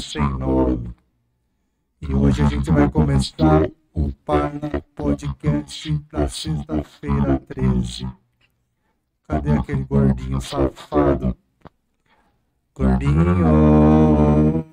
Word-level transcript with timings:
sem 0.00 0.26
nome. 0.38 0.94
E 2.00 2.14
hoje 2.14 2.42
a 2.42 2.46
gente 2.46 2.70
vai 2.70 2.90
começar 2.90 3.68
o 3.92 4.10
Parla 4.24 4.82
Podcast 4.94 5.92
da 6.10 6.26
sexta-feira 6.28 7.38
13. 7.48 8.08
Cadê 9.28 9.52
aquele 9.52 9.84
gordinho 9.84 10.40
safado? 10.40 11.36
Gordinho! 12.74 14.69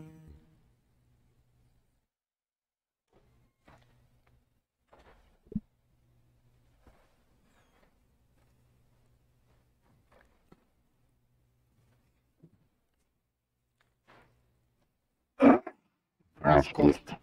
Nas 16.48 16.72
costas. 16.72 17.18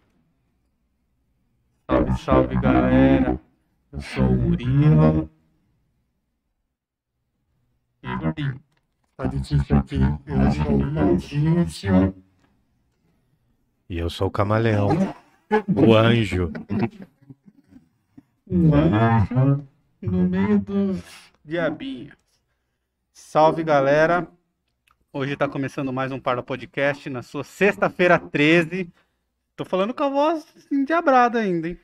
Salve, 1.89 2.17
salve 2.19 2.55
galera. 2.61 3.39
Eu 3.91 4.01
sou 4.01 4.23
o 4.23 4.35
Murilo. 4.35 5.29
E 8.03 8.15
gordinho. 8.17 8.61
Tá 9.17 9.25
difícil 9.25 9.77
aqui. 9.77 9.99
Eu 10.27 10.51
sou 10.51 10.75
o 10.75 10.85
Maurício. 10.85 12.15
E 13.89 13.97
eu 13.97 14.09
sou 14.09 14.27
o 14.27 14.31
camaleão. 14.31 14.89
O 15.75 15.95
anjo. 15.95 16.51
Um 18.47 18.73
anjo 18.75 19.67
no 20.01 20.29
meio 20.29 20.59
dos 20.59 21.01
diabinhos. 21.43 22.15
Salve 23.11 23.63
galera. 23.63 24.27
Hoje 25.11 25.35
tá 25.37 25.47
começando 25.47 25.93
mais 25.93 26.11
um 26.11 26.19
Parla 26.19 26.43
Podcast 26.43 27.09
na 27.09 27.23
sua 27.23 27.43
sexta-feira 27.43 28.19
13. 28.19 28.91
Tô 29.55 29.63
falando 29.63 29.93
com 29.93 30.03
a 30.03 30.09
voz 30.09 30.45
endiabrada 30.71 31.39
ainda, 31.39 31.69
hein? 31.69 31.79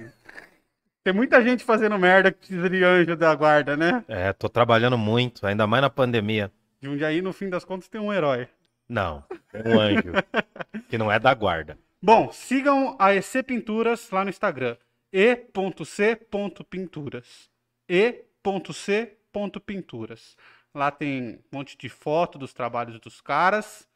Tem 1.08 1.13
muita 1.13 1.41
gente 1.41 1.63
fazendo 1.63 1.97
merda 1.97 2.33
que 2.33 2.39
precisa 2.39 2.69
de 2.69 2.83
anjo 2.83 3.16
da 3.16 3.33
guarda, 3.33 3.77
né? 3.77 4.03
É, 4.09 4.33
tô 4.33 4.50
trabalhando 4.50 4.97
muito, 4.97 5.47
ainda 5.47 5.66
mais 5.66 5.81
na 5.81 5.89
pandemia. 5.89 6.52
De 6.81 6.89
um 6.89 6.97
dia 6.97 7.08
aí, 7.08 7.22
no 7.22 7.31
fim 7.31 7.50
das 7.50 7.63
contas, 7.63 7.88
tem 7.88 8.02
um 8.02 8.11
herói. 8.11 8.50
Não, 8.89 9.23
um 9.66 9.80
anjo. 9.80 10.11
que 10.89 10.97
não 10.97 11.09
é 11.09 11.17
da 11.17 11.33
guarda. 11.33 11.80
Bom, 12.02 12.30
sigam 12.33 12.97
a 13.00 13.16
EC 13.16 13.41
Pinturas 13.41 14.12
lá 14.12 14.25
no 14.25 14.29
Instagram. 14.29 14.75
e.c.pinturas. 15.13 17.50
e.c.pinturas. 17.88 20.35
Lá 20.75 20.91
tem 20.91 21.35
um 21.35 21.57
monte 21.57 21.78
de 21.78 21.88
foto 21.88 22.38
dos 22.38 22.53
trabalhos 22.53 23.00
dos 23.00 23.22
caras. 23.22 23.88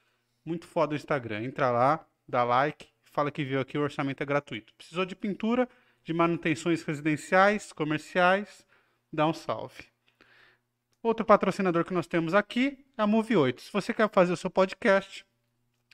Muito 0.45 0.65
foda 0.65 0.93
o 0.93 0.95
Instagram. 0.95 1.43
Entra 1.43 1.71
lá, 1.71 2.05
dá 2.25 2.45
like, 2.45 2.87
fala 3.03 3.29
que 3.29 3.43
viu 3.43 3.59
aqui, 3.59 3.77
o 3.77 3.81
orçamento 3.81 4.23
é 4.23 4.25
gratuito. 4.25 4.73
Precisou 4.75 5.03
de 5.03 5.13
pintura, 5.13 5.67
de 6.03 6.13
manutenções 6.13 6.83
residenciais, 6.83 7.71
comerciais, 7.71 8.65
dá 9.11 9.27
um 9.27 9.33
salve. 9.33 9.83
Outro 11.03 11.25
patrocinador 11.25 11.83
que 11.83 11.93
nós 11.93 12.07
temos 12.07 12.33
aqui 12.33 12.77
é 12.97 13.01
a 13.01 13.07
Move 13.07 13.35
8. 13.35 13.61
Se 13.61 13.73
você 13.73 13.93
quer 13.93 14.09
fazer 14.09 14.33
o 14.33 14.37
seu 14.37 14.49
podcast, 14.49 15.25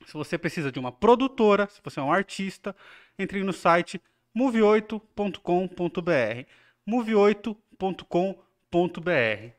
se 0.06 0.14
você 0.14 0.38
precisa 0.38 0.72
de 0.72 0.80
uma 0.80 0.92
produtora, 0.92 1.68
se 1.68 1.82
você 1.84 2.00
é 2.00 2.04
um 2.04 2.12
artista, 2.12 2.76
entre 3.18 3.44
no 3.44 3.54
site 3.54 4.02
move8.com.br. 4.36 6.48
move8.com.br. 6.88 9.52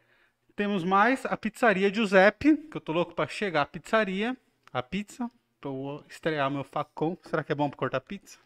Temos 0.54 0.84
mais 0.84 1.25
a 1.25 1.36
pizzaria 1.36 1.92
Giuseppe, 1.92 2.56
que 2.56 2.76
eu 2.76 2.80
tô 2.80 2.92
louco 2.92 3.15
para 3.15 3.28
chegar 3.28 3.62
à 3.62 3.66
pizzaria, 3.66 4.36
a 4.72 4.82
pizza. 4.82 5.30
Vou 5.62 6.04
estrear 6.09 6.50
meu 6.50 6.65
facão. 6.65 7.19
Será 7.22 7.42
que 7.42 7.53
é 7.53 7.54
bom 7.54 7.69
para 7.69 7.78
cortar 7.78 8.00
pizza? 8.00 8.38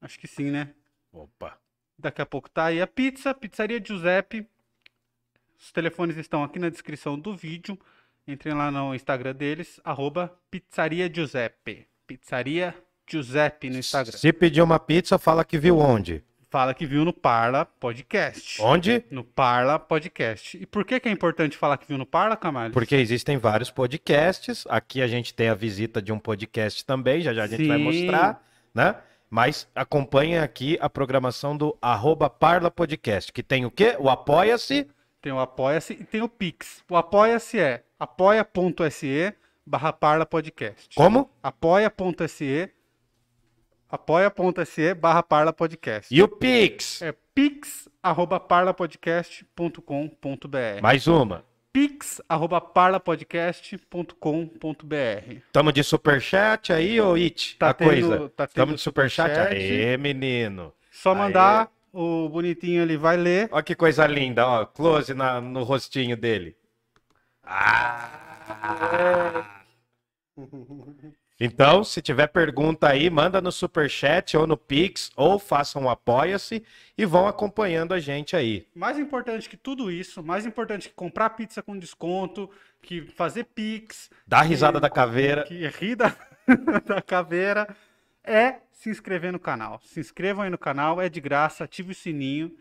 Acho 0.00 0.18
que 0.18 0.26
sim, 0.26 0.50
né? 0.50 0.70
Opa. 1.12 1.56
Daqui 1.98 2.22
a 2.22 2.26
pouco 2.26 2.48
tá 2.48 2.66
aí 2.66 2.80
a 2.80 2.86
pizza, 2.86 3.34
Pizzaria 3.34 3.82
Giuseppe. 3.84 4.46
Os 5.58 5.70
telefones 5.70 6.16
estão 6.16 6.42
aqui 6.42 6.58
na 6.58 6.70
descrição 6.70 7.18
do 7.18 7.36
vídeo. 7.36 7.78
Entrem 8.26 8.54
lá 8.54 8.70
no 8.70 8.94
Instagram 8.94 9.34
deles, 9.34 9.80
arroba 9.84 10.32
Pizzaria 10.50 11.12
Giuseppe. 11.12 11.86
Pizzaria 12.06 12.74
Giuseppe 13.06 13.68
no 13.68 13.78
Instagram. 13.78 14.16
Se 14.16 14.32
pedir 14.32 14.62
uma 14.62 14.78
pizza, 14.78 15.18
fala 15.18 15.44
que 15.44 15.58
viu 15.58 15.78
onde? 15.78 16.24
Fala 16.48 16.74
que 16.74 16.86
viu 16.86 17.04
no 17.04 17.12
Parla 17.12 17.64
Podcast. 17.64 18.60
Onde? 18.60 19.04
No 19.10 19.22
Parla 19.22 19.78
Podcast. 19.78 20.56
E 20.56 20.66
por 20.66 20.84
que, 20.84 20.98
que 20.98 21.08
é 21.08 21.12
importante 21.12 21.56
falar 21.56 21.76
que 21.76 21.86
viu 21.86 21.96
no 21.96 22.06
Parla, 22.06 22.36
Camales? 22.36 22.72
Porque 22.72 22.96
existem 22.96 23.36
vários 23.36 23.70
podcasts. 23.70 24.64
Aqui 24.68 25.00
a 25.02 25.06
gente 25.06 25.32
tem 25.32 25.48
a 25.48 25.54
visita 25.54 26.02
de 26.02 26.12
um 26.12 26.18
podcast 26.18 26.84
também, 26.84 27.20
já 27.20 27.32
já 27.32 27.44
a 27.44 27.46
gente 27.46 27.68
vai 27.68 27.78
Sim. 27.78 27.84
mostrar, 27.84 28.42
né? 28.74 28.96
Mas 29.30 29.68
acompanhem 29.74 30.38
aqui 30.38 30.76
a 30.80 30.90
programação 30.90 31.56
do 31.56 31.76
arroba 31.80 32.28
Parla 32.28 32.70
Podcast, 32.70 33.32
que 33.32 33.44
tem 33.44 33.64
o 33.64 33.70
quê? 33.70 33.96
O 33.98 34.10
Apoia-se. 34.10 34.88
Tem 35.22 35.30
o 35.30 35.38
Apoia-se 35.38 35.92
e 35.92 36.04
tem 36.04 36.20
o 36.20 36.28
Pix. 36.28 36.82
O 36.90 36.96
Apoia-se 36.96 37.60
é 37.60 37.84
apoia.se 37.98 39.32
barra 39.64 39.92
Parla 39.92 40.26
Podcast. 40.26 40.96
Como? 40.96 41.30
apoia.se 41.40 42.68
apoia.se 43.88 44.94
barra 44.94 45.22
Parla 45.22 45.52
Podcast. 45.52 46.12
E 46.12 46.20
o 46.20 46.26
Pix. 46.26 47.00
É 47.00 47.14
pix 47.40 47.88
arroba 48.02 48.40
parlapodcast.com.br 48.40 50.82
Mais 50.82 51.06
uma. 51.06 51.42
Pix 51.72 52.20
arroba 52.28 52.60
parlapodcast.com.br 52.60 55.36
Tamo 55.52 55.72
de 55.72 55.82
superchat 55.84 56.72
aí, 56.72 57.00
ô 57.00 57.14
It? 57.14 57.56
Tá 57.58 57.70
a 57.70 57.74
tendo- 57.74 57.88
coisa. 57.90 58.28
tá 58.30 58.46
tendo 58.46 58.54
Tamo 58.56 58.74
de 58.74 58.80
superchat? 58.80 59.30
superchat. 59.30 59.54
Aê, 59.56 59.96
menino. 59.96 60.72
Só 60.90 61.12
Aê. 61.12 61.18
mandar, 61.18 61.70
o 61.92 62.28
bonitinho 62.28 62.82
ele 62.82 62.96
vai 62.96 63.16
ler. 63.16 63.48
Olha 63.52 63.62
que 63.62 63.74
coisa 63.74 64.06
linda, 64.06 64.46
ó. 64.46 64.64
Close 64.66 65.14
na- 65.14 65.40
no 65.40 65.62
rostinho 65.62 66.16
dele. 66.16 66.56
Ah! 67.44 68.10
Então, 71.42 71.82
se 71.82 72.02
tiver 72.02 72.26
pergunta 72.26 72.86
aí, 72.86 73.08
manda 73.08 73.40
no 73.40 73.50
Superchat 73.50 74.36
ou 74.36 74.46
no 74.46 74.58
Pix, 74.58 75.10
ou 75.16 75.38
façam 75.38 75.84
um 75.84 75.88
apoia-se 75.88 76.62
e 76.98 77.06
vão 77.06 77.26
acompanhando 77.26 77.94
a 77.94 77.98
gente 77.98 78.36
aí. 78.36 78.66
Mais 78.74 78.98
importante 78.98 79.48
que 79.48 79.56
tudo 79.56 79.90
isso, 79.90 80.22
mais 80.22 80.44
importante 80.44 80.90
que 80.90 80.94
comprar 80.94 81.30
pizza 81.30 81.62
com 81.62 81.78
desconto, 81.78 82.50
que 82.82 83.00
fazer 83.02 83.44
pix, 83.44 84.10
a 84.30 84.42
risada 84.42 84.78
da 84.78 84.90
caveira. 84.90 85.44
que 85.44 85.66
rir 85.68 85.96
da, 85.96 86.14
da 86.84 87.00
caveira, 87.00 87.74
é 88.22 88.56
se 88.70 88.90
inscrever 88.90 89.32
no 89.32 89.38
canal. 89.38 89.80
Se 89.82 89.98
inscrevam 89.98 90.44
aí 90.44 90.50
no 90.50 90.58
canal, 90.58 91.00
é 91.00 91.08
de 91.08 91.22
graça, 91.22 91.64
ative 91.64 91.92
o 91.92 91.94
sininho 91.94 92.54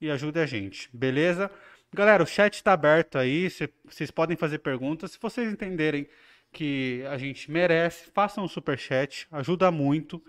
e 0.00 0.10
ajude 0.10 0.40
a 0.40 0.46
gente, 0.46 0.90
beleza? 0.92 1.48
Galera, 1.92 2.22
o 2.24 2.26
chat 2.26 2.54
está 2.54 2.72
aberto 2.72 3.16
aí, 3.16 3.48
cê- 3.48 3.70
vocês 3.88 4.10
podem 4.10 4.36
fazer 4.36 4.58
perguntas. 4.58 5.12
Se 5.12 5.18
vocês 5.20 5.52
entenderem 5.52 6.08
que 6.54 7.04
a 7.10 7.18
gente 7.18 7.50
merece, 7.50 8.10
façam 8.14 8.44
um 8.44 8.48
super 8.48 8.78
chat, 8.78 9.26
ajuda 9.30 9.70
muito. 9.70 10.22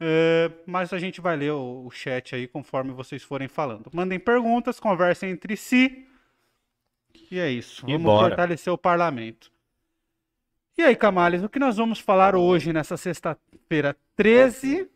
É, 0.00 0.50
mas 0.66 0.92
a 0.92 0.98
gente 0.98 1.20
vai 1.20 1.36
ler 1.36 1.52
o, 1.52 1.86
o 1.86 1.90
chat 1.90 2.34
aí 2.34 2.46
conforme 2.46 2.92
vocês 2.92 3.22
forem 3.22 3.48
falando. 3.48 3.90
Mandem 3.92 4.18
perguntas, 4.18 4.78
conversem 4.78 5.30
entre 5.30 5.56
si. 5.56 6.06
E 7.30 7.38
é 7.38 7.50
isso. 7.50 7.84
E 7.88 7.92
Vamos 7.92 8.02
bora. 8.04 8.28
fortalecer 8.28 8.72
o 8.72 8.78
parlamento. 8.78 9.50
E 10.76 10.82
aí, 10.82 10.94
Camales, 10.94 11.42
o 11.42 11.48
que 11.48 11.58
nós 11.58 11.76
vamos 11.76 11.98
falar 11.98 12.36
hoje, 12.36 12.72
nessa 12.72 12.96
sexta-feira 12.96 13.96
13? 14.14 14.88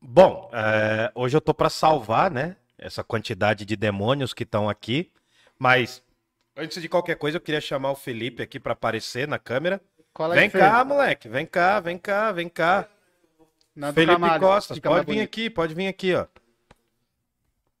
Bom, 0.00 0.50
é, 0.52 1.12
hoje 1.14 1.36
eu 1.36 1.40
tô 1.40 1.54
pra 1.54 1.70
salvar, 1.70 2.28
né? 2.28 2.56
Essa 2.76 3.04
quantidade 3.04 3.64
de 3.64 3.76
demônios 3.76 4.34
que 4.34 4.42
estão 4.42 4.68
aqui. 4.68 5.12
Mas, 5.56 6.02
antes 6.56 6.82
de 6.82 6.88
qualquer 6.88 7.14
coisa, 7.14 7.36
eu 7.36 7.40
queria 7.40 7.60
chamar 7.60 7.92
o 7.92 7.94
Felipe 7.94 8.42
aqui 8.42 8.58
pra 8.58 8.72
aparecer 8.72 9.28
na 9.28 9.38
câmera. 9.38 9.80
Qual 10.12 10.30
Vem 10.30 10.50
cá, 10.50 10.84
moleque. 10.84 11.28
Vem 11.28 11.46
cá, 11.46 11.80
vem 11.80 11.98
cá, 11.98 12.32
vem 12.32 12.48
cá. 12.48 12.88
Felipe 13.94 14.18
mais 14.18 14.66
pode 14.80 15.06
vir 15.06 15.06
bonito. 15.06 15.24
aqui, 15.24 15.50
pode 15.50 15.74
vir 15.74 15.86
aqui, 15.88 16.14
ó. 16.14 16.26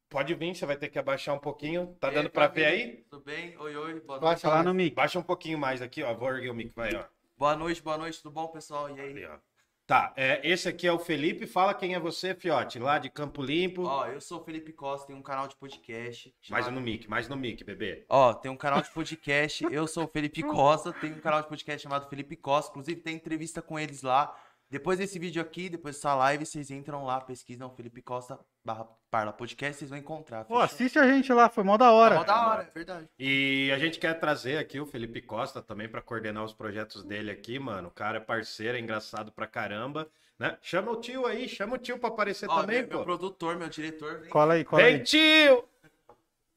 Pode 0.08 0.34
vir, 0.34 0.54
você 0.54 0.66
vai 0.66 0.76
ter 0.76 0.88
que 0.88 0.98
abaixar 0.98 1.34
um 1.34 1.38
pouquinho. 1.38 1.96
Tá 2.00 2.10
dando 2.10 2.30
pra 2.30 2.46
ver 2.46 2.64
aí? 2.66 3.04
Tudo 3.10 3.24
bem? 3.24 3.56
Oi, 3.58 3.76
oi. 3.76 4.00
Boa 4.00 4.20
noite. 4.20 4.20
Baixa 4.20 4.48
lá 4.48 4.62
no 4.62 4.74
mic. 4.74 4.94
Baixa 4.94 5.18
um 5.18 5.22
pouquinho 5.22 5.58
mais 5.58 5.80
aqui, 5.82 6.02
ó. 6.02 6.12
Vou 6.14 6.28
erguer 6.28 6.50
o 6.50 6.54
mic, 6.54 6.72
vai, 6.74 6.94
ó. 6.94 7.04
Boa 7.36 7.56
noite, 7.56 7.82
boa 7.82 7.98
noite. 7.98 8.22
Tudo 8.22 8.32
bom, 8.32 8.48
pessoal? 8.48 8.88
E 8.90 9.00
Ali, 9.00 9.24
aí? 9.24 9.26
ó. 9.26 9.51
Tá, 9.92 10.10
é, 10.16 10.40
esse 10.42 10.66
aqui 10.70 10.86
é 10.86 10.92
o 10.92 10.98
Felipe. 10.98 11.46
Fala 11.46 11.74
quem 11.74 11.94
é 11.94 12.00
você, 12.00 12.34
Fiote, 12.34 12.78
lá 12.78 12.98
de 12.98 13.10
Campo 13.10 13.42
Limpo. 13.42 13.82
Ó, 13.82 14.06
eu 14.06 14.22
sou 14.22 14.40
o 14.40 14.42
Felipe 14.42 14.72
Costa, 14.72 15.08
tenho 15.08 15.18
um 15.18 15.22
canal 15.22 15.46
de 15.46 15.54
podcast. 15.54 16.34
mais 16.48 16.64
chamado- 16.64 16.80
no 16.80 16.80
mic, 16.80 17.06
mais 17.10 17.28
no 17.28 17.36
mic, 17.36 17.62
bebê. 17.62 18.06
Ó, 18.08 18.32
tem 18.32 18.50
um 18.50 18.56
canal 18.56 18.80
de 18.80 18.88
podcast. 18.90 19.66
Eu 19.70 19.86
sou 19.86 20.04
o 20.04 20.08
Felipe 20.08 20.42
Costa, 20.44 20.94
tenho 20.94 21.14
um 21.16 21.20
canal 21.20 21.42
de 21.42 21.48
podcast 21.48 21.82
chamado 21.82 22.08
Felipe 22.08 22.36
Costa. 22.36 22.70
Inclusive, 22.70 23.02
tem 23.02 23.16
entrevista 23.16 23.60
com 23.60 23.78
eles 23.78 24.00
lá. 24.00 24.34
Depois 24.72 24.98
desse 24.98 25.18
vídeo 25.18 25.42
aqui, 25.42 25.68
depois 25.68 25.96
dessa 25.96 26.14
live, 26.14 26.46
vocês 26.46 26.70
entram 26.70 27.04
lá, 27.04 27.20
pesquisam 27.20 27.68
Felipe 27.68 28.00
Costa 28.00 28.38
barra 28.64 28.88
Parla 29.10 29.30
Podcast, 29.30 29.76
vocês 29.78 29.90
vão 29.90 29.98
encontrar. 29.98 30.46
Pô, 30.46 30.54
fechou? 30.54 30.62
assiste 30.64 30.98
a 30.98 31.06
gente 31.06 31.30
lá, 31.30 31.50
foi 31.50 31.62
mó 31.62 31.76
da 31.76 31.92
hora. 31.92 32.14
Tá 32.14 32.20
mó 32.20 32.24
da 32.26 32.48
hora, 32.48 32.62
é 32.62 32.70
verdade. 32.70 33.06
E 33.18 33.70
a 33.70 33.78
gente 33.78 33.98
quer 33.98 34.18
trazer 34.18 34.56
aqui 34.56 34.80
o 34.80 34.86
Felipe 34.86 35.20
Costa 35.20 35.60
também 35.60 35.90
pra 35.90 36.00
coordenar 36.00 36.42
os 36.42 36.54
projetos 36.54 37.04
dele 37.04 37.30
aqui, 37.30 37.58
mano. 37.58 37.88
O 37.88 37.90
cara 37.90 38.16
é 38.16 38.20
parceiro, 38.20 38.78
é 38.78 38.80
engraçado 38.80 39.30
pra 39.30 39.46
caramba, 39.46 40.08
né? 40.38 40.56
Chama 40.62 40.90
o 40.90 40.96
tio 40.96 41.26
aí, 41.26 41.46
chama 41.50 41.74
o 41.74 41.78
tio 41.78 41.98
pra 41.98 42.08
aparecer 42.08 42.48
Ó, 42.48 42.62
também, 42.62 42.78
meu, 42.78 42.88
meu 42.88 42.98
pô. 43.00 43.04
produtor, 43.04 43.56
meu 43.56 43.68
diretor. 43.68 44.20
vem. 44.20 44.30
Cola 44.30 44.54
aí, 44.54 44.64
cola 44.64 44.82
Vem, 44.82 44.94
aí. 44.94 45.02
tio! 45.02 45.68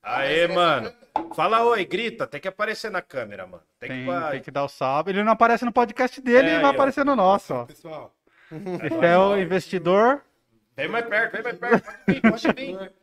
Aê, 0.06 0.48
mano. 0.48 0.94
Fala 1.36 1.64
oi, 1.66 1.84
grita. 1.86 2.28
Tem 2.28 2.40
que 2.40 2.48
aparecer 2.48 2.92
na 2.92 3.02
câmera, 3.02 3.48
mano. 3.48 3.64
Tem, 3.80 3.90
Tem, 3.90 4.06
que... 4.06 4.32
tem 4.32 4.42
que 4.44 4.52
dar 4.52 4.64
o 4.64 4.70
salve. 4.70 5.12
Ele 5.12 5.24
não 5.24 5.32
aparece 5.32 5.66
no 5.66 5.72
podcast 5.74 6.22
dele, 6.22 6.38
É, 6.38 6.42
ele 6.42 6.56
aí, 6.58 6.62
vai 6.62 6.72
ó. 6.72 6.74
aparecer 6.74 7.04
no 7.04 7.16
nosso, 7.16 7.54
ó. 7.54 7.66
Pessoal, 7.66 8.16
Esse 8.52 9.06
é 9.06 9.18
o 9.18 9.36
investidor. 9.38 10.22
Vem 10.78 10.88
mais 10.90 11.06
perto, 11.08 11.34
vem 11.34 11.44
mais 11.44 11.58
perto. 11.58 11.84
Pode 11.86 12.04
vir, 12.08 12.22
pode 12.22 12.54
vir. 12.54 12.94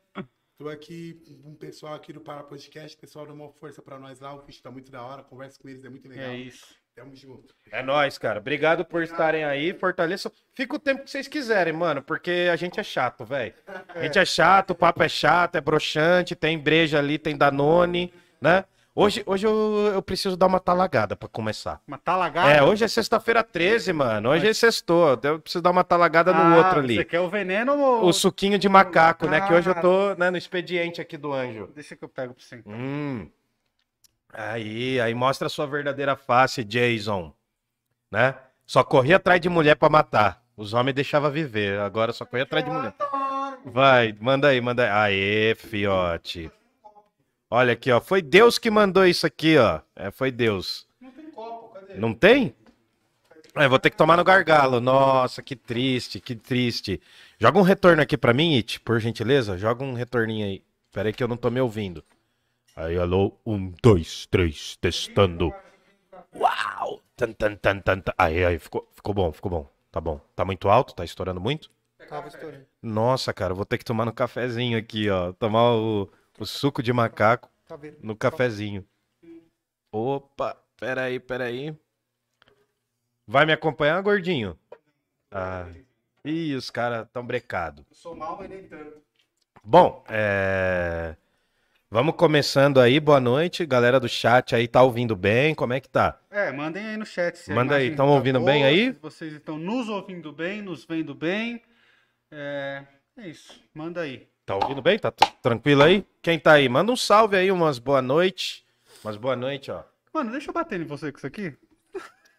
tô 0.58 0.68
aqui 0.68 1.14
com 1.42 1.50
um 1.50 1.54
pessoal 1.56 1.94
aqui 1.94 2.12
do 2.12 2.20
Para 2.20 2.42
Podcast. 2.44 2.96
Pessoal, 2.96 3.26
dá 3.26 3.32
uma 3.32 3.50
força 3.50 3.82
pra 3.82 3.98
nós 3.98 4.20
lá. 4.20 4.34
O 4.34 4.42
vídeo 4.42 4.62
tá 4.62 4.70
muito 4.70 4.92
da 4.92 5.02
hora. 5.02 5.22
Conversa 5.24 5.58
com 5.60 5.68
eles, 5.68 5.84
é 5.84 5.88
muito 5.88 6.08
legal. 6.08 6.30
É 6.30 6.36
isso. 6.36 6.76
Tamo 6.94 7.16
junto. 7.16 7.54
É 7.70 7.82
nóis, 7.82 8.18
cara. 8.18 8.38
Obrigado 8.38 8.84
por 8.84 9.02
estarem 9.02 9.44
aí. 9.44 9.72
Fortaleçam. 9.72 10.30
Fica 10.54 10.76
o 10.76 10.78
tempo 10.78 11.04
que 11.04 11.10
vocês 11.10 11.26
quiserem, 11.26 11.72
mano, 11.72 12.02
porque 12.02 12.48
a 12.52 12.56
gente 12.56 12.78
é 12.78 12.82
chato, 12.82 13.24
velho. 13.24 13.54
A 13.94 14.02
gente 14.02 14.18
é 14.18 14.24
chato, 14.24 14.72
o 14.72 14.74
papo 14.74 15.02
é 15.02 15.08
chato, 15.08 15.56
é 15.56 15.60
broxante, 15.60 16.36
tem 16.36 16.58
breja 16.58 16.98
ali, 16.98 17.18
tem 17.18 17.34
Danone, 17.36 18.12
né? 18.40 18.64
Hoje, 18.94 19.22
hoje 19.24 19.46
eu, 19.46 19.90
eu 19.94 20.02
preciso 20.02 20.36
dar 20.36 20.46
uma 20.46 20.60
talagada 20.60 21.16
pra 21.16 21.26
começar. 21.26 21.80
Uma 21.88 21.96
talagada. 21.96 22.50
É, 22.52 22.62
hoje 22.62 22.84
é 22.84 22.88
sexta-feira 22.88 23.42
13, 23.42 23.90
mano. 23.94 24.28
Hoje 24.28 24.46
é 24.46 24.52
sextou. 24.52 25.18
Eu 25.22 25.40
preciso 25.40 25.62
dar 25.62 25.70
uma 25.70 25.82
talagada 25.82 26.30
no 26.30 26.42
Ah, 26.42 26.56
outro 26.58 26.80
ali. 26.80 26.96
Você 26.96 27.04
quer 27.06 27.20
o 27.20 27.30
veneno 27.30 27.74
ou... 27.74 28.04
O 28.04 28.12
suquinho 28.12 28.58
de 28.58 28.68
macaco, 28.68 29.26
né? 29.26 29.40
Que 29.40 29.54
hoje 29.54 29.70
eu 29.70 29.74
tô 29.80 30.14
né, 30.16 30.30
no 30.30 30.36
expediente 30.36 31.00
aqui 31.00 31.16
do 31.16 31.32
anjo. 31.32 31.70
Deixa 31.74 31.96
que 31.96 32.04
eu 32.04 32.08
pego 32.08 32.34
pra 32.34 32.44
você. 32.44 32.56
então. 32.56 32.70
Hum. 32.70 33.30
Aí, 34.32 34.98
aí 35.00 35.14
mostra 35.14 35.46
a 35.46 35.50
sua 35.50 35.66
verdadeira 35.66 36.16
face, 36.16 36.64
Jason. 36.64 37.32
Né? 38.10 38.34
Só 38.66 38.82
corria 38.82 39.16
atrás 39.16 39.40
de 39.40 39.48
mulher 39.48 39.76
pra 39.76 39.90
matar. 39.90 40.42
Os 40.56 40.72
homens 40.72 40.94
deixavam 40.94 41.30
viver, 41.30 41.78
agora 41.80 42.12
só 42.12 42.24
corria 42.24 42.44
atrás 42.44 42.64
de 42.64 42.70
mulher. 42.70 42.94
Vai, 43.64 44.14
manda 44.20 44.48
aí, 44.48 44.60
manda 44.60 44.82
aí. 44.84 45.50
Aê, 45.50 45.54
fiote. 45.54 46.50
Olha 47.50 47.74
aqui, 47.74 47.92
ó. 47.92 48.00
Foi 48.00 48.22
Deus 48.22 48.58
que 48.58 48.70
mandou 48.70 49.06
isso 49.06 49.26
aqui, 49.26 49.58
ó. 49.58 49.80
É, 49.94 50.10
foi 50.10 50.30
Deus. 50.30 50.86
Não 51.00 51.10
tem 51.10 51.30
copo, 51.30 51.74
cadê? 51.74 51.94
Não 51.94 52.14
tem? 52.14 52.54
É, 53.54 53.68
vou 53.68 53.78
ter 53.78 53.90
que 53.90 53.96
tomar 53.96 54.16
no 54.16 54.24
gargalo. 54.24 54.80
Nossa, 54.80 55.42
que 55.42 55.54
triste, 55.54 56.18
que 56.18 56.34
triste. 56.34 57.00
Joga 57.38 57.58
um 57.58 57.62
retorno 57.62 58.00
aqui 58.00 58.16
pra 58.16 58.32
mim, 58.32 58.56
It, 58.56 58.80
por 58.80 58.98
gentileza. 58.98 59.58
Joga 59.58 59.84
um 59.84 59.92
retorninho 59.92 60.46
aí. 60.46 60.62
Pera 60.92 61.08
aí 61.08 61.12
que 61.12 61.22
eu 61.22 61.28
não 61.28 61.36
tô 61.36 61.50
me 61.50 61.60
ouvindo. 61.60 62.02
Aí, 62.74 62.98
alô. 62.98 63.32
Um, 63.44 63.72
dois, 63.82 64.26
três, 64.26 64.76
testando. 64.76 65.52
Uau! 66.34 67.02
Tan, 67.16 67.32
tan, 67.32 67.56
tan, 67.56 67.80
tan, 67.80 68.00
tan. 68.00 68.14
Aí, 68.16 68.44
aí, 68.44 68.58
ficou, 68.58 68.88
ficou 68.92 69.14
bom, 69.14 69.32
ficou 69.32 69.50
bom. 69.50 69.70
Tá 69.90 70.00
bom. 70.00 70.20
Tá 70.34 70.44
muito 70.44 70.68
alto? 70.68 70.94
Tá 70.94 71.04
estourando 71.04 71.40
muito? 71.40 71.70
Tava 72.08 72.28
estourando. 72.28 72.66
Nossa, 72.82 73.32
cara, 73.32 73.54
vou 73.54 73.66
ter 73.66 73.78
que 73.78 73.84
tomar 73.84 74.04
no 74.04 74.12
cafezinho 74.12 74.78
aqui, 74.78 75.10
ó. 75.10 75.32
Tomar 75.32 75.74
o, 75.74 76.10
o 76.38 76.46
suco 76.46 76.82
de 76.82 76.92
macaco 76.92 77.50
Tá 77.66 77.78
no 78.00 78.16
cafezinho. 78.16 78.86
Opa, 79.92 80.56
peraí, 80.78 81.20
peraí. 81.20 81.76
Vai 83.26 83.44
me 83.44 83.52
acompanhar, 83.52 84.02
gordinho? 84.02 84.58
Ah. 85.30 85.68
Ih, 86.24 86.54
os 86.54 86.70
caras 86.70 87.06
tão 87.12 87.26
brecados. 87.26 87.84
Eu 87.90 87.96
sou 87.96 88.16
mal, 88.16 88.38
mas 88.38 88.48
nem 88.48 88.66
tanto. 88.68 89.02
Bom, 89.64 90.04
é... 90.08 91.16
Vamos 91.92 92.14
começando 92.14 92.80
aí, 92.80 92.98
boa 92.98 93.20
noite. 93.20 93.66
Galera 93.66 94.00
do 94.00 94.08
chat 94.08 94.54
aí, 94.54 94.66
tá 94.66 94.82
ouvindo 94.82 95.14
bem? 95.14 95.54
Como 95.54 95.74
é 95.74 95.78
que 95.78 95.90
tá? 95.90 96.18
É, 96.30 96.50
mandem 96.50 96.86
aí 96.86 96.96
no 96.96 97.04
chat. 97.04 97.36
se 97.36 97.52
Manda 97.52 97.74
aí, 97.74 97.88
imagem 97.88 97.96
tão 97.98 98.06
tá 98.06 98.12
ouvindo 98.12 98.38
boa, 98.38 98.50
bem 98.50 98.64
aí? 98.64 98.92
Vocês 98.92 99.34
estão 99.34 99.58
nos 99.58 99.90
ouvindo 99.90 100.32
bem, 100.32 100.62
nos 100.62 100.86
vendo 100.86 101.14
bem. 101.14 101.60
É, 102.30 102.82
é 103.18 103.28
isso, 103.28 103.60
manda 103.74 104.00
aí. 104.00 104.26
Tá 104.46 104.54
ouvindo 104.54 104.80
bem? 104.80 104.98
Tá 104.98 105.10
tranquilo 105.42 105.82
aí? 105.82 106.02
Quem 106.22 106.38
tá 106.38 106.52
aí? 106.52 106.66
Manda 106.66 106.90
um 106.90 106.96
salve 106.96 107.36
aí, 107.36 107.52
umas 107.52 107.78
boa 107.78 108.00
noite. 108.00 108.64
Umas 109.04 109.18
boa 109.18 109.36
noite, 109.36 109.70
ó. 109.70 109.82
Mano, 110.14 110.30
deixa 110.30 110.48
eu 110.48 110.54
bater 110.54 110.80
em 110.80 110.86
você 110.86 111.12
com 111.12 111.18
isso 111.18 111.26
aqui. 111.26 111.54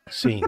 Sim. 0.10 0.42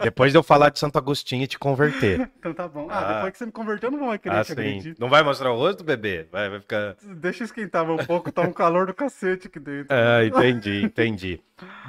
Depois 0.00 0.30
de 0.32 0.38
eu 0.38 0.42
falar 0.42 0.70
de 0.70 0.78
Santo 0.78 0.96
Agostinho 0.98 1.42
e 1.42 1.46
te 1.48 1.58
converter. 1.58 2.30
Então 2.38 2.54
tá 2.54 2.68
bom. 2.68 2.86
Ah, 2.88 2.98
Ah. 2.98 3.14
depois 3.14 3.32
que 3.32 3.38
você 3.38 3.46
me 3.46 3.52
converteu, 3.52 3.88
eu 3.88 3.90
não 3.92 3.98
vou 3.98 4.08
mais 4.08 4.20
querer 4.20 4.36
Ah, 4.36 4.44
te 4.44 4.54
sim. 4.54 4.94
Não 4.98 5.08
vai 5.08 5.22
mostrar 5.22 5.52
o 5.52 5.56
rosto, 5.56 5.82
bebê? 5.82 6.28
Vai, 6.30 6.48
vai 6.48 6.60
ficar. 6.60 6.96
Deixa 7.02 7.42
eu 7.42 7.46
esquentar 7.46 7.88
um 7.90 7.96
pouco, 7.98 8.30
tá 8.30 8.42
um 8.42 8.52
calor 8.52 8.86
do 8.86 8.94
cacete 8.94 9.48
aqui 9.48 9.58
dentro. 9.58 9.88
Ah, 9.94 10.24
entendi, 10.24 10.82
entendi. 10.84 11.40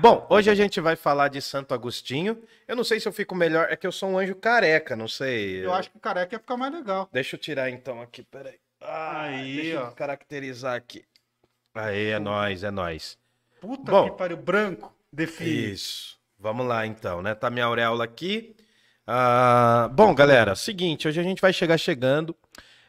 Bom, 0.01 0.25
hoje 0.29 0.49
a 0.49 0.55
gente 0.55 0.81
vai 0.81 0.95
falar 0.95 1.27
de 1.27 1.41
Santo 1.41 1.73
Agostinho. 1.73 2.41
Eu 2.67 2.75
não 2.75 2.83
sei 2.83 2.99
se 2.99 3.07
eu 3.07 3.13
fico 3.13 3.35
melhor, 3.35 3.67
é 3.69 3.75
que 3.75 3.85
eu 3.85 3.91
sou 3.91 4.09
um 4.09 4.17
anjo 4.17 4.35
careca, 4.35 4.95
não 4.95 5.07
sei. 5.07 5.63
Eu 5.63 5.73
acho 5.73 5.91
que 5.91 5.97
o 5.97 5.99
careca 5.99 6.35
ia 6.35 6.39
ficar 6.39 6.57
mais 6.57 6.73
legal. 6.73 7.07
Deixa 7.13 7.35
eu 7.35 7.39
tirar 7.39 7.69
então 7.69 8.01
aqui, 8.01 8.23
peraí. 8.23 8.55
Ah, 8.81 9.21
Aí, 9.23 9.55
deixa 9.57 9.71
eu 9.77 9.81
ó. 9.83 9.91
caracterizar 9.91 10.75
aqui. 10.75 11.03
Aí, 11.75 12.07
é 12.07 12.19
nóis, 12.19 12.63
é 12.63 12.71
nóis. 12.71 13.17
Puta 13.61 13.91
Bom. 13.91 14.09
que 14.09 14.17
pariu, 14.17 14.37
branco. 14.37 14.93
Define. 15.13 15.71
Isso. 15.73 16.18
Vamos 16.39 16.65
lá 16.65 16.85
então, 16.85 17.21
né? 17.21 17.35
Tá 17.35 17.49
minha 17.49 17.65
auréola 17.65 18.03
aqui. 18.05 18.55
Ah, 19.05 19.89
bom, 19.93 20.13
galera, 20.13 20.55
seguinte, 20.55 21.07
hoje 21.07 21.19
a 21.19 21.23
gente 21.23 21.41
vai 21.41 21.51
chegar 21.51 21.77
chegando. 21.77 22.35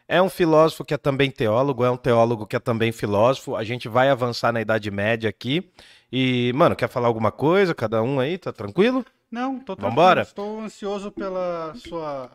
É 0.06 0.20
um 0.20 0.28
filósofo 0.28 0.84
que 0.84 0.92
é 0.92 0.98
também 0.98 1.30
teólogo, 1.30 1.84
é 1.84 1.90
um 1.90 1.96
teólogo 1.96 2.46
que 2.46 2.56
é 2.56 2.58
também 2.60 2.92
filósofo. 2.92 3.56
A 3.56 3.64
gente 3.64 3.88
vai 3.88 4.08
avançar 4.10 4.52
na 4.52 4.60
Idade 4.60 4.90
Média 4.90 5.30
aqui. 5.30 5.70
E, 6.12 6.52
mano, 6.54 6.74
quer 6.76 6.88
falar 6.88 7.06
alguma 7.06 7.30
coisa? 7.30 7.74
Cada 7.74 8.02
um 8.02 8.18
aí, 8.18 8.36
tá 8.36 8.52
tranquilo? 8.52 9.04
Não, 9.30 9.58
tô 9.60 9.76
tranquilo. 9.76 9.90
Vambora? 9.90 10.22
Estou 10.22 10.60
ansioso 10.60 11.12
pela 11.12 11.72
sua 11.76 12.30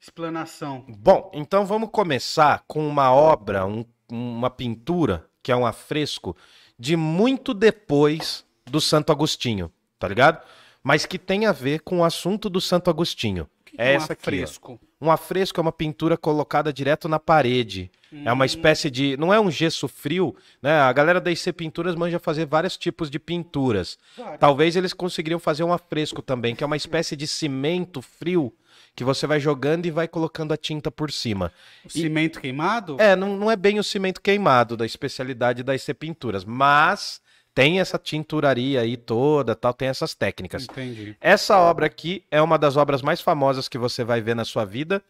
explanação. 0.00 0.84
Bom, 0.88 1.30
então 1.34 1.66
vamos 1.66 1.90
começar 1.90 2.64
com 2.66 2.86
uma 2.86 3.12
obra, 3.12 3.66
um- 3.66 3.84
uma 4.10 4.48
pintura, 4.50 5.26
que 5.42 5.52
é 5.52 5.56
um 5.56 5.66
afresco, 5.66 6.34
de 6.78 6.96
muito 6.96 7.52
depois 7.52 8.44
do 8.64 8.80
Santo 8.80 9.12
Agostinho, 9.12 9.70
tá 10.00 10.08
ligado? 10.08 10.42
Mas 10.82 11.06
que 11.06 11.18
tem 11.18 11.46
a 11.46 11.52
ver 11.52 11.80
com 11.80 12.00
o 12.00 12.04
assunto 12.04 12.48
do 12.48 12.60
Santo 12.60 12.90
Agostinho. 12.90 13.46
É 13.78 13.92
um 13.92 13.96
essa 13.96 14.14
aqui. 14.14 14.22
ó. 14.22 14.24
afresco. 14.24 14.80
Um 15.00 15.10
afresco 15.10 15.60
é 15.60 15.62
uma 15.62 15.72
pintura 15.72 16.16
colocada 16.16 16.72
direto 16.72 17.08
na 17.08 17.18
parede. 17.18 17.90
É 18.24 18.32
uma 18.32 18.44
espécie 18.44 18.90
de. 18.90 19.16
Não 19.16 19.32
é 19.32 19.40
um 19.40 19.50
gesso 19.50 19.86
frio, 19.86 20.34
né? 20.60 20.80
A 20.80 20.92
galera 20.92 21.20
da 21.20 21.30
IC 21.30 21.52
Pinturas 21.52 21.94
manja 21.94 22.18
fazer 22.18 22.44
vários 22.44 22.76
tipos 22.76 23.08
de 23.08 23.18
pinturas. 23.18 23.96
Vários. 24.16 24.40
Talvez 24.40 24.74
eles 24.74 24.92
conseguiriam 24.92 25.38
fazer 25.38 25.62
um 25.62 25.72
afresco 25.72 26.20
também, 26.20 26.56
que 26.56 26.64
é 26.64 26.66
uma 26.66 26.76
espécie 26.76 27.14
de 27.14 27.26
cimento 27.26 28.02
frio 28.02 28.52
que 28.96 29.04
você 29.04 29.26
vai 29.26 29.38
jogando 29.38 29.86
e 29.86 29.90
vai 29.90 30.08
colocando 30.08 30.52
a 30.52 30.56
tinta 30.56 30.90
por 30.90 31.12
cima. 31.12 31.52
O 31.84 31.90
cimento 31.90 32.40
queimado? 32.40 32.96
É, 32.98 33.14
não, 33.14 33.36
não 33.36 33.50
é 33.50 33.56
bem 33.56 33.78
o 33.78 33.84
cimento 33.84 34.20
queimado 34.20 34.76
da 34.76 34.84
especialidade 34.84 35.62
da 35.62 35.74
IC 35.74 35.94
Pinturas, 35.94 36.44
mas 36.44 37.20
tem 37.54 37.80
essa 37.80 37.98
tinturaria 37.98 38.80
aí 38.80 38.96
toda, 38.96 39.54
tal, 39.54 39.74
tem 39.74 39.88
essas 39.88 40.14
técnicas. 40.14 40.64
Entendi. 40.64 41.16
Essa 41.20 41.58
obra 41.58 41.86
aqui 41.86 42.24
é 42.30 42.40
uma 42.40 42.58
das 42.58 42.76
obras 42.76 43.02
mais 43.02 43.20
famosas 43.20 43.68
que 43.68 43.78
você 43.78 44.04
vai 44.04 44.20
ver 44.20 44.34
na 44.34 44.44
sua 44.44 44.64
vida. 44.64 45.02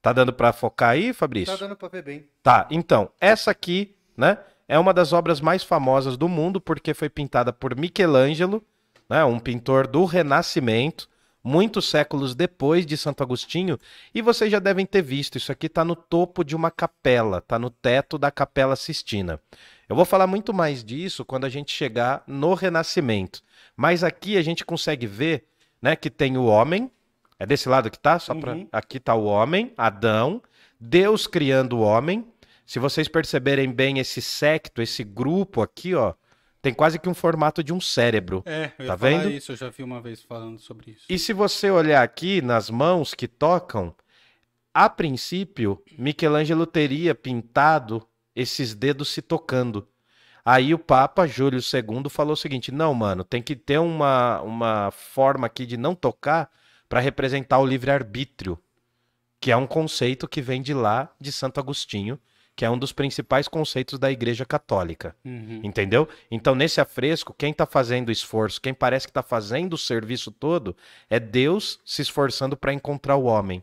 Tá 0.00 0.12
dando 0.12 0.32
pra 0.32 0.52
focar 0.52 0.90
aí, 0.90 1.12
Fabrício? 1.12 1.56
Tá 1.56 1.66
dando 1.66 1.76
pra 1.76 1.88
ver 1.88 2.02
bem. 2.02 2.26
Tá, 2.42 2.66
então, 2.70 3.10
essa 3.20 3.50
aqui, 3.50 3.96
né, 4.16 4.38
é 4.68 4.78
uma 4.78 4.94
das 4.94 5.12
obras 5.12 5.40
mais 5.40 5.62
famosas 5.62 6.16
do 6.16 6.28
mundo 6.28 6.60
porque 6.60 6.94
foi 6.94 7.08
pintada 7.08 7.52
por 7.52 7.76
Michelangelo, 7.76 8.62
né, 9.08 9.24
um 9.24 9.40
pintor 9.40 9.86
do 9.86 10.04
Renascimento, 10.04 11.08
muitos 11.42 11.88
séculos 11.88 12.34
depois 12.34 12.84
de 12.86 12.96
Santo 12.96 13.22
Agostinho, 13.22 13.78
e 14.14 14.22
vocês 14.22 14.52
já 14.52 14.58
devem 14.58 14.86
ter 14.86 15.02
visto, 15.02 15.36
isso 15.36 15.50
aqui 15.50 15.68
tá 15.68 15.84
no 15.84 15.96
topo 15.96 16.44
de 16.44 16.54
uma 16.54 16.70
capela, 16.70 17.40
tá 17.40 17.58
no 17.58 17.70
teto 17.70 18.18
da 18.18 18.30
Capela 18.30 18.76
Sistina. 18.76 19.40
Eu 19.88 19.96
vou 19.96 20.04
falar 20.04 20.26
muito 20.26 20.52
mais 20.52 20.84
disso 20.84 21.24
quando 21.24 21.44
a 21.44 21.48
gente 21.48 21.72
chegar 21.72 22.22
no 22.26 22.52
Renascimento, 22.52 23.40
mas 23.76 24.04
aqui 24.04 24.36
a 24.36 24.42
gente 24.42 24.64
consegue 24.64 25.06
ver, 25.06 25.46
né, 25.80 25.96
que 25.96 26.10
tem 26.10 26.36
o 26.36 26.44
homem, 26.44 26.90
é 27.38 27.46
desse 27.46 27.68
lado 27.68 27.90
que 27.90 27.98
tá? 27.98 28.18
Só 28.18 28.34
pra... 28.34 28.52
Uhum. 28.52 28.68
Aqui 28.70 29.00
tá 29.00 29.14
o 29.14 29.24
homem, 29.24 29.72
Adão, 29.76 30.42
Deus 30.78 31.26
criando 31.26 31.78
o 31.78 31.80
homem. 31.80 32.26
Se 32.66 32.78
vocês 32.78 33.08
perceberem 33.08 33.72
bem 33.72 33.98
esse 33.98 34.20
secto, 34.20 34.82
esse 34.82 35.02
grupo 35.02 35.62
aqui, 35.62 35.94
ó, 35.94 36.12
tem 36.60 36.74
quase 36.74 36.98
que 36.98 37.08
um 37.08 37.14
formato 37.14 37.62
de 37.62 37.72
um 37.72 37.80
cérebro. 37.80 38.42
É, 38.44 38.72
eu 38.78 38.86
Tá 38.86 38.96
vendo? 38.96 39.30
isso, 39.30 39.52
eu 39.52 39.56
já 39.56 39.70
vi 39.70 39.82
uma 39.82 40.00
vez 40.02 40.20
falando 40.20 40.58
sobre 40.58 40.90
isso. 40.90 41.06
E 41.08 41.18
se 41.18 41.32
você 41.32 41.70
olhar 41.70 42.02
aqui 42.02 42.42
nas 42.42 42.68
mãos 42.68 43.14
que 43.14 43.28
tocam, 43.28 43.94
a 44.74 44.90
princípio, 44.90 45.82
Michelangelo 45.96 46.66
teria 46.66 47.14
pintado 47.14 48.06
esses 48.38 48.74
dedos 48.74 49.08
se 49.08 49.20
tocando. 49.20 49.86
Aí 50.44 50.72
o 50.72 50.78
Papa 50.78 51.26
Júlio 51.26 51.60
II 51.60 52.08
falou 52.08 52.32
o 52.32 52.36
seguinte: 52.36 52.70
não, 52.70 52.94
mano, 52.94 53.24
tem 53.24 53.42
que 53.42 53.56
ter 53.56 53.78
uma, 53.78 54.40
uma 54.42 54.90
forma 54.92 55.46
aqui 55.46 55.66
de 55.66 55.76
não 55.76 55.94
tocar 55.94 56.50
para 56.88 57.00
representar 57.00 57.58
o 57.58 57.66
livre-arbítrio, 57.66 58.58
que 59.40 59.50
é 59.50 59.56
um 59.56 59.66
conceito 59.66 60.28
que 60.28 60.40
vem 60.40 60.62
de 60.62 60.72
lá 60.72 61.12
de 61.20 61.30
Santo 61.32 61.58
Agostinho, 61.60 62.18
que 62.56 62.64
é 62.64 62.70
um 62.70 62.78
dos 62.78 62.92
principais 62.92 63.46
conceitos 63.46 63.98
da 63.98 64.10
Igreja 64.10 64.46
Católica. 64.46 65.14
Uhum. 65.24 65.60
Entendeu? 65.62 66.08
Então, 66.30 66.54
nesse 66.54 66.80
afresco, 66.80 67.34
quem 67.36 67.50
está 67.50 67.66
fazendo 67.66 68.08
o 68.08 68.12
esforço, 68.12 68.60
quem 68.60 68.72
parece 68.72 69.06
que 69.06 69.10
está 69.10 69.22
fazendo 69.22 69.74
o 69.74 69.78
serviço 69.78 70.30
todo, 70.30 70.76
é 71.10 71.20
Deus 71.20 71.78
se 71.84 72.00
esforçando 72.00 72.56
para 72.56 72.72
encontrar 72.72 73.16
o 73.16 73.24
homem. 73.24 73.62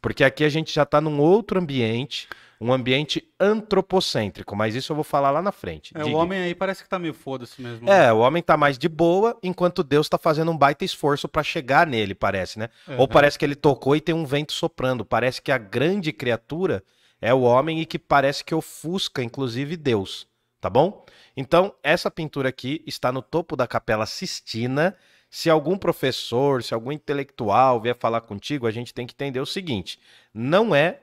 Porque 0.00 0.24
aqui 0.24 0.44
a 0.44 0.48
gente 0.48 0.74
já 0.74 0.82
está 0.82 1.00
num 1.00 1.20
outro 1.20 1.60
ambiente, 1.60 2.28
um 2.64 2.72
ambiente 2.72 3.22
antropocêntrico, 3.38 4.56
mas 4.56 4.74
isso 4.74 4.90
eu 4.90 4.94
vou 4.94 5.04
falar 5.04 5.30
lá 5.30 5.42
na 5.42 5.52
frente. 5.52 5.92
É, 5.94 6.02
o 6.02 6.14
homem 6.14 6.40
aí 6.40 6.54
parece 6.54 6.82
que 6.82 6.88
tá 6.88 6.98
meio 6.98 7.12
foda-se 7.12 7.60
mesmo. 7.60 7.86
É, 7.90 8.10
o 8.10 8.20
homem 8.20 8.42
tá 8.42 8.56
mais 8.56 8.78
de 8.78 8.88
boa, 8.88 9.38
enquanto 9.42 9.84
Deus 9.84 10.08
tá 10.08 10.16
fazendo 10.16 10.50
um 10.50 10.56
baita 10.56 10.82
esforço 10.82 11.28
para 11.28 11.42
chegar 11.42 11.86
nele, 11.86 12.14
parece, 12.14 12.58
né? 12.58 12.70
Uhum. 12.88 13.00
Ou 13.00 13.06
parece 13.06 13.38
que 13.38 13.44
ele 13.44 13.54
tocou 13.54 13.94
e 13.94 14.00
tem 14.00 14.14
um 14.14 14.24
vento 14.24 14.54
soprando. 14.54 15.04
Parece 15.04 15.42
que 15.42 15.52
a 15.52 15.58
grande 15.58 16.10
criatura 16.10 16.82
é 17.20 17.34
o 17.34 17.42
homem 17.42 17.82
e 17.82 17.84
que 17.84 17.98
parece 17.98 18.42
que 18.42 18.54
ofusca, 18.54 19.22
inclusive, 19.22 19.76
Deus. 19.76 20.26
Tá 20.58 20.70
bom? 20.70 21.04
Então, 21.36 21.74
essa 21.82 22.10
pintura 22.10 22.48
aqui 22.48 22.82
está 22.86 23.12
no 23.12 23.20
topo 23.20 23.56
da 23.56 23.66
Capela 23.66 24.06
Sistina. 24.06 24.96
Se 25.28 25.50
algum 25.50 25.76
professor, 25.76 26.62
se 26.62 26.72
algum 26.72 26.90
intelectual 26.90 27.78
vier 27.78 27.94
falar 27.94 28.22
contigo, 28.22 28.66
a 28.66 28.70
gente 28.70 28.94
tem 28.94 29.06
que 29.06 29.12
entender 29.12 29.40
o 29.40 29.46
seguinte: 29.46 30.00
não 30.32 30.74
é 30.74 31.00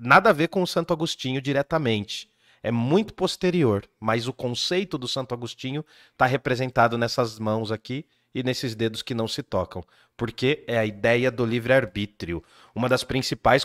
nada 0.00 0.30
a 0.30 0.32
ver 0.32 0.48
com 0.48 0.62
o 0.62 0.66
Santo 0.66 0.92
Agostinho 0.92 1.40
diretamente. 1.40 2.28
É 2.62 2.70
muito 2.70 3.14
posterior, 3.14 3.88
mas 3.98 4.28
o 4.28 4.32
conceito 4.32 4.98
do 4.98 5.08
Santo 5.08 5.32
Agostinho 5.34 5.84
está 6.12 6.26
representado 6.26 6.98
nessas 6.98 7.38
mãos 7.38 7.70
aqui 7.72 8.04
e 8.34 8.42
nesses 8.42 8.74
dedos 8.74 9.02
que 9.02 9.14
não 9.14 9.26
se 9.26 9.42
tocam, 9.42 9.82
porque 10.16 10.62
é 10.68 10.78
a 10.78 10.84
ideia 10.86 11.30
do 11.30 11.44
livre-arbítrio, 11.44 12.44
uma 12.74 12.88
das 12.88 13.02
principais 13.02 13.64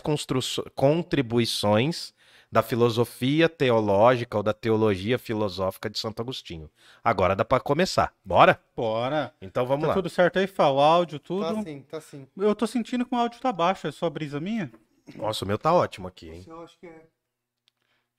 contribuições 0.74 2.14
da 2.50 2.62
filosofia 2.62 3.48
teológica 3.48 4.36
ou 4.36 4.42
da 4.42 4.52
teologia 4.52 5.18
filosófica 5.18 5.90
de 5.90 5.98
Santo 5.98 6.22
Agostinho. 6.22 6.70
Agora 7.02 7.36
dá 7.36 7.44
para 7.44 7.60
começar. 7.60 8.12
Bora? 8.24 8.60
Bora. 8.74 9.34
Então 9.42 9.66
vamos 9.66 9.82
Tá 9.82 9.88
lá. 9.88 9.94
tudo 9.94 10.08
certo 10.08 10.38
aí, 10.38 10.46
Fá? 10.46 10.68
O 10.70 10.80
áudio, 10.80 11.18
tudo? 11.18 11.42
Tá 11.54 11.62
sim, 11.62 11.80
tá 11.82 12.00
sim. 12.00 12.26
Eu 12.36 12.54
tô 12.54 12.66
sentindo 12.66 13.04
que 13.04 13.14
o 13.14 13.18
áudio 13.18 13.40
tá 13.40 13.52
baixo, 13.52 13.86
é 13.86 13.92
só 13.92 14.08
brisa 14.08 14.40
minha? 14.40 14.72
Nossa, 15.14 15.44
o 15.44 15.48
meu 15.48 15.58
tá 15.58 15.72
ótimo 15.72 16.08
aqui, 16.08 16.30
hein? 16.30 16.44
Eu 16.46 16.60
acho 16.62 16.78
que 16.78 16.86
é. 16.86 17.06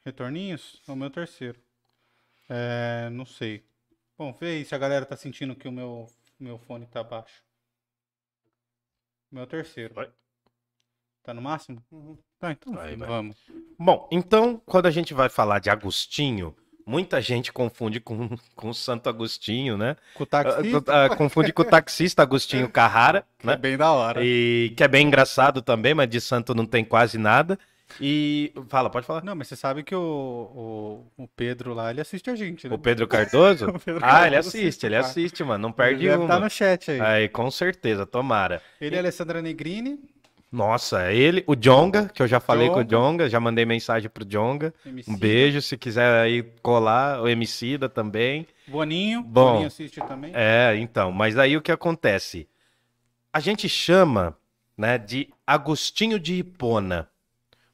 Retorninhos? 0.05 0.81
É 0.87 0.91
o 0.91 0.95
meu 0.95 1.09
terceiro. 1.09 1.59
É, 2.49 3.09
não 3.09 3.25
sei. 3.25 3.65
Bom, 4.17 4.31
vê 4.33 4.47
aí 4.57 4.65
se 4.65 4.73
a 4.73 4.77
galera 4.77 5.05
tá 5.05 5.17
sentindo 5.17 5.55
que 5.55 5.67
o 5.67 5.71
meu, 5.71 6.07
meu 6.39 6.57
fone 6.57 6.85
tá 6.85 7.03
baixo. 7.03 7.43
Meu 9.29 9.45
terceiro. 9.45 9.93
Vai. 9.93 10.11
Tá 11.23 11.33
no 11.33 11.41
máximo? 11.41 11.83
Uhum. 11.91 12.17
Tá, 12.39 12.51
então 12.53 12.73
Vai, 12.73 12.95
vamos. 12.95 13.37
Bom, 13.77 14.07
então, 14.11 14.61
quando 14.65 14.85
a 14.85 14.91
gente 14.91 15.13
vai 15.13 15.27
falar 15.27 15.59
de 15.59 15.69
Agostinho, 15.69 16.55
muita 16.87 17.21
gente 17.21 17.51
confunde 17.51 17.99
com, 17.99 18.29
com 18.55 18.69
o 18.69 18.73
Santo 18.73 19.09
Agostinho, 19.09 19.77
né? 19.77 19.97
Com 20.13 20.23
o 20.23 20.25
taxista, 20.25 20.83
Ah, 20.87 21.05
ah, 21.05 21.15
confunde 21.15 21.51
com 21.51 21.61
o 21.61 21.65
taxista 21.65 22.21
Agostinho 22.23 22.69
Carrara, 22.69 23.25
que 23.37 23.45
é 23.45 23.51
né? 23.51 23.57
bem 23.57 23.75
da 23.75 23.91
hora. 23.91 24.21
E 24.23 24.73
que 24.75 24.83
é 24.83 24.87
bem 24.87 25.05
engraçado 25.05 25.61
também, 25.61 25.93
mas 25.93 26.09
de 26.09 26.21
santo 26.21 26.55
não 26.55 26.65
tem 26.65 26.85
quase 26.85 27.17
nada. 27.17 27.59
E 28.01 28.53
fala, 28.67 28.89
pode 28.89 29.05
falar. 29.05 29.23
Não, 29.23 29.35
mas 29.35 29.47
você 29.47 29.55
sabe 29.55 29.81
que 29.81 29.95
o, 29.95 31.03
o, 31.17 31.23
o 31.23 31.27
Pedro 31.27 31.73
lá, 31.73 31.89
ele 31.89 32.01
assiste 32.01 32.29
a 32.29 32.35
gente, 32.35 32.67
né? 32.67 32.75
O 32.75 32.77
Pedro 32.77 33.07
Cardoso? 33.07 33.67
O 33.71 33.79
Pedro 33.79 34.01
ah, 34.03 34.27
ele 34.27 34.35
Cardoso 34.35 34.57
assiste, 34.57 34.85
ele 34.85 34.95
tá. 34.95 35.01
assiste, 35.01 35.43
mano. 35.43 35.61
Não 35.63 35.69
Ele 35.69 35.75
perde 35.75 36.05
deve 36.05 36.17
uma. 36.17 36.27
tá 36.27 36.39
no 36.39 36.49
chat 36.49 36.91
aí. 36.91 37.01
Aí, 37.01 37.29
com 37.29 37.49
certeza, 37.49 38.05
tomara. 38.05 38.61
Ele 38.79 38.95
e 38.95 38.97
a 38.97 39.01
Alessandra 39.01 39.41
Negrini, 39.41 39.99
Nossa, 40.51 41.11
ele, 41.11 41.43
o 41.45 41.55
Jonga, 41.55 42.07
que 42.07 42.21
eu 42.21 42.27
já 42.27 42.39
falei 42.39 42.69
com 42.69 42.79
o. 42.79 42.83
Jonga, 42.83 43.29
já 43.29 43.39
mandei 43.39 43.65
mensagem 43.65 44.09
pro 44.09 44.23
Jonga. 44.23 44.73
Um 45.07 45.15
beijo, 45.15 45.61
se 45.61 45.77
quiser 45.77 46.21
aí 46.21 46.41
colar, 46.61 47.21
o 47.21 47.27
Emicida 47.27 47.89
também. 47.89 48.47
Boninho, 48.65 49.21
Bom. 49.21 49.51
Boninho 49.51 49.67
assiste 49.67 49.99
também. 50.01 50.31
É, 50.33 50.75
então, 50.77 51.11
mas 51.11 51.37
aí 51.37 51.57
o 51.57 51.61
que 51.61 51.71
acontece? 51.71 52.47
A 53.31 53.41
gente 53.41 53.67
chama, 53.67 54.37
né, 54.77 54.97
de 54.97 55.29
Agostinho 55.45 56.17
de 56.17 56.35
Hipona. 56.35 57.09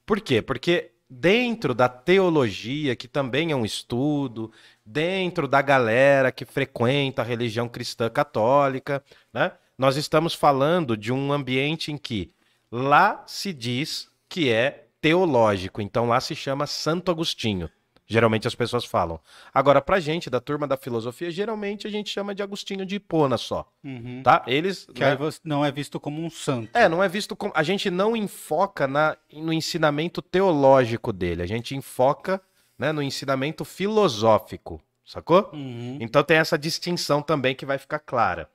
Por 0.06 0.20
quê? 0.20 0.42
Porque 0.42 0.92
dentro 1.08 1.76
da 1.76 1.88
teologia, 1.88 2.96
que 2.96 3.08
também 3.08 3.52
é 3.52 3.56
um 3.56 3.64
estudo, 3.64 4.52
dentro 4.84 5.48
da 5.48 5.62
galera 5.62 6.32
que 6.32 6.44
frequenta 6.44 7.22
a 7.22 7.26
religião 7.26 7.70
cristã 7.70 8.10
católica, 8.10 9.04
né, 9.32 9.52
nós 9.78 9.96
estamos 9.96 10.34
falando 10.34 10.98
de 10.98 11.12
um 11.12 11.32
ambiente 11.32 11.92
em 11.92 11.98
que 11.98 12.32
lá 12.74 13.24
se 13.28 13.54
diz 13.54 14.10
que 14.28 14.50
é 14.52 14.88
teológico, 15.00 15.80
então 15.80 16.08
lá 16.08 16.20
se 16.20 16.36
chama 16.36 16.66
Santo 16.66 17.12
Agostinho. 17.12 17.70
Geralmente 18.06 18.48
as 18.48 18.56
pessoas 18.56 18.84
falam. 18.84 19.20
Agora, 19.54 19.82
pra 19.82 20.00
gente, 20.00 20.30
da 20.30 20.40
turma 20.42 20.68
da 20.68 20.76
filosofia, 20.76 21.32
geralmente 21.32 21.88
a 21.88 21.90
gente 21.90 22.10
chama 22.10 22.36
de 22.36 22.44
Agostinho 22.44 22.86
de 22.86 22.96
Hipona 22.96 23.38
só, 23.38 23.66
Uhum. 23.84 24.22
tá? 24.24 24.44
Eles. 24.46 24.86
Que 24.94 25.02
né, 25.02 25.18
não 25.44 25.64
é 25.64 25.72
visto 25.72 26.00
como 26.00 26.22
um 26.22 26.30
santo. 26.30 26.70
É, 26.74 26.90
não 26.90 27.02
é 27.02 27.08
visto 27.08 27.36
como. 27.36 27.54
A 27.56 27.64
gente 27.64 27.90
não 27.90 28.16
enfoca 28.16 28.88
na, 28.88 29.16
no 29.32 29.54
ensinamento 29.54 30.22
teológico 30.22 31.14
dele, 31.14 31.44
a 31.44 31.48
gente 31.48 31.76
enfoca 31.76 32.42
né, 32.78 32.92
no 32.92 33.02
ensinamento 33.02 33.64
filosófico, 33.64 34.82
sacou? 35.06 35.50
Uhum. 35.54 35.98
Então 36.02 36.24
tem 36.24 36.38
essa 36.38 36.58
distinção 36.58 37.22
também 37.22 37.56
que 37.56 37.66
vai 37.66 37.78
ficar 37.78 38.00
clara. 38.00 38.50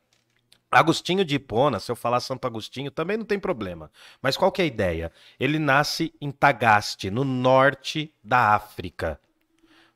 Agostinho 0.71 1.25
de 1.25 1.37
Hipona, 1.37 1.81
se 1.81 1.91
eu 1.91 1.97
falar 1.97 2.21
Santo 2.21 2.47
Agostinho, 2.47 2.91
também 2.91 3.17
não 3.17 3.25
tem 3.25 3.39
problema. 3.39 3.91
Mas 4.21 4.37
qual 4.37 4.53
que 4.53 4.61
é 4.61 4.65
a 4.65 4.69
ideia? 4.69 5.13
Ele 5.41 5.59
nasce 5.59 6.13
em 6.21 6.31
Tagaste, 6.31 7.11
no 7.11 7.25
norte 7.25 8.13
da 8.23 8.55
África. 8.55 9.19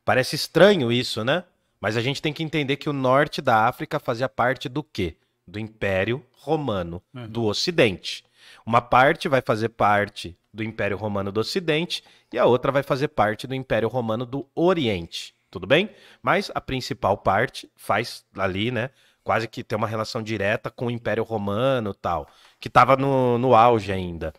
Parece 0.05 0.35
estranho 0.37 0.91
isso, 0.91 1.25
né? 1.25 1.45
Mas 1.81 1.97
a 1.97 2.01
gente 2.01 2.23
tem 2.23 2.33
que 2.33 2.43
entender 2.43 2.77
que 2.77 2.89
o 2.89 2.93
norte 2.93 3.43
da 3.43 3.67
África 3.67 3.99
fazia 4.01 4.29
parte 4.29 4.69
do 4.69 4.83
quê? 4.83 5.17
Do 5.47 5.59
Império 5.59 6.25
Romano 6.33 7.03
Uhum. 7.15 7.29
do 7.29 7.45
Ocidente. 7.45 8.25
Uma 8.65 8.81
parte 8.81 9.29
vai 9.29 9.41
fazer 9.43 9.69
parte 9.71 10.37
do 10.53 10.63
Império 10.63 10.97
Romano 10.97 11.31
do 11.33 11.41
Ocidente 11.41 12.03
e 12.33 12.39
a 12.39 12.45
outra 12.47 12.73
vai 12.73 12.83
fazer 12.83 13.09
parte 13.09 13.47
do 13.47 13.55
Império 13.55 13.89
Romano 13.89 14.25
do 14.25 14.47
Oriente. 14.55 15.35
Tudo 15.51 15.67
bem? 15.67 15.91
Mas 16.23 16.51
a 16.55 16.61
principal 16.61 17.17
parte 17.19 17.71
faz 17.77 18.25
ali, 18.37 18.71
né? 18.71 18.91
Quase 19.25 19.47
que 19.47 19.63
tem 19.63 19.77
uma 19.79 19.87
relação 19.87 20.23
direta 20.23 20.71
com 20.71 20.87
o 20.87 20.91
Império 20.91 21.23
Romano 21.23 21.91
e 21.91 21.95
tal, 21.95 22.29
que 22.59 22.69
estava 22.69 22.97
no, 22.97 23.39
no 23.39 23.55
auge 23.55 23.93
ainda. 23.93 24.33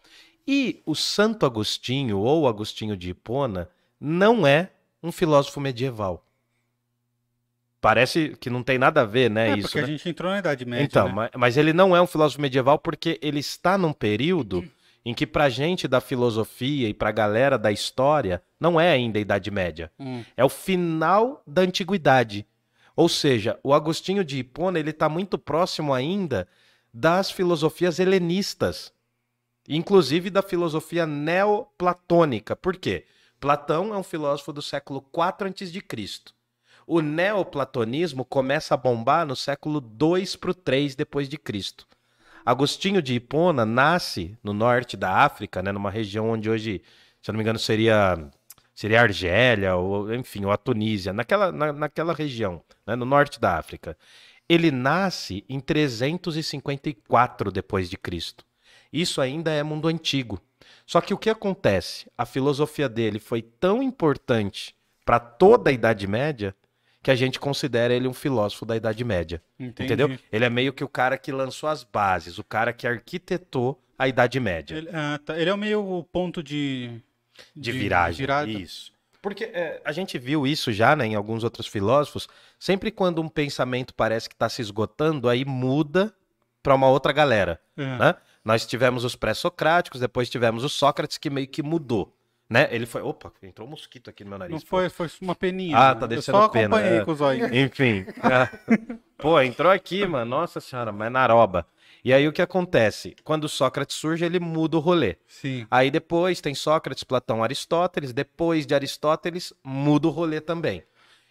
E 0.45 0.81
o 0.85 0.93
Santo 0.93 1.45
Agostinho, 1.45 2.19
ou 2.19 2.47
Agostinho 2.47 2.97
de 2.97 3.11
Hipona, 3.11 3.69
não 3.99 4.45
é 4.45 4.71
um 5.01 5.11
filósofo 5.11 5.61
medieval. 5.61 6.25
Parece 7.79 8.35
que 8.39 8.49
não 8.49 8.63
tem 8.63 8.77
nada 8.77 9.01
a 9.01 9.05
ver, 9.05 9.29
né? 9.29 9.49
É, 9.49 9.57
isso, 9.57 9.63
porque 9.63 9.79
né? 9.79 9.83
a 9.83 9.87
gente 9.87 10.07
entrou 10.09 10.31
na 10.31 10.39
Idade 10.39 10.65
Média, 10.65 10.85
Então, 10.85 11.07
né? 11.07 11.13
ma- 11.13 11.29
mas 11.35 11.57
ele 11.57 11.73
não 11.73 11.95
é 11.95 12.01
um 12.01 12.07
filósofo 12.07 12.41
medieval 12.41 12.79
porque 12.79 13.19
ele 13.21 13.39
está 13.39 13.77
num 13.77 13.91
período 13.91 14.63
em 15.05 15.13
que 15.13 15.27
pra 15.27 15.49
gente 15.49 15.85
da 15.85 15.99
filosofia 15.99 16.87
e 16.87 16.93
pra 16.93 17.11
galera 17.11 17.57
da 17.57 17.71
história 17.73 18.41
não 18.57 18.79
é 18.79 18.89
ainda 18.89 19.19
a 19.19 19.21
Idade 19.21 19.51
Média. 19.51 19.91
Hum. 19.99 20.23
É 20.37 20.45
o 20.45 20.49
final 20.49 21.41
da 21.45 21.61
antiguidade. 21.61 22.45
Ou 22.95 23.09
seja, 23.09 23.59
o 23.63 23.73
Agostinho 23.73 24.23
de 24.23 24.37
Hipona 24.37 24.79
ele 24.79 24.91
está 24.91 25.09
muito 25.09 25.37
próximo 25.37 25.93
ainda 25.93 26.47
das 26.93 27.31
filosofias 27.31 27.99
helenistas, 27.99 28.93
inclusive 29.67 30.29
da 30.29 30.43
filosofia 30.43 31.07
neoplatônica. 31.07 32.55
Por 32.55 32.75
quê? 32.75 33.05
Platão 33.39 33.93
é 33.93 33.97
um 33.97 34.03
filósofo 34.03 34.53
do 34.53 34.61
século 34.61 35.01
4 35.01 35.47
a.C. 35.47 35.83
O 36.85 37.01
neoplatonismo 37.01 38.23
começa 38.23 38.73
a 38.73 38.77
bombar 38.77 39.25
no 39.25 39.35
século 39.35 39.81
2 39.81 40.35
para 40.35 40.51
o 40.51 40.53
3 40.53 40.95
depois 40.95 41.27
de 41.27 41.37
Cristo. 41.37 41.87
Agostinho 42.45 43.01
de 43.01 43.15
Hipona 43.15 43.65
nasce 43.65 44.37
no 44.43 44.53
norte 44.53 44.97
da 44.97 45.11
África, 45.23 45.63
né, 45.63 45.71
numa 45.71 45.89
região 45.89 46.29
onde 46.29 46.49
hoje, 46.49 46.81
se 47.21 47.31
eu 47.31 47.33
não 47.33 47.37
me 47.37 47.43
engano, 47.43 47.57
seria 47.57 48.29
seria 48.73 48.99
a 48.99 49.03
Argélia, 49.03 49.75
ou 49.75 50.13
enfim, 50.13 50.45
ou 50.45 50.51
a 50.51 50.57
Tunísia, 50.57 51.13
naquela, 51.13 51.51
na, 51.51 51.71
naquela 51.71 52.13
região, 52.13 52.61
né, 52.85 52.95
no 52.95 53.05
norte 53.05 53.39
da 53.39 53.57
África. 53.57 53.97
Ele 54.47 54.71
nasce 54.71 55.45
em 55.47 55.59
354 55.59 57.51
depois 57.51 57.89
de 57.89 57.97
Cristo. 57.97 58.45
Isso 58.91 59.21
ainda 59.21 59.51
é 59.51 59.63
mundo 59.63 59.87
antigo. 59.87 60.39
Só 60.85 61.01
que 61.01 61.13
o 61.13 61.17
que 61.17 61.29
acontece? 61.29 62.11
A 62.17 62.25
filosofia 62.25 62.89
dele 62.89 63.19
foi 63.19 63.41
tão 63.41 63.81
importante 63.81 64.75
para 65.05 65.19
toda 65.19 65.69
a 65.69 65.73
Idade 65.73 66.05
Média 66.07 66.55
que 67.01 67.11
a 67.11 67.15
gente 67.15 67.39
considera 67.39 67.93
ele 67.93 68.07
um 68.07 68.13
filósofo 68.13 68.65
da 68.65 68.75
Idade 68.75 69.03
Média. 69.03 69.41
Entendi. 69.59 69.93
Entendeu? 69.93 70.19
Ele 70.31 70.45
é 70.45 70.49
meio 70.49 70.71
que 70.71 70.83
o 70.83 70.87
cara 70.87 71.17
que 71.17 71.31
lançou 71.31 71.67
as 71.67 71.83
bases, 71.83 72.37
o 72.37 72.43
cara 72.43 72.71
que 72.71 72.87
arquitetou 72.87 73.81
a 73.97 74.07
Idade 74.07 74.39
Média. 74.39 74.77
Ele, 74.77 74.89
ah, 74.93 75.19
tá. 75.23 75.37
Ele 75.37 75.49
é 75.49 75.55
meio 75.55 75.85
o 75.85 76.03
ponto 76.03 76.41
de, 76.41 77.01
de 77.55 77.71
viragem. 77.71 78.17
virada. 78.17 78.49
Isso. 78.49 78.91
Porque 79.21 79.45
é, 79.45 79.81
a 79.85 79.91
gente 79.93 80.19
viu 80.19 80.45
isso 80.45 80.71
já 80.73 80.95
né, 80.95 81.05
em 81.05 81.15
alguns 81.15 81.43
outros 81.43 81.65
filósofos. 81.65 82.27
Sempre 82.59 82.91
quando 82.91 83.21
um 83.21 83.29
pensamento 83.29 83.93
parece 83.93 84.27
que 84.27 84.35
está 84.35 84.49
se 84.49 84.61
esgotando, 84.61 85.29
aí 85.29 85.45
muda 85.45 86.13
para 86.61 86.75
uma 86.75 86.89
outra 86.89 87.13
galera. 87.13 87.59
É. 87.77 87.97
Né? 87.97 88.15
Nós 88.43 88.65
tivemos 88.65 89.05
os 89.05 89.15
pré-socráticos, 89.15 90.01
depois 90.01 90.29
tivemos 90.29 90.63
o 90.65 90.69
Sócrates, 90.69 91.17
que 91.17 91.29
meio 91.29 91.47
que 91.47 91.63
mudou. 91.63 92.13
Né? 92.49 92.67
Ele 92.69 92.85
foi. 92.85 93.01
Opa, 93.01 93.31
entrou 93.41 93.65
um 93.67 93.71
mosquito 93.71 94.09
aqui 94.09 94.23
no 94.23 94.31
meu 94.31 94.39
nariz. 94.39 94.53
Não 94.53 94.59
pô. 94.59 94.67
foi, 94.67 94.89
foi 94.89 95.09
uma 95.21 95.33
peninha. 95.33 95.77
Ah, 95.77 95.93
né? 95.93 95.99
tá 96.01 96.05
Eu 96.05 96.09
descendo 96.09 96.37
só 96.37 96.49
pena, 96.49 96.75
acompanhei 96.75 96.99
é. 96.99 97.05
com 97.05 97.11
os 97.11 97.21
olhos. 97.21 97.51
Enfim. 97.51 98.05
Ah. 98.21 98.49
Pô, 99.17 99.39
entrou 99.39 99.71
aqui, 99.71 100.05
mano. 100.05 100.29
Nossa 100.29 100.59
senhora, 100.59 100.91
mas 100.91 101.09
naroba. 101.09 101.65
E 102.03 102.11
aí 102.11 102.27
o 102.27 102.33
que 102.33 102.41
acontece? 102.41 103.15
Quando 103.23 103.47
Sócrates 103.47 103.95
surge, 103.95 104.25
ele 104.25 104.39
muda 104.39 104.75
o 104.75 104.79
rolê. 104.79 105.15
Sim. 105.25 105.65
Aí 105.71 105.89
depois 105.89 106.41
tem 106.41 106.53
Sócrates, 106.53 107.03
Platão, 107.03 107.41
Aristóteles. 107.41 108.11
Depois 108.11 108.65
de 108.65 108.75
Aristóteles, 108.75 109.53
muda 109.63 110.07
o 110.07 110.11
rolê 110.11 110.41
também. 110.41 110.83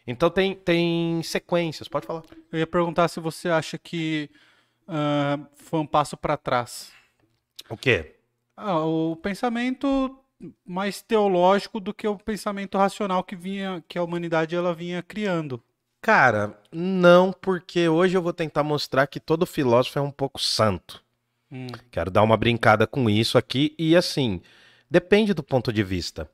Então 0.06 0.30
tem, 0.30 0.54
tem 0.54 1.22
sequências. 1.22 1.88
Pode 1.88 2.06
falar. 2.06 2.22
Eu 2.50 2.58
ia 2.58 2.66
perguntar 2.66 3.08
se 3.08 3.20
você 3.20 3.50
acha 3.50 3.76
que 3.76 4.30
ah, 4.88 5.38
foi 5.56 5.80
um 5.80 5.86
passo 5.86 6.16
para 6.16 6.36
trás. 6.36 6.90
O 7.68 7.76
quê? 7.76 8.16
Ah, 8.56 8.80
o 8.84 9.16
pensamento 9.16 10.18
mais 10.64 11.02
teológico 11.02 11.78
do 11.78 11.94
que 11.94 12.06
o 12.06 12.16
pensamento 12.16 12.76
racional 12.76 13.22
que 13.22 13.36
vinha, 13.36 13.84
que 13.86 13.98
a 13.98 14.02
humanidade 14.02 14.56
ela 14.56 14.74
vinha 14.74 15.02
criando. 15.02 15.62
Cara, 16.02 16.58
não, 16.72 17.32
porque 17.32 17.88
hoje 17.88 18.16
eu 18.16 18.22
vou 18.22 18.32
tentar 18.32 18.64
mostrar 18.64 19.06
que 19.06 19.20
todo 19.20 19.46
filósofo 19.46 20.00
é 20.00 20.02
um 20.02 20.10
pouco 20.10 20.40
santo. 20.40 21.00
Hum, 21.50 21.68
Quero 21.92 22.10
dar 22.10 22.22
uma 22.22 22.36
brincada 22.36 22.88
com 22.88 23.08
isso 23.08 23.38
aqui. 23.38 23.72
E 23.78 23.94
assim, 23.94 24.42
depende 24.90 25.32
do 25.32 25.44
ponto 25.44 25.72
de 25.72 25.84
vista. 25.84 26.28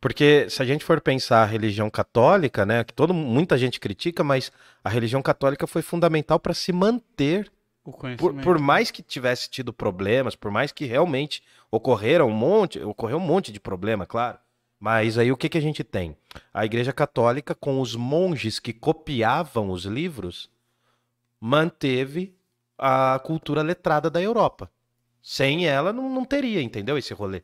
Porque 0.00 0.50
se 0.50 0.60
a 0.60 0.64
gente 0.66 0.84
for 0.84 1.00
pensar 1.00 1.42
a 1.42 1.46
religião 1.46 1.88
católica, 1.88 2.66
né, 2.66 2.82
que 2.82 2.92
todo, 2.92 3.14
muita 3.14 3.56
gente 3.56 3.78
critica, 3.78 4.24
mas 4.24 4.50
a 4.82 4.88
religião 4.88 5.22
católica 5.22 5.68
foi 5.68 5.82
fundamental 5.82 6.40
para 6.40 6.52
se 6.52 6.72
manter. 6.72 7.50
Por, 8.18 8.34
por 8.42 8.58
mais 8.58 8.90
que 8.90 9.02
tivesse 9.02 9.48
tido 9.48 9.72
problemas, 9.72 10.34
por 10.34 10.50
mais 10.50 10.72
que 10.72 10.84
realmente 10.84 11.44
ocorreram 11.70 12.26
um 12.26 12.32
monte, 12.34 12.80
ocorreu 12.80 13.18
um 13.18 13.20
monte 13.20 13.52
de 13.52 13.60
problema, 13.60 14.04
claro. 14.04 14.38
Mas 14.78 15.16
aí 15.18 15.32
o 15.32 15.36
que, 15.36 15.48
que 15.48 15.58
a 15.58 15.62
gente 15.62 15.82
tem? 15.82 16.16
A 16.52 16.64
Igreja 16.64 16.92
Católica, 16.92 17.54
com 17.54 17.80
os 17.80 17.96
monges 17.96 18.58
que 18.58 18.72
copiavam 18.72 19.70
os 19.70 19.84
livros, 19.84 20.50
manteve 21.40 22.34
a 22.78 23.18
cultura 23.24 23.62
letrada 23.62 24.10
da 24.10 24.20
Europa. 24.20 24.70
Sem 25.22 25.66
ela, 25.66 25.92
não, 25.92 26.08
não 26.08 26.24
teria, 26.24 26.62
entendeu? 26.62 26.96
Esse 26.98 27.14
rolê. 27.14 27.42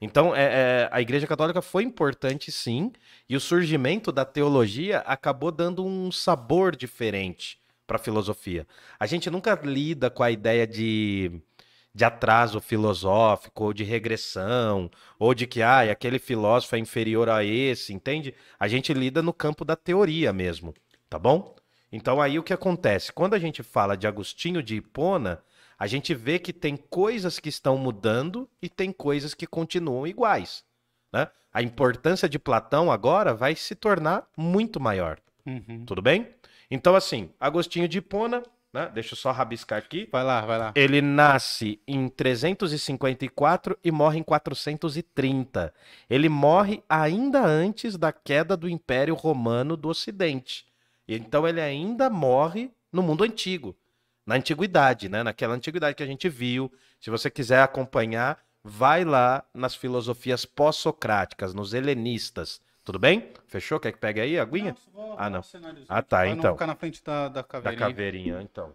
Então, 0.00 0.34
é, 0.34 0.44
é, 0.44 0.88
a 0.90 1.00
Igreja 1.00 1.26
Católica 1.26 1.60
foi 1.60 1.82
importante, 1.82 2.50
sim, 2.50 2.90
e 3.28 3.36
o 3.36 3.40
surgimento 3.40 4.10
da 4.10 4.24
teologia 4.24 5.00
acabou 5.00 5.52
dando 5.52 5.84
um 5.84 6.10
sabor 6.10 6.74
diferente 6.74 7.60
para 7.86 7.96
a 7.96 8.00
filosofia. 8.00 8.66
A 8.98 9.04
gente 9.04 9.28
nunca 9.28 9.60
lida 9.62 10.08
com 10.08 10.22
a 10.22 10.30
ideia 10.30 10.66
de, 10.66 11.42
de 11.94 12.04
atraso 12.04 12.60
filosófico, 12.60 13.64
ou 13.64 13.72
de 13.72 13.84
regressão, 13.84 14.90
ou 15.18 15.34
de 15.34 15.46
que 15.46 15.62
ah, 15.62 15.80
aquele 15.80 16.18
filósofo 16.18 16.76
é 16.76 16.78
inferior 16.78 17.28
a 17.28 17.44
esse, 17.44 17.92
entende? 17.92 18.34
A 18.58 18.68
gente 18.68 18.94
lida 18.94 19.22
no 19.22 19.32
campo 19.32 19.64
da 19.64 19.74
teoria 19.74 20.32
mesmo, 20.32 20.74
tá 21.08 21.18
bom? 21.18 21.54
Então 21.92 22.20
aí 22.20 22.38
o 22.38 22.42
que 22.42 22.52
acontece? 22.52 23.12
Quando 23.12 23.34
a 23.34 23.38
gente 23.38 23.62
fala 23.62 23.96
de 23.96 24.06
Agostinho 24.06 24.62
de 24.62 24.76
Hipona, 24.76 25.42
a 25.78 25.86
gente 25.86 26.14
vê 26.14 26.38
que 26.38 26.52
tem 26.52 26.76
coisas 26.76 27.38
que 27.38 27.48
estão 27.48 27.76
mudando 27.76 28.48
e 28.62 28.68
tem 28.68 28.92
coisas 28.92 29.34
que 29.34 29.46
continuam 29.46 30.06
iguais. 30.06 30.62
Né? 31.12 31.26
A 31.52 31.62
importância 31.62 32.28
de 32.28 32.38
Platão 32.38 32.92
agora 32.92 33.34
vai 33.34 33.56
se 33.56 33.74
tornar 33.74 34.28
muito 34.36 34.78
maior. 34.78 35.18
Uhum. 35.44 35.84
Tudo 35.84 36.00
bem? 36.00 36.28
Então, 36.70 36.94
assim, 36.94 37.30
Agostinho 37.40 37.88
de 37.88 37.98
Hipona, 37.98 38.42
né? 38.72 38.90
deixa 38.92 39.14
eu 39.14 39.18
só 39.18 39.32
rabiscar 39.32 39.78
aqui. 39.78 40.08
Vai 40.10 40.24
lá, 40.24 40.40
vai 40.42 40.58
lá. 40.58 40.72
Ele 40.74 41.00
nasce 41.00 41.80
em 41.86 42.08
354 42.08 43.78
e 43.82 43.90
morre 43.90 44.18
em 44.18 44.22
430. 44.22 45.74
Ele 46.08 46.28
morre 46.28 46.82
ainda 46.88 47.44
antes 47.44 47.96
da 47.96 48.12
queda 48.12 48.56
do 48.56 48.68
Império 48.68 49.14
Romano 49.14 49.76
do 49.76 49.88
Ocidente. 49.88 50.66
Então 51.08 51.46
ele 51.46 51.60
ainda 51.60 52.08
morre 52.08 52.70
no 52.92 53.02
mundo 53.02 53.24
antigo, 53.24 53.76
na 54.24 54.36
antiguidade, 54.36 55.08
né? 55.08 55.22
Naquela 55.22 55.54
antiguidade 55.54 55.96
que 55.96 56.02
a 56.02 56.06
gente 56.06 56.28
viu. 56.28 56.72
Se 57.00 57.10
você 57.10 57.30
quiser 57.30 57.62
acompanhar, 57.62 58.38
vai 58.62 59.04
lá 59.04 59.44
nas 59.52 59.74
filosofias 59.74 60.44
pós-socráticas, 60.44 61.52
nos 61.54 61.74
helenistas. 61.74 62.60
Tudo 62.90 62.98
bem? 62.98 63.32
Fechou? 63.46 63.78
Quer 63.78 63.92
que 63.92 63.98
pegue 64.00 64.20
aí 64.20 64.36
a 64.36 64.42
aguinha? 64.42 64.74
Não, 64.92 65.06
vou 65.06 65.14
Ah, 65.16 65.30
não. 65.30 65.38
um 65.38 65.84
Ah, 65.88 66.02
tá, 66.02 66.16
pra 66.22 66.28
então. 66.28 66.42
Não 66.50 66.52
ficar 66.54 66.66
na 66.66 66.74
frente 66.74 67.04
da, 67.04 67.28
da 67.28 67.34
Da 67.40 67.44
caveirinha. 67.44 67.78
caveirinha, 67.78 68.42
então. 68.42 68.74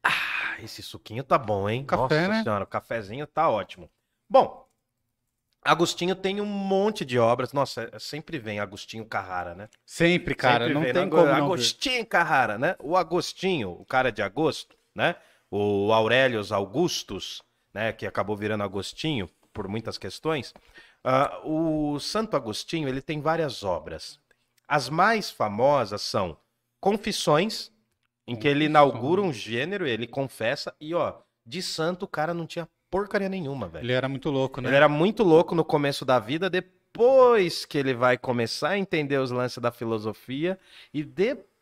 Ah, 0.00 0.54
esse 0.62 0.80
suquinho 0.80 1.24
tá 1.24 1.36
bom, 1.36 1.68
hein? 1.68 1.84
Café, 1.84 2.28
Nossa 2.28 2.34
né? 2.34 2.42
senhora, 2.44 2.62
o 2.62 2.66
cafezinho 2.68 3.26
tá 3.26 3.50
ótimo. 3.50 3.90
Bom, 4.30 4.64
Agostinho 5.60 6.14
tem 6.14 6.40
um 6.40 6.46
monte 6.46 7.04
de 7.04 7.18
obras. 7.18 7.52
Nossa, 7.52 7.90
é- 7.92 7.98
sempre 7.98 8.38
vem 8.38 8.60
Agostinho 8.60 9.04
Carrara, 9.04 9.56
né? 9.56 9.68
Sempre, 9.84 10.36
cara, 10.36 10.66
Sempre 10.68 10.74
não 10.74 10.82
vem, 10.82 10.92
tem 10.92 11.04
né? 11.06 11.10
como 11.10 11.24
ver. 11.26 11.32
Agostinho 11.32 12.06
Carrara, 12.06 12.56
né? 12.58 12.76
O 12.78 12.96
Agostinho, 12.96 13.70
o 13.72 13.84
cara 13.84 14.12
de 14.12 14.22
agosto, 14.22 14.76
né? 14.94 15.16
O 15.50 15.92
Aurelius 15.92 16.52
Augustus, 16.52 17.42
né? 17.74 17.92
Que 17.92 18.06
acabou 18.06 18.36
virando 18.36 18.62
Agostinho 18.62 19.28
por 19.52 19.66
muitas 19.66 19.98
questões. 19.98 20.54
Ah, 21.08 21.40
o 21.44 22.00
Santo 22.00 22.36
Agostinho, 22.36 22.88
ele 22.88 23.00
tem 23.00 23.20
várias 23.20 23.62
obras. 23.62 24.18
As 24.66 24.88
mais 24.88 25.30
famosas 25.30 26.02
são 26.02 26.36
Confissões, 26.80 27.72
em 28.26 28.36
que 28.36 28.46
ele 28.46 28.64
inaugura 28.66 29.22
um 29.22 29.32
gênero, 29.32 29.86
ele 29.86 30.06
confessa, 30.06 30.74
e 30.80 30.94
ó, 30.94 31.14
de 31.44 31.62
santo 31.62 32.04
o 32.04 32.08
cara 32.08 32.34
não 32.34 32.46
tinha 32.46 32.68
porcaria 32.90 33.28
nenhuma, 33.28 33.68
velho. 33.68 33.84
Ele 33.84 33.92
era 33.92 34.08
muito 34.08 34.30
louco, 34.30 34.60
né? 34.60 34.68
Ele 34.68 34.76
era 34.76 34.88
muito 34.88 35.22
louco 35.22 35.54
no 35.54 35.64
começo 35.64 36.04
da 36.04 36.18
vida, 36.18 36.50
depois 36.50 37.64
que 37.64 37.78
ele 37.78 37.94
vai 37.94 38.18
começar 38.18 38.70
a 38.70 38.78
entender 38.78 39.18
os 39.18 39.30
lances 39.30 39.58
da 39.58 39.70
filosofia 39.70 40.58
e 40.92 41.02
depois 41.02 41.55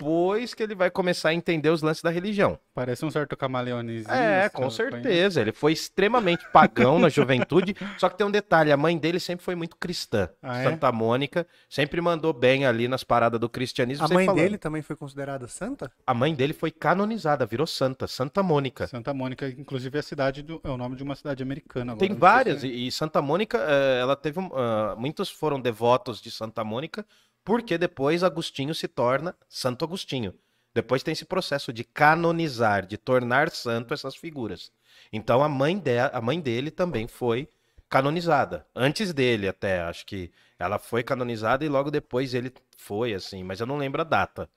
que 0.54 0.62
ele 0.62 0.74
vai 0.74 0.90
começar 0.90 1.28
a 1.30 1.34
entender 1.34 1.70
os 1.70 1.80
lances 1.82 2.02
da 2.02 2.10
religião. 2.10 2.58
Parece 2.74 3.04
um 3.04 3.10
certo 3.10 3.36
camaleonezinho. 3.36 4.12
É, 4.12 4.46
assim, 4.46 4.56
com 4.56 4.68
certeza. 4.68 5.40
Ele 5.40 5.52
foi 5.52 5.72
extremamente 5.72 6.44
pagão 6.52 6.98
na 6.98 7.08
juventude. 7.08 7.74
Só 7.98 8.08
que 8.08 8.16
tem 8.18 8.26
um 8.26 8.30
detalhe: 8.30 8.72
a 8.72 8.76
mãe 8.76 8.98
dele 8.98 9.20
sempre 9.20 9.44
foi 9.44 9.54
muito 9.54 9.76
cristã. 9.76 10.28
Ah, 10.42 10.58
é? 10.58 10.64
Santa 10.64 10.90
Mônica 10.90 11.46
sempre 11.68 12.00
mandou 12.00 12.32
bem 12.32 12.66
ali 12.66 12.88
nas 12.88 13.04
paradas 13.04 13.38
do 13.40 13.48
cristianismo. 13.48 14.04
A 14.04 14.08
mãe 14.08 14.26
falando. 14.26 14.42
dele 14.42 14.58
também 14.58 14.82
foi 14.82 14.96
considerada 14.96 15.46
santa? 15.46 15.90
A 16.06 16.12
mãe 16.14 16.34
dele 16.34 16.52
foi 16.52 16.70
canonizada, 16.70 17.46
virou 17.46 17.66
santa, 17.66 18.06
Santa 18.06 18.42
Mônica. 18.42 18.86
Santa 18.86 19.14
Mônica, 19.14 19.48
inclusive 19.48 19.96
é 19.96 20.00
a 20.00 20.02
cidade 20.02 20.42
do, 20.42 20.60
é 20.64 20.68
o 20.68 20.76
nome 20.76 20.96
de 20.96 21.02
uma 21.02 21.14
cidade 21.14 21.42
americana. 21.42 21.92
Agora, 21.92 22.06
Tem 22.08 22.16
várias, 22.16 22.60
se- 22.60 22.68
e 22.68 22.84
e 22.88 22.92
Santa 22.92 23.22
Mônica, 23.22 23.58
eh, 23.58 24.00
ela 24.00 24.14
teve. 24.16 24.40
ah, 24.54 24.94
muitos 24.98 25.30
foram 25.30 25.60
devotos 25.60 26.20
de 26.20 26.30
Santa 26.30 26.62
Mônica, 26.64 27.06
porque 27.44 27.76
depois 27.76 28.22
Agostinho 28.22 28.74
se 28.74 28.88
torna 28.88 29.34
Santo 29.48 29.84
Agostinho. 29.84 30.34
Depois 30.74 31.02
tem 31.02 31.12
esse 31.12 31.24
processo 31.24 31.72
de 31.72 31.84
canonizar, 31.84 32.86
de 32.86 32.96
tornar 32.96 33.50
santo 33.50 33.94
essas 33.94 34.16
figuras. 34.16 34.72
Então 35.12 35.42
a 35.42 35.48
mãe, 35.48 35.78
de, 35.78 35.98
a 35.98 36.20
mãe 36.20 36.40
dele 36.40 36.70
também 36.70 37.06
foi 37.06 37.48
canonizada. 37.88 38.66
Antes 38.74 39.12
dele, 39.12 39.46
até, 39.46 39.82
acho 39.82 40.04
que 40.04 40.32
ela 40.58 40.78
foi 40.78 41.04
canonizada 41.04 41.64
e 41.64 41.68
logo 41.68 41.90
depois 41.90 42.34
ele 42.34 42.52
foi, 42.76 43.14
assim, 43.14 43.44
mas 43.44 43.60
eu 43.60 43.66
não 43.66 43.76
lembro 43.76 44.00
a 44.00 44.04
data. 44.04 44.48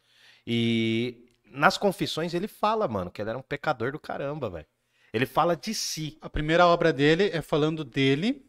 E 0.46 1.28
nas 1.46 1.78
confissões 1.78 2.34
ele 2.34 2.48
fala, 2.48 2.88
mano, 2.88 3.12
que 3.12 3.22
ele 3.22 3.30
era 3.30 3.38
um 3.38 3.44
pecador 3.44 3.92
do 3.92 4.00
caramba, 4.00 4.50
velho. 4.50 4.66
Ele 5.14 5.26
fala 5.26 5.56
de 5.56 5.74
si. 5.74 6.18
A 6.22 6.30
primeira 6.30 6.68
obra 6.68 6.92
dele 6.92 7.30
é 7.34 7.42
falando 7.42 7.84
dele. 7.84 8.46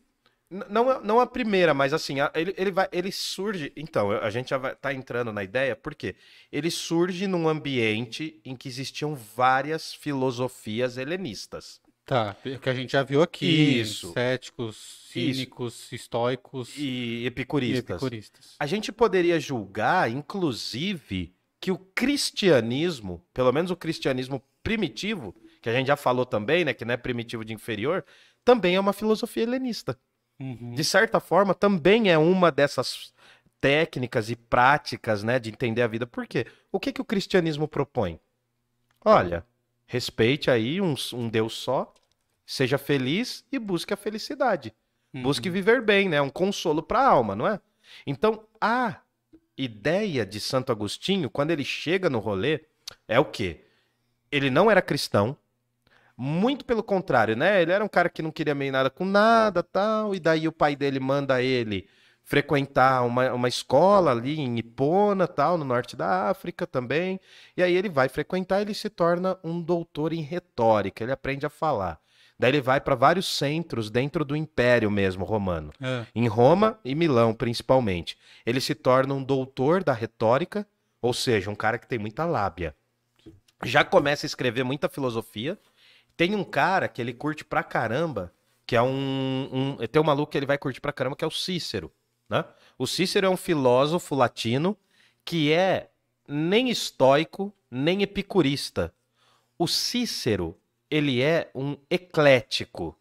Não, 0.50 0.88
a- 0.88 1.00
não 1.00 1.20
a 1.20 1.26
primeira, 1.26 1.74
mas 1.74 1.92
assim, 1.92 2.20
a- 2.20 2.32
ele, 2.34 2.54
ele 2.56 2.70
vai, 2.70 2.88
ele 2.90 3.12
surge. 3.12 3.70
Então, 3.76 4.10
a 4.10 4.30
gente 4.30 4.48
já 4.50 4.56
vai, 4.58 4.74
tá 4.74 4.94
entrando 4.94 5.30
na 5.32 5.44
ideia, 5.44 5.76
porque 5.76 6.16
ele 6.50 6.70
surge 6.70 7.26
num 7.26 7.46
ambiente 7.48 8.40
em 8.44 8.56
que 8.56 8.66
existiam 8.68 9.14
várias 9.14 9.92
filosofias 9.92 10.96
helenistas. 10.96 11.80
Tá, 12.06 12.34
que 12.62 12.70
a 12.70 12.72
gente 12.72 12.92
já 12.92 13.02
viu 13.02 13.20
aqui. 13.20 13.44
Isso. 13.80 14.14
Céticos, 14.14 15.04
cínicos, 15.12 15.92
estoicos 15.92 16.74
E 16.78 17.20
e 17.22 17.26
epicuristas. 17.26 17.96
epicuristas. 17.96 18.54
A 18.58 18.64
gente 18.66 18.90
poderia 18.90 19.38
julgar, 19.38 20.10
inclusive, 20.10 21.34
que 21.60 21.70
o 21.70 21.76
cristianismo, 21.78 23.22
pelo 23.34 23.52
menos 23.52 23.70
o 23.70 23.76
cristianismo 23.76 24.42
primitivo, 24.62 25.34
que 25.60 25.68
a 25.68 25.72
gente 25.74 25.88
já 25.88 25.96
falou 25.96 26.24
também, 26.24 26.64
né, 26.64 26.72
que 26.72 26.84
não 26.84 26.94
é 26.94 26.96
primitivo 26.96 27.44
de 27.44 27.52
inferior, 27.52 28.04
também 28.44 28.76
é 28.76 28.80
uma 28.80 28.92
filosofia 28.94 29.42
helenista. 29.42 29.98
Uhum. 30.40 30.74
de 30.74 30.84
certa 30.84 31.18
forma, 31.20 31.54
também 31.54 32.10
é 32.10 32.16
uma 32.18 32.50
dessas 32.52 33.12
técnicas 33.60 34.30
e 34.30 34.36
práticas, 34.36 35.22
né, 35.24 35.38
de 35.38 35.50
entender 35.50 35.82
a 35.82 35.88
vida. 35.88 36.06
Por 36.06 36.26
quê? 36.26 36.46
O 36.70 36.78
que, 36.78 36.92
que 36.92 37.00
o 37.00 37.04
cristianismo 37.04 37.66
propõe? 37.66 38.20
Olha, 39.04 39.44
respeite 39.86 40.50
aí 40.50 40.80
um, 40.80 40.94
um 41.14 41.28
Deus 41.28 41.54
só, 41.54 41.92
seja 42.46 42.78
feliz 42.78 43.44
e 43.50 43.58
busque 43.58 43.92
a 43.92 43.96
felicidade. 43.96 44.74
Busque 45.12 45.48
Uhum. 45.48 45.54
viver 45.54 45.82
bem, 45.82 46.08
né? 46.08 46.20
Um 46.20 46.30
consolo 46.30 46.82
para 46.82 47.00
a 47.00 47.08
alma, 47.08 47.34
não 47.34 47.46
é? 47.46 47.60
Então, 48.06 48.46
a 48.60 49.00
ideia 49.56 50.24
de 50.24 50.38
Santo 50.40 50.70
Agostinho, 50.70 51.30
quando 51.30 51.50
ele 51.50 51.64
chega 51.64 52.08
no 52.08 52.18
rolê, 52.18 52.64
é 53.08 53.18
o 53.18 53.24
quê? 53.24 53.64
Ele 54.30 54.50
não 54.50 54.70
era 54.70 54.82
cristão, 54.82 55.36
muito 56.20 56.64
pelo 56.64 56.82
contrário, 56.82 57.36
né? 57.36 57.62
Ele 57.62 57.70
era 57.70 57.84
um 57.84 57.88
cara 57.88 58.08
que 58.08 58.20
não 58.20 58.32
queria 58.32 58.54
meio 58.54 58.72
nada 58.72 58.90
com 58.90 59.04
nada, 59.04 59.62
tal, 59.62 60.16
e 60.16 60.18
daí 60.18 60.48
o 60.48 60.52
pai 60.52 60.74
dele 60.74 60.98
manda 60.98 61.40
ele 61.40 61.88
frequentar 62.24 63.06
uma, 63.06 63.32
uma 63.32 63.48
escola 63.48 64.10
ali 64.10 64.38
em 64.38 64.58
Ipona, 64.58 65.28
tal, 65.28 65.56
no 65.56 65.64
norte 65.64 65.96
da 65.96 66.28
África 66.28 66.66
também. 66.66 67.20
E 67.56 67.62
aí 67.62 67.74
ele 67.74 67.88
vai 67.88 68.08
frequentar, 68.08 68.60
ele 68.60 68.74
se 68.74 68.90
torna 68.90 69.38
um 69.44 69.62
doutor 69.62 70.12
em 70.12 70.20
retórica, 70.20 71.04
ele 71.04 71.12
aprende 71.12 71.46
a 71.46 71.50
falar. 71.50 71.98
Daí 72.38 72.50
ele 72.50 72.60
vai 72.60 72.80
para 72.80 72.94
vários 72.94 73.26
centros 73.26 73.88
dentro 73.88 74.24
do 74.24 74.36
Império 74.36 74.90
mesmo 74.90 75.24
romano, 75.24 75.72
É. 75.80 76.04
em 76.14 76.26
Roma 76.28 76.78
e 76.84 76.94
Milão 76.94 77.32
principalmente. 77.32 78.18
Ele 78.44 78.60
se 78.60 78.74
torna 78.74 79.14
um 79.14 79.22
doutor 79.22 79.82
da 79.82 79.92
retórica, 79.92 80.66
ou 81.00 81.14
seja, 81.14 81.48
um 81.50 81.54
cara 81.54 81.78
que 81.78 81.86
tem 81.88 81.98
muita 81.98 82.24
lábia. 82.26 82.74
Já 83.64 83.84
começa 83.84 84.26
a 84.26 84.28
escrever 84.28 84.64
muita 84.64 84.88
filosofia. 84.88 85.58
Tem 86.18 86.34
um 86.34 86.42
cara 86.42 86.88
que 86.88 87.00
ele 87.00 87.14
curte 87.14 87.44
pra 87.44 87.62
caramba, 87.62 88.32
que 88.66 88.74
é 88.74 88.82
um, 88.82 89.76
um 89.80 89.86
tem 89.86 90.02
um 90.02 90.04
maluco 90.04 90.32
que 90.32 90.36
ele 90.36 90.46
vai 90.46 90.58
curtir 90.58 90.80
pra 90.80 90.92
caramba, 90.92 91.14
que 91.14 91.24
é 91.24 91.28
o 91.28 91.30
Cícero, 91.30 91.92
né? 92.28 92.44
O 92.76 92.88
Cícero 92.88 93.28
é 93.28 93.30
um 93.30 93.36
filósofo 93.36 94.16
latino 94.16 94.76
que 95.24 95.52
é 95.52 95.88
nem 96.26 96.70
estoico, 96.70 97.54
nem 97.70 98.02
epicurista. 98.02 98.92
O 99.56 99.68
Cícero, 99.68 100.58
ele 100.90 101.22
é 101.22 101.52
um 101.54 101.76
eclético. 101.88 102.98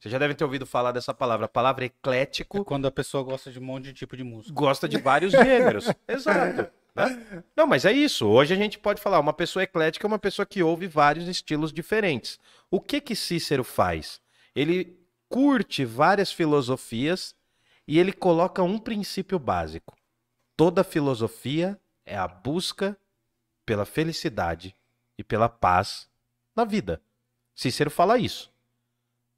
Você 0.00 0.08
já 0.08 0.18
deve 0.18 0.34
ter 0.34 0.42
ouvido 0.42 0.66
falar 0.66 0.90
dessa 0.90 1.14
palavra. 1.14 1.46
A 1.46 1.48
palavra 1.48 1.84
eclético 1.84 2.58
É 2.58 2.64
quando 2.64 2.86
a 2.86 2.90
pessoa 2.90 3.22
gosta 3.22 3.52
de 3.52 3.60
um 3.60 3.62
monte 3.62 3.84
de 3.84 3.92
tipo 3.92 4.16
de 4.16 4.24
música. 4.24 4.52
gosta 4.52 4.88
de 4.88 4.98
vários 4.98 5.30
gêneros. 5.30 5.86
Exato. 6.08 6.68
Né? 6.96 7.44
Não, 7.54 7.66
mas 7.66 7.84
é 7.84 7.92
isso. 7.92 8.26
Hoje 8.26 8.54
a 8.54 8.56
gente 8.56 8.78
pode 8.78 9.00
falar, 9.00 9.20
uma 9.20 9.32
pessoa 9.32 9.62
eclética 9.62 10.06
é 10.06 10.08
uma 10.08 10.18
pessoa 10.18 10.46
que 10.46 10.62
ouve 10.62 10.86
vários 10.86 11.28
estilos 11.28 11.72
diferentes. 11.72 12.38
O 12.70 12.80
que 12.80 13.00
que 13.00 13.14
Cícero 13.14 13.62
faz? 13.62 14.20
Ele 14.54 14.98
curte 15.28 15.84
várias 15.84 16.32
filosofias 16.32 17.34
e 17.86 17.98
ele 17.98 18.12
coloca 18.12 18.62
um 18.62 18.78
princípio 18.78 19.38
básico. 19.38 19.96
Toda 20.56 20.82
filosofia 20.82 21.78
é 22.04 22.16
a 22.16 22.26
busca 22.26 22.96
pela 23.64 23.84
felicidade 23.84 24.74
e 25.18 25.22
pela 25.22 25.48
paz 25.48 26.08
na 26.54 26.64
vida. 26.64 27.00
Cícero 27.54 27.90
fala 27.90 28.18
isso. 28.18 28.50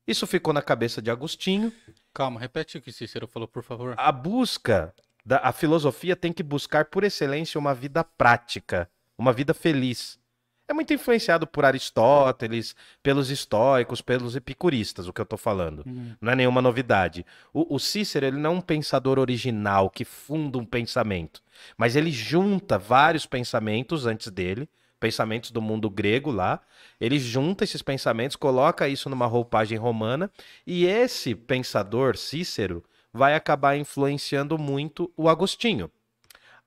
Isso 0.06 0.26
ficou 0.26 0.54
na 0.54 0.62
cabeça 0.62 1.02
de 1.02 1.10
Agostinho 1.10 1.72
Calma, 2.18 2.40
repete 2.40 2.78
o 2.78 2.82
que 2.82 2.90
Cícero 2.90 3.28
falou, 3.28 3.46
por 3.46 3.62
favor. 3.62 3.94
a 3.96 4.10
busca 4.10 4.92
da 5.24 5.38
a 5.38 5.52
filosofia 5.52 6.16
tem 6.16 6.32
que 6.32 6.42
buscar 6.42 6.86
por 6.86 7.04
excelência 7.04 7.58
uma 7.58 7.74
vida 7.74 8.02
prática, 8.02 8.90
uma 9.16 9.32
vida 9.32 9.52
feliz. 9.52 10.18
É 10.68 10.74
muito 10.74 10.92
influenciado 10.92 11.46
por 11.46 11.64
Aristóteles, 11.64 12.76
pelos 13.02 13.30
estoicos, 13.30 14.02
pelos 14.02 14.36
epicuristas, 14.36 15.08
o 15.08 15.12
que 15.14 15.20
eu 15.20 15.24
tô 15.24 15.38
falando. 15.38 15.82
Uhum. 15.86 16.14
Não 16.20 16.32
é 16.32 16.36
nenhuma 16.36 16.60
novidade. 16.60 17.24
O, 17.54 17.74
o 17.74 17.78
Cícero, 17.78 18.26
ele 18.26 18.36
não 18.36 18.50
é 18.50 18.54
um 18.54 18.60
pensador 18.60 19.18
original 19.18 19.88
que 19.88 20.04
funda 20.04 20.58
um 20.58 20.66
pensamento, 20.66 21.42
mas 21.76 21.96
ele 21.96 22.10
junta 22.10 22.78
vários 22.78 23.24
pensamentos 23.24 24.04
antes 24.04 24.30
dele, 24.30 24.68
pensamentos 25.00 25.50
do 25.50 25.62
mundo 25.62 25.88
grego 25.88 26.30
lá. 26.30 26.60
Ele 27.00 27.18
junta 27.18 27.64
esses 27.64 27.80
pensamentos, 27.80 28.36
coloca 28.36 28.86
isso 28.88 29.08
numa 29.08 29.26
roupagem 29.26 29.78
romana, 29.78 30.30
e 30.66 30.84
esse 30.84 31.34
pensador, 31.34 32.14
Cícero, 32.18 32.84
vai 33.18 33.34
acabar 33.34 33.76
influenciando 33.76 34.56
muito 34.56 35.12
o 35.16 35.28
Agostinho. 35.28 35.90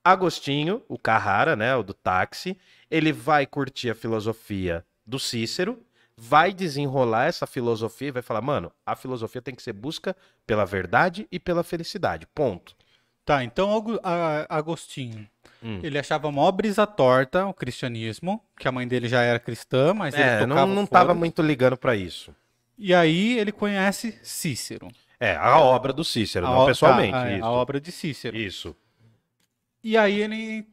Agostinho, 0.04 0.84
o 0.90 0.98
Carrara, 0.98 1.56
né, 1.56 1.76
o 1.76 1.84
do 1.84 1.94
táxi, 1.94 2.58
ele 2.90 3.12
vai 3.14 3.46
curtir 3.46 3.90
a 3.92 3.96
filosofia 3.96 4.86
do 5.06 5.18
Cícero, 5.20 5.80
vai 6.18 6.52
desenrolar 6.54 7.26
essa 7.28 7.48
filosofia 7.48 8.10
e 8.10 8.12
vai 8.12 8.22
falar, 8.22 8.42
mano, 8.42 8.72
a 8.86 8.96
filosofia 8.96 9.42
tem 9.42 9.56
que 9.56 9.62
ser 9.64 9.74
busca 9.74 10.16
pela 10.46 10.66
verdade 10.66 11.28
e 11.32 11.40
pela 11.40 11.64
felicidade. 11.64 12.28
Ponto. 12.36 12.76
Tá, 13.24 13.44
então 13.44 13.70
Agostinho, 14.50 15.28
Hum. 15.64 15.80
ele 15.84 16.00
achava 16.00 16.32
mó 16.32 16.52
brisa 16.52 16.88
torta 16.88 17.46
o 17.46 17.54
cristianismo, 17.54 18.44
que 18.58 18.68
a 18.68 18.72
mãe 18.72 18.88
dele 18.88 19.08
já 19.08 19.22
era 19.22 19.40
cristã, 19.40 19.94
mas 19.94 20.16
ele 20.16 20.24
É, 20.24 20.40
não, 20.42 20.50
tocava 20.56 20.74
não 20.74 20.88
foda. 20.88 20.90
tava 21.00 21.14
muito 21.14 21.42
ligando 21.44 21.78
pra 21.78 21.96
isso. 21.96 22.36
E 22.80 22.96
aí 22.96 23.38
ele 23.38 23.52
conhece 23.52 24.18
Cícero. 24.24 24.88
É, 25.24 25.36
a 25.36 25.60
obra 25.60 25.94
do 25.94 26.04
Cícero, 26.04 26.48
A 26.48 26.50
não 26.50 26.66
pessoalmente. 26.66 27.12
tá, 27.12 27.30
é, 27.30 27.36
isso. 27.36 27.46
a 27.46 27.52
obra 27.52 27.80
de 27.80 27.92
Cícero. 27.92 28.36
isso. 28.36 28.76
E 29.84 29.96
aí 29.96 30.20
ele 30.20 30.68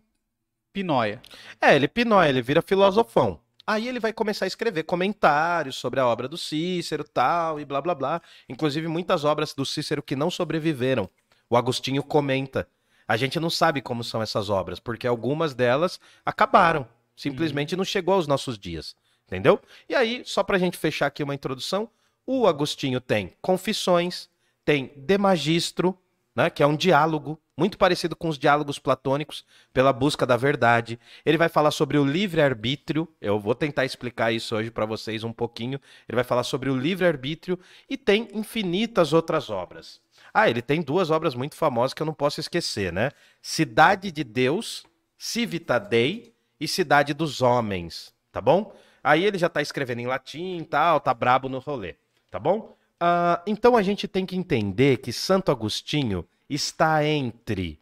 pinóia. 0.72 1.20
É, 1.60 1.76
ele 1.76 1.86
pinóia, 1.86 2.30
ele 2.30 2.40
vira 2.40 2.62
filosofão. 2.62 3.38
Aí 3.66 3.86
ele 3.86 4.00
vai 4.00 4.10
começar 4.10 4.46
a 4.46 4.48
escrever 4.48 4.84
comentários 4.84 5.76
sobre 5.76 6.00
a 6.00 6.06
obra 6.06 6.26
do 6.26 6.38
Cícero 6.38 7.04
tal, 7.04 7.60
e 7.60 7.64
blá 7.66 7.82
blá 7.82 7.94
blá. 7.94 8.22
Inclusive 8.48 8.88
muitas 8.88 9.22
obras 9.22 9.52
do 9.52 9.66
Cícero 9.66 10.02
que 10.02 10.16
não 10.16 10.30
sobreviveram. 10.30 11.10
O 11.50 11.54
Agostinho 11.54 12.02
comenta. 12.02 12.66
A 13.06 13.18
gente 13.18 13.38
não 13.38 13.50
sabe 13.50 13.82
como 13.82 14.02
são 14.02 14.22
essas 14.22 14.48
obras, 14.48 14.80
porque 14.80 15.06
algumas 15.06 15.54
delas 15.54 16.00
acabaram. 16.24 16.88
Simplesmente 17.14 17.76
não 17.76 17.84
chegou 17.84 18.14
aos 18.14 18.26
nossos 18.26 18.58
dias. 18.58 18.96
Entendeu? 19.26 19.60
E 19.86 19.94
aí, 19.94 20.22
só 20.24 20.42
pra 20.42 20.56
gente 20.56 20.78
fechar 20.78 21.06
aqui 21.06 21.22
uma 21.22 21.34
introdução, 21.34 21.90
o 22.26 22.46
Agostinho 22.46 22.98
tem 22.98 23.34
Confissões, 23.42 24.30
tem 24.68 24.92
De 24.94 25.16
Magistro, 25.16 25.98
né, 26.36 26.50
que 26.50 26.62
é 26.62 26.66
um 26.66 26.76
diálogo 26.76 27.40
muito 27.56 27.78
parecido 27.78 28.14
com 28.14 28.28
os 28.28 28.38
diálogos 28.38 28.78
platônicos 28.78 29.42
pela 29.72 29.94
busca 29.94 30.26
da 30.26 30.36
verdade. 30.36 31.00
Ele 31.24 31.38
vai 31.38 31.48
falar 31.48 31.70
sobre 31.70 31.96
o 31.96 32.04
livre-arbítrio. 32.04 33.08
Eu 33.18 33.40
vou 33.40 33.54
tentar 33.54 33.86
explicar 33.86 34.30
isso 34.30 34.54
hoje 34.54 34.70
para 34.70 34.84
vocês 34.84 35.24
um 35.24 35.32
pouquinho. 35.32 35.80
Ele 36.06 36.16
vai 36.16 36.22
falar 36.22 36.42
sobre 36.42 36.68
o 36.68 36.76
livre-arbítrio 36.76 37.58
e 37.88 37.96
tem 37.96 38.28
infinitas 38.34 39.14
outras 39.14 39.48
obras. 39.48 40.02
Ah, 40.34 40.50
ele 40.50 40.60
tem 40.60 40.82
duas 40.82 41.10
obras 41.10 41.34
muito 41.34 41.56
famosas 41.56 41.94
que 41.94 42.02
eu 42.02 42.06
não 42.06 42.12
posso 42.12 42.38
esquecer, 42.38 42.92
né? 42.92 43.12
Cidade 43.40 44.12
de 44.12 44.22
Deus, 44.22 44.84
Civita 45.16 45.80
Dei 45.80 46.34
e 46.60 46.68
Cidade 46.68 47.14
dos 47.14 47.40
Homens, 47.40 48.12
tá 48.30 48.42
bom? 48.42 48.76
Aí 49.02 49.24
ele 49.24 49.38
já 49.38 49.48
tá 49.48 49.62
escrevendo 49.62 50.02
em 50.02 50.06
latim 50.06 50.58
e 50.58 50.64
tal, 50.66 51.00
tá 51.00 51.14
brabo 51.14 51.48
no 51.48 51.58
rolê, 51.58 51.96
tá 52.30 52.38
bom? 52.38 52.76
Ah, 53.00 53.42
então 53.46 53.76
a 53.76 53.82
gente 53.82 54.08
tem 54.08 54.26
que 54.26 54.36
entender 54.36 54.98
que 54.98 55.12
Santo 55.12 55.50
Agostinho 55.50 56.26
está 56.48 57.04
entre 57.04 57.80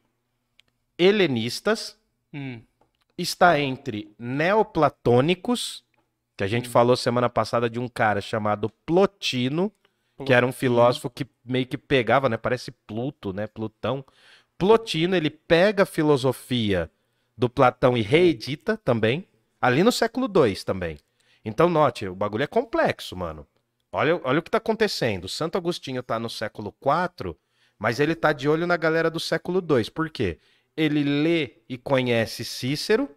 helenistas, 0.99 1.97
Hum, 2.35 2.61
está 3.17 3.59
entre 3.59 4.15
neoplatônicos, 4.19 5.83
que 6.37 6.45
a 6.45 6.47
gente 6.47 6.69
falou 6.69 6.97
semana 6.97 7.31
passada 7.31 7.71
de 7.71 7.79
um 7.79 7.89
cara 7.89 8.21
chamado 8.21 8.69
Plotino, 8.85 9.73
que 10.25 10.35
era 10.35 10.47
um 10.47 10.53
filósofo 10.53 11.09
que 11.09 11.27
meio 11.45 11.67
que 11.67 11.79
pegava, 11.79 12.29
né? 12.29 12.37
Parece 12.37 12.71
Pluto, 12.71 13.33
né? 13.33 13.47
Plutão. 13.47 14.05
Plotino, 14.59 15.17
ele 15.17 15.31
pega 15.31 15.85
a 15.85 15.87
filosofia 15.87 16.91
do 17.37 17.49
Platão 17.49 17.97
e 17.97 18.03
reedita 18.03 18.77
também, 18.79 19.27
ali 19.61 19.83
no 19.83 19.93
século 19.93 20.27
II 20.27 20.65
também. 20.65 20.99
Então, 21.45 21.69
note, 21.71 22.07
o 22.07 22.15
bagulho 22.15 22.45
é 22.45 22.47
complexo, 22.47 23.17
mano. 23.17 23.47
Olha, 23.97 24.21
olha 24.25 24.39
o 24.41 24.43
que 24.43 24.51
tá 24.51 24.59
acontecendo. 24.59 25.27
Santo 25.27 25.57
Agostinho 25.57 26.03
tá 26.03 26.19
no 26.19 26.29
século 26.29 26.75
IV, 26.85 27.35
mas 27.79 27.99
ele 27.99 28.15
tá 28.15 28.31
de 28.31 28.47
olho 28.47 28.67
na 28.67 28.77
galera 28.77 29.11
do 29.11 29.19
século 29.19 29.59
II. 29.59 29.91
Por 29.91 30.11
quê? 30.11 30.39
Ele 30.77 31.03
lê 31.03 31.63
e 31.67 31.79
conhece 31.79 32.45
Cícero, 32.45 33.09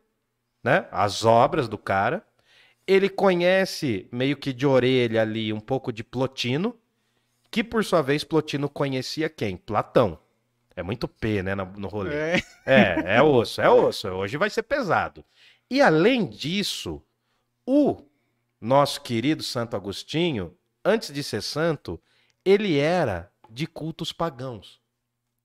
né? 0.64 0.88
As 0.90 1.26
obras 1.26 1.68
do 1.68 1.78
cara. 1.78 2.26
Ele 2.88 3.10
conhece 3.10 4.08
meio 4.10 4.38
que 4.38 4.54
de 4.54 4.66
orelha 4.66 5.22
ali 5.22 5.52
um 5.52 5.60
pouco 5.60 5.92
de 5.92 6.02
Plotino, 6.02 6.74
que 7.52 7.62
por 7.62 7.84
sua 7.84 8.02
vez 8.02 8.24
Plotino 8.24 8.70
conhecia 8.70 9.30
quem? 9.30 9.58
Platão. 9.58 10.18
É 10.76 10.82
muito 10.82 11.10
P, 11.10 11.44
né, 11.44 11.56
no, 11.56 11.66
no 11.66 11.88
rolê. 11.90 12.16
é, 12.16 12.44
É, 12.66 13.18
é 13.18 13.22
osso, 13.22 13.62
é 13.62 13.70
osso. 13.70 14.08
Hoje 14.08 14.38
vai 14.38 14.50
ser 14.50 14.64
pesado. 14.64 15.26
E 15.70 15.82
além 15.82 16.26
disso, 16.26 17.04
o 17.66 18.02
nosso 18.62 19.02
querido 19.02 19.44
Santo 19.44 19.76
Agostinho, 19.76 20.56
antes 20.84 21.12
de 21.14 21.24
ser 21.24 21.42
santo, 21.42 22.02
ele 22.46 22.78
era 22.78 23.32
de 23.50 23.68
cultos 23.68 24.12
pagãos. 24.12 24.80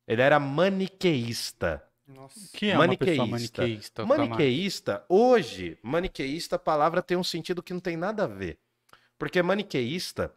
Ele 0.06 0.22
era 0.22 0.38
maniqueísta. 0.38 1.82
Nossa. 2.06 2.50
que 2.52 2.66
é 2.70 2.76
Maniqueísta. 2.76 3.26
maniqueísta. 3.26 4.04
Maniqueísta, 4.06 5.04
hoje, 5.08 5.78
maniqueísta, 5.82 6.56
a 6.56 6.58
palavra 6.58 7.00
tem 7.02 7.16
um 7.16 7.24
sentido 7.24 7.62
que 7.62 7.72
não 7.72 7.80
tem 7.80 7.96
nada 7.96 8.24
a 8.24 8.26
ver. 8.26 8.58
Porque 9.18 9.42
maniqueísta, 9.42 10.30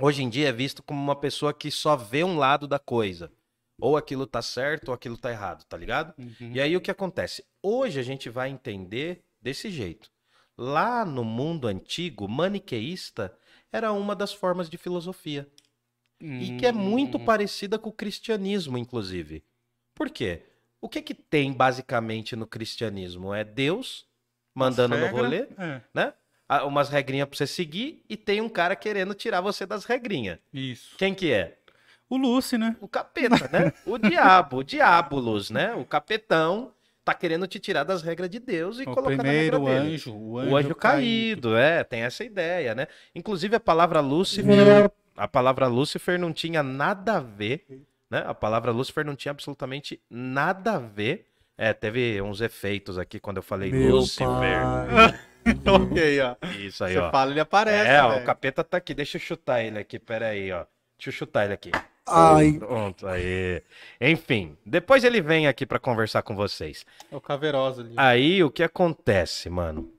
hoje 0.00 0.22
em 0.22 0.30
dia, 0.30 0.48
é 0.48 0.52
visto 0.52 0.82
como 0.82 0.98
uma 0.98 1.14
pessoa 1.16 1.52
que 1.52 1.70
só 1.70 1.96
vê 1.96 2.24
um 2.24 2.38
lado 2.38 2.66
da 2.66 2.78
coisa. 2.78 3.30
Ou 3.78 3.94
aquilo 3.96 4.26
tá 4.26 4.40
certo 4.40 4.88
ou 4.88 4.94
aquilo 4.94 5.18
tá 5.18 5.30
errado, 5.30 5.64
tá 5.64 5.76
ligado? 5.76 6.14
Uhum. 6.18 6.52
E 6.52 6.60
aí 6.60 6.74
o 6.76 6.80
que 6.80 6.90
acontece? 6.90 7.44
Hoje 7.62 8.00
a 8.00 8.02
gente 8.02 8.30
vai 8.30 8.48
entender 8.48 9.22
desse 9.40 9.70
jeito. 9.70 10.10
Lá 10.56 11.04
no 11.04 11.24
mundo 11.24 11.66
antigo, 11.68 12.26
maniqueísta 12.28 13.34
era 13.72 13.92
uma 13.92 14.14
das 14.14 14.32
formas 14.32 14.68
de 14.68 14.76
filosofia. 14.76 15.48
E 16.20 16.56
que 16.58 16.66
é 16.66 16.72
muito 16.72 17.18
Hum. 17.18 17.24
parecida 17.24 17.78
com 17.78 17.88
o 17.88 17.92
cristianismo, 17.92 18.76
inclusive. 18.76 19.42
Por 19.94 20.10
quê? 20.10 20.42
O 20.80 20.88
que 20.88 21.02
que 21.02 21.14
tem 21.14 21.52
basicamente 21.52 22.34
no 22.36 22.46
cristianismo? 22.46 23.34
É 23.34 23.44
Deus 23.44 24.06
mandando 24.54 24.96
no 24.96 25.04
Regra, 25.06 25.22
rolê, 25.22 25.48
É, 25.58 25.80
né? 25.94 26.12
Umas 26.66 26.88
regrinhas 26.88 27.28
pra 27.28 27.36
você 27.36 27.46
seguir 27.46 28.04
e 28.08 28.16
tem 28.16 28.40
um 28.40 28.48
cara 28.48 28.74
querendo 28.74 29.14
tirar 29.14 29.40
você 29.40 29.64
das 29.64 29.84
regrinhas. 29.84 30.38
isso. 30.52 30.96
Quem 30.98 31.14
que 31.14 31.32
é? 31.32 31.58
O 32.08 32.16
Lucy, 32.16 32.58
né? 32.58 32.76
O 32.80 32.88
capeta, 32.88 33.48
né? 33.52 33.72
O 33.86 33.96
diabo, 33.96 34.58
o 34.58 34.64
diabolos, 34.64 35.48
né? 35.48 35.74
O 35.74 35.84
capetão 35.84 36.74
tá 37.12 37.18
querendo 37.18 37.46
te 37.46 37.58
tirar 37.58 37.84
das 37.84 38.02
regras 38.02 38.28
de 38.30 38.38
Deus 38.38 38.78
e 38.78 38.82
O 38.82 38.86
colocar 38.86 39.16
na 39.16 39.22
primeiro 39.22 39.64
regra 39.64 39.80
dele. 39.82 39.94
anjo, 39.94 40.12
o 40.14 40.32
O 40.32 40.38
anjo, 40.38 40.56
anjo 40.56 40.74
caído, 40.74 41.56
é, 41.56 41.84
tem 41.84 42.02
essa 42.02 42.24
ideia, 42.24 42.74
né? 42.74 42.86
Inclusive 43.14 43.56
a 43.56 43.60
palavra 43.60 44.00
Lúcifer, 44.00 44.90
a 45.16 45.28
palavra 45.28 45.66
Lúcifer 45.66 46.18
não 46.18 46.32
tinha 46.32 46.62
nada 46.62 47.16
a 47.16 47.20
ver, 47.20 47.64
né? 48.10 48.22
A 48.26 48.34
palavra 48.34 48.70
Lúcifer 48.72 49.04
não 49.04 49.14
tinha 49.16 49.30
absolutamente 49.30 50.00
nada 50.10 50.76
a 50.76 50.78
ver. 50.78 51.26
É, 51.56 51.74
teve 51.74 52.22
uns 52.22 52.40
efeitos 52.40 52.98
aqui 52.98 53.20
quando 53.20 53.36
eu 53.36 53.42
falei 53.42 53.70
Meu 53.70 53.96
Lúcifer. 53.96 54.26
pai. 54.26 55.20
ok, 55.66 56.20
ó. 56.20 56.36
Isso 56.58 56.84
aí, 56.84 56.92
Você 56.94 56.98
ó. 56.98 57.10
fala, 57.10 57.30
ele 57.30 57.40
aparece. 57.40 57.88
É, 57.90 58.02
ó, 58.02 58.18
o 58.18 58.24
capeta 58.24 58.62
tá 58.62 58.76
aqui. 58.76 58.94
Deixa 58.94 59.16
eu 59.16 59.20
chutar 59.20 59.62
ele 59.62 59.78
aqui, 59.78 59.98
pera 59.98 60.28
aí, 60.28 60.52
ó. 60.52 60.64
Deixa 60.98 61.08
eu 61.08 61.12
chutar 61.12 61.44
ele 61.44 61.54
aqui. 61.54 61.70
Ai, 62.10 62.52
Pronto, 62.52 63.06
aí. 63.06 63.62
Enfim, 64.00 64.56
depois 64.64 65.04
ele 65.04 65.20
vem 65.20 65.46
aqui 65.46 65.64
pra 65.64 65.78
conversar 65.78 66.22
com 66.22 66.34
vocês. 66.34 66.84
É 67.10 67.16
o 67.16 67.20
Caverosa 67.20 67.82
ali. 67.82 67.94
Aí 67.96 68.42
o 68.42 68.50
que 68.50 68.62
acontece, 68.62 69.48
mano? 69.48 69.92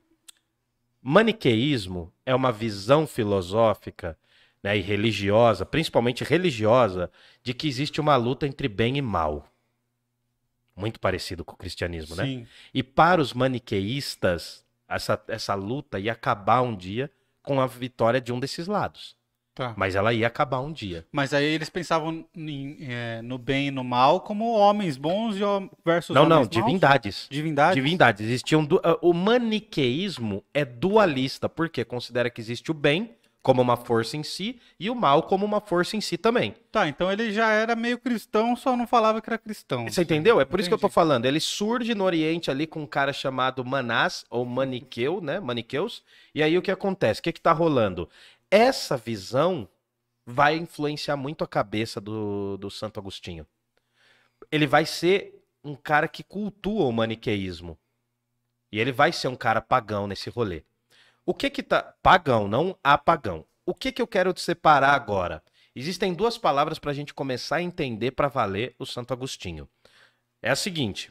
Maniqueísmo 1.00 2.12
é 2.24 2.34
uma 2.34 2.52
visão 2.52 3.06
filosófica 3.06 4.16
né, 4.62 4.76
e 4.76 4.80
religiosa, 4.80 5.66
principalmente 5.66 6.22
religiosa, 6.22 7.10
de 7.42 7.52
que 7.52 7.66
existe 7.66 8.00
uma 8.00 8.16
luta 8.16 8.46
entre 8.46 8.68
bem 8.68 8.96
e 8.96 9.02
mal. 9.02 9.48
Muito 10.76 11.00
parecido 11.00 11.44
com 11.44 11.54
o 11.54 11.58
cristianismo, 11.58 12.14
né? 12.14 12.24
Sim. 12.24 12.46
E 12.72 12.82
para 12.82 13.20
os 13.20 13.32
maniqueístas, 13.32 14.64
essa, 14.88 15.22
essa 15.28 15.54
luta 15.54 15.98
ia 15.98 16.12
acabar 16.12 16.62
um 16.62 16.74
dia 16.76 17.10
com 17.42 17.60
a 17.60 17.66
vitória 17.66 18.20
de 18.20 18.32
um 18.32 18.38
desses 18.38 18.66
lados. 18.66 19.16
Tá. 19.54 19.74
Mas 19.76 19.94
ela 19.94 20.14
ia 20.14 20.26
acabar 20.26 20.60
um 20.60 20.72
dia. 20.72 21.04
Mas 21.12 21.34
aí 21.34 21.44
eles 21.44 21.68
pensavam 21.68 22.24
em, 22.34 22.78
é, 22.80 23.20
no 23.22 23.36
bem 23.36 23.68
e 23.68 23.70
no 23.70 23.84
mal 23.84 24.20
como 24.22 24.50
homens 24.56 24.96
bons 24.96 25.36
e 25.36 25.40
versus 25.84 26.14
Não, 26.14 26.26
não, 26.26 26.36
homens 26.38 26.48
maus? 26.56 26.66
divindades. 26.66 27.26
Divindade? 27.30 27.74
Divindades. 27.74 28.24
Existiam 28.26 28.64
du- 28.64 28.80
ah, 28.82 28.96
O 29.02 29.12
maniqueísmo 29.12 30.42
é 30.54 30.64
dualista, 30.64 31.48
porque 31.48 31.84
considera 31.84 32.30
que 32.30 32.40
existe 32.40 32.70
o 32.70 32.74
bem 32.74 33.10
como 33.42 33.60
uma 33.60 33.76
força 33.76 34.16
em 34.16 34.22
si 34.22 34.60
e 34.78 34.88
o 34.88 34.94
mal 34.94 35.24
como 35.24 35.44
uma 35.44 35.60
força 35.60 35.96
em 35.96 36.00
si 36.00 36.16
também. 36.16 36.54
Tá, 36.70 36.86
então 36.88 37.10
ele 37.10 37.32
já 37.32 37.50
era 37.50 37.74
meio 37.74 37.98
cristão, 37.98 38.54
só 38.54 38.76
não 38.76 38.86
falava 38.86 39.20
que 39.20 39.28
era 39.28 39.36
cristão. 39.36 39.84
Você 39.88 40.02
entendeu? 40.02 40.40
É 40.40 40.44
por 40.44 40.60
isso 40.60 40.68
que 40.68 40.74
eu 40.74 40.78
tô 40.78 40.86
Entendi. 40.86 40.94
falando. 40.94 41.24
Ele 41.26 41.40
surge 41.40 41.92
no 41.92 42.04
Oriente 42.04 42.52
ali 42.52 42.68
com 42.68 42.80
um 42.82 42.86
cara 42.86 43.12
chamado 43.12 43.64
Manás, 43.64 44.24
ou 44.30 44.46
Maniqueu, 44.46 45.20
né? 45.20 45.40
Maniqueus. 45.40 46.04
E 46.32 46.40
aí 46.42 46.56
o 46.56 46.62
que 46.62 46.70
acontece? 46.70 47.18
O 47.18 47.22
que 47.24 47.32
que 47.32 47.40
tá 47.40 47.50
rolando? 47.52 48.08
Essa 48.54 48.98
visão 48.98 49.66
vai 50.26 50.56
influenciar 50.56 51.16
muito 51.16 51.42
a 51.42 51.48
cabeça 51.48 51.98
do, 51.98 52.58
do 52.58 52.70
Santo 52.70 53.00
Agostinho. 53.00 53.46
Ele 54.50 54.66
vai 54.66 54.84
ser 54.84 55.42
um 55.64 55.74
cara 55.74 56.06
que 56.06 56.22
cultua 56.22 56.84
o 56.84 56.92
maniqueísmo. 56.92 57.78
E 58.70 58.78
ele 58.78 58.92
vai 58.92 59.10
ser 59.10 59.28
um 59.28 59.36
cara 59.36 59.62
pagão 59.62 60.06
nesse 60.06 60.28
rolê. 60.28 60.64
O 61.24 61.32
que 61.32 61.48
que 61.48 61.62
tá... 61.62 61.94
Pagão, 62.02 62.46
não 62.46 62.76
apagão. 62.84 63.46
O 63.64 63.74
que 63.74 63.90
que 63.90 64.02
eu 64.02 64.06
quero 64.06 64.38
separar 64.38 64.92
agora? 64.92 65.42
Existem 65.74 66.12
duas 66.12 66.36
palavras 66.36 66.78
para 66.78 66.90
a 66.90 66.94
gente 66.94 67.14
começar 67.14 67.56
a 67.56 67.62
entender 67.62 68.10
para 68.10 68.28
valer 68.28 68.74
o 68.78 68.84
Santo 68.84 69.14
Agostinho. 69.14 69.66
É 70.42 70.50
a 70.50 70.56
seguinte: 70.56 71.10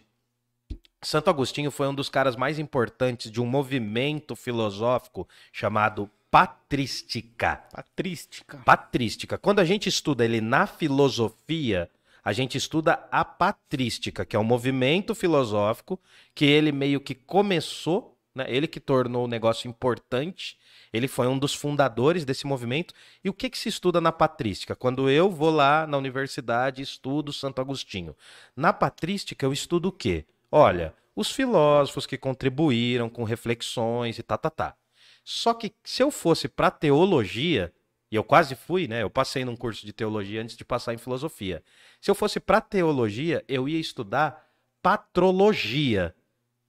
Santo 1.02 1.32
Agostinho 1.32 1.72
foi 1.72 1.88
um 1.88 1.96
dos 1.96 2.08
caras 2.08 2.36
mais 2.36 2.60
importantes 2.60 3.32
de 3.32 3.42
um 3.42 3.48
movimento 3.48 4.36
filosófico 4.36 5.28
chamado 5.52 6.08
patrística. 6.32 7.62
Patrística. 7.72 8.58
Patrística. 8.66 9.38
Quando 9.38 9.60
a 9.60 9.66
gente 9.66 9.90
estuda 9.90 10.24
ele 10.24 10.40
na 10.40 10.66
filosofia, 10.66 11.90
a 12.24 12.32
gente 12.32 12.58
estuda 12.58 13.06
a 13.12 13.26
patrística, 13.26 14.26
que 14.26 14.36
é 14.36 14.40
um 14.40 14.44
movimento 14.44 15.14
filosófico 15.14 16.00
que 16.34 16.46
ele 16.46 16.72
meio 16.72 17.02
que 17.02 17.14
começou, 17.14 18.18
né? 18.34 18.46
Ele 18.48 18.66
que 18.66 18.80
tornou 18.80 19.26
o 19.26 19.28
negócio 19.28 19.68
importante. 19.68 20.58
Ele 20.94 21.08
foi 21.08 21.28
um 21.28 21.38
dos 21.38 21.54
fundadores 21.54 22.24
desse 22.24 22.48
movimento. 22.48 22.94
E 23.24 23.30
o 23.30 23.34
que, 23.34 23.50
que 23.50 23.58
se 23.58 23.68
estuda 23.68 24.00
na 24.00 24.12
patrística? 24.12 24.74
Quando 24.74 25.10
eu 25.10 25.30
vou 25.30 25.50
lá 25.50 25.86
na 25.86 25.98
universidade 25.98 26.82
estudo 26.82 27.34
Santo 27.34 27.60
Agostinho. 27.60 28.16
Na 28.56 28.72
patrística 28.72 29.46
eu 29.46 29.52
estudo 29.52 29.90
o 29.90 29.92
quê? 29.92 30.26
Olha, 30.50 30.94
os 31.14 31.30
filósofos 31.30 32.06
que 32.06 32.18
contribuíram 32.18 33.10
com 33.10 33.26
reflexões 33.26 34.18
e 34.18 34.24
tá, 34.24 34.38
tá, 34.38 34.50
tá. 34.50 34.76
Só 35.24 35.54
que 35.54 35.74
se 35.84 36.02
eu 36.02 36.12
fosse 36.12 36.48
para 36.48 36.72
teologia, 36.72 37.74
e 38.12 38.16
eu 38.16 38.24
quase 38.24 38.56
fui, 38.56 38.88
né? 38.88 39.02
Eu 39.02 39.10
passei 39.10 39.46
num 39.46 39.56
curso 39.56 39.86
de 39.86 39.94
teologia 39.94 40.42
antes 40.42 40.58
de 40.58 40.66
passar 40.66 40.94
em 40.94 40.98
filosofia. 40.98 41.64
Se 42.02 42.12
eu 42.12 42.16
fosse 42.16 42.40
para 42.40 42.60
teologia, 42.60 43.44
eu 43.48 43.70
ia 43.70 43.80
estudar 43.80 44.50
patrologia, 44.82 46.14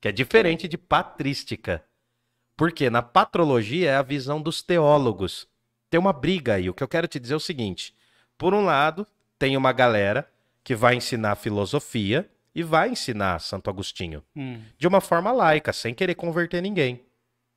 que 0.01 0.07
é 0.09 0.13
diferente 0.13 0.69
de 0.69 0.79
patrística. 0.79 1.85
Porque 2.57 2.89
na 2.89 3.03
patrologia 3.03 3.91
é 3.91 3.97
a 3.97 4.03
visão 4.03 4.41
dos 4.41 4.63
teólogos. 4.63 5.49
Tem 5.91 5.99
uma 5.99 6.13
briga 6.13 6.55
aí. 6.55 6.71
O 6.71 6.75
que 6.75 6.83
eu 6.83 6.89
quero 6.89 7.09
te 7.09 7.19
dizer 7.19 7.35
é 7.35 7.37
o 7.37 7.41
seguinte: 7.41 7.95
por 8.39 8.55
um 8.55 8.65
lado, 8.65 9.07
tem 9.39 9.57
uma 9.57 9.73
galera 9.73 10.31
que 10.63 10.77
vai 10.77 10.95
ensinar 10.95 11.35
filosofia 11.35 12.31
e 12.55 12.63
vai 12.63 12.91
ensinar 12.91 13.41
Santo 13.41 13.69
Agostinho 13.69 14.23
Hum, 14.37 14.61
de 14.79 14.87
uma 14.87 15.01
forma 15.01 15.33
laica, 15.33 15.73
sem 15.73 15.95
querer 15.95 16.15
converter 16.15 16.63
ninguém. 16.63 17.05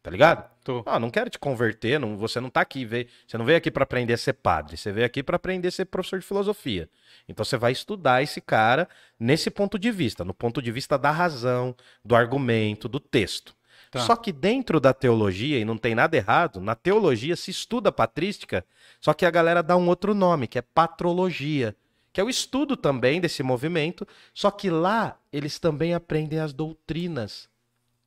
Tá 0.06 0.12
ligado? 0.12 0.48
tô. 0.64 0.84
Ah, 0.86 1.00
não 1.00 1.10
quero 1.10 1.32
te 1.32 1.40
converter, 1.40 2.00
não, 2.00 2.16
você 2.16 2.40
não 2.40 2.48
tá 2.48 2.62
aqui, 2.62 2.86
veio, 2.86 3.08
você 3.26 3.40
não 3.40 3.44
veio 3.44 3.58
aqui 3.58 3.72
para 3.72 3.82
aprender 3.82 4.14
a 4.14 4.18
ser 4.18 4.34
padre, 4.34 4.78
você 4.78 4.92
veio 4.92 5.04
aqui 5.04 5.24
para 5.24 5.36
aprender 5.36 5.70
a 5.70 5.72
ser 5.72 5.86
professor 5.86 6.20
de 6.20 6.26
filosofia. 6.28 6.88
Então 7.28 7.44
você 7.44 7.58
vai 7.58 7.72
estudar 7.72 8.22
esse 8.22 8.40
cara 8.40 8.88
nesse 9.20 9.50
ponto 9.50 9.80
de 9.80 9.90
vista, 9.90 10.24
no 10.24 10.32
ponto 10.32 10.62
de 10.62 10.72
vista 10.72 10.96
da 10.96 11.10
razão, 11.10 11.76
do 12.04 12.16
argumento, 12.16 12.88
do 12.88 13.00
texto. 13.00 13.56
Tá. 13.90 14.02
Só 14.02 14.16
que 14.16 14.32
dentro 14.32 14.80
da 14.80 14.94
teologia, 14.94 15.58
e 15.58 15.66
não 15.66 15.76
tem 15.76 15.96
nada 15.96 16.16
errado, 16.16 16.62
na 16.62 16.76
teologia 16.76 17.36
se 17.36 17.50
estuda 17.50 17.92
patrística, 17.92 18.64
só 19.02 19.12
que 19.12 19.26
a 19.26 19.32
galera 19.32 19.64
dá 19.64 19.76
um 19.76 19.88
outro 19.88 20.14
nome, 20.14 20.46
que 20.46 20.60
é 20.60 20.62
patrologia, 20.62 21.76
que 22.14 22.22
é 22.22 22.24
o 22.24 22.30
estudo 22.30 22.78
também 22.78 23.20
desse 23.20 23.42
movimento, 23.42 24.08
só 24.36 24.52
que 24.52 24.70
lá 24.70 25.18
eles 25.34 25.58
também 25.58 25.96
aprendem 25.96 26.38
as 26.38 26.54
doutrinas, 26.54 27.50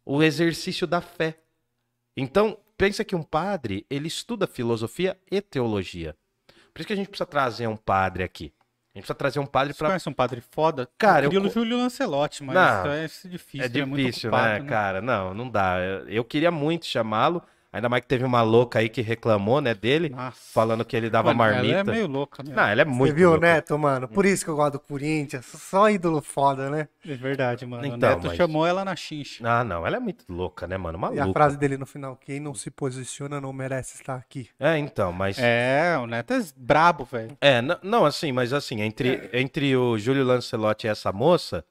o 0.06 0.22
exercício 0.22 0.86
da 0.86 1.00
fé. 1.00 1.38
Então, 2.20 2.58
pensa 2.76 3.04
que 3.04 3.14
um 3.14 3.22
padre, 3.22 3.86
ele 3.88 4.08
estuda 4.08 4.46
filosofia 4.46 5.16
e 5.30 5.40
teologia. 5.40 6.16
Por 6.74 6.80
isso 6.80 6.86
que 6.88 6.92
a 6.92 6.96
gente 6.96 7.08
precisa 7.08 7.26
trazer 7.26 7.68
um 7.68 7.76
padre 7.76 8.24
aqui. 8.24 8.52
A 8.92 8.98
gente 8.98 9.02
precisa 9.02 9.14
trazer 9.14 9.38
um 9.38 9.46
padre 9.46 9.72
Você 9.72 9.78
para 9.78 9.88
conhece 9.88 10.08
um 10.08 10.12
padre 10.12 10.40
foda? 10.40 10.88
Cara, 10.98 11.26
eu 11.26 11.30
queria 11.30 11.46
eu 11.46 11.48
o 11.48 11.52
Júlio 11.52 11.78
Lancelotti, 11.78 12.42
mas 12.42 12.56
Não, 12.56 13.04
isso 13.04 13.26
é 13.26 13.30
difícil. 13.30 13.82
É 13.82 13.86
muito 13.86 14.04
difícil, 14.04 14.30
ocupado, 14.30 14.64
né, 14.64 14.68
cara? 14.68 15.00
Não, 15.00 15.32
não 15.32 15.48
dá. 15.48 15.76
Eu 16.08 16.24
queria 16.24 16.50
muito 16.50 16.86
chamá-lo, 16.86 17.40
ainda 17.72 17.88
mais 17.88 18.02
que 18.02 18.08
teve 18.08 18.24
uma 18.24 18.42
louca 18.42 18.78
aí 18.78 18.88
que 18.88 19.00
reclamou, 19.02 19.60
né, 19.60 19.74
dele, 19.74 20.08
Nossa. 20.08 20.36
falando 20.52 20.84
que 20.84 20.96
ele 20.96 21.10
dava 21.10 21.34
Mano, 21.34 21.38
marmita. 21.52 21.74
Ela 21.78 21.90
é 21.90 21.92
meio 21.94 22.06
louca, 22.06 22.42
né? 22.42 22.54
Não, 22.54 22.62
ela 22.66 22.82
é 22.82 22.84
muito 22.84 23.10
Você 23.10 23.14
viu 23.16 23.28
o 23.28 23.32
louca. 23.32 23.46
Neto, 23.46 23.78
mano? 23.78 24.08
Por 24.08 24.24
isso 24.26 24.44
que 24.44 24.50
eu 24.50 24.56
gosto 24.56 24.72
do 24.74 24.80
Corinthians. 24.80 25.44
Só 25.46 25.88
ídolo 25.90 26.20
foda, 26.22 26.70
né? 26.70 26.88
É 27.06 27.14
verdade, 27.14 27.66
mano. 27.66 27.84
Então, 27.86 27.96
o 27.96 28.14
Neto 28.14 28.26
mas- 28.28 28.36
chamou 28.36 28.66
ela 28.66 28.84
na 28.84 28.96
chincha. 28.96 29.42
Ah, 29.46 29.62
não, 29.64 29.86
ela 29.86 29.96
é 29.96 30.00
muito 30.00 30.24
louca, 30.28 30.66
né, 30.66 30.76
mano? 30.76 30.98
E 30.98 31.00
Maluca. 31.00 31.24
a 31.24 31.32
frase 31.32 31.56
dele 31.58 31.76
no 31.76 31.86
final: 31.86 32.16
quem 32.16 32.40
não 32.40 32.54
se 32.54 32.70
posiciona 32.70 33.40
não 33.40 33.52
merece 33.52 33.96
estar 33.96 34.16
aqui. 34.16 34.48
É, 34.58 34.76
então, 34.78 35.12
mas. 35.12 35.38
É, 35.38 35.96
o 36.02 36.06
Neto 36.06 36.32
é 36.34 36.40
brabo, 36.56 37.04
velho. 37.04 37.36
É, 37.40 37.60
não, 37.82 38.04
assim, 38.04 38.32
mas 38.32 38.52
assim, 38.52 38.80
entre, 38.80 39.28
entre 39.32 39.76
o 39.76 39.98
Júlio 39.98 40.24
Lancelotti 40.24 40.86
e 40.86 40.90
essa 40.90 41.12
moça, 41.12 41.64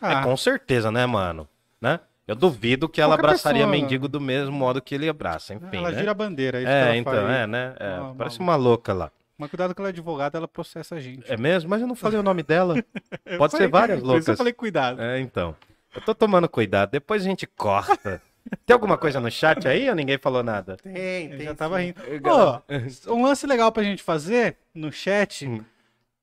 Ah, 0.00 0.20
é 0.20 0.22
com 0.22 0.36
certeza, 0.36 0.90
né, 0.90 1.06
mano? 1.06 1.48
Né? 1.80 2.00
Eu 2.26 2.34
duvido 2.34 2.88
que 2.88 3.00
ela 3.00 3.14
Qualquer 3.16 3.26
abraçaria 3.28 3.66
pessoa, 3.66 3.80
mendigo 3.80 4.08
do 4.08 4.20
mesmo 4.20 4.52
modo 4.52 4.82
que 4.82 4.94
ele 4.94 5.08
abraça, 5.08 5.54
enfim, 5.54 5.76
ela 5.76 5.90
né? 5.92 5.98
gira 5.98 6.10
a 6.10 6.14
bandeira. 6.14 6.58
É, 6.58 6.62
isso 6.62 6.66
que 6.70 6.74
É, 6.76 6.80
ela 6.82 6.96
então, 6.96 7.12
faz. 7.14 7.30
é, 7.30 7.46
né? 7.46 7.74
É, 7.78 7.86
Ah, 7.88 8.14
parece 8.18 8.40
uma 8.40 8.56
louca 8.56 8.92
lá. 8.92 9.12
Mas 9.38 9.50
cuidado 9.50 9.74
que 9.74 9.80
ela 9.80 9.90
é 9.90 9.92
advogada, 9.92 10.36
ela 10.38 10.48
processa 10.48 10.94
a 10.96 11.00
gente. 11.00 11.30
É 11.30 11.36
mesmo? 11.36 11.68
Mas 11.70 11.80
eu 11.82 11.86
não 11.86 11.94
falei 11.94 12.18
o 12.18 12.22
nome 12.22 12.42
dela. 12.42 12.74
Eu 13.24 13.38
Pode 13.38 13.52
falei- 13.52 13.66
ser 13.66 13.70
várias 13.70 13.98
Por 14.00 14.04
isso 14.04 14.10
eu 14.12 14.16
loucas. 14.16 14.38
falei 14.38 14.52
cuidado. 14.52 15.00
É, 15.02 15.20
então. 15.20 15.54
Eu 15.94 16.00
tô 16.00 16.14
tomando 16.14 16.48
cuidado, 16.48 16.90
depois 16.90 17.22
a 17.22 17.24
gente 17.26 17.46
corta. 17.46 18.20
Tem 18.64 18.72
alguma 18.74 18.96
coisa 18.96 19.18
no 19.20 19.30
chat 19.30 19.66
aí 19.68 19.88
ou 19.88 19.94
ninguém 19.94 20.18
falou 20.18 20.42
nada? 20.42 20.76
Tem, 20.78 21.30
Eu 21.32 21.36
tem. 21.38 21.46
já 21.46 21.54
tava 21.54 21.78
sim. 21.80 21.86
rindo. 21.86 22.28
Ó, 22.28 22.60
um 23.08 23.22
lance 23.24 23.46
legal 23.46 23.70
pra 23.72 23.82
gente 23.82 24.02
fazer 24.02 24.56
no 24.74 24.90
chat. 24.92 25.46
Hum. 25.46 25.62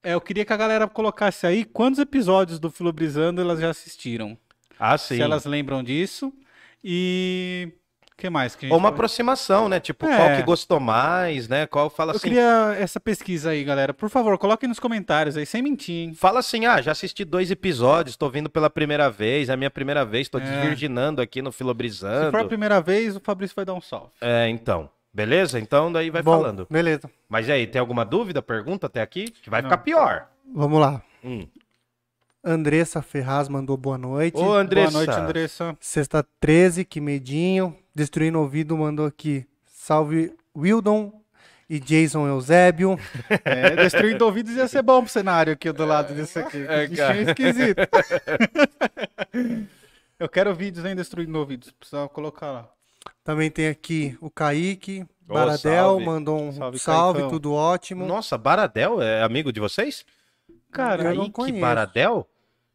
É, 0.02 0.14
eu 0.14 0.22
queria 0.22 0.44
que 0.46 0.52
a 0.54 0.58
galera 0.58 0.88
colocasse 0.88 1.46
aí 1.48 1.64
quantos 1.66 2.00
episódios 2.00 2.60
do 2.60 2.70
Filobrizando 2.72 3.42
elas 3.42 3.60
já 3.60 3.70
assistiram. 3.70 4.38
Ah, 4.86 4.98
sim. 4.98 5.16
Se 5.16 5.22
elas 5.22 5.46
lembram 5.46 5.82
disso. 5.84 6.34
E. 6.84 7.72
O 8.12 8.16
que 8.16 8.30
mais 8.30 8.56
que 8.56 8.66
a 8.66 8.68
gente 8.68 8.74
Ou 8.74 8.78
uma 8.80 8.90
pode- 8.90 8.96
aproximação, 9.00 9.68
né? 9.68 9.80
Tipo, 9.80 10.06
É. 10.06 10.16
qual 10.16 10.36
que 10.38 10.44
gostou 10.44 10.80
mais, 10.80 11.48
né? 11.48 11.66
Qual 11.66 11.90
fala 11.90 12.12
Eu 12.12 12.18
assim. 12.18 12.28
queria 12.28 12.76
essa 12.80 13.00
pesquisa 13.00 13.50
aí, 13.50 13.64
galera. 13.64 13.92
Por 13.94 14.08
favor, 14.08 14.38
coloquem 14.38 14.70
nos 14.70 14.80
comentários 14.80 15.36
aí, 15.36 15.46
sem 15.48 15.62
mentir, 15.64 15.96
hein? 15.96 16.14
Fala 16.14 16.40
assim, 16.40 16.66
ah, 16.66 16.80
já 16.80 16.92
assisti 16.92 17.26
dois 17.26 17.50
episódios, 17.50 18.16
tô 18.16 18.30
vindo 18.30 18.50
pela 18.52 18.70
primeira 18.70 19.10
vez, 19.10 19.50
é 19.50 19.54
a 19.54 19.58
minha 19.58 19.72
primeira 19.72 20.06
vez, 20.06 20.30
tô 20.30 20.38
É. 20.38 20.42
desvirginando 20.42 21.22
aqui 21.22 21.42
no 21.42 21.52
Se 21.52 21.58
for 21.58 21.64
a 21.64 21.66
Filobrizando. 21.66 22.48
primeira 22.48 22.80
vez, 22.80 23.16
o 23.16 23.20
Fabrício 23.20 23.56
vai 23.56 23.66
dar 23.66 23.74
um 23.74 23.82
salve. 23.82 24.12
É, 24.22 24.48
então. 24.48 24.90
Beleza? 25.12 25.60
Então 25.60 25.92
daí 25.92 26.10
vai 26.12 26.22
Bom, 26.22 26.38
falando. 26.40 26.68
Beleza. 26.70 27.10
Mas 27.28 27.48
e 27.48 27.52
aí, 27.52 27.68
tem 27.68 27.80
alguma 27.80 28.06
dúvida, 28.06 28.42
pergunta 28.44 28.86
até 28.88 29.02
aqui? 29.02 29.26
Que 29.32 29.50
vai 29.50 29.62
Não. 29.62 29.70
ficar 29.70 29.82
pior. 29.82 30.28
Vamos 30.54 30.80
lá. 30.80 31.02
Hum. 31.24 31.48
Andressa 32.44 33.02
Ferraz 33.02 33.48
mandou 33.48 33.78
boa 33.78 33.98
noite. 33.98 34.38
Ô, 34.38 34.54
Andressa. 34.54 34.92
Boa 34.92 35.06
noite, 35.06 35.20
Andressa. 35.20 35.78
Sexta 35.80 36.26
13, 36.40 36.84
que 36.84 37.00
medinho. 37.00 37.76
Destruindo 37.96 38.38
o 38.38 38.42
ouvido 38.42 38.76
mandou 38.78 39.06
aqui. 39.06 39.48
Salve 39.66 40.34
Wildon 40.56 41.22
e 41.70 41.80
Jason 41.80 42.28
Eusébio. 42.28 43.00
É, 43.46 43.76
destruindo 43.76 44.26
ouvidos 44.26 44.56
ia 44.56 44.68
ser 44.68 44.82
bom 44.82 45.02
pro 45.04 45.12
cenário 45.12 45.54
aqui 45.54 45.72
do 45.72 45.86
lado 45.86 46.14
disso 46.14 46.40
aqui. 46.40 46.66
É, 46.68 46.88
Que 46.88 46.96
cara. 46.98 47.14
bichinho 47.14 47.30
esquisito. 47.30 47.80
Eu 50.20 50.30
quero 50.30 50.54
vídeos 50.54 50.86
em 50.86 50.96
destruindo 50.96 51.38
ouvidos. 51.40 51.72
Precisa 51.72 52.08
colocar 52.10 52.52
lá. 52.52 52.70
Também 53.24 53.50
tem 53.50 53.68
aqui 53.68 54.18
o 54.22 54.30
Kaique. 54.30 55.06
Baradel 55.22 55.58
salve. 55.58 56.06
mandou 56.06 56.42
um 56.42 56.52
Salve, 56.52 56.80
salve, 56.80 57.30
tudo 57.30 57.54
ótimo. 57.54 58.06
Nossa, 58.06 58.38
Baradel 58.38 59.02
é 59.02 59.24
amigo 59.24 59.54
de 59.54 59.60
vocês? 59.62 60.06
Cara, 60.72 61.04
Eu 61.04 61.10
não 61.16 61.16
Kaique 61.24 61.32
conheço. 61.32 61.62
Baradel? 61.62 62.28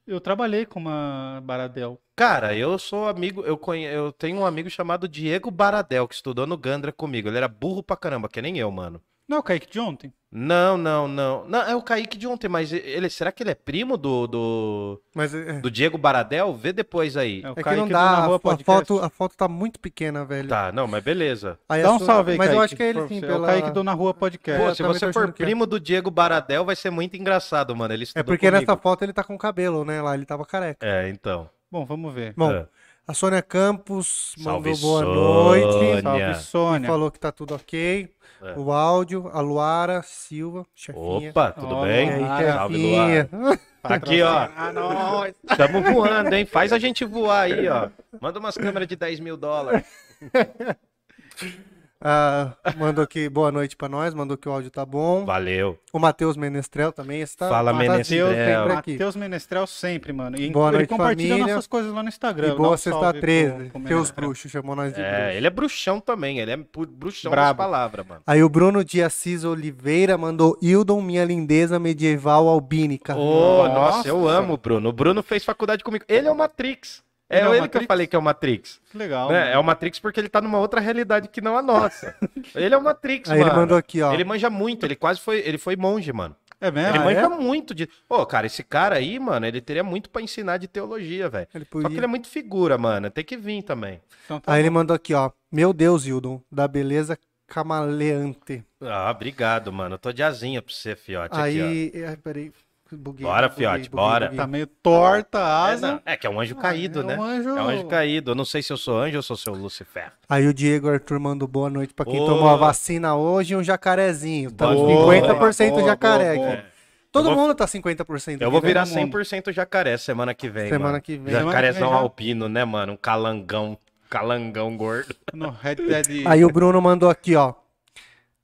Eu 0.08 0.20
trabalhei 0.20 0.66
com 0.66 0.80
uma 0.80 1.40
Baradel. 1.44 2.00
Cara, 2.16 2.56
eu 2.56 2.78
sou 2.78 3.06
amigo, 3.08 3.42
eu, 3.42 3.56
conhe... 3.56 3.84
eu 3.84 4.12
tenho 4.12 4.38
um 4.38 4.46
amigo 4.46 4.68
chamado 4.70 5.08
Diego 5.08 5.50
Baradel, 5.50 6.08
que 6.08 6.14
estudou 6.14 6.46
no 6.46 6.56
Gandra 6.56 6.92
comigo. 6.92 7.28
Ele 7.28 7.36
era 7.36 7.48
burro 7.48 7.82
pra 7.82 7.96
caramba, 7.96 8.28
que 8.28 8.42
nem 8.42 8.58
eu, 8.58 8.70
mano. 8.70 9.00
Não 9.28 9.36
é 9.36 9.40
o 9.40 9.42
Kaique 9.42 9.70
de 9.70 9.78
ontem? 9.78 10.12
Não, 10.30 10.76
não, 10.76 11.08
não. 11.08 11.46
Não, 11.48 11.62
é 11.62 11.74
o 11.74 11.82
Kaique 11.82 12.16
de 12.18 12.26
ontem, 12.26 12.48
mas 12.48 12.72
ele, 12.72 13.08
será 13.08 13.30
que 13.32 13.42
ele 13.42 13.50
é 13.50 13.54
primo 13.54 13.96
do, 13.96 14.26
do, 14.26 15.02
Mas 15.14 15.34
é, 15.34 15.60
do 15.60 15.70
Diego 15.70 15.96
Baradel? 15.96 16.54
Vê 16.54 16.72
depois 16.72 17.16
aí. 17.16 17.42
É 17.42 17.48
o 17.48 17.52
é 17.52 17.54
que 17.56 17.62
Kaique 17.62 17.80
não 17.80 17.86
do 17.88 17.92
dá. 17.92 17.98
Na 18.02 18.18
A, 18.18 18.26
Rua 18.26 18.36
a 18.36 18.38
Podcast. 18.38 18.86
foto, 18.86 19.04
a 19.04 19.08
foto 19.08 19.36
tá 19.36 19.48
muito 19.48 19.80
pequena, 19.80 20.24
velho. 20.24 20.48
Tá, 20.48 20.70
não, 20.72 20.86
mas 20.86 21.02
beleza. 21.02 21.58
Aí 21.68 21.82
Dá 21.82 21.92
um 21.92 21.98
sua- 21.98 22.06
salve 22.06 22.32
aí, 22.32 22.38
Mas 22.38 22.48
eu 22.50 22.56
Kaique, 22.58 22.64
acho 22.64 22.76
que 22.76 22.82
é 22.82 22.88
ele 22.88 23.08
sim. 23.08 23.20
Pela... 23.20 23.34
É 23.34 23.38
o 23.38 23.44
Kaique 23.44 23.70
do 23.70 23.84
Na 23.84 23.92
Rua 23.92 24.12
Podcast. 24.14 24.62
Pô, 24.62 24.68
eu 24.70 24.74
se 24.74 24.82
também 24.82 24.98
você 24.98 25.12
for 25.12 25.32
que 25.32 25.42
é. 25.42 25.46
primo 25.46 25.66
do 25.66 25.80
Diego 25.80 26.10
Baradel, 26.10 26.64
vai 26.64 26.76
ser 26.76 26.90
muito 26.90 27.16
engraçado, 27.16 27.74
mano. 27.74 27.92
Ele 27.94 28.04
É 28.14 28.22
porque 28.22 28.46
comigo. 28.50 28.66
nessa 28.66 28.76
foto 28.80 29.02
ele 29.04 29.12
tá 29.12 29.24
com 29.24 29.36
cabelo, 29.38 29.84
né? 29.84 30.00
Lá 30.02 30.14
ele 30.14 30.26
tava 30.26 30.44
careca. 30.44 30.86
É, 30.86 31.08
então. 31.08 31.48
Bom, 31.70 31.84
vamos 31.84 32.14
ver. 32.14 32.32
Bom, 32.36 32.50
É. 32.50 32.66
a 33.08 33.14
Sônia 33.14 33.40
Campos 33.40 34.34
Salve, 34.38 34.70
mandou 34.70 34.80
boa 34.82 35.02
Sônia. 35.02 35.14
noite. 35.14 36.02
Salve, 36.02 36.34
Sônia. 36.44 36.86
Falou 36.88 37.10
que 37.10 37.18
tá 37.18 37.32
tudo 37.32 37.54
ok. 37.54 38.08
É. 38.40 38.52
O 38.56 38.70
áudio, 38.70 39.30
a 39.32 39.40
Luara 39.40 40.02
Silva, 40.02 40.64
chefinha. 40.74 41.30
Opa, 41.30 41.50
tudo 41.52 41.80
bem? 41.82 42.10
Aí, 42.10 42.20
Luara. 42.20 42.52
Salve. 42.52 42.76
Luara. 42.76 43.60
Aqui, 43.82 44.22
ó. 44.22 44.48
Ah, 44.54 44.72
nós. 44.72 45.34
Tamo 45.56 45.82
voando, 45.82 46.34
hein? 46.34 46.44
Faz 46.44 46.72
a 46.72 46.78
gente 46.78 47.04
voar 47.04 47.40
aí, 47.42 47.66
ó. 47.66 47.88
Manda 48.20 48.38
umas 48.38 48.56
câmeras 48.56 48.86
de 48.86 48.94
10 48.94 49.20
mil 49.20 49.36
dólares. 49.36 49.84
Ah, 52.00 52.52
mandou 52.76 53.02
aqui 53.02 53.28
boa 53.28 53.50
noite 53.50 53.76
pra 53.76 53.88
nós, 53.88 54.14
mandou 54.14 54.36
que 54.36 54.48
o 54.48 54.52
áudio 54.52 54.70
tá 54.70 54.86
bom. 54.86 55.24
Valeu. 55.24 55.76
O 55.92 55.98
Matheus 55.98 56.36
Menestrel 56.36 56.92
também 56.92 57.20
está. 57.22 57.48
Fala, 57.48 57.72
Menestrel. 57.72 58.28
Matheus 58.68 59.16
Menestrel 59.16 59.66
sempre, 59.66 60.12
mano. 60.12 60.38
E 60.38 60.48
Boa 60.50 60.68
ele 60.68 60.76
noite, 60.78 60.88
compartilha 60.90 61.28
família. 61.30 61.54
nossas 61.54 61.66
coisas 61.66 61.92
lá 61.92 62.02
no 62.02 62.08
Instagram. 62.08 62.52
E 62.52 62.56
boa 62.56 62.74
um 62.74 62.76
sexta 62.76 63.00
salve 63.00 63.18
pro- 63.18 63.20
13. 63.20 63.70
pro 63.70 63.80
Teus 63.82 64.10
bruxos, 64.12 64.48
chamou 64.50 64.76
nós 64.76 64.94
de 64.94 65.00
É, 65.00 65.10
bruxo. 65.10 65.30
ele 65.38 65.46
é 65.46 65.50
bruxão 65.50 66.00
também, 66.00 66.38
ele 66.38 66.52
é 66.52 66.56
bruxão 66.56 67.30
Brabo. 67.32 67.58
das 67.58 67.66
palavras, 67.66 68.06
mano. 68.06 68.22
Aí 68.24 68.44
o 68.44 68.48
Bruno 68.48 68.84
de 68.84 69.02
Assis 69.02 69.42
Oliveira 69.42 70.16
mandou 70.16 70.56
Hildon, 70.62 71.02
minha 71.02 71.24
lindeza 71.24 71.80
medieval 71.80 72.46
albínica. 72.46 73.16
Ô, 73.16 73.66
Nossa. 73.66 73.74
nossa, 73.96 74.08
eu 74.08 74.28
amo 74.28 74.54
o 74.54 74.56
Bruno. 74.56 74.88
O 74.90 74.92
Bruno 74.92 75.20
fez 75.20 75.44
faculdade 75.44 75.82
comigo. 75.82 76.04
Ele 76.08 76.28
é 76.28 76.30
o 76.30 76.36
Matrix. 76.36 77.02
É 77.30 77.38
Ele 77.38 77.46
é 77.46 77.48
o 77.48 77.52
ele 77.52 77.56
que 77.56 77.60
Matrix? 77.62 77.82
eu 77.84 77.86
falei 77.88 78.06
que 78.06 78.16
é 78.16 78.18
o 78.18 78.22
Matrix. 78.22 78.80
Que 78.90 78.96
legal. 78.98 79.30
né? 79.30 79.52
É 79.52 79.58
o 79.58 79.62
Matrix 79.64 79.98
porque 79.98 80.18
ele 80.18 80.28
tá 80.28 80.40
numa 80.40 80.58
outra 80.58 80.80
realidade 80.80 81.28
que 81.28 81.40
não 81.40 81.58
a 81.58 81.62
nossa. 81.62 82.14
ele 82.54 82.74
é 82.74 82.78
o 82.78 82.82
Matrix, 82.82 83.28
Aí 83.30 83.38
mano. 83.38 83.50
ele 83.50 83.60
mandou 83.60 83.76
aqui, 83.76 84.00
ó. 84.00 84.12
Ele 84.14 84.24
manja 84.24 84.48
muito, 84.48 84.86
ele 84.86 84.96
quase 84.96 85.20
foi, 85.20 85.38
ele 85.40 85.58
foi 85.58 85.76
monge, 85.76 86.12
mano. 86.12 86.34
É 86.60 86.70
mesmo? 86.72 86.88
Ele 86.90 86.98
Ah, 86.98 87.04
manja 87.04 87.20
é? 87.20 87.28
muito 87.28 87.72
de. 87.74 87.88
Ô, 88.08 88.26
cara, 88.26 88.46
esse 88.46 88.64
cara 88.64 88.96
aí, 88.96 89.18
mano, 89.20 89.46
ele 89.46 89.60
teria 89.60 89.84
muito 89.84 90.10
pra 90.10 90.20
ensinar 90.22 90.56
de 90.56 90.66
teologia, 90.66 91.28
velho. 91.28 91.46
Ele 91.54 91.64
Só 91.64 91.70
podia- 91.70 91.90
que 91.90 91.96
ele 91.96 92.04
é 92.04 92.08
muito 92.08 92.28
figura, 92.28 92.76
mano. 92.76 93.08
Tem 93.10 93.22
que 93.24 93.36
vir 93.36 93.62
também. 93.62 94.00
Então 94.24 94.40
tá 94.40 94.52
Aí 94.52 94.60
ele 94.60 94.68
bom. 94.70 94.74
mandou 94.74 94.96
aqui, 94.96 95.14
ó. 95.14 95.30
Meu 95.52 95.72
Deus, 95.72 96.04
Hildon, 96.06 96.40
da 96.50 96.66
beleza 96.66 97.16
camaleante. 97.46 98.64
Ah, 98.80 99.10
obrigado, 99.10 99.72
mano. 99.72 99.94
Eu 99.94 99.98
tô 99.98 100.12
de 100.12 100.22
asinha 100.22 100.60
pra 100.60 100.72
você, 100.74 100.96
fiote. 100.96 101.32
aqui, 101.38 101.40
Aí. 101.62 101.92
Ai, 102.06 102.16
peraí. 102.16 102.52
Buguei, 102.96 103.26
Bora, 103.26 103.48
buguei, 103.48 103.66
fiote, 103.66 103.90
buguei, 103.90 104.04
bora. 104.04 104.26
buguei. 104.26 104.38
Tá 104.38 104.46
meio 104.46 104.66
torta 104.66 105.38
a. 105.38 105.70
É, 105.70 105.72
asa. 105.74 105.92
não, 105.92 106.00
é 106.06 106.16
que 106.16 106.26
é 106.26 106.30
um 106.30 106.40
anjo 106.40 106.54
caído, 106.56 107.00
é 107.00 107.04
né? 107.04 107.16
um 107.18 107.22
anjo- 107.22 107.48
É 107.50 107.62
um 107.62 107.68
anjo 107.68 107.86
caído. 107.86 108.30
Eu 108.30 108.34
não 108.34 108.44
sei 108.44 108.62
se 108.62 108.72
eu 108.72 108.76
sou 108.76 108.98
anjo 108.98 109.16
ou 109.16 109.22
sou 109.22 109.36
seu 109.36 109.52
Lucifer. 109.54 110.12
Aí 110.28 110.46
o 110.46 110.54
Diego 110.54 110.88
Arthur 110.88 111.20
mandou 111.20 111.46
boa 111.46 111.68
noite 111.68 111.92
pra 111.94 112.04
quem 112.06 112.16
tomou 112.24 112.48
a 112.48 112.56
vacina 112.56 113.14
hoje 113.16 113.54
e 113.54 113.56
um 113.56 113.62
jacarezinho. 113.62 114.50
Tá 114.50 114.66
Boa, 114.72 115.14
50% 115.14 115.70
boa, 115.70 115.82
jacaré 115.84 116.34
boa, 116.34 116.46
aqui. 116.48 116.56
boa. 116.56 116.68
Todo 117.10 117.24
vou- 117.24 117.36
mundo 117.36 117.54
tá 117.54 117.66
50%. 117.66 118.40
Eu 118.42 118.50
vou 118.50 118.58
aqui, 118.58 118.66
né? 118.66 118.70
virar 118.72 118.86
todo 118.86 118.94
mundo. 118.98 119.12
100% 119.12 119.52
jacaré 119.52 119.96
semana 119.96 120.34
que 120.34 120.48
vem, 120.48 120.68
Semana 120.68 120.92
mano. 120.92 121.02
que 121.02 121.16
vem. 121.16 121.32
Jacarezão 121.34 121.88
já. 121.90 121.96
alpino, 121.96 122.48
né, 122.48 122.64
mano? 122.64 122.92
Um 122.92 122.96
calangão. 122.96 123.78
Calangão 124.10 124.76
gordo. 124.76 125.14
No 125.34 125.50
Red 125.50 125.74
Dead. 125.76 126.26
Aí 126.26 126.44
o 126.44 126.50
Bruno 126.50 126.80
mandou 126.80 127.10
aqui, 127.10 127.34
ó. 127.36 127.52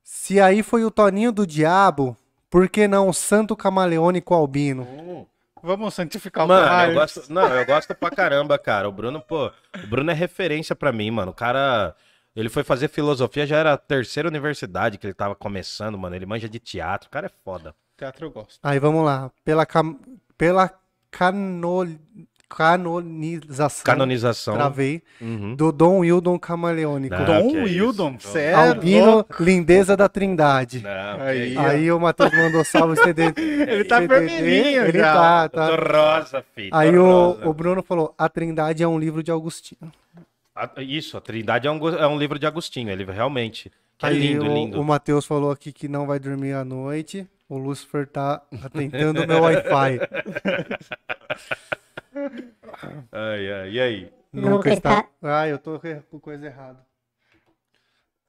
Se 0.02 0.40
aí 0.40 0.62
foi 0.62 0.84
o 0.84 0.90
Toninho 0.90 1.32
do 1.32 1.46
Diabo, 1.46 2.16
por 2.54 2.68
que 2.68 2.86
não 2.86 3.08
o 3.08 3.12
Santo 3.12 3.56
Camaleônico 3.56 4.32
Albino? 4.32 5.26
Vamos 5.60 5.92
santificar 5.92 6.44
o 6.44 6.48
Mano, 6.48 6.64
caralho. 6.64 6.92
eu 6.92 6.94
gosto. 6.94 7.32
Não, 7.32 7.48
eu 7.48 7.66
gosto 7.66 7.94
pra 7.96 8.10
caramba, 8.12 8.56
cara. 8.56 8.88
O 8.88 8.92
Bruno, 8.92 9.20
pô. 9.20 9.50
O 9.82 9.86
Bruno 9.88 10.12
é 10.12 10.14
referência 10.14 10.76
pra 10.76 10.92
mim, 10.92 11.10
mano. 11.10 11.32
O 11.32 11.34
cara. 11.34 11.96
Ele 12.36 12.48
foi 12.48 12.62
fazer 12.62 12.86
filosofia, 12.86 13.44
já 13.44 13.56
era 13.56 13.72
a 13.72 13.76
terceira 13.76 14.28
universidade 14.28 14.98
que 14.98 15.06
ele 15.06 15.14
tava 15.14 15.34
começando, 15.34 15.98
mano. 15.98 16.14
Ele 16.14 16.26
manja 16.26 16.48
de 16.48 16.60
teatro. 16.60 17.08
O 17.08 17.10
cara 17.10 17.26
é 17.26 17.30
foda. 17.44 17.74
Teatro 17.96 18.26
eu 18.26 18.30
gosto. 18.30 18.60
Aí 18.62 18.78
vamos 18.78 19.04
lá. 19.04 19.32
Pela, 19.44 19.66
cam... 19.66 19.98
Pela 20.38 20.70
cano... 21.10 21.98
canonização. 22.56 23.84
Canonização. 23.84 24.54
Travei. 24.54 25.02
Uhum. 25.20 25.54
Do 25.56 25.72
Dom 25.72 25.98
Wildon 26.00 26.38
Camaleônico. 26.38 27.14
Não, 27.14 27.24
Dom 27.24 27.50
que 27.50 27.56
é 27.56 27.62
Wildon, 27.62 28.16
sério? 28.20 28.58
Albino, 28.58 29.26
lindeza 29.40 29.96
da 29.96 30.08
Trindade. 30.08 30.80
Não, 30.82 31.20
Aí. 31.22 31.56
Aí 31.58 31.90
o 31.92 31.98
Matheus 31.98 32.32
mandou 32.32 32.64
salve 32.64 32.96
CD. 33.02 33.32
Ele 33.68 33.84
tá 33.84 34.00
vermelhinho 34.00 34.84
Ele 34.84 34.98
já. 34.98 35.12
tá, 35.12 35.48
tá. 35.48 35.68
Tô 35.68 35.76
rosa, 35.76 36.44
filho. 36.54 36.70
Aí 36.72 36.96
o, 36.96 37.04
rosa. 37.04 37.48
o 37.48 37.52
Bruno 37.54 37.82
falou: 37.82 38.14
A 38.16 38.28
Trindade 38.28 38.82
é 38.82 38.88
um 38.88 38.98
livro 38.98 39.22
de 39.22 39.32
Agostinho. 39.32 39.90
A- 40.54 40.70
Isso, 40.80 41.16
a 41.16 41.20
Trindade 41.20 41.66
é 41.66 41.70
um, 41.70 41.88
é 41.88 42.06
um 42.06 42.18
livro 42.18 42.38
de 42.38 42.46
Agostinho, 42.46 42.90
ele 42.90 43.04
realmente. 43.04 43.72
Que 43.98 44.06
é 44.06 44.08
Aí 44.10 44.18
lindo, 44.18 44.44
o, 44.44 44.54
lindo. 44.54 44.80
o 44.80 44.84
Matheus 44.84 45.24
falou 45.26 45.50
aqui 45.50 45.72
que 45.72 45.86
não 45.88 46.06
vai 46.06 46.18
dormir 46.18 46.52
à 46.52 46.64
noite. 46.64 47.26
O 47.48 47.58
Lucifer 47.58 48.06
tá 48.06 48.40
atentando 48.64 49.22
o 49.22 49.26
meu 49.26 49.42
Wi-Fi. 49.42 50.00
Ai, 53.12 53.52
ai, 53.52 53.70
e 53.70 53.80
aí? 53.80 54.12
Nunca 54.32 54.72
está. 54.72 55.06
Ah, 55.22 55.46
eu 55.48 55.58
tô 55.58 55.80
com 56.10 56.18
coisa 56.20 56.46
errada. 56.46 56.84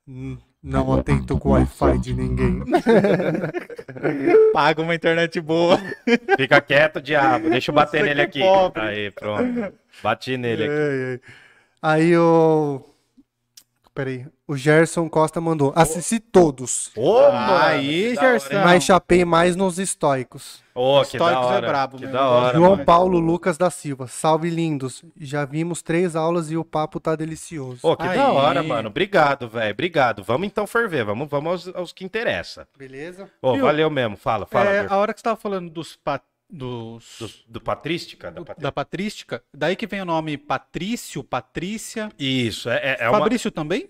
Hum, 0.07 0.37
Não 0.61 0.93
atento 0.93 1.37
com 1.39 1.49
o 1.49 1.51
Wi-Fi 1.53 1.97
de 1.97 2.13
ninguém. 2.13 2.63
Paga 4.53 4.81
uma 4.81 4.93
internet 4.93 5.41
boa. 5.41 5.77
Fica 6.37 6.61
quieto, 6.61 7.01
diabo. 7.01 7.49
Deixa 7.49 7.71
eu 7.71 7.75
bater 7.75 8.01
Você 8.01 8.03
nele 8.03 8.27
que 8.27 8.39
aqui. 8.41 8.47
pobre. 8.47 8.81
Aí, 8.81 9.11
pronto. 9.11 9.73
Bati 10.03 10.37
nele 10.37 10.63
aqui. 10.65 11.23
Aí 11.81 12.15
o. 12.17 12.83
Peraí. 13.95 14.27
O 14.45 14.57
Gerson 14.57 15.07
Costa 15.09 15.39
mandou. 15.39 15.71
Assisti 15.73 16.19
todos. 16.19 16.91
Ô, 16.97 17.17
Aí, 17.27 18.09
que 18.09 18.15
da 18.15 18.21
hora, 18.21 18.31
Gerson. 18.39 18.53
hein? 18.53 18.61
Mas 18.65 18.83
chapei 18.83 19.23
mais 19.25 19.55
nos 19.55 19.79
estoicos. 19.79 20.61
Ô, 20.75 21.01
que 21.05 21.17
da 21.17 21.25
Históricos 21.25 21.45
é 21.51 21.55
hora. 21.55 21.67
brabo 21.67 21.95
que 21.97 22.03
mesmo. 22.03 22.17
da 22.19 22.27
hora, 22.29 22.57
João 22.57 22.71
mano. 22.71 22.85
Paulo 22.85 23.17
Lucas 23.19 23.57
da 23.57 23.69
Silva. 23.71 24.05
Salve 24.07 24.49
lindos. 24.49 25.01
Já 25.17 25.45
vimos 25.45 25.81
três 25.81 26.13
aulas 26.13 26.51
e 26.51 26.57
o 26.57 26.65
papo 26.65 26.99
tá 26.99 27.15
delicioso. 27.15 27.79
Ô, 27.81 27.95
que 27.95 28.03
Aí. 28.05 28.17
da 28.17 28.29
hora, 28.33 28.61
mano. 28.61 28.89
Obrigado, 28.89 29.47
velho. 29.47 29.71
Obrigado. 29.71 30.21
Vamos 30.23 30.45
então 30.45 30.67
ferver. 30.67 31.05
Vamos, 31.05 31.29
vamos 31.29 31.65
aos, 31.69 31.75
aos 31.75 31.93
que 31.93 32.03
interessa. 32.03 32.67
Beleza? 32.77 33.29
Ô, 33.41 33.53
Viu? 33.53 33.63
valeu 33.63 33.89
mesmo. 33.89 34.17
Fala, 34.17 34.45
fala. 34.45 34.69
É, 34.69 34.85
a 34.89 34.97
hora 34.97 35.13
que 35.13 35.21
você 35.21 35.23
tava 35.23 35.37
falando 35.37 35.69
dos, 35.69 35.95
pa- 35.95 36.19
dos 36.49 37.17
do, 37.47 37.53
do 37.53 37.61
Patrística? 37.61 38.31
Da 38.31 38.43
Patri- 38.43 38.63
da 38.63 38.71
patrística, 38.71 39.43
daí 39.53 39.75
que 39.75 39.87
vem 39.87 40.01
o 40.01 40.05
nome 40.05 40.37
Patrício, 40.37 41.23
Patrícia. 41.23 42.09
Isso, 42.17 42.69
é, 42.69 42.75
é, 42.77 42.97
é 43.01 43.09
uma... 43.09 43.19
Fabrício 43.19 43.51
também? 43.51 43.89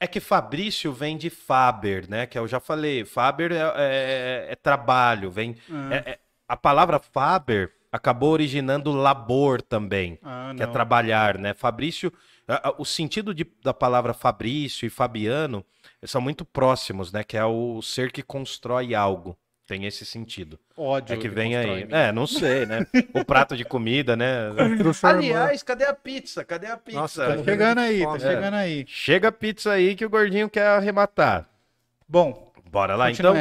É 0.00 0.06
que 0.06 0.18
Fabrício 0.18 0.92
vem 0.92 1.16
de 1.16 1.30
Faber, 1.30 2.08
né? 2.08 2.26
Que 2.26 2.36
eu 2.36 2.48
já 2.48 2.58
falei. 2.58 3.04
Faber 3.04 3.52
é, 3.52 3.58
é- 3.76 4.46
é 4.50 4.54
trabalho, 4.56 5.30
vem. 5.30 5.56
é- 5.92 6.10
é- 6.12 6.18
a 6.48 6.56
palavra 6.56 6.98
Faber 6.98 7.72
acabou 7.92 8.30
originando 8.32 8.90
labor 8.92 9.62
também, 9.62 10.18
Ah, 10.22 10.52
que 10.56 10.62
é 10.62 10.66
não. 10.66 10.72
trabalhar, 10.72 11.38
né? 11.38 11.54
Fabrício, 11.54 12.12
o 12.78 12.84
sentido 12.84 13.32
de- 13.32 13.46
da 13.62 13.72
palavra 13.72 14.12
Fabrício 14.12 14.86
e 14.86 14.90
Fabiano 14.90 15.64
são 16.04 16.20
muito 16.20 16.44
próximos, 16.44 17.12
né? 17.12 17.22
Que 17.22 17.36
é 17.36 17.44
o 17.44 17.80
ser 17.80 18.10
que 18.10 18.22
constrói 18.22 18.92
algo. 18.94 19.38
Tem 19.66 19.84
esse 19.84 20.06
sentido. 20.06 20.58
Ódio. 20.76 21.14
É 21.14 21.16
que 21.16 21.28
vem 21.28 21.56
aí. 21.56 21.86
É, 21.90 22.12
não 22.12 22.26
sei, 22.26 22.64
né? 22.66 22.86
O 23.12 23.24
prato 23.24 23.56
de 23.56 23.64
comida, 23.64 24.14
né? 24.16 24.50
Aliás, 25.02 25.62
cadê 25.62 25.84
a 25.84 25.92
pizza? 25.92 26.44
Cadê 26.44 26.68
a 26.68 26.76
pizza? 26.76 27.00
Nossa, 27.00 27.26
Tá 27.36 27.42
chegando 27.44 27.78
aí, 27.78 27.98
tá 28.00 28.06
Fome. 28.06 28.20
chegando 28.20 28.54
aí. 28.54 28.84
Chega 28.86 29.28
a 29.28 29.32
pizza 29.32 29.72
aí 29.72 29.96
que 29.96 30.06
o 30.06 30.10
gordinho 30.10 30.48
quer 30.48 30.66
arrematar. 30.68 31.48
Bom, 32.08 32.46
Bora 32.70 32.94
lá, 32.96 33.10
então? 33.10 33.34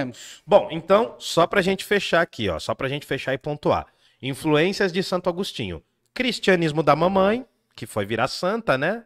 Bom, 0.45 0.69
então, 0.71 1.15
só 1.19 1.45
pra 1.45 1.61
gente 1.61 1.83
fechar 1.83 2.21
aqui, 2.21 2.47
ó. 2.47 2.57
Só 2.59 2.73
pra 2.73 2.87
gente 2.87 3.05
fechar 3.05 3.33
e 3.33 3.37
pontuar. 3.37 3.85
Influências 4.21 4.93
de 4.93 5.03
Santo 5.03 5.29
Agostinho. 5.29 5.83
Cristianismo 6.13 6.81
da 6.81 6.95
mamãe, 6.95 7.45
que 7.75 7.85
foi 7.85 8.05
virar 8.05 8.27
santa, 8.27 8.77
né? 8.77 9.03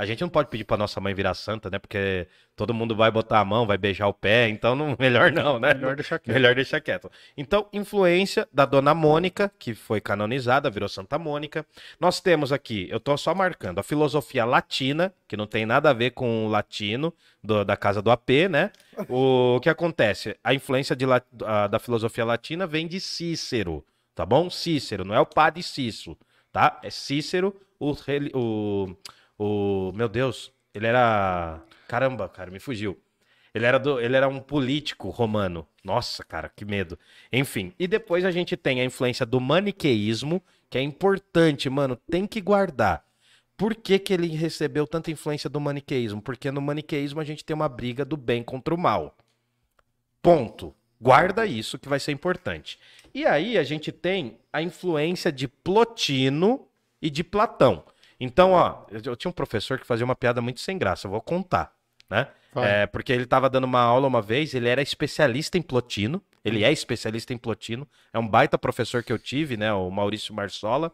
A 0.00 0.06
gente 0.06 0.22
não 0.22 0.30
pode 0.30 0.48
pedir 0.48 0.64
pra 0.64 0.78
nossa 0.78 0.98
mãe 0.98 1.12
virar 1.12 1.34
santa, 1.34 1.68
né? 1.68 1.78
Porque 1.78 2.26
todo 2.56 2.72
mundo 2.72 2.96
vai 2.96 3.10
botar 3.10 3.38
a 3.38 3.44
mão, 3.44 3.66
vai 3.66 3.76
beijar 3.76 4.06
o 4.08 4.14
pé, 4.14 4.48
então 4.48 4.74
não, 4.74 4.96
melhor 4.98 5.30
não, 5.30 5.60
né? 5.60 5.74
Melhor 5.74 5.94
deixar 5.94 6.18
quieto. 6.18 6.34
Melhor 6.34 6.54
deixar 6.54 6.80
quieto. 6.80 7.10
Então, 7.36 7.68
influência 7.70 8.48
da 8.50 8.64
Dona 8.64 8.94
Mônica, 8.94 9.52
que 9.58 9.74
foi 9.74 10.00
canonizada, 10.00 10.70
virou 10.70 10.88
Santa 10.88 11.18
Mônica. 11.18 11.66
Nós 12.00 12.18
temos 12.18 12.50
aqui, 12.50 12.88
eu 12.90 12.98
tô 12.98 13.14
só 13.18 13.34
marcando, 13.34 13.78
a 13.78 13.82
filosofia 13.82 14.46
latina, 14.46 15.12
que 15.28 15.36
não 15.36 15.46
tem 15.46 15.66
nada 15.66 15.90
a 15.90 15.92
ver 15.92 16.12
com 16.12 16.46
o 16.46 16.48
latino 16.48 17.12
do- 17.44 17.62
da 17.62 17.76
casa 17.76 18.00
do 18.00 18.10
AP, 18.10 18.48
né? 18.48 18.70
O 19.06 19.60
que 19.62 19.68
acontece? 19.68 20.34
A 20.42 20.54
influência 20.54 20.96
de 20.96 21.04
a- 21.44 21.66
da 21.66 21.78
filosofia 21.78 22.24
latina 22.24 22.66
vem 22.66 22.88
de 22.88 23.00
Cícero, 23.00 23.84
tá 24.14 24.24
bom? 24.24 24.48
Cícero, 24.48 25.04
não 25.04 25.14
é 25.14 25.20
o 25.20 25.26
padre 25.26 25.62
Cício, 25.62 26.16
tá? 26.50 26.80
É 26.82 26.88
Cícero, 26.88 27.54
o, 27.78 27.94
o, 28.34 28.96
o 29.42 29.90
meu 29.94 30.06
Deus, 30.06 30.52
ele 30.74 30.86
era, 30.86 31.62
caramba, 31.88 32.28
cara, 32.28 32.50
me 32.50 32.60
fugiu. 32.60 33.00
Ele 33.54 33.64
era, 33.64 33.78
do, 33.78 33.98
ele 33.98 34.14
era 34.14 34.28
um 34.28 34.38
político 34.38 35.08
romano. 35.08 35.66
Nossa, 35.82 36.22
cara, 36.22 36.52
que 36.54 36.62
medo. 36.62 36.98
Enfim, 37.32 37.72
e 37.78 37.88
depois 37.88 38.26
a 38.26 38.30
gente 38.30 38.54
tem 38.54 38.82
a 38.82 38.84
influência 38.84 39.24
do 39.24 39.40
maniqueísmo, 39.40 40.42
que 40.68 40.76
é 40.76 40.82
importante, 40.82 41.70
mano, 41.70 41.96
tem 42.10 42.26
que 42.26 42.38
guardar. 42.38 43.02
Por 43.56 43.74
que, 43.74 43.98
que 43.98 44.12
ele 44.12 44.28
recebeu 44.28 44.86
tanta 44.86 45.10
influência 45.10 45.48
do 45.48 45.58
maniqueísmo? 45.58 46.20
Porque 46.20 46.50
no 46.50 46.60
maniqueísmo 46.60 47.18
a 47.18 47.24
gente 47.24 47.42
tem 47.42 47.54
uma 47.54 47.68
briga 47.68 48.04
do 48.04 48.18
bem 48.18 48.42
contra 48.42 48.74
o 48.74 48.78
mal. 48.78 49.16
Ponto. 50.20 50.74
Guarda 51.00 51.46
isso 51.46 51.78
que 51.78 51.88
vai 51.88 51.98
ser 51.98 52.12
importante. 52.12 52.78
E 53.14 53.24
aí 53.24 53.56
a 53.56 53.62
gente 53.62 53.90
tem 53.90 54.38
a 54.52 54.60
influência 54.60 55.32
de 55.32 55.48
Plotino 55.48 56.68
e 57.00 57.08
de 57.08 57.24
Platão. 57.24 57.82
Então, 58.20 58.52
ó, 58.52 58.84
eu, 58.90 59.16
tinha 59.16 59.30
um 59.30 59.32
professor 59.32 59.78
que 59.78 59.86
fazia 59.86 60.04
uma 60.04 60.14
piada 60.14 60.42
muito 60.42 60.60
sem 60.60 60.76
graça, 60.76 61.06
eu 61.06 61.10
vou 61.10 61.22
contar, 61.22 61.72
né? 62.08 62.28
É, 62.56 62.86
porque 62.86 63.12
ele 63.12 63.22
estava 63.24 63.48
dando 63.48 63.64
uma 63.64 63.80
aula 63.80 64.06
uma 64.08 64.20
vez, 64.20 64.54
ele 64.54 64.68
era 64.68 64.82
especialista 64.82 65.56
em 65.56 65.62
Plotino, 65.62 66.20
ele 66.44 66.64
é 66.64 66.72
especialista 66.72 67.32
em 67.32 67.38
Plotino, 67.38 67.86
é 68.12 68.18
um 68.18 68.26
baita 68.26 68.58
professor 68.58 69.04
que 69.04 69.12
eu 69.12 69.18
tive, 69.18 69.56
né, 69.56 69.72
o 69.72 69.90
Maurício 69.90 70.34
Marsola. 70.34 70.92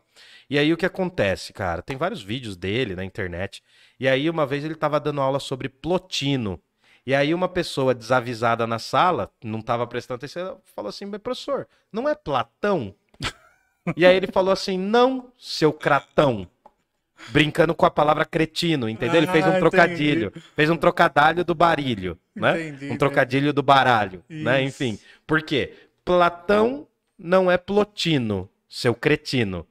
E 0.51 0.59
aí 0.59 0.73
o 0.73 0.77
que 0.77 0.85
acontece, 0.85 1.53
cara? 1.53 1.83
Tem 1.83 1.97
vários 1.97 2.23
vídeos 2.23 2.57
dele 2.57 2.95
na 2.95 3.05
internet. 3.05 3.63
E 3.99 4.07
aí 4.07 4.29
uma 4.29 4.45
vez 4.47 4.65
ele 4.65 4.75
estava 4.75 5.01
dando 5.01 5.21
aula 5.21 5.41
sobre 5.41 5.69
Plotino. 5.69 6.61
E 7.07 7.15
aí 7.15 7.33
uma 7.33 7.49
pessoa 7.49 7.95
desavisada 7.95 8.67
na 8.67 8.79
sala, 8.79 9.31
não 9.43 9.61
estava 9.61 9.87
prestando 9.87 10.17
atenção, 10.17 10.61
falou 10.75 10.89
assim, 10.89 11.07
"Mas, 11.07 11.21
professor, 11.21 11.67
não 11.93 12.09
é 12.09 12.15
Platão? 12.15 12.95
e 13.97 14.05
aí 14.05 14.17
ele 14.17 14.27
falou 14.27 14.53
assim, 14.53 14.77
não, 14.77 15.33
seu 15.39 15.73
cratão. 15.73 16.49
Brincando 17.29 17.75
com 17.75 17.87
a 17.87 17.91
palavra 17.91 18.25
cretino, 18.25 18.89
entendeu? 18.89 19.17
Ele 19.17 19.27
fez 19.27 19.45
Ah, 19.45 19.51
um 19.51 19.59
trocadilho. 19.59 20.33
Fez 20.55 20.71
um 20.71 20.77
trocadilho 20.77 21.45
do 21.45 21.55
barilho, 21.55 22.19
né? 22.35 22.69
Entendi, 22.69 22.93
um 22.93 22.97
trocadilho 22.97 23.53
do 23.53 23.63
baralho, 23.63 24.23
né? 24.29 24.63
Isso. 24.63 24.85
Enfim. 24.85 24.99
Por 25.27 25.43
quê? 25.43 25.73
Platão 26.05 26.87
não 27.19 27.51
é 27.51 27.57
Plotino, 27.57 28.49
seu 28.69 28.95
cretino. 28.95 29.67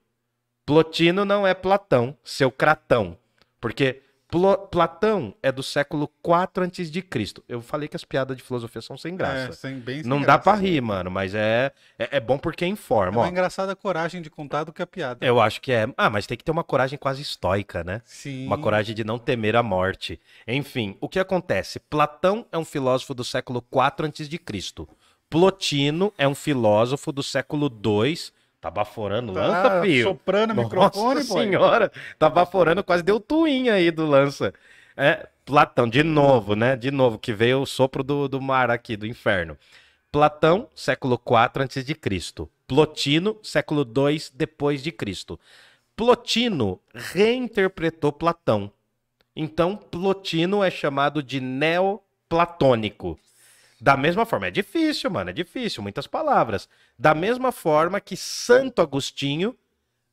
Plotino 0.66 1.24
não 1.24 1.46
é 1.46 1.54
Platão, 1.54 2.18
seu 2.24 2.52
cratão. 2.52 3.18
Porque 3.62 4.02
Platão 4.72 5.34
é 5.42 5.52
do 5.52 5.64
século 5.64 6.08
4 6.22 6.64
antes 6.64 6.92
de 6.92 7.02
Cristo. 7.02 7.44
Eu 7.48 7.62
falei 7.62 7.88
que 7.88 7.96
as 7.96 8.04
piadas 8.04 8.36
de 8.36 8.44
filosofia 8.44 8.82
são 8.82 8.98
sem 8.98 9.14
É, 9.14 9.16
graça. 9.16 9.54
sem, 9.54 9.80
bem 9.80 10.02
sem 10.02 10.10
não 10.10 10.20
dá 10.20 10.26
graça. 10.38 10.42
pra 10.44 10.54
rir, 10.56 10.82
mano, 10.82 11.10
mas 11.10 11.34
é, 11.34 11.72
é, 11.98 12.18
é 12.18 12.20
bom 12.20 12.38
porque 12.38 12.66
É 12.66 12.68
informa. 12.68 13.20
uma 13.22 13.28
ó. 13.28 13.28
engraçada 13.28 13.76
coragem 13.76 14.22
de 14.22 14.30
contar 14.30 14.64
do 14.64 14.74
que 14.74 14.82
a 14.82 14.88
piada. 14.88 15.26
Eu 15.26 15.40
acho 15.40 15.62
que 15.62 15.72
é. 15.72 15.88
Ah, 15.98 16.10
mas 16.10 16.26
tem 16.28 16.38
que 16.38 16.44
ter 16.44 16.52
uma 16.52 16.64
coragem 16.64 16.98
quase 16.98 17.22
estoica, 17.22 17.84
né? 17.84 18.02
Sim. 18.06 18.46
Uma 18.48 18.58
coragem 18.58 18.94
de 18.96 19.04
não 19.04 19.18
temer 19.18 19.56
a 19.56 19.64
morte. 19.64 20.20
Enfim, 20.48 20.98
o 21.00 21.08
que 21.08 21.20
acontece? 21.20 21.80
Platão 21.80 22.46
é 22.52 22.58
um 22.58 22.66
filósofo 22.66 23.14
do 23.14 23.24
século 23.24 23.62
4 23.62 24.06
a.C. 24.08 24.28
Plotino 25.30 26.14
é 26.18 26.28
um 26.28 26.36
filósofo 26.36 27.12
do 27.12 27.24
século 27.24 27.68
2. 27.70 28.32
Tá 28.66 28.72
baforando 28.72 29.32
lança, 29.32 29.70
Tá 29.70 29.82
filho? 29.84 30.04
soprando 30.06 30.54
o 30.54 30.56
microfone, 30.56 31.20
Nossa 31.20 31.34
senhora, 31.34 31.92
tá 32.18 32.28
baforando, 32.28 32.84
quase 32.84 33.04
deu 33.04 33.20
tuinha 33.20 33.76
aí 33.76 33.92
do 33.92 34.08
lança. 34.08 34.52
É, 34.98 35.28
Platão, 35.46 35.88
de 35.88 36.02
novo, 36.02 36.56
né? 36.56 36.76
De 36.76 36.90
novo, 36.90 37.20
que 37.20 37.32
veio 37.32 37.62
o 37.62 37.66
sopro 37.68 38.04
do, 38.04 38.28
do 38.28 38.42
mar 38.42 38.72
aqui, 38.72 38.98
do 38.98 39.06
inferno. 39.06 39.56
Platão, 40.12 40.68
século 40.74 41.16
4 41.20 41.62
a.C. 41.62 41.86
Plotino, 42.66 43.38
século 43.44 43.86
2 43.86 44.32
depois 44.34 44.82
de 44.82 44.92
Cristo. 44.92 45.40
Plotino 45.96 46.80
reinterpretou 46.92 48.12
Platão. 48.12 48.72
Então, 49.36 49.76
Plotino 49.76 50.64
é 50.64 50.72
chamado 50.72 51.22
de 51.22 51.40
neoplatônico. 51.40 53.20
Da 53.80 53.98
mesma 53.98 54.26
forma, 54.26 54.48
é 54.48 54.52
difícil, 54.52 55.10
mano, 55.12 55.30
é 55.30 55.34
difícil, 55.34 55.84
muitas 55.84 56.08
palavras. 56.08 56.68
Da 56.98 57.14
mesma 57.14 57.52
forma 57.52 58.00
que 58.00 58.16
Santo 58.16 58.82
Agostinho 58.82 59.56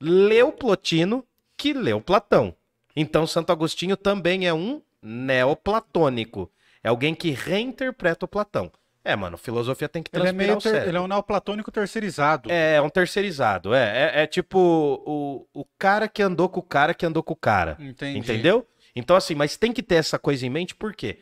leu 0.01 0.51
Plotino, 0.53 1.25
que 1.57 1.73
leu 1.73 2.01
Platão. 2.01 2.55
Então, 2.95 3.27
Santo 3.27 3.53
Agostinho 3.53 3.97
também 3.97 4.47
é 4.47 4.53
um 4.53 4.83
neoplatônico. 5.01 6.51
É 6.83 6.89
alguém 6.89 7.15
que 7.15 7.31
reinterpreta 7.31 8.25
o 8.25 8.29
Platão. 8.29 8.71
É, 9.05 9.17
mano, 9.17 9.37
filosofia 9.37 9.89
tem 9.89 10.03
que 10.03 10.11
Ele 10.15 10.29
é, 10.29 10.33
transpirar 10.33 10.47
meio 10.47 10.59
o 10.59 10.61
ter- 10.63 10.89
ele 10.89 10.97
é 10.97 11.01
um 11.01 11.09
neoplatônico 11.09 11.73
terceirizado. 11.73 12.51
É, 12.51 12.75
é 12.77 12.83
um 12.83 12.89
terceirizado. 12.89 13.75
É, 13.75 14.21
é, 14.21 14.23
é 14.23 14.27
tipo 14.27 14.59
o, 15.05 15.47
o 15.53 15.65
cara 15.77 16.07
que 16.09 16.23
andou 16.23 16.49
com 16.49 16.61
o 16.61 16.63
cara 16.63 16.95
que 16.95 17.05
andou 17.05 17.23
com 17.23 17.33
o 17.33 17.37
cara. 17.37 17.77
Entendi. 17.81 18.19
Entendeu? 18.19 18.67
Então, 18.95 19.17
assim, 19.17 19.35
mas 19.35 19.57
tem 19.57 19.73
que 19.73 19.83
ter 19.83 19.97
essa 19.97 20.19
coisa 20.19 20.47
em 20.47 20.51
mente, 20.51 20.75
por 20.75 20.95
quê? 20.95 21.19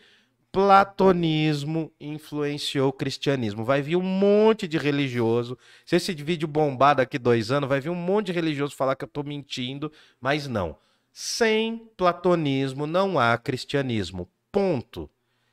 Platonismo 0.52 1.92
influenciou 2.00 2.88
o 2.88 2.92
cristianismo. 2.92 3.64
Vai 3.64 3.82
vir 3.82 3.96
um 3.96 4.02
monte 4.02 4.66
de 4.66 4.78
religioso. 4.78 5.56
Se 5.86 5.94
esse 5.94 6.12
vídeo 6.12 6.48
bombar 6.48 6.96
daqui 6.96 7.18
dois 7.18 7.52
anos, 7.52 7.68
vai 7.68 7.80
vir 7.80 7.90
um 7.90 7.94
monte 7.94 8.26
de 8.26 8.32
religioso 8.32 8.74
falar 8.74 8.96
que 8.96 9.04
eu 9.04 9.08
tô 9.08 9.22
mentindo, 9.22 9.92
mas 10.20 10.48
não. 10.48 10.76
Sem 11.12 11.88
platonismo 11.96 12.86
não 12.86 13.18
há 13.18 13.38
cristianismo. 13.38 14.28
Ponto. 14.50 15.08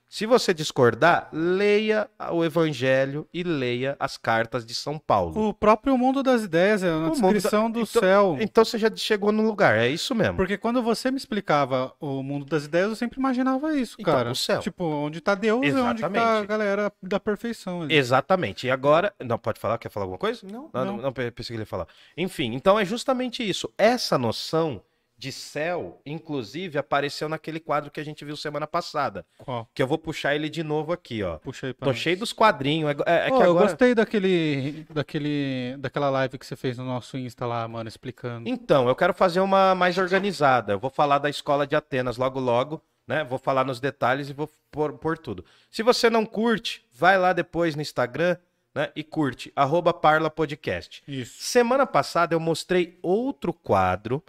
Se 0.10 0.26
você 0.26 0.54
discordar, 0.54 1.28
leia 1.34 2.10
o 2.32 2.44
Evangelho 2.46 3.28
e 3.34 3.44
leia 3.44 3.96
as 4.00 4.18
cartas 4.18 4.66
de 4.66 4.74
São 4.74 4.98
Paulo. 4.98 5.50
O 5.50 5.54
próprio 5.54 5.98
mundo 5.98 6.24
das 6.24 6.44
ideias 6.44 6.82
é 6.82 6.90
na 6.90 6.96
O 6.96 7.02
mundo 7.10 7.22
da- 7.22 7.28
descrição 7.34 7.70
do 7.70 7.82
Então- 7.82 8.02
céu. 8.02 8.38
Então 8.40 8.64
você 8.64 8.78
já 8.78 8.90
chegou 8.96 9.34
no 9.34 9.44
lugar, 9.46 9.78
é 9.78 9.90
isso 9.90 10.16
mesmo. 10.16 10.38
Porque 10.38 10.58
quando 10.58 10.82
você 10.82 11.12
me 11.12 11.18
explicava 11.18 11.94
o 12.00 12.24
mundo 12.24 12.46
das 12.46 12.64
ideias, 12.64 12.88
eu 12.90 12.96
sempre 12.96 13.20
imaginava 13.20 13.76
isso, 13.76 13.98
Então, 14.00 14.14
cara. 14.14 14.32
o 14.32 14.36
céu. 14.36 14.62
Tipo, 14.62 14.86
onde 14.86 15.20
tá 15.20 15.36
Deus 15.36 15.66
e 15.66 15.74
onde 15.74 16.02
tá 16.02 16.38
a 16.40 16.46
galera 16.46 16.92
da 17.04 17.20
perfeição. 17.20 17.82
ali. 17.82 17.94
Exatamente. 17.94 18.66
E 18.66 18.72
agora. 18.72 19.14
Não, 19.24 19.38
pode 19.38 19.60
falar? 19.60 19.78
Quer 19.78 19.90
falar 19.90 20.06
alguma 20.06 20.18
coisa? 20.20 20.42
Não, 20.50 20.70
Não, 20.74 20.86
não. 20.86 20.96
não, 20.96 21.04
não 21.04 21.12
pensei 21.14 21.34
que 21.48 21.54
ele 21.54 21.62
ia 21.64 21.66
falar. 21.66 21.88
Enfim, 22.16 22.54
então 22.54 22.80
é 22.80 22.86
justamente 22.86 23.48
isso. 23.48 23.70
Essa 23.78 24.18
noção 24.18 24.82
de 25.20 25.32
céu, 25.32 26.00
inclusive, 26.06 26.78
apareceu 26.78 27.28
naquele 27.28 27.60
quadro 27.60 27.90
que 27.90 28.00
a 28.00 28.06
gente 28.06 28.24
viu 28.24 28.38
semana 28.38 28.68
passada. 28.68 29.26
Qual? 29.40 29.68
Que 29.74 29.82
eu 29.82 29.88
vou 29.88 29.98
puxar 29.98 30.36
ele 30.36 30.48
de 30.48 30.62
novo 30.64 30.94
aqui, 30.94 31.24
ó. 31.24 31.38
Puxa 31.40 31.68
aí 31.68 31.74
pra 31.74 31.86
Tô 31.86 31.92
nós. 31.92 32.00
cheio 32.00 32.18
dos 32.20 32.32
quadrinhos. 32.32 32.92
É, 33.06 33.28
é- 33.28 33.34
Ô, 33.34 33.38
que 33.38 33.44
Eu 33.44 33.52
agora. 33.52 33.66
gostei 33.68 33.96
daquele, 33.96 34.86
daquele, 34.92 35.76
daquela 35.80 36.10
live 36.12 36.38
que 36.38 36.46
você 36.46 36.56
fez 36.56 36.78
no 36.78 36.86
nosso 36.86 37.18
Insta 37.18 37.46
lá, 37.48 37.68
mano, 37.68 37.88
explicando. 37.88 38.48
Então, 38.48 38.88
eu 38.88 38.96
quero 38.96 39.14
fazer 39.14 39.40
uma 39.40 39.74
mais 39.74 39.98
organizada. 39.98 40.74
Eu 40.74 40.80
vou 40.80 40.90
falar 40.92 41.18
da 41.18 41.30
escola 41.30 41.66
de 41.66 41.76
Atenas 41.76 42.18
logo 42.18 42.40
logo, 42.40 42.80
né? 43.08 43.24
Vou 43.24 43.40
falar 43.40 43.64
nos 43.64 43.80
detalhes 43.80 44.30
e 44.30 44.34
vou 44.34 44.48
pôr, 44.70 44.94
pôr 44.94 45.18
tudo. 45.18 45.44
Se 45.72 45.82
você 45.82 46.10
não 46.12 46.26
curte, 46.28 46.86
vai 46.94 47.18
lá 47.18 47.34
depois 47.34 47.76
no 47.76 47.82
Instagram, 47.82 48.38
né? 48.76 48.92
E 48.96 49.04
curte, 49.04 49.52
arroba 49.56 49.92
Parla 49.94 50.30
Podcast. 50.30 51.02
Isso. 51.08 51.42
Semana 51.42 51.88
passada 51.88 52.36
eu 52.36 52.40
mostrei 52.40 53.00
outro 53.02 53.52
quadro 53.52 54.22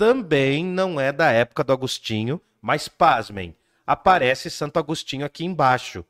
também 0.00 0.64
não 0.64 0.98
é 0.98 1.12
da 1.12 1.30
época 1.30 1.62
do 1.62 1.74
Agostinho, 1.74 2.40
mas 2.62 2.88
pasmem. 2.88 3.54
aparece 3.86 4.48
Santo 4.50 4.78
Agostinho 4.78 5.26
aqui 5.26 5.44
embaixo. 5.44 6.02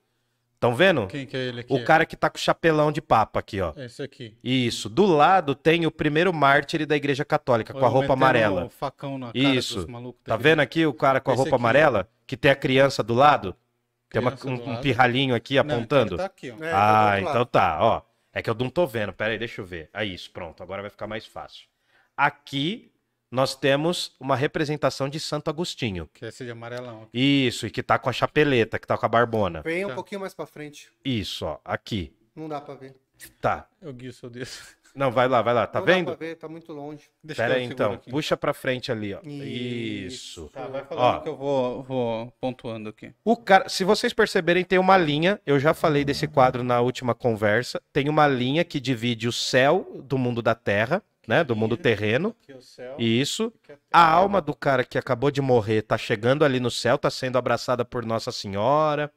Estão 0.55 0.77
vendo? 0.77 1.09
Quem 1.09 1.27
que 1.27 1.37
é 1.37 1.41
ele 1.49 1.61
aqui? 1.63 1.73
O 1.75 1.83
cara 1.85 2.07
que 2.07 2.15
tá 2.15 2.31
com 2.31 2.37
o 2.37 2.41
chapelão 2.41 2.93
de 2.93 3.01
papa 3.01 3.41
aqui, 3.41 3.61
ó. 3.61 3.73
É 3.75 3.87
esse 3.87 4.01
aqui. 4.01 4.37
Isso. 4.45 4.89
Do 4.89 5.07
lado 5.07 5.57
tem 5.57 5.87
o 5.87 5.91
primeiro 5.91 6.33
mártir 6.33 6.87
da 6.87 6.95
Igreja 6.95 7.25
Católica, 7.25 7.73
com 7.73 7.81
a 7.81 7.83
Olha, 7.83 7.91
roupa 7.91 8.13
amarela. 8.13 8.65
um 8.67 8.69
facão 8.71 9.19
na 9.19 9.33
cara 9.33 9.39
Isso. 9.39 9.87
Tá 10.23 10.37
vendo 10.37 10.61
aqui 10.61 10.87
o 10.87 10.95
cara 10.95 11.21
com 11.21 11.33
a 11.33 11.35
Esse 11.35 11.41
roupa 11.43 11.57
aqui, 11.57 11.63
amarela? 11.63 12.09
Que 12.29 12.37
tem 12.37 12.51
a 12.53 12.55
criança 12.57 13.03
do 13.03 13.15
lado? 13.15 13.57
Tem 14.09 14.21
uma- 14.21 14.37
um, 14.45 14.57
do 14.57 14.71
um 14.71 14.81
pirralhinho 14.81 15.35
aqui 15.35 15.55
Não, 15.55 15.63
apontando? 15.63 16.13
ele 16.15 16.19
tá 16.19 16.27
aqui, 16.27 16.51
ó. 16.51 16.63
É, 16.65 16.71
tá 16.71 17.11
ah, 17.13 17.21
então 17.21 17.45
tá, 17.45 17.79
ó. 17.81 18.03
É 18.33 18.41
que 18.41 18.51
eu 18.51 18.55
não 18.55 18.71
tô 18.71 18.87
vendo. 18.87 19.13
Pera 19.13 19.33
aí, 19.33 19.39
deixa 19.39 19.61
eu 19.61 19.65
ver. 19.65 19.89
Aí, 19.93 20.15
isso, 20.15 20.31
pronto. 20.31 20.63
Agora 20.63 20.81
vai 20.83 20.91
ficar 20.91 21.09
mais 21.09 21.27
fácil. 21.27 21.67
Aqui 22.17 22.90
nós 23.31 23.55
temos 23.55 24.15
uma 24.19 24.35
representação 24.37 25.09
de 25.09 25.21
Santo 25.21 25.49
Agostinho. 25.51 26.09
Que 26.13 26.25
é 26.25 26.29
esse 26.29 26.45
de 26.45 26.51
amarelão. 26.51 27.09
Isso, 27.13 27.67
e 27.67 27.71
que 27.71 27.83
tá 27.83 27.99
com 27.99 28.11
a 28.11 28.13
chapeleta, 28.13 28.79
que 28.79 28.87
tá 28.87 28.97
com 28.99 29.07
a 29.07 29.09
barbona. 29.09 29.63
Vem 29.63 29.85
um 29.85 29.89
Tá. 29.89 29.95
pouquinho 29.95 30.21
mais 30.21 30.35
pra 30.35 30.47
frente. 30.47 30.89
Isso, 31.05 31.45
ó, 31.47 31.59
aqui. 31.65 32.13
Não 32.35 32.49
dá 32.49 32.61
pra 32.61 32.75
ver. 32.75 32.95
Tá. 33.41 33.67
Eu 33.83 33.93
guio 33.93 34.13
seu 34.13 34.31
desse. 34.31 34.79
Não, 34.93 35.13
vai 35.13 35.29
lá, 35.29 35.41
vai 35.41 35.55
lá. 35.55 35.69
Tá 35.69 35.79
não 35.79 35.87
vendo? 35.87 36.07
dá 36.07 36.17
pra 36.17 36.27
ver, 36.27 36.35
tá 36.35 36.49
muito 36.49 36.73
longe. 36.73 37.05
Deixa 37.23 37.43
Pera 37.43 37.55
eu 37.55 37.59
aí, 37.59 37.65
então. 37.67 37.93
aqui. 37.93 38.11
Puxa 38.11 38.37
pra 38.37 38.53
frente 38.53 38.91
ali, 38.91 39.15
ó. 39.15 39.21
Isso. 39.23 40.41
Isso. 40.45 40.49
Tá, 40.53 40.67
vai 40.67 40.83
Ó. 40.83 40.85
falando 40.85 41.23
que 41.23 41.29
eu 41.29 41.37
vou, 41.37 41.83
vou 41.85 42.33
pontuando 42.41 42.89
aqui. 42.89 43.13
O 43.25 43.37
cara, 43.37 43.69
se 43.69 43.85
vocês 43.85 44.13
perceberem, 44.13 44.65
tem 44.65 44.79
uma 44.81 44.97
linha. 44.97 45.41
Eu 45.47 45.61
já 45.61 45.73
falei 45.75 46.05
desse 46.05 46.27
quadro 46.27 46.65
na 46.65 46.81
última 46.81 47.15
conversa. 47.15 47.81
Tem 47.93 48.09
uma 48.09 48.27
linha 48.27 48.65
que 48.65 48.81
divide 48.81 49.29
o 49.29 49.33
céu 49.33 49.87
do 50.03 50.19
mundo 50.19 50.43
da 50.43 50.57
terra, 50.57 51.01
né? 51.31 51.45
Do 51.45 51.55
mundo 51.55 51.77
terreno. 51.77 52.35
Céu. 52.61 52.97
Isso. 52.99 53.53
a 53.93 54.05
alma 54.11 54.41
do 54.41 54.53
cara 54.55 54.85
que 54.85 54.99
acabou 54.99 55.31
de 55.31 55.41
morrer 55.41 55.83
tá 55.83 55.97
chegando 55.97 56.45
ali 56.45 56.59
no 56.61 56.71
céu, 56.71 56.99
tá 56.99 57.09
sendo 57.09 57.39
abraçada 57.39 57.85
por 57.85 58.05
Nossa 58.05 58.33
Senhora. 58.33 59.11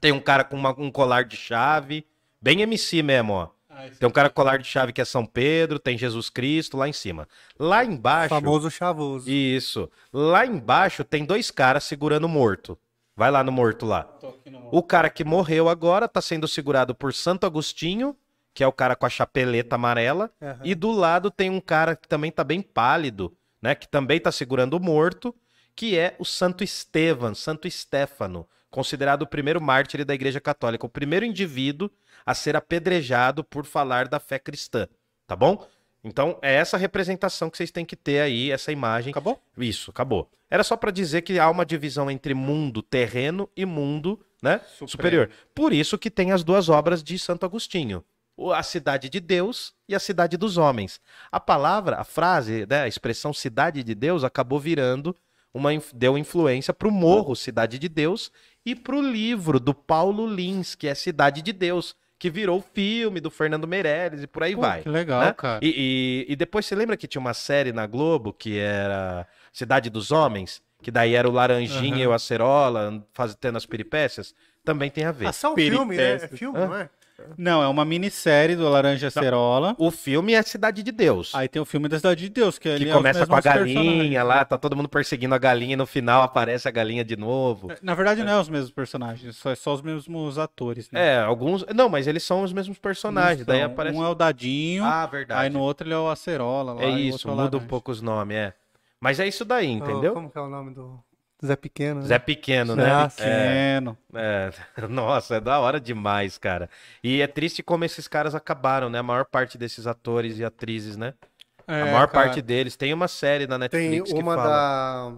Tem 0.00 0.10
um 0.12 0.20
cara 0.20 0.42
com 0.42 0.56
uma- 0.56 0.74
um 0.78 0.90
colar 0.90 1.24
de 1.24 1.36
chave. 1.36 2.04
Bem 2.40 2.60
MC 2.62 3.02
mesmo, 3.02 3.32
ó. 3.34 3.48
Ah, 3.70 3.86
Tem 3.98 4.06
um 4.08 4.12
cara 4.12 4.28
com 4.28 4.34
colar 4.34 4.58
de 4.58 4.66
chave 4.66 4.92
que 4.92 5.00
é 5.00 5.04
São 5.04 5.24
Pedro, 5.24 5.78
tem 5.78 5.96
Jesus 5.96 6.28
Cristo 6.28 6.76
lá 6.76 6.88
em 6.88 6.92
cima. 6.92 7.26
Lá 7.58 7.84
embaixo. 7.84 8.28
Famoso 8.34 8.70
chavoso. 8.70 9.30
Isso. 9.30 9.88
Lá 10.12 10.44
embaixo 10.44 11.04
tem 11.04 11.24
dois 11.24 11.50
caras 11.50 11.84
segurando 11.84 12.24
o 12.24 12.28
morto. 12.28 12.76
Vai 13.16 13.30
lá 13.30 13.44
no 13.44 13.52
morto 13.52 13.86
lá. 13.86 14.02
tô 14.02 14.28
aqui 14.28 14.50
no- 14.50 14.68
O 14.72 14.82
cara 14.82 15.08
que 15.08 15.22
morreu 15.24 15.68
agora 15.68 16.08
tá 16.08 16.20
sendo 16.20 16.48
segurado 16.48 16.94
por 16.94 17.14
Santo 17.14 17.46
Agostinho, 17.46 18.16
que 18.54 18.62
é 18.62 18.66
o 18.66 18.72
cara 18.72 18.94
com 18.94 19.06
a 19.06 19.10
chapeleta 19.10 19.76
amarela. 19.76 20.30
Aham. 20.40 20.60
E 20.64 20.74
do 20.74 20.90
lado 20.90 21.30
tem 21.30 21.50
um 21.50 21.60
cara 21.60 21.96
que 21.96 22.08
também 22.08 22.30
tá 22.30 22.44
bem 22.44 22.60
pálido, 22.60 23.36
né? 23.60 23.74
Que 23.74 23.88
também 23.88 24.20
tá 24.20 24.30
segurando 24.30 24.74
o 24.74 24.80
morto, 24.80 25.34
que 25.74 25.98
é 25.98 26.14
o 26.18 26.24
Santo 26.24 26.62
Estevão, 26.62 27.34
Santo 27.34 27.66
Estéfano, 27.66 28.46
considerado 28.70 29.22
o 29.22 29.26
primeiro 29.26 29.60
mártir 29.60 30.04
da 30.04 30.14
Igreja 30.14 30.40
Católica, 30.40 30.86
o 30.86 30.88
primeiro 30.88 31.24
indivíduo 31.24 31.90
a 32.24 32.34
ser 32.34 32.56
apedrejado 32.56 33.42
por 33.42 33.64
falar 33.64 34.08
da 34.08 34.20
fé 34.20 34.38
cristã, 34.38 34.86
tá 35.26 35.34
bom? 35.34 35.66
Então, 36.04 36.38
é 36.42 36.54
essa 36.54 36.76
representação 36.76 37.48
que 37.48 37.56
vocês 37.56 37.70
têm 37.70 37.84
que 37.84 37.94
ter 37.94 38.20
aí, 38.20 38.50
essa 38.50 38.72
imagem. 38.72 39.12
Acabou? 39.12 39.40
Isso, 39.56 39.90
acabou. 39.90 40.28
Era 40.50 40.64
só 40.64 40.76
pra 40.76 40.90
dizer 40.90 41.22
que 41.22 41.38
há 41.38 41.48
uma 41.48 41.64
divisão 41.64 42.10
entre 42.10 42.34
mundo 42.34 42.82
terreno 42.82 43.48
e 43.56 43.64
mundo, 43.64 44.20
né, 44.42 44.60
superior. 44.86 45.30
Por 45.54 45.72
isso 45.72 45.96
que 45.96 46.10
tem 46.10 46.32
as 46.32 46.42
duas 46.42 46.68
obras 46.68 47.02
de 47.02 47.18
Santo 47.18 47.46
Agostinho. 47.46 48.04
A 48.54 48.62
cidade 48.62 49.08
de 49.08 49.20
Deus 49.20 49.74
e 49.88 49.94
a 49.94 49.98
cidade 50.00 50.36
dos 50.36 50.56
homens. 50.56 51.00
A 51.30 51.38
palavra, 51.38 51.96
a 51.96 52.04
frase, 52.04 52.66
né, 52.68 52.82
a 52.82 52.88
expressão 52.88 53.32
cidade 53.32 53.82
de 53.84 53.94
Deus 53.94 54.24
acabou 54.24 54.58
virando 54.58 55.14
uma 55.54 55.70
deu 55.94 56.16
influência 56.16 56.72
para 56.72 56.88
o 56.88 56.90
morro 56.90 57.36
Cidade 57.36 57.78
de 57.78 57.88
Deus 57.88 58.32
e 58.64 58.74
para 58.74 58.96
o 58.96 59.02
livro 59.02 59.60
do 59.60 59.74
Paulo 59.74 60.26
Lins, 60.26 60.74
que 60.74 60.88
é 60.88 60.94
Cidade 60.94 61.42
de 61.42 61.52
Deus, 61.52 61.94
que 62.18 62.30
virou 62.30 62.58
o 62.58 62.62
filme 62.62 63.20
do 63.20 63.30
Fernando 63.30 63.68
Meirelles 63.68 64.22
e 64.22 64.26
por 64.26 64.42
aí 64.44 64.54
Pô, 64.54 64.62
vai. 64.62 64.80
que 64.82 64.88
legal, 64.88 65.20
né? 65.20 65.32
cara. 65.34 65.60
E, 65.62 66.24
e- 66.28 66.32
e 66.32 66.36
depois 66.36 66.64
você 66.64 66.74
lembra 66.74 66.96
que 66.96 67.06
tinha 67.06 67.20
uma 67.20 67.34
série 67.34 67.70
na 67.70 67.86
Globo 67.86 68.32
que 68.32 68.58
era 68.58 69.26
Cidade 69.52 69.90
dos 69.90 70.10
Homens? 70.10 70.62
Que 70.80 70.90
daí 70.90 71.14
era 71.14 71.28
o 71.28 71.32
Laranjinha 71.32 71.96
Aham. 71.96 72.02
e 72.04 72.06
o 72.06 72.12
Acerola 72.14 73.04
faz, 73.12 73.34
tendo 73.36 73.58
as 73.58 73.66
peripécias? 73.66 74.34
Também 74.64 74.90
tem 74.90 75.04
a 75.04 75.12
ver. 75.12 75.26
Ah, 75.26 75.32
só 75.32 75.52
um 75.52 75.54
filme, 75.56 75.96
né? 75.96 76.02
É 76.02 76.06
Peripécias. 76.06 76.38
filme, 76.38 76.58
Hã? 76.58 76.66
não 76.66 76.76
é? 76.76 76.90
Não, 77.36 77.62
é 77.62 77.68
uma 77.68 77.84
minissérie 77.84 78.56
do 78.56 78.68
Laranja 78.68 79.10
Cerola. 79.10 79.74
O 79.78 79.90
filme 79.90 80.32
é 80.34 80.42
Cidade 80.42 80.82
de 80.82 80.90
Deus. 80.90 81.32
Aí 81.34 81.48
tem 81.48 81.60
o 81.62 81.64
filme 81.64 81.88
da 81.88 81.96
Cidade 81.96 82.20
de 82.22 82.28
Deus, 82.28 82.58
que, 82.58 82.76
que 82.76 82.88
é 82.88 82.92
começa 82.92 83.26
com 83.26 83.34
a 83.34 83.40
galinha 83.40 84.22
lá, 84.24 84.44
tá 84.44 84.58
todo 84.58 84.76
mundo 84.76 84.88
perseguindo 84.88 85.34
a 85.34 85.38
galinha 85.38 85.74
e 85.74 85.76
no 85.76 85.86
final 85.86 86.22
aparece 86.22 86.66
a 86.66 86.70
galinha 86.70 87.04
de 87.04 87.16
novo. 87.16 87.68
Na 87.82 87.94
verdade, 87.94 88.22
não 88.24 88.32
é 88.32 88.40
os 88.40 88.48
mesmos 88.48 88.70
personagens, 88.70 89.36
só, 89.36 89.50
é 89.50 89.54
só 89.54 89.72
os 89.74 89.82
mesmos 89.82 90.38
atores. 90.38 90.90
Né? 90.90 91.14
É, 91.14 91.18
alguns. 91.20 91.64
Não, 91.74 91.88
mas 91.88 92.06
eles 92.06 92.22
são 92.22 92.42
os 92.42 92.52
mesmos 92.52 92.78
personagens. 92.78 93.46
Daí 93.46 93.60
Então, 93.60 93.72
aparece. 93.72 93.96
Um 93.98 94.04
é 94.04 94.08
o 94.08 94.14
Dadinho, 94.14 94.84
Ah, 94.84 95.06
verdade. 95.06 95.40
aí 95.42 95.50
no 95.50 95.60
outro 95.60 95.86
ele 95.86 95.94
é 95.94 95.98
o 95.98 96.08
Acerola. 96.08 96.72
Lá, 96.74 96.82
É 96.82 96.90
e 96.90 96.94
o 97.10 97.14
isso, 97.14 97.28
é 97.28 97.30
muda 97.30 97.42
um 97.42 97.44
Laranja. 97.44 97.66
pouco 97.68 97.90
os 97.92 98.02
nomes, 98.02 98.36
é. 98.36 98.52
Mas 99.00 99.18
é 99.20 99.26
isso 99.26 99.44
daí, 99.44 99.68
Oh, 99.68 99.84
entendeu? 99.84 100.12
como 100.14 100.30
que 100.30 100.38
é 100.38 100.40
o 100.40 100.48
nome 100.48 100.72
do 100.74 100.98
Zé 101.44 101.56
Pequeno? 101.56 102.00
né? 102.00 102.06
Zé 102.06 102.18
Pequeno, 102.18 102.76
né? 102.76 102.90
Ah, 102.92 103.10
É, 103.18 103.74
Pequeno. 103.80 103.98
é. 104.14 104.50
Nossa, 104.88 105.36
é 105.36 105.40
da 105.40 105.58
hora 105.58 105.80
demais, 105.80 106.38
cara. 106.38 106.70
E 107.02 107.20
é 107.20 107.26
triste 107.26 107.62
como 107.62 107.84
esses 107.84 108.06
caras 108.06 108.34
acabaram, 108.34 108.88
né? 108.88 108.98
A 109.00 109.02
maior 109.02 109.24
parte 109.24 109.58
desses 109.58 109.86
atores 109.86 110.38
e 110.38 110.44
atrizes, 110.44 110.96
né? 110.96 111.14
É, 111.66 111.82
a 111.82 111.84
maior 111.86 112.08
cara. 112.08 112.26
parte 112.26 112.42
deles. 112.42 112.76
Tem 112.76 112.92
uma 112.94 113.08
série 113.08 113.46
na 113.46 113.58
Tem 113.68 113.90
Netflix 113.90 114.12
que 114.12 114.22
uma 114.22 114.34
fala. 114.36 114.48
da. 114.48 115.16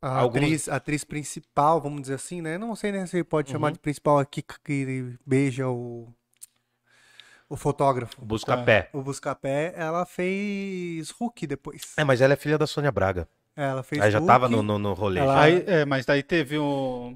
A 0.00 0.18
Alguns- 0.18 0.42
atriz, 0.44 0.68
a 0.68 0.76
atriz 0.76 1.02
principal, 1.04 1.80
vamos 1.80 2.02
dizer 2.02 2.14
assim, 2.14 2.40
né? 2.40 2.56
Não 2.56 2.76
sei 2.76 2.92
nem 2.92 3.04
se 3.06 3.22
pode 3.24 3.50
chamar 3.50 3.68
Uhum. 3.68 3.72
de 3.72 3.78
principal 3.80 4.18
aqui, 4.20 4.42
que 4.42 5.12
beija 5.26 5.68
o. 5.68 6.08
O 7.48 7.56
fotógrafo. 7.56 8.14
Busca-pé. 8.24 8.90
O 8.92 9.02
Buscapé, 9.02 9.72
ela 9.74 10.04
fez 10.04 11.10
Hulk 11.10 11.46
depois. 11.46 11.94
É, 11.96 12.04
mas 12.04 12.20
ela 12.20 12.34
é 12.34 12.36
filha 12.36 12.58
da 12.58 12.66
Sônia 12.66 12.92
Braga. 12.92 13.26
Ela 13.58 13.82
fez 13.82 14.00
Aí 14.00 14.10
já 14.12 14.20
tava 14.20 14.48
no, 14.48 14.62
no, 14.62 14.78
no 14.78 14.94
rolê. 14.94 15.18
Ela- 15.18 15.34
já. 15.34 15.40
Aí, 15.42 15.64
é, 15.66 15.84
mas 15.84 16.06
daí 16.06 16.22
teve 16.22 16.56
o. 16.58 17.12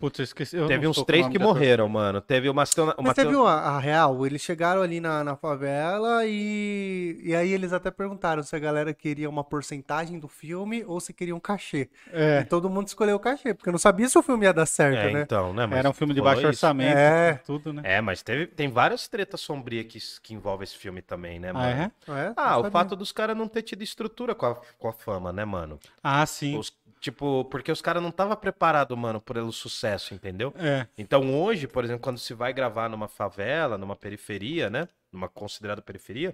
Putz, 0.00 0.18
eu 0.18 0.24
esqueci. 0.24 0.56
eu 0.56 0.66
Teve 0.66 0.86
uns 0.88 0.96
o 0.96 1.04
três 1.04 1.28
que 1.28 1.38
morreram, 1.38 1.86
mano. 1.88 2.20
Teve 2.22 2.48
uma. 2.48 2.64
uma 2.78 2.94
Mas 3.02 3.14
você 3.14 3.24
viu 3.26 3.46
a, 3.46 3.52
a 3.54 3.78
real? 3.78 4.26
Eles 4.26 4.40
chegaram 4.40 4.80
ali 4.80 4.98
na, 4.98 5.22
na 5.22 5.36
favela 5.36 6.24
e, 6.26 7.20
e 7.22 7.34
aí 7.34 7.52
eles 7.52 7.72
até 7.72 7.90
perguntaram 7.90 8.42
se 8.42 8.56
a 8.56 8.58
galera 8.58 8.94
queria 8.94 9.28
uma 9.28 9.44
porcentagem 9.44 10.18
do 10.18 10.26
filme 10.26 10.82
ou 10.86 10.98
se 11.00 11.12
queria 11.12 11.36
um 11.36 11.40
cachê. 11.40 11.90
E 12.06 12.10
É, 12.12 12.42
todo 12.44 12.70
mundo 12.70 12.88
escolheu 12.88 13.16
o 13.16 13.20
cachê, 13.20 13.52
porque 13.52 13.68
eu 13.68 13.72
não 13.72 13.78
sabia 13.78 14.08
se 14.08 14.18
o 14.18 14.22
filme 14.22 14.46
ia 14.46 14.54
dar 14.54 14.64
certo, 14.66 14.96
É, 14.98 15.12
né? 15.12 15.22
então, 15.22 15.52
né? 15.52 15.66
Mas 15.66 15.78
era 15.80 15.90
um 15.90 15.92
filme 15.92 16.14
de 16.14 16.22
baixo 16.22 16.40
isso. 16.40 16.48
orçamento, 16.48 16.96
É. 16.96 17.34
tudo, 17.44 17.70
né? 17.72 17.82
É, 17.84 18.00
mas 18.00 18.22
teve, 18.22 18.46
tem 18.46 18.70
várias 18.70 19.06
tretas 19.06 19.42
sombrias 19.42 19.86
que, 19.86 19.98
que 20.22 20.32
envolvem 20.34 20.64
esse 20.64 20.76
filme 20.78 21.02
também, 21.02 21.38
né, 21.38 21.52
mano? 21.52 21.92
Ah, 22.06 22.12
é? 22.14 22.26
É, 22.28 22.32
Ah, 22.36 22.50
não 22.52 22.58
o 22.60 22.62
sabia. 22.62 22.70
fato 22.70 22.96
dos 22.96 23.12
caras 23.12 23.36
não 23.36 23.46
ter 23.48 23.60
tido 23.62 23.82
estrutura 23.82 24.34
com 24.34 24.46
a, 24.46 24.54
com 24.78 24.88
a 24.88 24.92
fama, 24.92 25.30
né, 25.30 25.44
mano? 25.44 25.78
Ah, 26.02 26.24
sim. 26.24 26.56
Os- 26.56 26.72
tipo, 27.00 27.46
porque 27.46 27.72
os 27.72 27.80
caras 27.80 28.02
não 28.02 28.10
estavam 28.10 28.36
preparados, 28.36 28.96
mano, 28.96 29.22
pelo 29.22 29.50
sucesso, 29.52 29.89
entendeu? 30.14 30.52
É. 30.58 30.86
Então 30.96 31.34
hoje, 31.42 31.66
por 31.66 31.84
exemplo, 31.84 32.02
quando 32.02 32.18
se 32.18 32.34
vai 32.34 32.52
gravar 32.52 32.88
numa 32.88 33.08
favela, 33.08 33.76
numa 33.78 33.96
periferia, 33.96 34.68
né? 34.70 34.88
Numa 35.12 35.28
considerada 35.28 35.82
periferia, 35.82 36.32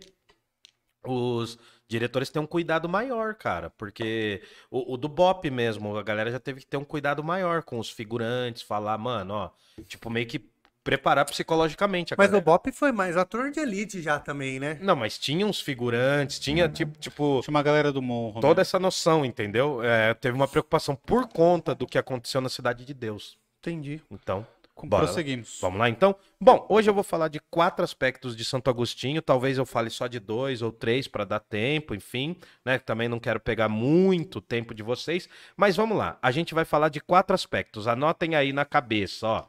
os 1.04 1.58
diretores 1.88 2.30
têm 2.30 2.42
um 2.42 2.46
cuidado 2.46 2.88
maior, 2.88 3.34
cara. 3.34 3.70
Porque 3.70 4.42
o, 4.70 4.94
o 4.94 4.96
do 4.96 5.08
Bop 5.08 5.48
mesmo, 5.50 5.96
a 5.96 6.02
galera 6.02 6.30
já 6.30 6.40
teve 6.40 6.60
que 6.60 6.66
ter 6.66 6.76
um 6.76 6.84
cuidado 6.84 7.22
maior 7.22 7.62
com 7.62 7.78
os 7.78 7.90
figurantes, 7.90 8.62
falar, 8.62 8.98
mano, 8.98 9.34
ó, 9.34 9.50
tipo, 9.84 10.10
meio 10.10 10.26
que 10.26 10.50
preparar 10.86 11.24
psicologicamente 11.24 12.14
a 12.14 12.16
Mas 12.16 12.28
o 12.28 12.30
galera. 12.30 12.44
Bop 12.44 12.70
foi 12.70 12.92
mais 12.92 13.16
ator 13.16 13.50
de 13.50 13.58
elite 13.58 14.00
já 14.00 14.20
também, 14.20 14.60
né? 14.60 14.78
Não, 14.80 14.94
mas 14.94 15.18
tinha 15.18 15.44
uns 15.44 15.60
figurantes, 15.60 16.38
tinha, 16.38 16.68
tipo, 16.68 16.96
tipo 16.96 17.40
Tinha 17.42 17.52
uma 17.52 17.62
galera 17.62 17.92
do 17.92 18.00
morro. 18.00 18.40
toda 18.40 18.56
né? 18.56 18.62
essa 18.62 18.78
noção, 18.78 19.24
entendeu? 19.24 19.82
É, 19.82 20.14
teve 20.14 20.36
uma 20.36 20.46
preocupação 20.46 20.94
por 20.94 21.26
conta 21.26 21.74
do 21.74 21.88
que 21.88 21.98
aconteceu 21.98 22.40
na 22.40 22.48
Cidade 22.48 22.84
de 22.84 22.94
Deus. 22.94 23.36
Entendi. 23.66 24.00
Então, 24.10 24.46
Com- 24.74 24.88
bora. 24.88 25.04
Prosseguimos. 25.06 25.58
Vamos 25.60 25.78
lá, 25.80 25.88
então? 25.88 26.14
Bom, 26.40 26.64
hoje 26.68 26.88
eu 26.88 26.94
vou 26.94 27.02
falar 27.02 27.28
de 27.28 27.40
quatro 27.50 27.82
aspectos 27.84 28.36
de 28.36 28.44
Santo 28.44 28.70
Agostinho. 28.70 29.20
Talvez 29.20 29.58
eu 29.58 29.66
fale 29.66 29.90
só 29.90 30.06
de 30.06 30.20
dois 30.20 30.62
ou 30.62 30.70
três 30.70 31.08
para 31.08 31.24
dar 31.24 31.40
tempo, 31.40 31.94
enfim, 31.94 32.36
né? 32.64 32.78
Também 32.78 33.08
não 33.08 33.18
quero 33.18 33.40
pegar 33.40 33.68
muito 33.68 34.40
tempo 34.40 34.74
de 34.74 34.82
vocês. 34.82 35.28
Mas 35.56 35.74
vamos 35.76 35.96
lá. 35.98 36.18
A 36.22 36.30
gente 36.30 36.54
vai 36.54 36.64
falar 36.64 36.88
de 36.90 37.00
quatro 37.00 37.34
aspectos. 37.34 37.88
Anotem 37.88 38.34
aí 38.36 38.52
na 38.52 38.64
cabeça, 38.64 39.26
ó. 39.26 39.44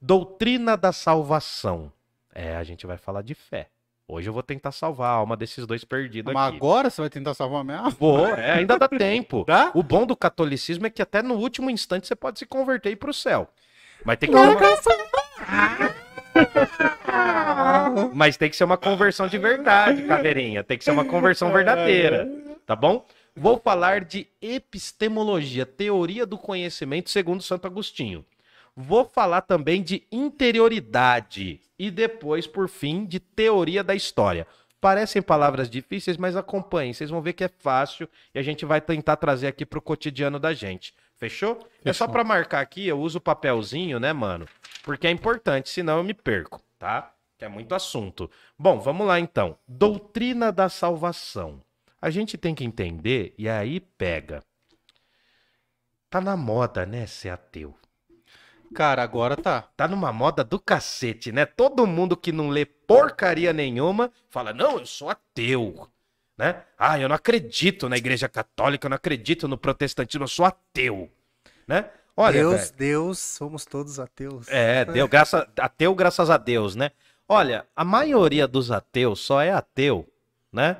Doutrina 0.00 0.76
da 0.76 0.90
salvação. 0.92 1.92
É, 2.34 2.56
a 2.56 2.64
gente 2.64 2.86
vai 2.86 2.96
falar 2.96 3.22
de 3.22 3.34
fé. 3.34 3.68
Hoje 4.12 4.28
eu 4.28 4.32
vou 4.34 4.42
tentar 4.42 4.72
salvar 4.72 5.08
a 5.08 5.14
alma 5.14 5.34
desses 5.38 5.66
dois 5.66 5.84
perdidos 5.84 6.34
Mas 6.34 6.48
aqui. 6.48 6.56
agora 6.56 6.90
você 6.90 7.00
vai 7.00 7.08
tentar 7.08 7.32
salvar 7.32 7.62
a 7.62 7.64
minha 7.64 7.78
alma? 7.78 7.96
Vou, 7.98 8.26
é, 8.26 8.52
ainda 8.58 8.78
dá 8.78 8.86
tempo. 8.86 9.42
Dá? 9.46 9.70
O 9.74 9.82
bom 9.82 10.04
do 10.04 10.14
catolicismo 10.14 10.86
é 10.86 10.90
que 10.90 11.00
até 11.00 11.22
no 11.22 11.36
último 11.36 11.70
instante 11.70 12.06
você 12.06 12.14
pode 12.14 12.38
se 12.38 12.44
converter 12.44 12.90
e 12.90 12.92
ir 12.92 12.96
pro 12.96 13.14
céu. 13.14 13.48
Mas 14.04 14.18
tem 14.18 14.30
que 14.30 14.36
ser 14.36 14.48
uma... 14.50 14.60
Mas 18.12 18.36
tem 18.36 18.50
que 18.50 18.56
ser 18.56 18.64
uma 18.64 18.76
conversão 18.76 19.26
de 19.26 19.38
verdade, 19.38 20.02
caveirinha. 20.02 20.62
Tem 20.62 20.76
que 20.76 20.84
ser 20.84 20.90
uma 20.90 21.06
conversão 21.06 21.50
verdadeira. 21.50 22.28
Tá 22.66 22.76
bom? 22.76 23.06
Vou 23.34 23.58
falar 23.58 24.04
de 24.04 24.26
epistemologia, 24.42 25.64
teoria 25.64 26.26
do 26.26 26.36
conhecimento 26.36 27.08
segundo 27.08 27.42
Santo 27.42 27.66
Agostinho. 27.66 28.26
Vou 28.74 29.04
falar 29.04 29.42
também 29.42 29.82
de 29.82 30.06
interioridade 30.10 31.60
e 31.78 31.90
depois, 31.90 32.46
por 32.46 32.68
fim, 32.68 33.04
de 33.04 33.20
teoria 33.20 33.84
da 33.84 33.94
história. 33.94 34.46
Parecem 34.80 35.22
palavras 35.22 35.70
difíceis, 35.70 36.16
mas 36.16 36.34
acompanhem, 36.36 36.92
vocês 36.92 37.10
vão 37.10 37.22
ver 37.22 37.34
que 37.34 37.44
é 37.44 37.48
fácil 37.48 38.08
e 38.34 38.38
a 38.38 38.42
gente 38.42 38.64
vai 38.64 38.80
tentar 38.80 39.16
trazer 39.16 39.46
aqui 39.46 39.64
pro 39.64 39.80
cotidiano 39.80 40.40
da 40.40 40.52
gente. 40.52 40.94
Fechou? 41.14 41.58
É 41.84 41.92
só 41.92 42.06
Fechou. 42.06 42.08
pra 42.08 42.24
marcar 42.24 42.60
aqui, 42.60 42.88
eu 42.88 42.98
uso 42.98 43.18
o 43.18 43.20
papelzinho, 43.20 44.00
né, 44.00 44.12
mano? 44.12 44.48
Porque 44.82 45.06
é 45.06 45.10
importante, 45.10 45.68
senão 45.68 45.98
eu 45.98 46.04
me 46.04 46.14
perco, 46.14 46.60
tá? 46.78 47.12
Que 47.38 47.44
é 47.44 47.48
muito 47.48 47.74
assunto. 47.74 48.28
Bom, 48.58 48.80
vamos 48.80 49.06
lá 49.06 49.20
então. 49.20 49.56
Doutrina 49.68 50.50
da 50.50 50.68
salvação. 50.68 51.62
A 52.00 52.10
gente 52.10 52.36
tem 52.36 52.54
que 52.54 52.64
entender 52.64 53.34
e 53.38 53.48
aí 53.48 53.78
pega. 53.78 54.42
Tá 56.10 56.20
na 56.20 56.36
moda, 56.36 56.84
né, 56.84 57.06
ser 57.06 57.28
ateu. 57.28 57.76
Cara, 58.74 59.02
agora 59.02 59.36
tá. 59.36 59.62
Tá 59.76 59.86
numa 59.86 60.12
moda 60.12 60.42
do 60.42 60.58
cacete, 60.58 61.30
né? 61.30 61.44
Todo 61.46 61.86
mundo 61.86 62.16
que 62.16 62.32
não 62.32 62.48
lê 62.48 62.64
porcaria 62.64 63.52
nenhuma 63.52 64.10
fala: 64.30 64.52
"Não, 64.52 64.78
eu 64.78 64.86
sou 64.86 65.10
ateu". 65.10 65.88
Né? 66.36 66.62
Ah, 66.78 66.98
eu 66.98 67.08
não 67.08 67.14
acredito 67.14 67.88
na 67.88 67.96
Igreja 67.96 68.28
Católica, 68.28 68.86
eu 68.86 68.90
não 68.90 68.96
acredito 68.96 69.46
no 69.46 69.58
protestantismo, 69.58 70.24
eu 70.24 70.28
sou 70.28 70.46
ateu, 70.46 71.10
né? 71.68 71.90
Olha, 72.16 72.38
Deus, 72.40 72.54
velho, 72.54 72.72
Deus, 72.76 73.18
somos 73.18 73.64
todos 73.64 73.98
ateus. 74.00 74.48
é, 74.48 74.84
deu 74.84 75.06
graça, 75.06 75.48
ateu 75.58 75.94
graças 75.94 76.30
a 76.30 76.36
Deus, 76.36 76.74
né? 76.74 76.90
Olha, 77.28 77.66
a 77.76 77.84
maioria 77.84 78.48
dos 78.48 78.70
ateus 78.70 79.20
só 79.20 79.40
é 79.40 79.52
ateu, 79.52 80.08
né? 80.50 80.78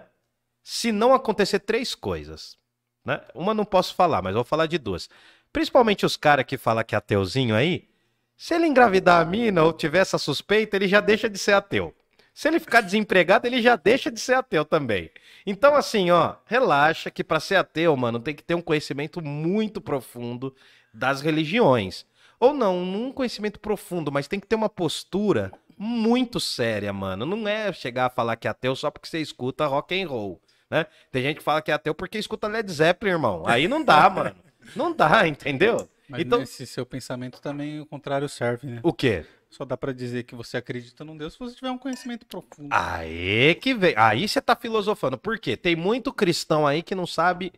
Se 0.62 0.90
não 0.90 1.14
acontecer 1.14 1.60
três 1.60 1.94
coisas, 1.94 2.56
né? 3.04 3.20
Uma 3.34 3.54
não 3.54 3.64
posso 3.64 3.94
falar, 3.94 4.22
mas 4.22 4.34
vou 4.34 4.44
falar 4.44 4.66
de 4.66 4.78
duas. 4.78 5.08
Principalmente 5.52 6.06
os 6.06 6.16
caras 6.16 6.44
que 6.44 6.56
falam 6.56 6.84
que 6.84 6.94
é 6.94 6.98
ateuzinho 6.98 7.54
aí, 7.54 7.88
se 8.36 8.54
ele 8.54 8.66
engravidar 8.66 9.20
a 9.20 9.24
mina 9.24 9.62
ou 9.62 9.72
tiver 9.72 9.98
essa 9.98 10.18
suspeita, 10.18 10.76
ele 10.76 10.88
já 10.88 11.00
deixa 11.00 11.28
de 11.28 11.38
ser 11.38 11.52
ateu. 11.52 11.94
Se 12.34 12.48
ele 12.48 12.58
ficar 12.58 12.80
desempregado, 12.80 13.46
ele 13.46 13.60
já 13.60 13.76
deixa 13.76 14.10
de 14.10 14.18
ser 14.18 14.34
ateu 14.34 14.64
também. 14.64 15.10
Então, 15.46 15.74
assim, 15.74 16.10
ó, 16.10 16.36
relaxa 16.46 17.10
que 17.10 17.22
pra 17.22 17.38
ser 17.38 17.56
ateu, 17.56 17.94
mano, 17.96 18.18
tem 18.18 18.34
que 18.34 18.42
ter 18.42 18.54
um 18.54 18.62
conhecimento 18.62 19.22
muito 19.22 19.80
profundo 19.80 20.54
das 20.92 21.20
religiões. 21.20 22.06
Ou 22.40 22.54
não, 22.54 22.76
um 22.82 23.12
conhecimento 23.12 23.60
profundo, 23.60 24.10
mas 24.10 24.26
tem 24.26 24.40
que 24.40 24.46
ter 24.46 24.56
uma 24.56 24.68
postura 24.68 25.52
muito 25.76 26.40
séria, 26.40 26.92
mano. 26.92 27.26
Não 27.26 27.46
é 27.46 27.72
chegar 27.72 28.06
a 28.06 28.10
falar 28.10 28.36
que 28.36 28.48
é 28.48 28.50
ateu 28.50 28.74
só 28.74 28.90
porque 28.90 29.08
você 29.08 29.20
escuta 29.20 29.66
rock 29.66 30.00
and 30.00 30.08
roll, 30.08 30.40
né? 30.70 30.86
Tem 31.10 31.22
gente 31.22 31.36
que 31.36 31.42
fala 31.42 31.62
que 31.62 31.70
é 31.70 31.74
ateu 31.74 31.94
porque 31.94 32.18
escuta 32.18 32.48
Led 32.48 32.70
Zeppelin, 32.72 33.12
irmão. 33.12 33.44
Aí 33.46 33.68
não 33.68 33.84
dá, 33.84 34.08
mano. 34.08 34.34
Não 34.76 34.94
dá, 34.94 35.26
entendeu? 35.26 35.88
Mas 36.08 36.20
então, 36.20 36.40
nesse 36.40 36.66
seu 36.66 36.84
pensamento 36.84 37.40
também 37.40 37.80
o 37.80 37.86
contrário 37.86 38.28
serve, 38.28 38.66
né? 38.66 38.80
o 38.82 38.92
quê? 38.92 39.24
Só 39.48 39.64
dá 39.64 39.76
pra 39.76 39.92
dizer 39.92 40.22
que 40.24 40.34
você 40.34 40.56
acredita 40.56 41.04
num 41.04 41.16
Deus 41.16 41.34
se 41.34 41.38
você 41.38 41.54
tiver 41.54 41.70
um 41.70 41.76
conhecimento 41.78 42.24
profundo. 42.26 42.68
Aí 42.70 43.54
que 43.56 43.74
vem. 43.74 43.94
Aí 43.98 44.26
você 44.26 44.40
tá 44.40 44.56
filosofando. 44.56 45.18
Por 45.18 45.38
quê? 45.38 45.56
Tem 45.58 45.76
muito 45.76 46.12
cristão 46.12 46.66
aí 46.66 46.82
que 46.82 46.94
não 46.94 47.06
sabe 47.06 47.52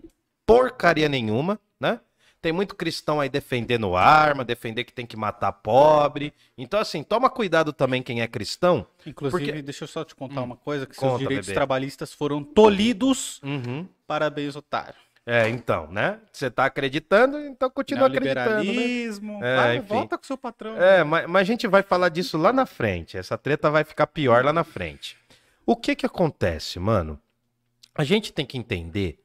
porcaria 0.46 1.08
nenhuma, 1.08 1.58
né? 1.80 2.00
Tem 2.42 2.52
muito 2.52 2.74
cristão 2.76 3.20
aí 3.20 3.28
defendendo 3.28 3.96
arma, 3.96 4.44
defender 4.44 4.84
que 4.84 4.92
tem 4.92 5.06
que 5.06 5.16
matar 5.16 5.50
pobre. 5.52 6.32
Então, 6.58 6.78
assim, 6.78 7.02
toma 7.02 7.30
cuidado 7.30 7.72
também 7.72 8.02
quem 8.02 8.20
é 8.20 8.26
cristão. 8.28 8.86
Inclusive, 9.06 9.44
porque- 9.46 9.62
deixa 9.62 9.84
eu 9.84 9.88
só 9.88 10.04
te 10.04 10.14
contar 10.14 10.42
uma 10.42 10.56
coisa, 10.56 10.84
que 10.86 10.94
Conta, 10.94 11.10
seus 11.12 11.18
direitos 11.20 11.46
bebê. 11.46 11.54
trabalhistas 11.54 12.12
foram 12.12 12.42
tolhidos. 12.44 13.40
Uhum. 13.42 13.88
Parabéns, 14.06 14.54
otário. 14.56 14.96
É, 15.26 15.48
então, 15.48 15.90
né? 15.90 16.20
Você 16.30 16.50
tá 16.50 16.66
acreditando, 16.66 17.38
então 17.38 17.70
continua 17.70 18.08
acreditando, 18.08 18.50
né? 18.50 18.62
Neoliberalismo. 18.62 19.42
É, 19.42 19.56
vai, 19.56 19.76
enfim. 19.78 19.86
volta 19.86 20.18
com 20.18 20.24
seu 20.24 20.36
patrão. 20.36 20.76
É, 20.76 21.02
mas, 21.02 21.26
mas 21.26 21.40
a 21.40 21.44
gente 21.44 21.66
vai 21.66 21.82
falar 21.82 22.10
disso 22.10 22.36
lá 22.36 22.52
na 22.52 22.66
frente. 22.66 23.16
Essa 23.16 23.38
treta 23.38 23.70
vai 23.70 23.84
ficar 23.84 24.06
pior 24.06 24.44
lá 24.44 24.52
na 24.52 24.64
frente. 24.64 25.16
O 25.64 25.74
que 25.74 25.96
que 25.96 26.04
acontece, 26.04 26.78
mano? 26.78 27.18
A 27.94 28.04
gente 28.04 28.32
tem 28.34 28.44
que 28.44 28.58
entender 28.58 29.18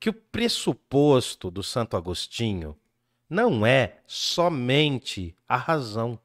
que 0.00 0.08
o 0.08 0.14
pressuposto 0.14 1.50
do 1.50 1.62
Santo 1.62 1.98
Agostinho 1.98 2.74
não 3.28 3.66
é 3.66 3.98
somente 4.06 5.36
a 5.46 5.56
razão. 5.56 6.18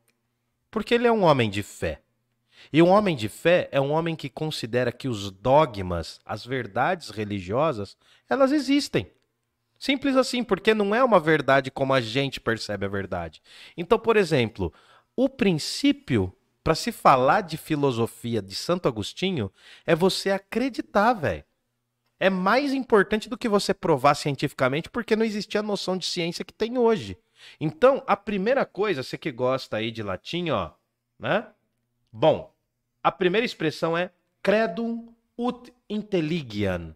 Porque 0.72 0.94
ele 0.94 1.08
é 1.08 1.12
um 1.12 1.24
homem 1.24 1.50
de 1.50 1.64
fé. 1.64 2.02
E 2.72 2.82
um 2.82 2.90
homem 2.90 3.16
de 3.16 3.28
fé 3.28 3.68
é 3.72 3.80
um 3.80 3.92
homem 3.92 4.16
que 4.16 4.30
considera 4.30 4.92
que 4.92 5.08
os 5.08 5.32
dogmas, 5.32 6.20
as 6.26 6.46
verdades 6.46 7.10
religiosas, 7.10 7.98
elas 8.30 8.52
existem. 8.52 9.10
Simples 9.80 10.16
assim, 10.16 10.44
porque 10.44 10.74
não 10.74 10.94
é 10.94 11.04
uma 11.04 11.20
verdade 11.20 11.70
como 11.70 11.94
a 11.94 12.02
gente 12.02 12.40
percebe 12.40 12.86
a 12.86 12.90
verdade. 12.90 13.42
Então, 13.76 14.00
por 14.00 14.18
exemplo, 14.18 14.74
o 15.16 15.30
princípio 15.30 16.34
para 16.64 16.76
se 16.76 16.92
falar 16.92 17.42
de 17.42 17.56
filosofia 17.56 18.42
de 18.42 18.54
Santo 18.54 18.88
Agostinho 18.88 19.52
é 19.86 19.96
você 19.96 20.32
acreditar, 20.32 21.14
velho. 21.14 21.44
É 22.20 22.30
mais 22.30 22.74
importante 22.74 23.30
do 23.30 23.38
que 23.38 23.48
você 23.48 23.74
provar 23.74 24.16
cientificamente, 24.16 24.90
porque 24.90 25.16
não 25.16 25.26
existia 25.26 25.60
a 25.60 25.64
noção 25.64 25.96
de 25.96 26.06
ciência 26.06 26.44
que 26.44 26.54
tem 26.54 26.78
hoje. 26.78 27.18
Então, 27.60 28.04
a 28.08 28.18
primeira 28.18 28.66
coisa, 28.66 29.04
você 29.04 29.18
que 29.18 29.32
gosta 29.32 29.78
aí 29.78 29.92
de 29.92 30.02
latim, 30.02 30.50
ó, 30.50 30.72
né? 31.20 31.48
Bom, 32.12 32.54
a 33.04 33.12
primeira 33.12 33.46
expressão 33.46 33.96
é 33.96 34.12
credum 34.42 35.14
ut 35.38 35.72
intelligiam, 35.90 36.96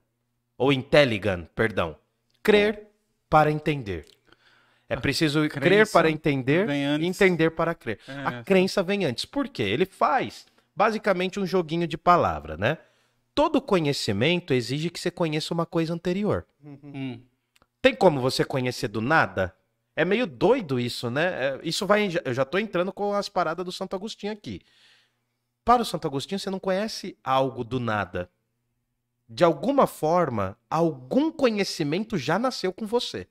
ou 0.58 0.74
intelligam, 0.74 1.48
perdão. 1.54 1.96
Crer 2.44 2.88
para 3.30 3.52
entender. 3.52 4.06
É 4.90 4.96
preciso 4.98 5.48
crer 5.48 5.90
para 5.90 6.12
entender 6.12 6.70
e 6.70 7.06
entender 7.06 7.52
para 7.52 7.74
crer. 7.74 8.00
É. 8.08 8.26
A 8.26 8.44
crença 8.44 8.84
vem 8.84 9.06
antes. 9.06 9.24
Por 9.24 9.48
quê? 9.48 9.64
Ele 9.64 9.86
faz 9.86 10.46
basicamente 10.76 11.40
um 11.40 11.46
joguinho 11.46 11.88
de 11.88 11.98
palavra, 11.98 12.58
né? 12.58 12.78
Todo 13.34 13.62
conhecimento 13.62 14.54
exige 14.54 14.90
que 14.90 15.00
você 15.00 15.10
conheça 15.10 15.54
uma 15.54 15.66
coisa 15.66 15.94
anterior. 15.94 16.46
Hum. 16.62 17.22
Tem 17.82 17.96
como 17.96 18.20
você 18.20 18.44
conhecer 18.44 18.90
do 18.90 19.00
nada? 19.00 19.56
É 19.96 20.06
meio 20.06 20.28
doido 20.28 20.80
isso, 20.80 21.10
né? 21.10 21.24
É, 21.26 21.60
Isso 21.64 21.86
vai. 21.86 22.10
Eu 22.24 22.34
já 22.34 22.46
tô 22.46 22.58
entrando 22.58 22.92
com 22.92 23.14
as 23.14 23.30
paradas 23.30 23.66
do 23.66 23.72
Santo 23.72 23.96
Agostinho 23.96 24.32
aqui. 24.32 24.62
Para 25.64 25.82
o 25.82 25.86
Santo 25.86 26.08
Agostinho, 26.08 26.40
você 26.40 26.50
não 26.50 26.60
conhece 26.60 27.18
algo 27.24 27.64
do 27.64 27.80
nada. 27.80 28.30
De 29.34 29.46
alguma 29.46 29.88
forma, 29.88 30.58
algum 30.70 31.32
conhecimento 31.32 32.18
já 32.18 32.38
nasceu 32.38 32.74
com 32.74 32.86
você. 32.86 33.28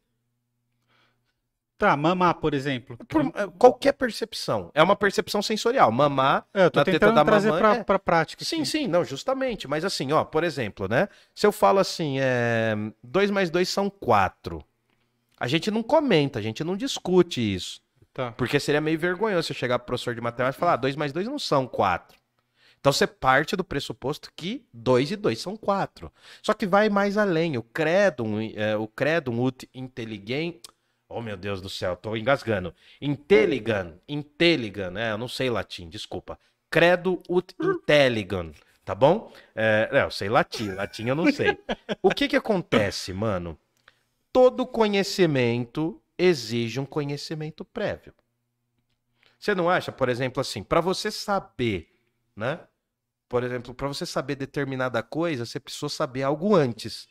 Tá, 1.76 1.94
mamar, 1.94 2.36
por 2.36 2.54
exemplo. 2.54 2.96
Por 3.06 3.20
é, 3.26 3.46
qualquer 3.58 3.92
percepção. 3.92 4.70
É 4.74 4.82
uma 4.82 4.96
percepção 4.96 5.42
sensorial. 5.42 5.92
Mamar. 5.92 6.46
É, 6.54 6.64
eu 6.64 6.70
tô 6.70 6.78
na 6.78 6.84
teta 6.86 6.98
tentando 6.98 7.16
da 7.16 7.24
trazer 7.24 7.48
mamãe, 7.48 7.62
pra, 7.62 7.76
é. 7.76 7.84
pra 7.84 7.98
prática. 7.98 8.42
Sim, 8.46 8.62
aqui. 8.62 8.66
sim, 8.66 8.86
não, 8.86 9.04
justamente. 9.04 9.68
Mas 9.68 9.84
assim, 9.84 10.10
ó, 10.10 10.24
por 10.24 10.42
exemplo, 10.42 10.88
né? 10.88 11.06
Se 11.34 11.46
eu 11.46 11.52
falo 11.52 11.78
assim, 11.78 12.16
é, 12.18 12.74
2 13.04 13.30
mais 13.30 13.50
2 13.50 13.68
são 13.68 13.90
4. 13.90 14.64
A 15.38 15.46
gente 15.46 15.70
não 15.70 15.82
comenta, 15.82 16.38
a 16.38 16.42
gente 16.42 16.64
não 16.64 16.78
discute 16.78 17.54
isso. 17.54 17.82
Tá. 18.14 18.32
Porque 18.32 18.58
seria 18.58 18.80
meio 18.80 18.98
vergonhoso 18.98 19.48
você 19.48 19.54
chegar 19.54 19.78
pro 19.78 19.86
professor 19.88 20.14
de 20.14 20.20
matemática 20.22 20.58
e 20.58 20.60
falar, 20.60 20.76
2 20.76 20.96
mais 20.96 21.12
2 21.12 21.28
não 21.28 21.38
são 21.38 21.66
4. 21.66 22.19
Então 22.80 22.92
você 22.92 23.06
parte 23.06 23.54
do 23.54 23.62
pressuposto 23.62 24.32
que 24.34 24.64
2 24.72 25.12
e 25.12 25.16
2 25.16 25.38
são 25.38 25.56
4. 25.56 26.10
Só 26.42 26.54
que 26.54 26.66
vai 26.66 26.88
mais 26.88 27.18
além. 27.18 27.58
O 27.58 27.62
credum, 27.62 28.40
é, 28.40 28.76
o 28.76 28.88
credum 28.88 29.42
ut 29.42 29.68
intelligem... 29.74 30.60
Oh, 31.06 31.20
meu 31.20 31.36
Deus 31.36 31.60
do 31.60 31.68
céu, 31.68 31.96
tô 31.96 32.16
engasgando. 32.16 32.72
Intelligam, 33.00 34.00
intelligam, 34.08 34.92
né? 34.92 35.10
Eu 35.10 35.18
não 35.18 35.28
sei 35.28 35.50
latim, 35.50 35.88
desculpa. 35.88 36.38
Credo 36.70 37.20
ut 37.28 37.54
intelligam, 37.60 38.52
tá 38.84 38.94
bom? 38.94 39.32
É, 39.54 39.88
não, 39.92 40.00
eu 40.02 40.10
sei 40.10 40.28
latim, 40.28 40.70
latim 40.70 41.06
eu 41.08 41.16
não 41.16 41.30
sei. 41.32 41.58
O 42.00 42.10
que 42.10 42.28
que 42.28 42.36
acontece, 42.36 43.12
mano? 43.12 43.58
Todo 44.32 44.64
conhecimento 44.64 46.00
exige 46.16 46.78
um 46.78 46.86
conhecimento 46.86 47.64
prévio. 47.64 48.14
Você 49.36 49.52
não 49.54 49.68
acha, 49.68 49.90
por 49.90 50.08
exemplo, 50.08 50.40
assim, 50.40 50.62
para 50.62 50.80
você 50.80 51.10
saber, 51.10 51.92
né? 52.36 52.60
Por 53.30 53.44
exemplo, 53.44 53.72
para 53.72 53.86
você 53.86 54.04
saber 54.04 54.34
determinada 54.34 55.00
coisa, 55.04 55.46
você 55.46 55.60
precisou 55.60 55.88
saber 55.88 56.24
algo 56.24 56.56
antes. 56.56 57.06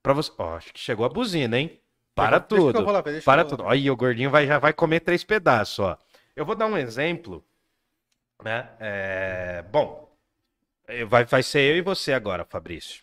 Para 0.00 0.12
você, 0.12 0.30
ó, 0.38 0.54
acho 0.56 0.72
que 0.72 0.78
chegou 0.78 1.04
a 1.04 1.08
buzina, 1.08 1.58
hein? 1.58 1.80
Para 2.14 2.38
Deixa 2.38 2.46
que 2.46 2.54
eu 2.54 2.72
tudo. 2.72 2.84
vou 2.84 2.92
lá 2.92 3.00
ver, 3.00 3.10
deixa 3.10 3.24
Para 3.24 3.44
tudo. 3.44 3.66
Aí 3.66 3.90
o 3.90 3.96
gordinho 3.96 4.30
vai, 4.30 4.46
já 4.46 4.60
vai 4.60 4.72
comer 4.72 5.00
três 5.00 5.24
pedaços, 5.24 5.80
ó. 5.80 5.98
Eu 6.36 6.46
vou 6.46 6.54
dar 6.54 6.66
um 6.66 6.78
exemplo, 6.78 7.44
né? 8.40 8.70
É, 8.78 9.62
Bom, 9.62 10.16
eh, 10.86 11.04
vai, 11.04 11.24
vai 11.24 11.42
ser 11.42 11.72
eu 11.72 11.76
e 11.76 11.82
você 11.82 12.12
agora, 12.12 12.44
Fabrício. 12.44 13.02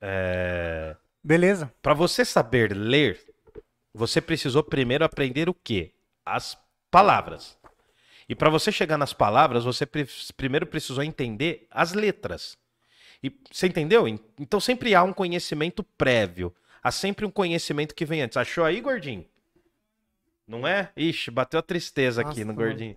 É... 0.00 0.94
Beleza. 1.20 1.72
Para 1.82 1.94
você 1.94 2.24
saber 2.24 2.76
ler, 2.76 3.20
você 3.92 4.20
precisou 4.20 4.62
primeiro 4.62 5.04
aprender 5.04 5.48
o 5.48 5.54
quê? 5.54 5.92
As 6.24 6.56
palavras. 6.92 7.58
E 8.28 8.34
para 8.34 8.48
você 8.50 8.72
chegar 8.72 8.96
nas 8.96 9.12
palavras, 9.12 9.64
você 9.64 9.84
pre- 9.84 10.06
primeiro 10.36 10.66
precisou 10.66 11.02
entender 11.04 11.66
as 11.70 11.92
letras. 11.92 12.56
E 13.22 13.32
você 13.50 13.66
entendeu? 13.66 14.06
En- 14.08 14.18
Então 14.38 14.58
sempre 14.60 14.94
há 14.94 15.02
um 15.02 15.12
conhecimento 15.12 15.82
prévio. 15.82 16.54
há 16.82 16.90
sempre 16.90 17.24
um 17.24 17.30
conhecimento 17.30 17.94
que 17.94 18.04
vem 18.04 18.20
antes. 18.22 18.36
Achou 18.36 18.62
aí, 18.64 18.80
gordinho? 18.80 19.24
Não 20.46 20.66
é? 20.66 20.90
Ixi, 20.96 21.30
bateu 21.30 21.58
a 21.58 21.62
tristeza 21.62 22.20
aqui 22.20 22.30
Nossa, 22.30 22.44
no 22.44 22.54
mano. 22.54 22.58
gordinho. 22.58 22.96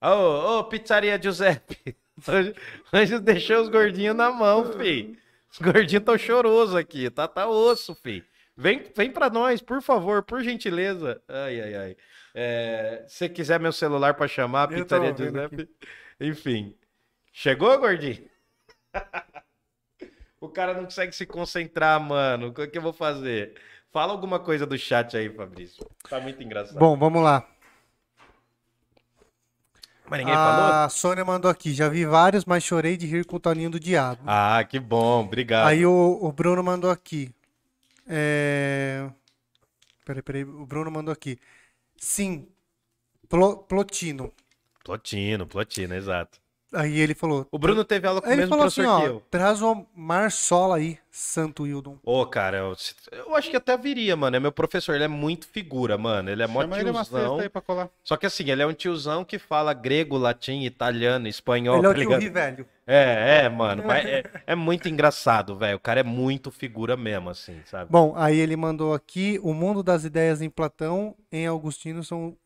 Ô, 0.00 0.58
ô, 0.60 0.64
pizzaria 0.64 1.20
Giuseppe. 1.22 1.94
Hoje 2.92 3.18
deixou 3.18 3.60
os 3.62 3.68
gordinhos 3.68 4.16
na 4.16 4.30
mão, 4.30 4.72
fi. 4.72 5.18
Os 5.52 5.58
gordinhos 5.58 6.04
tão 6.04 6.16
chorosos 6.16 6.74
aqui, 6.74 7.10
tá, 7.10 7.28
tá 7.28 7.46
osso, 7.48 7.94
fi. 7.94 8.24
Vem, 8.56 8.82
vem 8.96 9.10
pra 9.10 9.28
nós, 9.28 9.60
por 9.60 9.82
favor, 9.82 10.22
por 10.22 10.42
gentileza. 10.42 11.20
Ai, 11.28 11.60
ai, 11.60 11.74
ai. 11.74 11.96
É, 12.34 13.04
se 13.08 13.28
quiser 13.28 13.58
meu 13.58 13.72
celular 13.72 14.14
pra 14.14 14.28
chamar, 14.28 14.70
Eu 14.70 14.78
tô 14.78 14.82
pizzaria 14.84 15.12
vendo 15.12 15.24
Giuseppe. 15.24 15.68
Enfim. 16.20 16.74
Chegou, 17.32 17.78
gordinho? 17.78 18.28
o 20.40 20.48
cara 20.48 20.74
não 20.74 20.84
consegue 20.84 21.12
se 21.14 21.26
concentrar, 21.26 22.00
mano. 22.00 22.48
O 22.48 22.52
que 22.52 22.76
eu 22.76 22.82
vou 22.82 22.92
fazer? 22.92 23.54
Fala 23.92 24.12
alguma 24.12 24.38
coisa 24.38 24.66
do 24.66 24.78
chat 24.78 25.16
aí, 25.16 25.28
Fabrício. 25.28 25.84
Tá 26.08 26.20
muito 26.20 26.42
engraçado. 26.42 26.78
Bom, 26.78 26.96
vamos 26.96 27.22
lá. 27.22 27.46
Mas 30.08 30.18
ninguém 30.18 30.34
falou? 30.34 30.72
A 30.72 30.88
Sônia 30.88 31.24
mandou 31.24 31.48
aqui. 31.50 31.72
Já 31.72 31.88
vi 31.88 32.04
vários, 32.04 32.44
mas 32.44 32.64
chorei 32.64 32.96
de 32.96 33.06
rir 33.06 33.24
com 33.24 33.36
o 33.36 33.40
Toninho 33.40 33.70
do 33.70 33.78
Diabo. 33.78 34.20
Ah, 34.26 34.62
que 34.64 34.80
bom, 34.80 35.24
obrigado. 35.24 35.68
Aí 35.68 35.86
o, 35.86 36.18
o 36.20 36.32
Bruno 36.32 36.62
mandou 36.64 36.90
aqui. 36.90 37.32
É... 38.08 39.08
Peraí, 40.04 40.22
peraí. 40.22 40.44
O 40.44 40.66
Bruno 40.66 40.90
mandou 40.90 41.12
aqui. 41.12 41.38
Sim. 42.00 42.48
Plo- 43.28 43.62
Plotino. 43.68 44.32
Plotino, 44.82 45.46
Plotino, 45.46 45.94
exato. 45.94 46.40
Aí 46.72 47.00
ele 47.00 47.14
falou. 47.14 47.46
O 47.50 47.58
Bruno 47.58 47.84
teve 47.84 48.06
aula 48.06 48.20
com 48.20 48.28
o 48.28 48.30
Ele 48.30 48.42
mesmo 48.42 48.50
falou 48.50 48.66
assim, 48.66 48.82
professor 48.82 48.98
ó. 48.98 49.02
que 49.02 49.08
eu. 49.08 49.22
Traz 49.30 49.60
o 49.60 49.86
Marsola 49.94 50.76
aí, 50.76 50.98
Santo 51.10 51.66
Hildon. 51.66 51.98
Ô, 52.04 52.24
cara, 52.26 52.58
eu, 52.58 52.76
eu 53.12 53.34
acho 53.34 53.50
que 53.50 53.56
até 53.56 53.76
viria, 53.76 54.16
mano. 54.16 54.36
É 54.36 54.40
meu 54.40 54.52
professor, 54.52 54.94
ele 54.94 55.04
é 55.04 55.08
muito 55.08 55.48
figura, 55.48 55.98
mano. 55.98 56.30
Ele 56.30 56.42
é 56.42 56.46
mó 56.46 56.60
Chama 56.60 56.78
ele 56.78 56.90
uma 56.90 57.04
tiozão. 57.04 57.28
sexta 57.30 57.42
aí 57.42 57.48
pra 57.48 57.60
colar. 57.60 57.90
Só 58.04 58.16
que 58.16 58.26
assim, 58.26 58.48
ele 58.48 58.62
é 58.62 58.66
um 58.66 58.72
tiozão 58.72 59.24
que 59.24 59.38
fala 59.38 59.72
grego, 59.74 60.16
latim, 60.16 60.62
italiano, 60.62 61.26
espanhol, 61.26 61.78
ele 61.78 61.86
é 61.86 61.90
o 61.90 62.10
tá 62.10 62.18
tio 62.18 62.32
velho. 62.32 62.66
É, 62.86 63.44
é, 63.44 63.48
mano. 63.48 63.84
mas 63.86 64.04
é, 64.04 64.24
é 64.46 64.54
muito 64.54 64.88
engraçado, 64.88 65.56
velho. 65.56 65.76
O 65.76 65.80
cara 65.80 66.00
é 66.00 66.04
muito 66.04 66.50
figura 66.50 66.96
mesmo, 66.96 67.30
assim, 67.30 67.60
sabe? 67.64 67.90
Bom, 67.90 68.14
aí 68.16 68.38
ele 68.38 68.56
mandou 68.56 68.94
aqui. 68.94 69.38
O 69.42 69.54
mundo 69.54 69.82
das 69.82 70.04
ideias 70.04 70.40
em 70.42 70.50
Platão, 70.50 71.14
em 71.30 71.46
Augustino, 71.46 72.02
são 72.02 72.36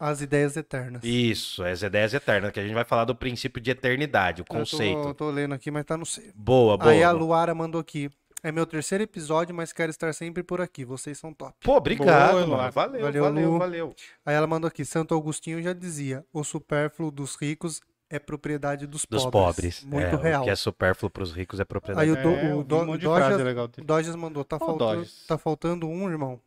as 0.00 0.20
ideias 0.22 0.56
eternas. 0.56 1.02
Isso, 1.04 1.62
as 1.62 1.82
ideias 1.82 2.14
eternas, 2.14 2.50
que 2.50 2.58
a 2.58 2.62
gente 2.64 2.74
vai 2.74 2.84
falar 2.84 3.04
do 3.04 3.14
princípio 3.14 3.60
de 3.60 3.70
eternidade, 3.70 4.40
o 4.40 4.42
Eu 4.42 4.46
tô- 4.46 4.54
conceito. 4.54 5.14
Tô, 5.14 5.30
lendo 5.30 5.54
aqui, 5.54 5.70
mas 5.70 5.84
tá 5.84 5.96
no 5.96 6.06
C. 6.06 6.32
Boa, 6.34 6.76
boa. 6.78 6.90
Aí 6.90 7.02
a. 7.04 7.10
Luara 7.12 7.54
mandou 7.54 7.80
aqui. 7.80 8.10
É 8.42 8.50
meu 8.50 8.64
terceiro 8.64 9.04
episódio, 9.04 9.54
mas 9.54 9.70
quero 9.70 9.90
estar 9.90 10.14
sempre 10.14 10.42
por 10.42 10.62
aqui. 10.62 10.82
Vocês 10.82 11.18
são 11.18 11.30
top. 11.34 11.52
Pô, 11.62 11.76
obrigado, 11.76 12.32
Boa, 12.32 12.46
mano. 12.46 12.72
Valeu, 12.72 13.02
Valeu, 13.02 13.22
valeu, 13.24 13.50
Lu. 13.52 13.58
valeu. 13.58 13.94
Aí 14.24 14.34
ela 14.34 14.46
mandou 14.46 14.66
aqui. 14.66 14.82
Santo 14.82 15.14
Agostinho 15.14 15.62
já 15.62 15.74
dizia: 15.74 16.24
o 16.32 16.42
supérfluo 16.42 17.10
dos 17.10 17.36
ricos 17.36 17.82
é 18.08 18.18
propriedade 18.18 18.86
dos, 18.86 19.04
Dos 19.04 19.24
pobres. 19.26 19.82
pobres. 19.82 19.84
Muito 19.84 20.16
é, 20.16 20.22
real. 20.30 20.40
O 20.40 20.44
que 20.44 20.50
é 20.50 20.56
supérfluo 20.56 21.10
pros 21.10 21.32
ricos 21.32 21.60
é 21.60 21.64
propriedade. 21.66 22.08
Aí 22.08 22.10
o, 22.10 22.22
do, 22.22 22.28
É, 22.30 22.44
o 22.54 22.58
eu 22.60 22.64
do, 22.64 22.96
de 22.96 23.04
Dojas- 23.04 23.36
dele. 23.36 23.54
Dojas 23.84 24.16
mandou: 24.16 24.42
tá, 24.42 24.56
Ó, 24.56 24.58
faltando, 24.58 24.94
Dojas. 24.96 25.24
tá 25.28 25.36
faltando 25.36 25.86
um, 25.86 26.08
irmão. 26.10 26.40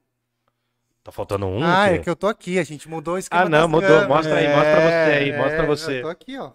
Tá 1.03 1.11
faltando 1.11 1.45
um? 1.47 1.61
ah, 1.63 1.89
é 1.89 1.97
que 1.99 2.09
eu 2.09 2.15
tô 2.15 2.27
aqui. 2.27 2.57
A 2.59 2.63
gente 2.63 2.87
mudou 2.87 3.15
o 3.15 3.17
esquema 3.17 3.41
Ah, 3.43 3.49
não, 3.49 3.61
das 3.61 3.69
mudou. 3.69 3.89
câmeras. 3.89 4.07
Mostra 4.07 4.35
aí, 4.35 4.47
mostra 4.47 4.81
você 4.81 5.11
aí, 5.17 5.29
É, 5.31 5.37
mostra 5.37 5.57
Eu 5.63 5.67
você. 5.67 6.01
tô 6.01 6.07
aqui, 6.07 6.37
ó. 6.37 6.51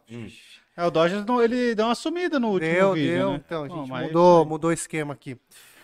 É, 0.76 0.84
o 0.86 0.90
Dodgers 0.90 1.24
não- 1.26 1.42
ele 1.42 1.74
deu 1.74 1.86
uma 1.86 1.94
sumida 1.94 2.38
no 2.40 2.48
último 2.52 2.70
Deu, 2.72 2.92
vídeo, 2.94 3.10
deu. 3.18 3.32
né? 3.32 3.40
Então, 3.44 3.64
a 3.64 3.68
Bom, 3.68 3.76
gente 3.80 3.90
mas 3.90 4.06
mudou, 4.06 4.44
mudou 4.46 4.70
o 4.70 4.72
esquema 4.72 5.12
aqui. 5.12 5.36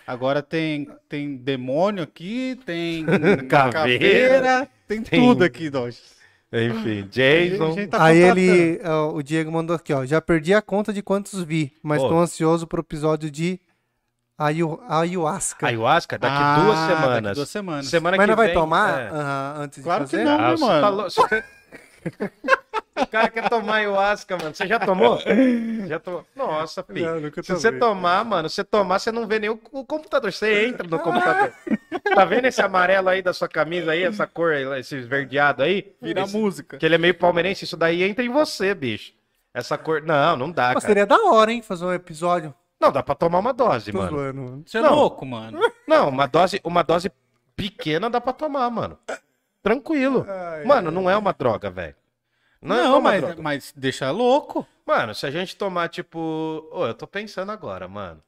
Agora 0.07 0.41
tem, 0.41 0.87
tem 1.09 1.35
demônio 1.35 2.03
aqui, 2.03 2.59
tem 2.65 3.05
Caveira, 3.49 4.67
tem, 4.87 5.01
tem- 5.01 5.19
tudo 5.19 5.43
aqui, 5.43 5.69
Dodgers. 5.69 6.15
Enfim, 6.53 7.01
A 7.01 7.07
Jason. 7.11 7.71
gente 7.73 7.89
tá 7.89 8.03
Aí 8.03 8.17
ele, 8.21 8.79
ó, 8.85 9.11
o 9.13 9.21
Diego 9.21 9.51
mandou 9.51 9.75
aqui, 9.75 9.91
ó. 9.91 10.05
Já 10.05 10.21
perdi 10.21 10.53
a 10.53 10.61
conta 10.61 10.93
de 10.93 11.01
quantos 11.01 11.43
vi, 11.43 11.73
mas 11.83 12.01
tô 12.01 12.17
ansioso 12.17 12.65
pro 12.65 12.79
episódio 12.81 13.29
de 13.29 13.59
Ayu, 14.37 14.81
Ayahuasca. 14.89 15.67
Ayahuasca, 15.67 16.17
daqui 16.17 16.35
Ah, 16.37 16.55
duas 16.59 16.77
daqui 16.79 17.01
semanas. 17.01 17.35
duas 17.37 17.49
semanas. 17.49 17.85
Semana 17.87 18.17
mas 18.17 18.25
que 18.25 18.29
não 18.29 18.35
vai 18.35 18.47
vem, 18.47 18.55
tomar 18.55 18.99
é. 19.01 19.07
aham, 19.09 19.55
antes 19.59 19.83
Claro 19.83 20.03
de 20.05 20.09
que 20.11 20.17
fazer? 20.17 20.29
não. 20.29 20.35
Ah, 20.35 20.49
né, 20.51 20.57
você 20.57 20.65
mano? 20.65 21.03
você- 21.03 21.43
o 23.01 23.07
cara 23.07 23.29
quer 23.29 23.49
tomar 23.49 23.75
ayahuasca, 23.75 24.37
mano. 24.37 24.53
Você 24.53 24.67
já 24.67 24.77
tomou? 24.79 25.19
Já 25.87 25.99
tomou? 25.99 26.25
Nossa, 26.35 26.83
filho. 26.83 27.05
Não, 27.13 27.19
nunca 27.21 27.41
Se 27.41 27.51
você 27.53 27.71
tomar, 27.71 28.25
mano, 28.25 28.49
você 28.49 28.63
tomar, 28.63 28.99
você 28.99 29.11
não 29.11 29.25
vê 29.25 29.39
nem 29.39 29.49
o, 29.49 29.59
o 29.71 29.85
computador. 29.85 30.31
Você 30.33 30.67
entra 30.67 30.85
no 30.85 30.99
computador. 30.99 31.53
tá 32.13 32.25
vendo 32.25 32.45
esse 32.45 32.61
amarelo 32.61 33.07
aí 33.09 33.21
da 33.21 33.33
sua 33.33 33.47
camisa 33.47 33.91
aí, 33.91 34.03
essa 34.03 34.27
cor 34.27 34.53
esse 34.53 34.97
esverdeado 34.97 35.63
aí? 35.63 35.95
Vira 36.01 36.21
Esse- 36.23 36.37
música. 36.37 36.77
Que 36.77 36.85
ele 36.85 36.95
é 36.95 36.99
meio 36.99 37.15
palmeirense, 37.15 37.63
isso 37.63 37.77
daí 37.77 38.03
entra 38.03 38.23
em 38.23 38.29
você, 38.29 38.73
bicho. 38.75 39.13
Essa 39.53 39.77
cor. 39.77 40.01
Não, 40.01 40.35
não 40.35 40.51
dá, 40.51 40.67
Pô, 40.73 40.81
cara. 40.81 40.87
seria 40.87 41.05
da 41.05 41.17
hora, 41.23 41.51
hein, 41.53 41.61
fazer 41.61 41.85
um 41.85 41.93
episódio. 41.93 42.53
Não, 42.85 42.91
dá 42.91 43.03
pra 43.03 43.15
tomar 43.15 43.39
uma 43.39 43.53
dose, 43.53 43.91
Tô 43.91 43.97
mano. 43.97 44.09
zoando, 44.17 44.41
mano. 44.41 44.63
Você 44.65 44.77
é 44.77 44.81
Não. 44.81 44.95
louco, 44.95 45.25
mano. 45.25 45.59
Não, 45.87 46.09
uma 46.09 46.27
dose, 46.27 46.61
uma 46.63 46.83
dose 46.83 47.11
pequena 47.55 48.09
dá 48.09 48.19
pra 48.21 48.33
tomar, 48.33 48.69
mano. 48.69 48.97
Tranquilo. 49.63 50.25
Mano, 50.65 50.91
não 50.91 51.09
é 51.09 51.17
uma 51.17 51.33
droga, 51.33 51.69
velho. 51.69 51.95
Não, 52.61 52.75
Não, 52.75 52.83
é 52.85 52.89
uma 52.89 53.01
mas, 53.01 53.21
droga. 53.21 53.41
mas 53.41 53.73
deixa 53.75 54.09
louco. 54.11 54.65
Mano, 54.85 55.13
se 55.13 55.25
a 55.25 55.31
gente 55.31 55.55
tomar, 55.55 55.89
tipo. 55.89 56.67
Ô, 56.71 56.85
eu 56.87 56.93
tô 56.93 57.05
pensando 57.07 57.51
agora, 57.51 57.87
mano. 57.87 58.21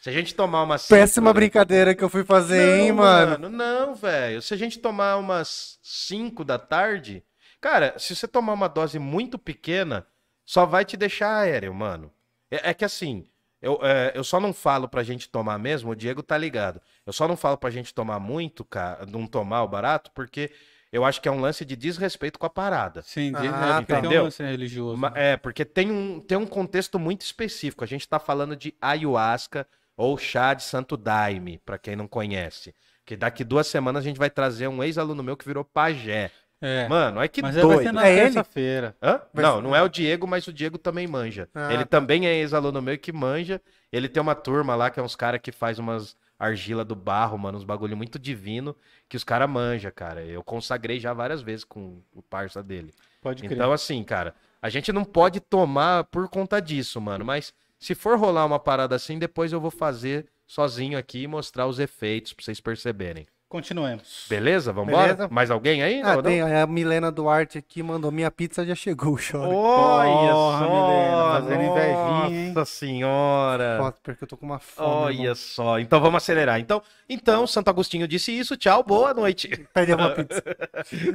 Se 0.00 0.10
a 0.10 0.12
gente 0.12 0.34
tomar 0.34 0.62
umas. 0.62 0.86
Péssima 0.86 1.28
cinco- 1.30 1.34
brincadeira 1.34 1.94
que 1.94 2.02
eu 2.04 2.08
fui 2.08 2.24
fazer, 2.24 2.78
hein, 2.80 2.88
Não, 2.90 2.96
mano. 2.96 3.48
Não, 3.48 3.94
velho. 3.94 4.40
Se 4.42 4.52
a 4.54 4.56
gente 4.56 4.78
tomar 4.78 5.16
umas 5.16 5.78
5 5.82 6.44
da 6.44 6.58
tarde. 6.58 7.24
Cara, 7.60 7.94
se 7.98 8.14
você 8.14 8.28
tomar 8.28 8.52
uma 8.52 8.68
dose 8.68 8.98
muito 8.98 9.38
pequena, 9.38 10.06
só 10.44 10.66
vai 10.66 10.84
te 10.84 10.96
deixar 10.96 11.34
aéreo, 11.38 11.72
mano. 11.72 12.12
É, 12.50 12.70
é 12.70 12.74
que 12.74 12.84
assim. 12.84 13.26
Eu, 13.64 13.78
é, 13.82 14.12
eu 14.14 14.22
só 14.22 14.38
não 14.38 14.52
falo 14.52 14.86
pra 14.88 15.02
gente 15.02 15.28
tomar 15.28 15.58
mesmo, 15.58 15.90
o 15.90 15.96
Diego 15.96 16.22
tá 16.22 16.36
ligado. 16.36 16.80
Eu 17.06 17.12
só 17.12 17.26
não 17.26 17.36
falo 17.36 17.56
pra 17.56 17.70
gente 17.70 17.94
tomar 17.94 18.20
muito, 18.20 18.64
cara, 18.64 19.06
não 19.06 19.26
tomar 19.26 19.62
o 19.62 19.68
barato, 19.68 20.10
porque 20.14 20.50
eu 20.92 21.04
acho 21.04 21.20
que 21.20 21.28
é 21.28 21.32
um 21.32 21.40
lance 21.40 21.64
de 21.64 21.74
desrespeito 21.74 22.38
com 22.38 22.46
a 22.46 22.50
parada. 22.50 23.02
Sim, 23.02 23.32
Ah, 23.34 23.40
de- 23.40 23.48
tá. 23.48 23.78
é, 23.80 23.82
tem 23.84 23.98
Entendeu? 23.98 24.20
um 24.20 24.24
lance 24.24 24.42
religioso. 24.42 24.96
Ma- 24.98 25.12
É, 25.16 25.36
porque 25.38 25.64
tem 25.64 25.90
um, 25.90 26.20
tem 26.20 26.36
um 26.36 26.46
contexto 26.46 26.98
muito 26.98 27.22
específico. 27.22 27.82
A 27.82 27.86
gente 27.86 28.06
tá 28.08 28.18
falando 28.18 28.54
de 28.54 28.74
ayahuasca 28.80 29.66
ou 29.96 30.18
chá 30.18 30.54
de 30.54 30.62
santo 30.62 30.96
daime, 30.96 31.58
pra 31.64 31.78
quem 31.78 31.96
não 31.96 32.06
conhece. 32.06 32.74
Que 33.06 33.16
daqui 33.16 33.44
duas 33.44 33.66
semanas 33.66 34.02
a 34.02 34.08
gente 34.08 34.18
vai 34.18 34.30
trazer 34.30 34.66
um 34.68 34.82
ex-aluno 34.82 35.22
meu 35.22 35.36
que 35.36 35.44
virou 35.44 35.64
pajé. 35.64 36.30
É. 36.64 36.88
Mano, 36.88 37.18
olha 37.18 37.28
que 37.28 37.42
mas 37.42 37.56
aí 37.56 37.62
vai 37.62 37.76
doido. 37.76 37.86
ser 37.86 37.92
na 37.92 38.06
É 38.06 38.12
ele? 38.12 38.20
terça-feira. 38.22 38.96
Hã? 39.02 39.20
Vai 39.32 39.44
Não, 39.44 39.60
não 39.60 39.76
é 39.76 39.82
o 39.82 39.88
Diego, 39.88 40.26
mas 40.26 40.46
o 40.46 40.52
Diego 40.52 40.78
também 40.78 41.06
manja. 41.06 41.48
Ah, 41.54 41.72
ele 41.72 41.84
tá. 41.84 42.00
também 42.00 42.26
é 42.26 42.34
ex-aluno 42.36 42.80
meu 42.80 42.96
que 42.98 43.12
manja. 43.12 43.60
Ele 43.92 44.08
tem 44.08 44.20
uma 44.20 44.34
turma 44.34 44.74
lá 44.74 44.90
que 44.90 44.98
é 44.98 45.02
uns 45.02 45.14
caras 45.14 45.40
que 45.42 45.52
faz 45.52 45.78
umas 45.78 46.16
argila 46.38 46.84
do 46.84 46.94
barro, 46.96 47.38
mano, 47.38 47.56
uns 47.58 47.64
bagulho 47.64 47.96
muito 47.96 48.18
divino 48.18 48.76
que 49.08 49.16
os 49.16 49.24
caras 49.24 49.48
manja, 49.48 49.90
cara. 49.90 50.22
Eu 50.22 50.42
consagrei 50.42 50.98
já 50.98 51.12
várias 51.12 51.42
vezes 51.42 51.64
com 51.64 52.00
o 52.12 52.22
parça 52.22 52.62
dele. 52.62 52.92
Pode 53.20 53.42
crer. 53.42 53.52
Então, 53.52 53.72
assim, 53.72 54.02
cara, 54.02 54.34
a 54.60 54.68
gente 54.68 54.92
não 54.92 55.04
pode 55.04 55.40
tomar 55.40 56.04
por 56.04 56.28
conta 56.28 56.60
disso, 56.60 57.00
mano. 57.00 57.24
Mas 57.24 57.52
se 57.78 57.94
for 57.94 58.18
rolar 58.18 58.44
uma 58.46 58.58
parada 58.58 58.96
assim, 58.96 59.18
depois 59.18 59.52
eu 59.52 59.60
vou 59.60 59.70
fazer 59.70 60.26
sozinho 60.46 60.98
aqui 60.98 61.22
e 61.22 61.26
mostrar 61.26 61.66
os 61.66 61.78
efeitos 61.78 62.32
pra 62.32 62.44
vocês 62.44 62.60
perceberem. 62.60 63.26
Continuemos. 63.48 64.26
Beleza? 64.28 64.72
Vambora? 64.72 65.02
Beleza. 65.14 65.28
Mais 65.30 65.50
alguém 65.50 65.82
aí? 65.82 66.00
Ah, 66.02 66.16
Não, 66.16 66.22
tem 66.22 66.40
não? 66.40 66.62
a 66.62 66.66
Milena 66.66 67.12
Duarte 67.12 67.56
aqui, 67.58 67.82
mandou. 67.82 68.10
Minha 68.10 68.30
pizza 68.30 68.66
já 68.66 68.74
chegou, 68.74 69.16
chora. 69.30 69.48
Olha 69.48 70.32
Porra, 70.32 70.58
só! 70.58 70.70
Milena, 70.70 71.32
fazendo 71.32 71.62
invejinha, 71.62 72.46
hein? 72.46 72.52
Nossa 72.52 72.72
senhora! 72.72 73.78
Foto, 73.80 74.00
porque 74.02 74.24
eu 74.24 74.28
tô 74.28 74.36
com 74.36 74.46
uma 74.46 74.58
fome. 74.58 74.88
Olha 75.20 75.34
só. 75.36 75.78
Então 75.78 76.00
vamos 76.00 76.16
acelerar. 76.16 76.58
Então, 76.58 76.82
então, 77.08 77.46
Santo 77.46 77.68
Agostinho 77.68 78.08
disse 78.08 78.36
isso. 78.36 78.56
Tchau, 78.56 78.82
boa 78.82 79.14
noite. 79.14 79.48
Perdeu 79.72 79.96
uma 79.98 80.10
pizza. 80.10 80.42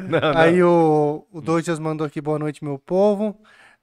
Não, 0.08 0.20
não. 0.34 0.40
Aí 0.40 0.64
o, 0.64 1.26
o 1.34 1.42
Dojas 1.42 1.78
mandou 1.80 2.08
aqui, 2.08 2.22
boa 2.22 2.40
noite, 2.40 2.64
meu 2.64 2.80
povo. 2.80 3.36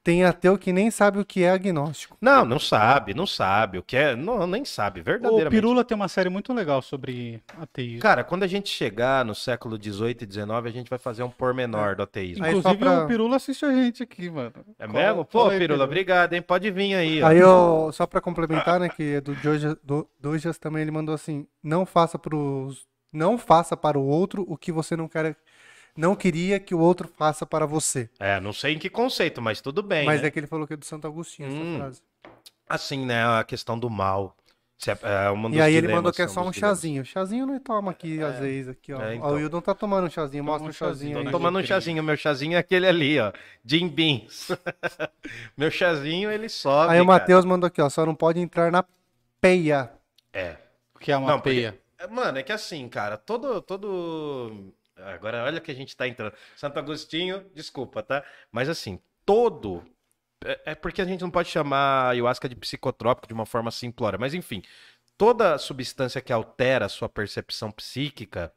Tem 0.07 0.23
ateu 0.25 0.57
que 0.57 0.73
nem 0.73 0.89
sabe 0.89 1.19
o 1.19 1.25
que 1.25 1.43
é 1.43 1.51
agnóstico. 1.51 2.17
Não, 2.21 2.45
não 2.45 2.61
sabe, 2.61 3.13
não 3.13 3.27
sabe. 3.27 3.79
O 3.79 3.83
que 3.83 3.97
é. 3.97 4.15
Não, 4.15 4.47
nem 4.47 4.65
sabe, 4.65 5.01
O 5.01 5.03
verdadeiramente. 5.03 5.51
Pirula 5.51 5.83
tem 5.83 5.97
uma 5.97 6.07
série 6.07 6.29
muito 6.29 6.53
legal 6.53 6.81
sobre 6.81 7.43
ateísmo. 7.61 7.99
Cara, 8.03 8.23
quando 8.23 8.45
a 8.45 8.47
gente 8.47 8.69
chegar 8.69 9.25
no 9.25 9.35
século 9.35 9.77
XVIII 9.77 10.17
e 10.23 10.33
XIX, 10.33 10.49
a 10.65 10.71
gente 10.71 10.89
vai 10.89 10.99
fazer 11.01 11.25
um 11.25 11.29
pormenor 11.29 11.97
do 11.97 12.05
ateísmo. 12.05 12.45
Aí 12.45 12.55
Inclusive, 12.55 12.79
pra- 12.79 13.03
o 13.03 13.09
Pirula 13.09 13.35
assiste 13.35 13.65
a 13.65 13.73
gente 13.73 14.05
aqui, 14.05 14.31
mano. 14.31 14.53
É 14.79 14.87
Cola- 14.87 14.93
mesmo? 15.07 15.25
Pô, 15.25 15.49
aí, 15.49 15.59
Pirula, 15.59 15.83
obrigado, 15.83 16.35
hein? 16.35 16.41
Pode 16.41 16.71
vir 16.71 16.95
aí. 16.95 17.21
ó. 17.21 17.27
Aí 17.27 17.39
eu, 17.39 17.91
só 17.93 18.07
pra 18.07 18.21
complementar, 18.21 18.79
né, 18.79 18.89
que 18.89 19.15
é 19.17 19.21
do 19.21 19.35
Dojas, 19.35 19.77
do, 19.83 20.09
Dojas 20.21 20.57
também, 20.57 20.83
ele 20.83 20.93
mandou 20.93 21.17
assim, 21.17 21.49
não 21.61 21.85
faça 21.85 22.17
pros, 22.17 22.87
não 23.13 23.37
faça 23.37 23.77
para 23.77 23.99
o 23.99 24.07
outro 24.07 24.45
o 24.47 24.57
que 24.57 24.71
você 24.71 24.95
não 24.97 25.09
quer, 25.09 25.37
não 25.97 26.15
queria 26.15 26.59
que 26.61 26.75
o 26.75 26.79
outro 26.79 27.09
faça 27.09 27.45
para 27.47 27.67
você. 27.67 28.09
É, 28.19 28.39
não 28.41 28.53
sei 28.53 28.75
em 28.75 28.79
que 28.79 28.91
conceito, 28.91 29.41
mas 29.43 29.61
tudo 29.61 29.83
bem. 29.83 30.05
Mas 30.07 30.23
né? 30.23 30.29
é 30.29 30.31
que 30.31 30.39
ele 30.39 30.47
falou 30.47 30.67
que 30.67 30.75
é 30.75 30.77
do 30.77 30.85
Santo 30.85 31.07
Agostinho, 31.07 31.49
Hum. 31.51 31.71
essa 31.75 31.79
frase. 31.79 32.03
Assim, 32.69 33.07
né? 33.07 33.25
A 33.39 33.45
questão 33.45 33.79
do 33.79 33.89
mal. 33.89 34.37
É- 34.87 35.27
é 35.27 35.31
um 35.31 35.49
E 35.55 35.61
aí 35.61 35.75
ele 35.75 35.89
mandou 35.89 36.13
que 36.13 36.21
é 36.21 36.27
são 36.29 36.43
só 36.43 36.49
um 36.49 36.51
dilemas. 36.51 36.77
chazinho. 36.79 37.03
Chazinho 37.05 37.47
não 37.47 37.59
toma 37.59 37.93
aqui 37.93 38.21
às 38.23 38.39
vezes 38.39 38.69
aqui, 38.69 38.93
ó. 38.93 39.01
É, 39.01 39.07
Ó, 39.09 39.13
então. 39.15 39.29
O 39.31 39.35
Wildon 39.37 39.61
tá 39.63 39.75
tomando 39.75 40.07
um 40.07 40.11
chazinho, 40.11 40.43
Toma 40.45 40.53
mostra 40.53 40.69
um 40.69 40.73
chazinho 40.73 41.13
chazinho, 41.15 41.25
Tô 41.33 41.39
tomando 41.39 41.59
um 41.59 41.65
chazinho. 41.65 42.03
Meu 42.03 42.17
chazinho 42.17 42.55
é 42.57 42.59
aquele 42.59 42.87
ali, 42.87 43.19
ó. 43.19 43.33
Jim 43.65 43.89
Beans. 43.89 44.49
meu 45.57 45.71
chazinho, 45.71 46.31
ele 46.31 46.49
sobe. 46.51 46.93
Aí 46.93 47.01
o. 47.01 47.07
Matheus 47.07 47.45
mandou 47.47 47.67
aqui, 47.69 47.81
ó, 47.81 47.89
só 47.89 48.05
não 48.05 48.15
pode 48.15 48.39
entrar 48.39 48.71
na 48.71 48.85
peia. 49.41 49.91
É. 50.31 50.57
O 50.95 50.99
que 50.99 51.11
é 51.11 51.17
uma 51.17 51.29
Não, 51.31 51.39
porque- 51.39 51.51
peia? 51.51 51.79
É, 51.99 52.07
Mano, 52.07 52.37
é 52.39 52.43
que 52.43 52.53
assim, 52.53 52.87
cara, 52.91 53.17
todo. 53.17 53.63
todo... 53.63 54.53
Agora, 54.97 55.45
olha 55.45 55.61
que 55.61 55.71
a 55.71 55.75
gente 55.75 55.97
tá 55.97 56.09
entrando. 56.09 56.35
Santo 56.57 56.79
Agostinho, 56.79 57.45
desculpa, 57.55 58.03
tá? 58.03 58.25
Mas 58.51 58.69
assim, 58.69 58.99
todo. 59.25 59.85
É 60.45 60.61
é 60.73 60.75
porque 60.75 61.01
a 61.01 61.05
gente 61.05 61.21
não 61.23 61.31
pode 61.31 61.49
chamar 61.49 62.11
ayahuasca 62.11 62.49
de 62.49 62.55
psicotrópico 62.57 63.27
de 63.27 63.35
uma 63.35 63.47
forma 63.47 63.71
simplória, 63.71 64.19
mas 64.19 64.35
enfim, 64.35 64.63
toda 65.17 65.57
substância 65.59 66.21
que 66.21 66.33
altera 66.33 66.87
a 66.87 66.89
sua 66.91 67.09
percepção 67.09 67.71
psíquica, 67.71 68.53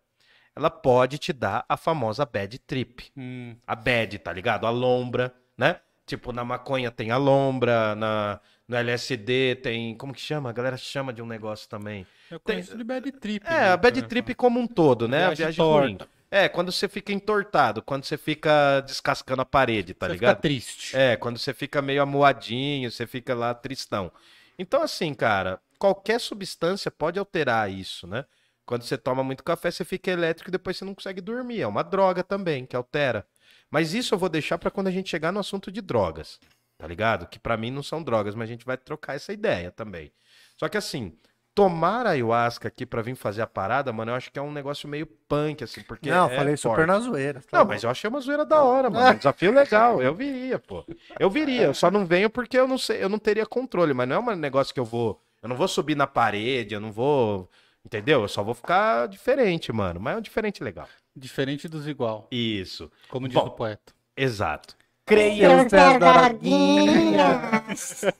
ela 0.55 0.69
pode 0.69 1.17
te 1.17 1.31
dar 1.31 1.65
a 1.69 1.77
famosa 1.77 2.25
bad 2.25 2.57
trip. 2.59 3.11
Hum, 3.15 3.55
A 3.65 3.75
bad, 3.75 4.19
tá 4.19 4.31
ligado? 4.33 4.67
A 4.67 4.69
lombra, 4.69 5.33
né? 5.57 5.79
Tipo, 6.05 6.31
na 6.33 6.43
maconha 6.43 6.89
tem 6.91 7.11
a 7.11 7.17
lombra, 7.17 7.95
na, 7.95 8.39
no 8.67 8.75
LSD 8.75 9.55
tem. 9.61 9.95
Como 9.95 10.13
que 10.13 10.19
chama? 10.21 10.49
A 10.49 10.53
galera 10.53 10.75
chama 10.75 11.13
de 11.13 11.21
um 11.21 11.25
negócio 11.27 11.69
também. 11.69 12.05
eu 12.31 12.39
Tem- 12.39 12.55
conheço 12.55 12.77
de 12.77 12.83
bad 12.83 13.11
trip. 13.13 13.45
É, 13.47 13.69
a 13.69 13.77
bad 13.77 14.01
trip 14.03 14.33
como 14.35 14.59
um 14.59 14.67
todo, 14.67 15.07
né? 15.07 15.25
A 15.25 15.33
Viagem 15.33 15.45
viagem 15.45 15.63
ruim. 15.65 15.97
É, 16.31 16.47
quando 16.47 16.71
você 16.71 16.87
fica 16.87 17.11
entortado, 17.11 17.81
quando 17.81 18.03
você 18.05 18.17
fica 18.17 18.81
descascando 18.81 19.41
a 19.41 19.45
parede, 19.45 19.93
tá 19.93 20.07
Você 20.07 20.13
ligado? 20.13 20.35
fica 20.35 20.41
triste. 20.41 20.95
É, 20.95 21.15
quando 21.17 21.39
você 21.39 21.53
fica 21.53 21.81
meio 21.81 22.01
amuadinho, 22.03 22.91
você 22.91 23.07
fica 23.07 23.33
lá 23.33 23.53
tristão. 23.53 24.11
Então, 24.57 24.81
assim, 24.83 25.13
cara, 25.13 25.59
qualquer 25.79 26.19
substância 26.19 26.91
pode 26.91 27.17
alterar 27.17 27.71
isso, 27.71 28.05
né? 28.05 28.25
Quando 28.65 28.83
você 28.83 28.97
toma 28.97 29.23
muito 29.23 29.43
café, 29.43 29.71
você 29.71 29.83
fica 29.83 30.11
elétrico 30.11 30.49
e 30.49 30.51
depois 30.51 30.77
você 30.77 30.85
não 30.85 30.93
consegue 30.93 31.21
dormir. 31.21 31.61
É 31.61 31.67
uma 31.67 31.83
droga 31.83 32.23
também 32.23 32.65
que 32.65 32.75
altera. 32.75 33.25
Mas 33.71 33.93
isso 33.93 34.13
eu 34.13 34.19
vou 34.19 34.29
deixar 34.29 34.59
pra 34.59 34.69
quando 34.69 34.87
a 34.87 34.91
gente 34.91 35.09
chegar 35.09 35.31
no 35.31 35.39
assunto 35.39 35.71
de 35.71 35.81
drogas, 35.81 36.39
tá 36.77 36.85
ligado? 36.85 37.27
Que 37.27 37.39
pra 37.39 37.57
mim 37.57 37.71
não 37.71 37.81
são 37.81 38.03
drogas, 38.03 38.35
mas 38.35 38.47
a 38.47 38.51
gente 38.51 38.65
vai 38.65 38.77
trocar 38.77 39.15
essa 39.15 39.33
ideia 39.33 39.71
também. 39.71 40.11
Só 40.57 40.69
que 40.69 40.77
assim, 40.77 41.17
tomar 41.59 42.05
ayahuasca 42.07 42.67
aqui 42.69 42.85
pra 42.85 43.01
vir 43.01 43.15
fazer 43.15 43.41
a 43.41 43.47
parada, 43.47 43.91
mano, 43.91 44.11
eu 44.11 44.15
acho 44.15 44.31
que 44.31 44.39
é 44.39 44.41
um 44.41 44.51
negócio 44.51 44.87
meio 44.87 45.05
punk, 45.05 45.63
assim, 45.63 45.81
porque 45.81 46.09
não, 46.09 46.27
é 46.29 46.35
falei 46.35 46.55
forte. 46.55 46.61
super 46.75 46.87
na 46.87 46.99
zoeira. 46.99 47.41
tá 47.41 47.57
Não, 47.57 47.65
bom. 47.65 47.73
mas 47.73 47.83
eu 47.83 47.89
achei 47.89 48.09
uma 48.09 48.21
zoeira 48.21 48.45
da 48.45 48.61
hora, 48.63 48.89
mano. 48.89 49.09
Um 49.11 49.17
desafio 49.17 49.51
legal. 49.51 50.01
Eu 50.01 50.13
viria, 50.15 50.57
pô. 50.57 50.85
Eu 51.19 51.29
viria. 51.29 51.63
Eu 51.63 51.73
só 51.73 51.91
não 51.91 52.05
venho 52.05 52.29
porque 52.29 52.57
eu 52.57 52.67
não 52.67 52.77
sei, 52.77 53.03
eu 53.03 53.09
não 53.09 53.19
teria 53.19 53.45
controle, 53.45 53.93
mas 53.93 54.07
não 54.07 54.15
é 54.15 54.19
um 54.19 54.35
negócio 54.35 54.73
que 54.73 54.79
eu 54.79 54.85
vou. 54.85 55.21
Eu 55.41 55.49
não 55.49 55.55
vou 55.57 55.67
subir 55.67 55.95
na 55.95 56.07
parede, 56.07 56.73
eu 56.75 56.79
não 56.79 56.91
vou. 56.91 57.49
Entendeu? 57.85 58.21
Eu 58.21 58.27
só 58.27 58.41
vou 58.43 58.53
ficar 58.53 59.07
diferente, 59.07 59.71
mano. 59.73 59.99
Mas 59.99 60.15
é 60.15 60.17
um 60.17 60.21
diferente 60.21 60.63
legal. 60.63 60.87
Diferente 61.15 61.67
dos 61.67 61.87
igual, 61.87 62.27
Isso. 62.31 62.89
como 63.09 63.27
diz 63.27 63.35
Bom. 63.35 63.47
o 63.47 63.51
poeta. 63.51 63.93
Exato. 64.15 64.75
Creia, 65.05 65.67
Zé 65.67 65.97
da 65.97 66.11
Araguinha. 66.11 67.41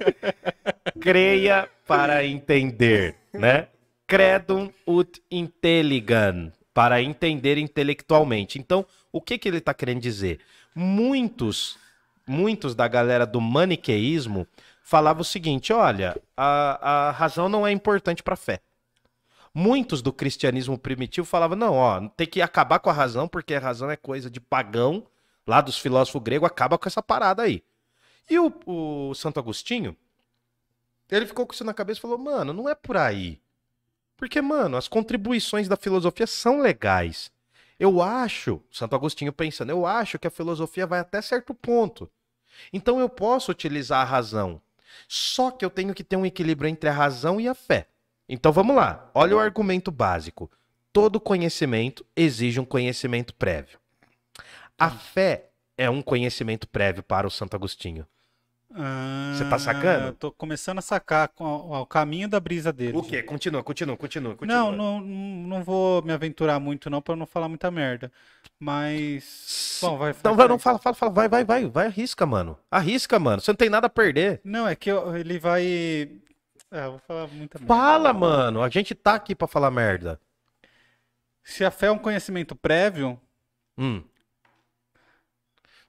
Creia 1.00 1.70
para 1.88 2.26
entender, 2.26 3.16
né? 3.34 3.68
Credum 4.08 4.72
ut 4.88 5.22
intelligam, 5.30 6.52
para 6.74 7.02
entender 7.02 7.58
intelectualmente. 7.58 8.58
Então, 8.58 8.86
o 9.12 9.22
que 9.22 9.38
que 9.38 9.48
ele 9.48 9.58
está 9.58 9.74
querendo 9.74 10.02
dizer? 10.02 10.40
Muitos, 10.74 11.78
muitos 12.26 12.74
da 12.74 12.88
galera 12.88 13.26
do 13.26 13.42
maniqueísmo 13.42 14.48
falavam 14.82 15.22
o 15.22 15.26
seguinte: 15.26 15.74
olha, 15.74 16.20
a, 16.38 17.10
a 17.10 17.12
razão 17.12 17.50
não 17.50 17.68
é 17.68 17.72
importante 17.72 18.24
para 18.24 18.34
a 18.34 18.38
fé. 18.38 18.62
Muitos 19.54 20.02
do 20.02 20.14
cristianismo 20.14 20.78
primitivo 20.78 21.28
falavam: 21.28 21.58
não, 21.58 21.74
ó, 21.74 22.08
tem 22.10 22.28
que 22.28 22.42
acabar 22.42 22.80
com 22.80 22.90
a 22.90 22.94
razão, 22.94 23.28
porque 23.28 23.54
a 23.56 23.60
razão 23.60 23.92
é 23.92 23.98
coisa 23.98 24.30
de 24.30 24.40
pagão, 24.40 25.06
lá 25.46 25.60
dos 25.62 25.78
filósofos 25.78 26.22
gregos, 26.22 26.48
acaba 26.48 26.78
com 26.78 26.88
essa 26.88 27.04
parada 27.04 27.44
aí. 27.44 27.64
E 28.30 28.40
o, 28.40 28.54
o 28.66 29.14
Santo 29.16 29.40
Agostinho, 29.40 29.98
ele 31.18 31.26
ficou 31.26 31.46
com 31.46 31.54
isso 31.54 31.64
na 31.64 31.74
cabeça 31.74 32.00
e 32.00 32.02
falou: 32.02 32.18
mano, 32.18 32.54
não 32.54 32.70
é 32.70 32.76
por 32.76 32.98
aí. 32.98 33.40
Porque, 34.16 34.42
mano, 34.42 34.76
as 34.76 34.88
contribuições 34.88 35.68
da 35.68 35.78
filosofia 35.78 36.28
são 36.28 36.60
legais. 36.60 37.32
Eu 37.80 38.02
acho, 38.02 38.62
Santo 38.70 38.94
Agostinho 38.94 39.32
pensando, 39.32 39.70
eu 39.70 39.86
acho 39.86 40.20
que 40.20 40.28
a 40.28 40.32
filosofia 40.32 40.86
vai 40.86 41.00
até 41.00 41.22
certo 41.22 41.54
ponto. 41.54 42.10
Então 42.74 43.00
eu 43.00 43.08
posso 43.08 43.52
utilizar 43.52 44.02
a 44.02 44.10
razão. 44.10 44.62
Só 45.08 45.50
que 45.50 45.64
eu 45.64 45.70
tenho 45.70 45.94
que 45.94 46.04
ter 46.04 46.18
um 46.18 46.26
equilíbrio 46.26 46.70
entre 46.70 46.90
a 46.90 46.94
razão 46.94 47.40
e 47.40 47.48
a 47.48 47.56
fé. 47.56 47.88
Então 48.28 48.52
vamos 48.52 48.76
lá. 48.76 49.10
Olha 49.14 49.38
o 49.38 49.40
argumento 49.40 49.92
básico. 49.92 50.52
Todo 50.92 51.20
conhecimento 51.20 52.06
exige 52.16 52.60
um 52.60 52.66
conhecimento 52.66 53.34
prévio. 53.34 53.80
A 54.78 54.90
fé 54.90 55.50
é 55.78 55.90
um 55.90 56.02
conhecimento 56.02 56.68
prévio 56.68 57.02
para 57.02 57.28
o 57.28 57.32
Santo 57.32 57.56
Agostinho. 57.56 58.06
Você 58.72 59.46
tá 59.50 59.58
sacando? 59.58 60.04
Ah, 60.06 60.08
Eu 60.10 60.14
tô 60.14 60.32
começando 60.32 60.78
a 60.78 60.82
sacar 60.82 61.28
com 61.30 61.44
o, 61.44 61.86
caminho 61.88 62.28
da 62.30 62.40
brisa 62.40 62.72
dele. 62.72 62.96
O 62.98 63.02
quê? 63.02 63.24
Continua, 63.24 63.64
continua, 63.64 63.98
continua, 63.98 64.36
continua. 64.36 64.72
Não, 64.72 64.72
não, 64.72 65.02
não 65.02 65.64
vou 65.64 66.04
me 66.04 66.14
aventurar 66.14 66.60
muito 66.60 66.90
não 66.90 67.02
pra 67.02 67.16
não 67.16 67.26
falar 67.26 67.50
muita 67.50 67.72
merda. 67.72 68.12
Mas 68.60 69.80
bom, 69.82 69.98
vai. 69.98 70.12
Então 70.12 70.36
vai, 70.36 70.48
não 70.48 70.60
fala, 70.60 70.78
fala, 70.78 70.96
fala, 70.96 71.12
vai, 71.12 71.28
vai, 71.28 71.44
vai, 71.44 71.66
vai, 71.66 71.88
arrisca, 71.88 72.26
mano. 72.26 72.58
Arrisca, 72.70 73.18
mano. 73.18 73.42
Você 73.42 73.50
não 73.52 73.56
tem 73.58 73.70
nada 73.70 73.88
a 73.88 73.90
perder. 73.90 74.40
Não, 74.44 74.68
é 74.68 74.76
que 74.76 74.92
eu- 74.92 75.18
ele 75.18 75.40
vai 75.40 75.64
É, 76.72 76.86
eu 76.86 76.92
vou 76.92 77.00
falar 77.00 77.28
muita 77.28 77.58
merda. 77.58 77.74
Fala, 77.74 78.14
mano. 78.14 78.62
A 78.62 78.70
gente 78.70 78.94
tá 78.94 79.16
aqui 79.16 79.34
pra 79.34 79.48
falar 79.48 79.72
merda. 79.72 80.20
Se 81.44 81.66
a 81.66 81.72
fé 81.72 81.88
é 81.88 81.92
um 81.92 81.98
conhecimento 81.98 82.56
prévio, 82.56 83.20
Hum. 83.76 84.04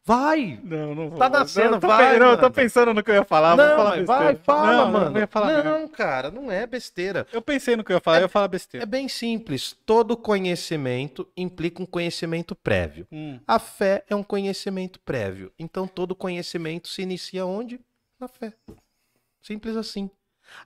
Vai! 0.05 0.59
Não, 0.65 0.95
não 0.95 1.11
vou. 1.11 1.19
Tá 1.19 1.29
nascendo, 1.29 1.73
não, 1.73 1.81
vai, 1.81 2.15
pe- 2.15 2.19
Não, 2.19 2.31
eu 2.33 2.39
tô 2.41 2.51
pensando 2.51 2.95
no 2.95 3.03
que 3.03 3.11
eu 3.11 3.17
ia 3.17 3.25
falar, 3.25 3.55
vou 3.55 3.65
não, 3.65 3.77
falar 3.77 4.05
vai, 4.05 4.35
fala, 4.37 4.73
não, 4.73 4.91
mano. 4.93 5.21
Não, 5.21 5.27
falar 5.29 5.63
não, 5.63 5.87
cara, 5.89 6.31
não 6.31 6.51
é 6.51 6.67
besteira. 6.67 7.27
Eu 7.33 7.43
pensei 7.43 7.77
no 7.77 7.85
que 7.85 7.93
eu 7.93 7.97
ia 7.97 8.01
falar, 8.01 8.17
eu 8.19 8.23
ia 8.23 8.29
falar 8.29 8.47
É 8.47 8.49
besteira. 8.49 8.87
bem 8.87 9.09
simples. 9.09 9.77
Todo 9.85 10.17
conhecimento 10.17 11.29
implica 11.37 11.83
um 11.83 11.87
conhecimento 11.87 12.55
prévio. 12.57 13.07
Hum, 13.13 13.39
A 13.47 13.59
fé 13.59 14.03
é 14.09 14.17
um 14.17 14.23
conhecimento 14.23 14.99
prévio. 15.01 15.53
Então 15.59 15.87
todo 15.87 16.15
conhecimento 16.15 16.89
se 16.89 17.03
inicia 17.03 17.45
onde? 17.45 17.79
Na 18.19 18.27
fé. 18.27 18.53
Simples 19.43 19.77
assim. 19.77 20.11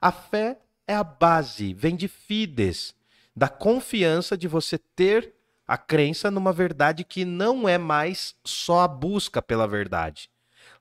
A 0.01 0.11
fé 0.11 0.57
é 0.87 0.95
a 0.95 1.03
base, 1.03 1.73
vem 1.73 1.95
de 1.95 2.07
fides, 2.07 2.95
da 3.35 3.47
confiança 3.49 4.37
de 4.37 4.47
você 4.47 4.77
ter 4.77 5.33
a 5.67 5.77
crença 5.77 6.29
numa 6.29 6.53
verdade 6.53 7.03
que 7.03 7.25
não 7.25 7.67
é 7.67 7.77
mais 7.77 8.35
só 8.43 8.81
a 8.81 8.87
busca 8.87 9.41
pela 9.41 9.67
verdade. 9.67 10.29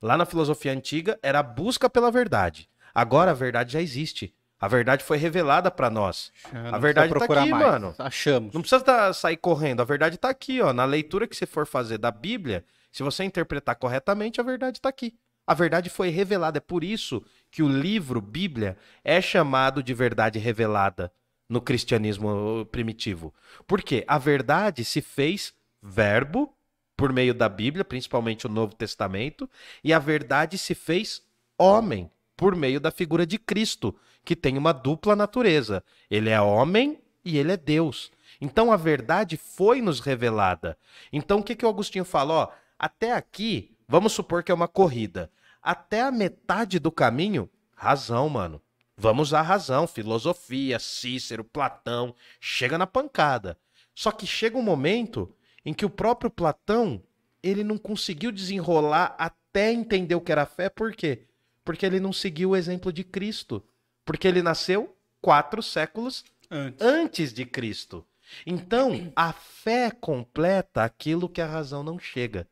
Lá 0.00 0.16
na 0.16 0.26
filosofia 0.26 0.72
antiga 0.72 1.18
era 1.22 1.38
a 1.38 1.42
busca 1.42 1.88
pela 1.88 2.10
verdade. 2.10 2.68
Agora 2.94 3.30
a 3.30 3.34
verdade 3.34 3.72
já 3.72 3.80
existe. 3.80 4.34
A 4.60 4.68
verdade 4.68 5.02
foi 5.04 5.16
revelada 5.18 5.70
para 5.70 5.90
nós. 5.90 6.32
não 6.52 6.80
verdade 6.80 7.10
precisa 7.10 7.34
tá 7.34 7.40
aqui, 7.42 7.50
mais. 7.50 7.66
mano. 7.66 7.94
Achamos. 7.98 8.54
Não 8.54 8.60
precisa 8.60 8.82
tá- 8.82 9.12
sair 9.12 9.36
correndo, 9.36 9.80
a 9.80 9.84
verdade 9.84 10.16
tá 10.16 10.28
aqui, 10.30 10.60
ó. 10.60 10.72
Na 10.72 10.84
leitura 10.84 11.26
que 11.26 11.36
você 11.36 11.44
for 11.44 11.66
fazer 11.66 11.98
da 11.98 12.10
Bíblia, 12.10 12.64
se 12.92 13.02
você 13.02 13.24
interpretar 13.24 13.76
corretamente, 13.76 14.40
a 14.40 14.44
verdade 14.44 14.80
tá 14.80 14.88
aqui. 14.88 15.14
A 15.46 15.52
verdade 15.52 15.90
foi 15.90 16.08
revelada. 16.08 16.58
É 16.58 16.60
por 16.60 16.82
isso 16.84 17.22
que 17.50 17.62
o 17.62 17.68
livro 17.68 18.20
Bíblia 18.20 18.76
é 19.02 19.20
chamado 19.20 19.82
de 19.82 19.92
verdade 19.92 20.38
revelada 20.38 21.12
no 21.48 21.60
cristianismo 21.60 22.66
primitivo. 22.70 23.32
Por 23.66 23.82
quê? 23.82 24.04
A 24.06 24.18
verdade 24.18 24.84
se 24.84 25.00
fez 25.00 25.52
verbo 25.82 26.54
por 26.96 27.12
meio 27.12 27.34
da 27.34 27.48
Bíblia, 27.48 27.84
principalmente 27.84 28.46
o 28.46 28.50
Novo 28.50 28.74
Testamento, 28.74 29.48
e 29.82 29.92
a 29.92 29.98
verdade 29.98 30.56
se 30.56 30.74
fez 30.74 31.22
homem 31.58 32.10
por 32.36 32.56
meio 32.56 32.80
da 32.80 32.90
figura 32.90 33.26
de 33.26 33.38
Cristo, 33.38 33.94
que 34.24 34.34
tem 34.34 34.56
uma 34.56 34.72
dupla 34.72 35.14
natureza. 35.14 35.84
Ele 36.10 36.30
é 36.30 36.40
homem 36.40 36.98
e 37.24 37.38
ele 37.38 37.52
é 37.52 37.56
Deus. 37.56 38.10
Então 38.40 38.72
a 38.72 38.76
verdade 38.76 39.36
foi 39.36 39.80
nos 39.80 40.00
revelada. 40.00 40.76
Então 41.12 41.38
o 41.38 41.42
que, 41.42 41.54
que 41.54 41.64
o 41.64 41.68
Agostinho 41.68 42.04
fala? 42.04 42.52
Até 42.78 43.12
aqui, 43.12 43.76
vamos 43.88 44.12
supor 44.12 44.42
que 44.42 44.50
é 44.50 44.54
uma 44.54 44.68
corrida. 44.68 45.30
Até 45.62 46.02
a 46.02 46.10
metade 46.10 46.78
do 46.78 46.90
caminho, 46.90 47.48
razão, 47.74 48.28
mano. 48.28 48.60
Vamos 48.96 49.34
a 49.34 49.42
razão, 49.42 49.86
filosofia, 49.86 50.78
Cícero, 50.78 51.42
Platão, 51.42 52.14
chega 52.40 52.78
na 52.78 52.86
pancada. 52.86 53.58
Só 53.94 54.10
que 54.10 54.26
chega 54.26 54.56
um 54.56 54.62
momento 54.62 55.34
em 55.64 55.74
que 55.74 55.84
o 55.84 55.90
próprio 55.90 56.30
Platão, 56.30 57.02
ele 57.42 57.64
não 57.64 57.76
conseguiu 57.76 58.30
desenrolar 58.30 59.14
até 59.18 59.72
entender 59.72 60.14
o 60.14 60.20
que 60.20 60.32
era 60.32 60.46
fé, 60.46 60.68
por 60.68 60.94
quê? 60.94 61.26
Porque 61.64 61.84
ele 61.84 62.00
não 62.00 62.12
seguiu 62.12 62.50
o 62.50 62.56
exemplo 62.56 62.92
de 62.92 63.02
Cristo. 63.02 63.62
Porque 64.04 64.28
ele 64.28 64.42
nasceu 64.42 64.96
quatro 65.20 65.62
séculos 65.62 66.24
Antes. 66.50 66.86
antes 66.86 67.32
de 67.32 67.44
Cristo. 67.46 68.04
Então, 68.46 69.12
a 69.16 69.32
fé 69.32 69.90
completa 69.90 70.82
aquilo 70.82 71.28
que 71.28 71.40
a 71.40 71.46
razão 71.46 71.82
não 71.82 71.98
chega. 71.98 72.46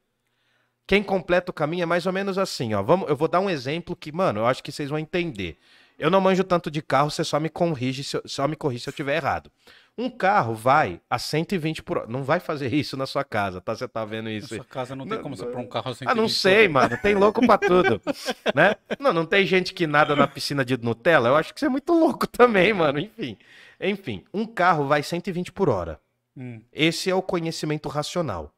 Quem 0.87 1.03
completa 1.03 1.51
o 1.51 1.55
caminho 1.55 1.85
é 1.85 1.87
mais 1.87 2.07
ou 2.07 2.13
menos 2.13 2.37
assim, 2.37 2.75
ó. 2.75 2.83
Vamos, 2.83 3.09
eu 3.09 3.17
vou 3.17 3.29
dar 3.29 3.41
um 3.41 3.49
exemplo 3.49 3.97
que, 3.97 4.13
mano, 4.13 4.41
eu 4.41 4.47
acho 4.47 4.63
que 4.63 4.73
vocês 4.73 4.91
vão 4.91 4.99
entender. 4.99 5.59
Eu 6.03 6.11
não 6.11 6.21
manjo 6.21 6.43
tanto 6.43 6.69
de 6.69 6.83
carro, 6.83 7.13
você 7.13 7.23
só 7.23 7.39
me 7.39 7.49
corrige 7.49 8.03
se 8.03 8.17
eu, 8.17 8.23
só 8.27 8.49
me 8.49 8.57
corrige 8.57 8.83
se 8.83 8.89
eu 8.89 8.93
tiver 8.93 9.15
errado. 9.15 9.53
Um 9.97 10.11
carro 10.11 10.53
vai 10.53 11.01
a 11.09 11.17
120 11.17 11.81
por 11.81 11.97
hora. 11.97 12.09
Não 12.09 12.25
vai 12.25 12.41
fazer 12.41 12.67
isso 12.75 12.97
na 12.97 13.07
sua 13.07 13.23
casa, 13.23 13.61
tá? 13.61 13.73
Você 13.73 13.87
tá 13.87 14.05
vendo 14.05 14.29
isso? 14.29 14.49
Sua 14.49 14.65
casa 14.65 14.97
não 14.97 15.07
tem 15.07 15.19
Não, 15.19 15.23
como 15.23 15.37
você 15.37 15.47
pôr 15.47 15.61
um 15.61 15.69
carro 15.69 15.93
assim. 15.93 16.05
Ah, 16.09 16.13
não 16.13 16.29
sei, 16.29 16.67
mano. 16.67 16.99
Tem 17.01 17.15
louco 17.15 17.47
pra 17.47 17.57
tudo. 17.57 18.03
né? 18.53 18.75
Não, 18.99 19.13
não 19.13 19.25
tem 19.25 19.47
gente 19.47 19.73
que 19.73 19.87
nada 19.87 20.17
na 20.17 20.27
piscina 20.27 20.65
de 20.65 20.77
Nutella. 20.77 21.29
Eu 21.29 21.37
acho 21.37 21.55
que 21.55 21.61
você 21.61 21.67
é 21.67 21.69
muito 21.69 21.93
louco 21.93 22.27
também, 22.27 22.73
mano. 22.73 22.99
Enfim. 22.99 23.39
Enfim, 23.81 24.25
um 24.35 24.45
carro 24.45 24.89
vai 24.89 25.05
120 25.05 25.53
por 25.53 25.69
hora. 25.69 26.01
Hum. 26.37 26.63
Esse 26.73 27.11
é 27.11 27.15
o 27.15 27.23
conhecimento 27.23 27.89
racional. 27.89 28.53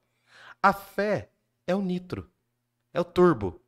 A 0.62 0.72
fé 0.72 1.28
é 1.66 1.74
o 1.74 1.82
nitro. 1.82 2.26
É 2.94 3.00
o 3.02 3.04
turbo. 3.04 3.60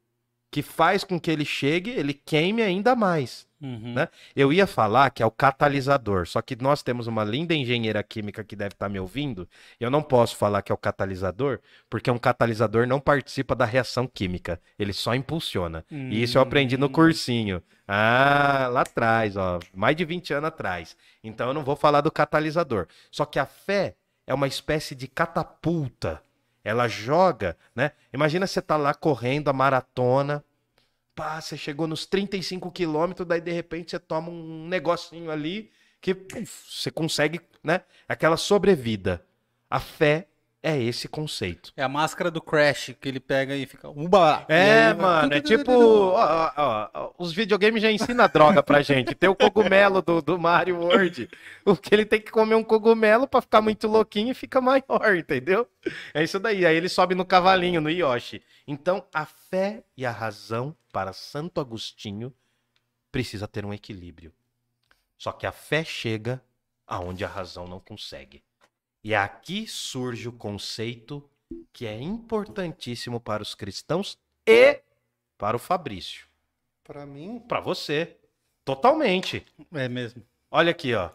Que 0.51 0.63
faz 0.63 1.05
com 1.05 1.21
que 1.21 1.31
ele 1.31 1.45
chegue, 1.45 1.91
ele 1.91 2.15
queime 2.15 2.63
ainda 2.63 2.97
mais. 2.97 3.46
Uhum. 3.61 3.95
Né? 3.95 4.09
Eu 4.35 4.53
ia 4.53 4.67
falar 4.67 5.09
que 5.11 5.23
é 5.23 5.27
o 5.27 5.31
catalisador, 5.31 6.27
só 6.27 6.43
que 6.43 6.55
nós 6.61 6.83
temos 6.83 7.07
uma 7.07 7.25
linda 7.25 7.55
engenheira 7.55 8.03
química 8.03 8.45
que 8.45 8.55
deve 8.55 8.75
estar 8.75 8.89
me 8.89 9.01
ouvindo. 9.01 9.49
e 9.81 9.85
Eu 9.85 9.91
não 9.91 10.03
posso 10.03 10.37
falar 10.37 10.61
que 10.63 10.71
é 10.71 10.75
o 10.75 10.79
catalisador, 10.79 11.61
porque 11.89 12.11
um 12.11 12.19
catalisador 12.19 12.87
não 12.87 13.01
participa 13.01 13.55
da 13.55 13.65
reação 13.65 14.07
química, 14.07 14.61
ele 14.79 14.93
só 14.93 15.15
impulsiona. 15.15 15.85
E 15.91 16.23
isso 16.23 16.37
eu 16.37 16.43
aprendi 16.43 16.77
no 16.77 16.87
Hum. 16.87 16.93
cursinho. 16.93 17.63
Ah, 17.89 18.69
lá 18.71 18.83
atrás, 18.83 19.37
ó, 19.37 19.59
mais 19.75 19.97
de 19.97 20.05
20 20.05 20.35
anos 20.35 20.49
atrás. 20.49 20.97
Então 21.25 21.49
eu 21.49 21.55
não 21.55 21.65
vou 21.65 21.77
falar 21.77 22.01
do 22.03 22.11
catalisador. 22.11 22.87
Só 23.11 23.25
que 23.25 23.39
a 23.39 23.47
fé 23.47 23.95
é 24.27 24.35
uma 24.35 24.47
espécie 24.47 24.95
de 24.95 25.07
catapulta. 25.09 26.21
Ela 26.65 26.89
joga, 26.89 27.57
né? 27.75 27.93
Imagina 28.13 28.47
você 28.47 28.61
tá 28.61 28.77
lá 28.77 28.93
correndo 28.93 29.49
a 29.49 29.53
maratona, 29.53 30.45
pá, 31.17 31.41
você 31.41 31.57
chegou 31.57 31.87
nos 31.87 32.05
35 32.05 32.71
quilômetros, 32.71 33.27
daí 33.27 33.41
de 33.41 33.51
repente 33.51 33.91
você 33.91 33.99
toma 33.99 34.29
um 34.29 34.69
negocinho 34.69 35.31
ali 35.31 35.71
que 36.01 36.15
puf, 36.15 36.63
você 36.71 36.91
consegue, 36.91 37.41
né? 37.65 37.81
Aquela 38.07 38.37
sobrevida. 38.37 39.25
A 39.69 39.81
fé 39.81 40.29
é 40.63 40.81
esse 40.81 41.09
conceito. 41.09 41.73
É 41.77 41.83
a 41.83 41.89
máscara 41.89 42.31
do 42.31 42.41
Crash, 42.41 42.95
que 43.01 43.09
ele 43.09 43.19
pega 43.19 43.57
e 43.57 43.67
fica. 43.67 43.89
Uba! 43.89 44.45
É, 44.49 44.89
aí 44.89 44.95
mano, 44.95 45.33
é 45.33 45.41
tipo. 45.41 45.73
ó, 45.73 46.53
ó, 46.57 46.89
ó, 46.93 47.11
os 47.19 47.33
videogames 47.33 47.83
já 47.83 47.91
ensinam 47.91 48.29
droga 48.29 48.63
pra 48.63 48.83
gente. 48.83 49.15
Tem 49.15 49.29
o 49.29 49.35
cogumelo 49.35 50.03
do, 50.03 50.21
do 50.21 50.39
Mario 50.39 50.79
World. 50.79 51.29
O 51.65 51.77
que 51.77 51.95
ele 51.95 52.05
tem 52.05 52.21
que 52.21 52.31
comer 52.31 52.57
um 52.57 52.65
cogumelo 52.65 53.27
pra 53.27 53.41
ficar 53.41 53.63
muito 53.63 53.89
louquinho 53.89 54.33
e 54.33 54.35
fica 54.35 54.61
maior, 54.61 55.17
entendeu? 55.17 55.67
É 56.13 56.23
isso 56.23 56.39
daí. 56.39 56.67
Aí 56.67 56.77
ele 56.77 56.89
sobe 56.89 57.15
no 57.15 57.25
cavalinho, 57.25 57.81
no 57.81 57.91
Yoshi. 57.91 58.43
Então, 58.67 59.07
a 59.13 59.25
fé 59.25 59.85
e 59.97 60.05
a 60.05 60.11
razão 60.11 60.77
para 60.93 61.13
Santo 61.13 61.61
Agostinho 61.61 62.35
precisa 63.13 63.47
ter 63.47 63.65
um 63.65 63.73
equilíbrio. 63.73 64.33
Só 65.17 65.33
que 65.33 65.47
a 65.47 65.53
fé 65.53 65.85
chega 65.85 66.43
aonde 66.87 67.25
a 67.25 67.29
razão 67.29 67.67
não 67.67 67.81
consegue. 67.81 68.43
E 69.03 69.15
aqui 69.15 69.67
surge 69.67 70.29
o 70.29 70.33
conceito 70.33 71.29
que 71.73 71.87
é 71.87 72.01
importantíssimo 72.01 73.21
para 73.21 73.43
os 73.43 73.55
cristãos 73.55 74.19
e 74.47 74.83
para 75.39 75.57
o 75.57 75.61
Fabrício. 75.61 76.27
Pra 76.83 77.07
mim, 77.07 77.39
Para 77.41 77.61
você. 77.61 78.17
Totalmente. 78.65 79.47
É 79.73 79.89
mesmo. 79.89 80.23
Olha 80.51 80.73
aqui, 80.73 80.93
ó. 80.93 81.11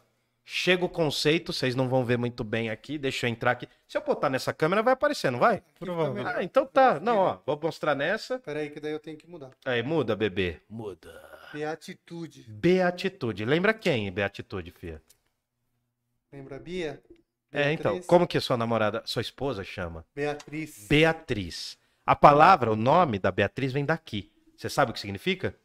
Chega 0.53 0.83
o 0.83 0.89
conceito, 0.89 1.53
vocês 1.53 1.75
não 1.75 1.87
vão 1.87 2.03
ver 2.03 2.17
muito 2.17 2.43
bem 2.43 2.69
aqui. 2.69 2.97
Deixa 2.97 3.25
eu 3.25 3.29
entrar 3.29 3.51
aqui. 3.51 3.69
Se 3.87 3.97
eu 3.97 4.03
botar 4.03 4.29
nessa 4.29 4.51
câmera, 4.51 4.83
vai 4.83 4.91
aparecer, 4.91 5.31
não 5.31 5.39
vai? 5.39 5.63
Provavelmente. 5.79 6.27
Ah, 6.27 6.43
então 6.43 6.65
tá. 6.65 6.99
Não, 6.99 7.19
ó. 7.19 7.39
Vou 7.45 7.57
mostrar 7.63 7.95
nessa. 7.95 8.37
peraí 8.37 8.69
que 8.69 8.77
daí 8.77 8.91
eu 8.91 8.99
tenho 8.99 9.17
que 9.17 9.25
mudar. 9.29 9.51
Aí, 9.63 9.81
muda, 9.81 10.13
bebê. 10.13 10.59
Muda. 10.69 11.09
Beatitude. 11.53 12.43
Beatitude. 12.49 13.45
Lembra 13.45 13.73
quem, 13.73 14.11
Beatitude, 14.11 14.71
Fia? 14.71 15.01
Lembra 16.33 16.57
a 16.57 16.59
Bia? 16.59 17.01
É, 17.49 17.71
então. 17.71 17.93
Beatriz? 17.93 18.07
Como 18.07 18.27
que 18.27 18.37
sua 18.41 18.57
namorada, 18.57 19.01
sua 19.05 19.21
esposa 19.21 19.63
chama? 19.63 20.05
Beatriz. 20.13 20.85
Beatriz. 20.89 21.77
A 22.05 22.13
palavra, 22.13 22.69
o 22.69 22.75
nome 22.75 23.19
da 23.19 23.31
Beatriz 23.31 23.71
vem 23.71 23.85
daqui. 23.85 24.29
Você 24.57 24.69
sabe 24.69 24.91
o 24.91 24.93
que 24.93 24.99
significa? 24.99 25.55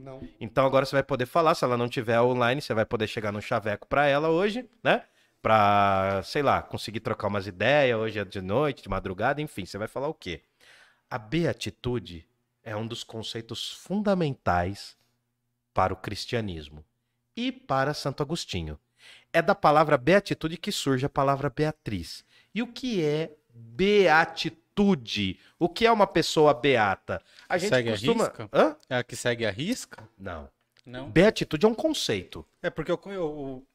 Não. 0.00 0.20
Então 0.40 0.66
agora 0.66 0.84
você 0.84 0.96
vai 0.96 1.02
poder 1.02 1.26
falar, 1.26 1.54
se 1.54 1.64
ela 1.64 1.76
não 1.76 1.88
tiver 1.88 2.20
online, 2.20 2.60
você 2.60 2.74
vai 2.74 2.84
poder 2.84 3.06
chegar 3.06 3.32
no 3.32 3.40
chaveco 3.40 3.86
pra 3.86 4.06
ela 4.06 4.28
hoje, 4.28 4.68
né? 4.82 5.02
Pra, 5.42 6.22
sei 6.24 6.42
lá, 6.42 6.62
conseguir 6.62 7.00
trocar 7.00 7.28
umas 7.28 7.46
ideias, 7.46 7.98
hoje 7.98 8.18
é 8.18 8.24
de 8.24 8.40
noite, 8.40 8.82
de 8.82 8.88
madrugada, 8.88 9.40
enfim, 9.40 9.64
você 9.64 9.78
vai 9.78 9.88
falar 9.88 10.08
o 10.08 10.14
quê? 10.14 10.42
A 11.08 11.18
beatitude 11.18 12.26
é 12.62 12.74
um 12.74 12.86
dos 12.86 13.04
conceitos 13.04 13.72
fundamentais 13.72 14.96
para 15.72 15.92
o 15.92 15.96
cristianismo 15.96 16.84
e 17.36 17.52
para 17.52 17.94
Santo 17.94 18.22
Agostinho. 18.22 18.78
É 19.32 19.40
da 19.40 19.54
palavra 19.54 19.96
beatitude 19.96 20.56
que 20.56 20.72
surge 20.72 21.06
a 21.06 21.10
palavra 21.10 21.50
Beatriz. 21.50 22.24
E 22.54 22.62
o 22.62 22.66
que 22.66 23.04
é 23.04 23.36
beatitude? 23.54 24.65
O 25.58 25.68
que 25.68 25.86
é 25.86 25.92
uma 25.92 26.06
pessoa 26.06 26.52
beata? 26.52 27.20
A 27.48 27.56
gente 27.58 27.70
Segue 27.70 27.88
a 27.88 27.92
costuma... 27.92 28.24
risca? 28.24 28.48
Hã? 28.52 28.76
É 28.88 28.96
a 28.96 29.04
que 29.04 29.16
segue 29.16 29.46
a 29.46 29.50
risca? 29.50 30.08
Não. 30.18 30.48
Não. 30.84 31.10
Beatitude 31.10 31.64
é 31.66 31.68
um 31.68 31.74
conceito. 31.74 32.46
É 32.62 32.70
porque 32.70 32.92
eu, 32.92 33.00
eu- 33.06 33.66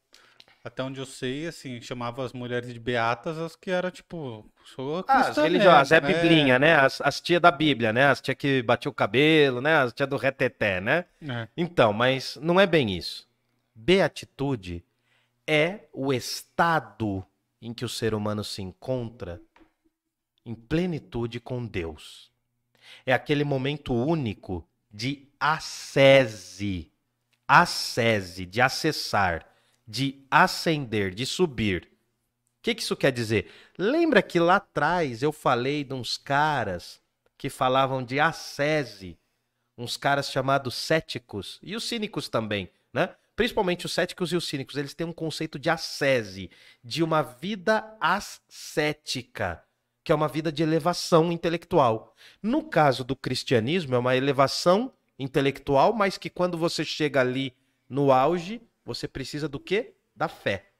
até 0.63 0.83
onde 0.83 0.99
eu 0.99 1.05
sei, 1.05 1.47
assim, 1.47 1.81
chamava 1.81 2.23
as 2.23 2.33
mulheres 2.33 2.71
de 2.71 2.79
beatas 2.79 3.37
as 3.37 3.55
que 3.55 3.71
eram, 3.71 3.89
tipo, 3.89 4.45
sou 4.63 5.03
Ah, 5.07 5.29
as 5.29 5.37
religiosas, 5.37 5.91
é 5.91 5.99
mesmo, 5.99 6.21
biblinha, 6.21 6.59
né? 6.59 6.75
As, 6.75 7.01
as 7.01 7.19
tia 7.19 7.39
da 7.39 7.49
Bíblia, 7.51 7.91
né? 7.91 8.05
As 8.05 8.21
tia 8.21 8.35
que 8.35 8.61
batia 8.61 8.89
o 8.89 8.93
cabelo, 8.93 9.59
né? 9.59 9.75
As 9.77 9.91
tia 9.91 10.05
do 10.07 10.17
reteté, 10.17 10.79
né? 10.79 11.05
É. 11.27 11.47
Então, 11.57 11.91
mas 11.91 12.37
não 12.41 12.59
é 12.59 12.67
bem 12.67 12.95
isso. 12.95 13.27
Beatitude 13.73 14.85
é 15.47 15.81
o 15.91 16.13
estado 16.13 17.25
em 17.61 17.73
que 17.73 17.83
o 17.83 17.89
ser 17.89 18.13
humano 18.13 18.43
se 18.43 18.61
encontra 18.61 19.41
em 20.45 20.55
plenitude 20.55 21.39
com 21.39 21.65
Deus. 21.65 22.31
É 23.05 23.13
aquele 23.13 23.43
momento 23.43 23.93
único 23.93 24.67
de 24.91 25.27
acese, 25.39 26.91
acese, 27.47 28.45
de 28.45 28.61
acessar, 28.61 29.45
de 29.87 30.25
ascender, 30.29 31.13
de 31.13 31.25
subir. 31.25 31.83
O 31.83 32.63
que, 32.63 32.75
que 32.75 32.81
isso 32.81 32.95
quer 32.95 33.11
dizer? 33.11 33.49
Lembra 33.77 34.21
que 34.21 34.39
lá 34.39 34.57
atrás 34.57 35.23
eu 35.23 35.31
falei 35.31 35.83
de 35.83 35.93
uns 35.93 36.17
caras 36.17 37.01
que 37.37 37.49
falavam 37.49 38.03
de 38.03 38.19
ascese, 38.19 39.17
uns 39.77 39.97
caras 39.97 40.29
chamados 40.29 40.75
céticos 40.75 41.59
e 41.63 41.75
os 41.75 41.83
cínicos 41.85 42.29
também, 42.29 42.69
né? 42.93 43.15
Principalmente 43.35 43.85
os 43.87 43.93
céticos 43.93 44.31
e 44.31 44.35
os 44.35 44.47
cínicos, 44.47 44.75
eles 44.75 44.93
têm 44.93 45.07
um 45.07 45.13
conceito 45.13 45.57
de 45.57 45.69
ascese, 45.69 46.51
de 46.83 47.01
uma 47.01 47.23
vida 47.23 47.97
ascética, 47.99 49.63
que 50.03 50.11
é 50.11 50.15
uma 50.15 50.27
vida 50.27 50.51
de 50.51 50.63
elevação 50.63 51.31
intelectual. 51.31 52.15
No 52.41 52.63
caso 52.63 53.03
do 53.03 53.15
cristianismo, 53.15 53.95
é 53.95 53.97
uma 53.97 54.15
elevação 54.15 54.93
intelectual, 55.17 55.93
mas 55.93 56.17
que 56.17 56.29
quando 56.29 56.57
você 56.57 56.83
chega 56.83 57.19
ali 57.19 57.53
no 57.87 58.11
auge, 58.11 58.61
você 58.83 59.07
precisa 59.07 59.47
do 59.47 59.59
quê? 59.59 59.93
Da 60.15 60.27
fé. 60.27 60.71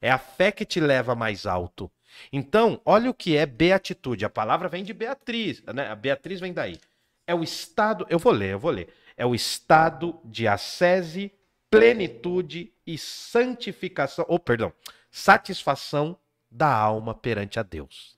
É 0.00 0.10
a 0.10 0.18
fé 0.18 0.50
que 0.52 0.64
te 0.64 0.80
leva 0.80 1.14
mais 1.14 1.46
alto. 1.46 1.90
Então, 2.32 2.80
olha 2.84 3.10
o 3.10 3.14
que 3.14 3.36
é 3.36 3.46
beatitude. 3.46 4.24
A 4.24 4.30
palavra 4.30 4.68
vem 4.68 4.84
de 4.84 4.92
Beatriz, 4.92 5.62
né? 5.62 5.88
A 5.88 5.94
Beatriz 5.94 6.40
vem 6.40 6.52
daí. 6.52 6.78
É 7.26 7.34
o 7.34 7.42
estado, 7.42 8.06
eu 8.08 8.18
vou 8.18 8.32
ler, 8.32 8.52
eu 8.52 8.58
vou 8.58 8.70
ler. 8.70 8.88
É 9.16 9.24
o 9.24 9.34
estado 9.34 10.20
de 10.24 10.46
ascese, 10.46 11.32
plenitude 11.70 12.72
e 12.86 12.96
santificação, 12.98 14.24
ou 14.28 14.38
perdão, 14.38 14.72
satisfação 15.10 16.16
da 16.50 16.72
alma 16.72 17.14
perante 17.14 17.58
a 17.58 17.62
Deus. 17.62 18.13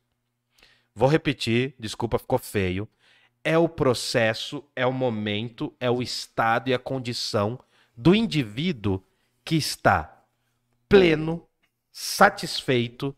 Vou 0.99 1.11
repetir, 1.11 1.75
desculpa, 1.79 2.19
ficou 2.19 2.39
feio. 2.39 2.89
É 3.45 3.59
o 3.59 3.69
processo, 3.69 4.65
é 4.75 4.87
o 4.87 4.93
momento, 4.93 5.77
é 5.79 5.91
o 5.91 6.01
estado 6.01 6.71
e 6.71 6.75
a 6.75 6.79
condição 6.79 7.61
do 7.95 8.15
indivíduo 8.15 9.05
que 9.45 9.57
está 9.57 10.25
pleno, 10.89 11.47
satisfeito 11.93 13.15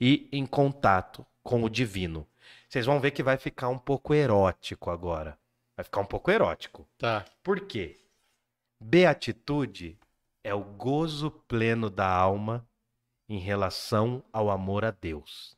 e 0.00 0.28
em 0.30 0.46
contato 0.46 1.26
com 1.42 1.64
o 1.64 1.68
divino. 1.68 2.24
Vocês 2.68 2.86
vão 2.86 3.00
ver 3.00 3.10
que 3.10 3.22
vai 3.22 3.36
ficar 3.36 3.68
um 3.68 3.78
pouco 3.78 4.14
erótico 4.14 4.88
agora. 4.88 5.36
Vai 5.76 5.82
ficar 5.82 6.00
um 6.00 6.06
pouco 6.06 6.30
erótico. 6.30 6.86
Tá. 6.98 7.24
Por 7.42 7.62
quê? 7.62 7.98
Beatitude 8.78 9.98
é 10.44 10.54
o 10.54 10.62
gozo 10.62 11.32
pleno 11.32 11.90
da 11.90 12.08
alma 12.08 12.64
em 13.28 13.40
relação 13.40 14.22
ao 14.32 14.50
amor 14.50 14.84
a 14.84 14.92
Deus. 14.92 15.56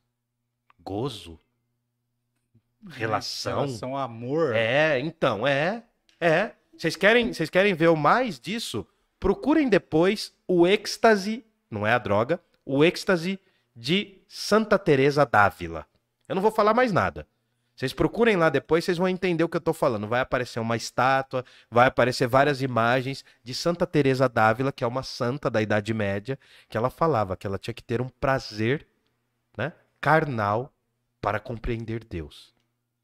Gozo? 0.79 1.39
Relação? 2.89 3.67
Relação 3.67 3.97
ao 3.97 4.03
amor. 4.03 4.55
É, 4.55 4.99
então, 4.99 5.47
é. 5.47 5.85
É. 6.21 6.53
Vocês 6.77 6.97
querem, 6.97 7.33
vocês 7.33 7.51
querem 7.51 7.75
ver 7.75 7.89
o 7.89 7.97
mais 7.97 8.41
disso? 8.41 8.87
Procurem 9.19 9.69
depois 9.69 10.33
o 10.49 10.67
êxtase, 10.67 11.45
não 11.71 11.87
é 11.87 11.93
a 11.93 11.99
droga, 11.99 12.41
o 12.65 12.83
êxtase 12.83 13.39
de 13.77 14.19
Santa 14.27 14.79
Teresa 14.79 15.27
d'Ávila. 15.27 15.87
Eu 16.27 16.35
não 16.35 16.43
vou 16.43 16.51
falar 16.51 16.73
mais 16.73 16.93
nada. 16.93 17.27
Vocês 17.81 17.93
procurem 17.95 18.37
lá 18.37 18.51
depois, 18.51 18.85
vocês 18.85 18.99
vão 18.99 19.09
entender 19.09 19.43
o 19.43 19.49
que 19.49 19.57
eu 19.57 19.61
tô 19.61 19.73
falando. 19.73 20.07
Vai 20.07 20.21
aparecer 20.21 20.61
uma 20.61 20.77
estátua, 20.77 21.45
vai 21.71 21.87
aparecer 21.87 22.29
várias 22.29 22.61
imagens 22.61 23.25
de 23.43 23.55
Santa 23.55 23.87
Teresa 23.87 24.29
d'Ávila, 24.29 24.71
que 24.71 24.85
é 24.85 24.87
uma 24.87 25.03
santa 25.03 25.51
da 25.51 25.63
Idade 25.63 25.95
Média, 25.95 26.39
que 26.69 26.77
ela 26.77 26.91
falava 26.91 27.39
que 27.39 27.47
ela 27.47 27.59
tinha 27.59 27.73
que 27.73 27.83
ter 27.83 28.03
um 28.03 28.09
prazer, 28.09 28.87
né, 29.57 29.73
carnal 29.99 30.71
para 31.23 31.41
compreender 31.41 32.05
Deus. 32.05 32.55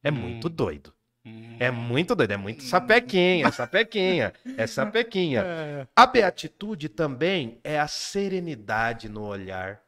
É 0.06 0.10
Hum. 0.10 0.14
muito 0.14 0.48
doido. 0.48 0.94
Hum. 1.24 1.56
É 1.58 1.68
muito 1.68 2.14
doido, 2.14 2.30
é 2.30 2.36
muito 2.36 2.62
sapequinha, 2.62 3.50
sapequinha, 3.50 4.32
é 4.56 4.64
sapequinha. 4.64 5.42
É. 5.44 5.88
A 5.96 6.06
beatitude 6.06 6.88
também 6.88 7.58
é 7.64 7.80
a 7.80 7.88
serenidade 7.88 9.08
no 9.08 9.24
olhar 9.24 9.82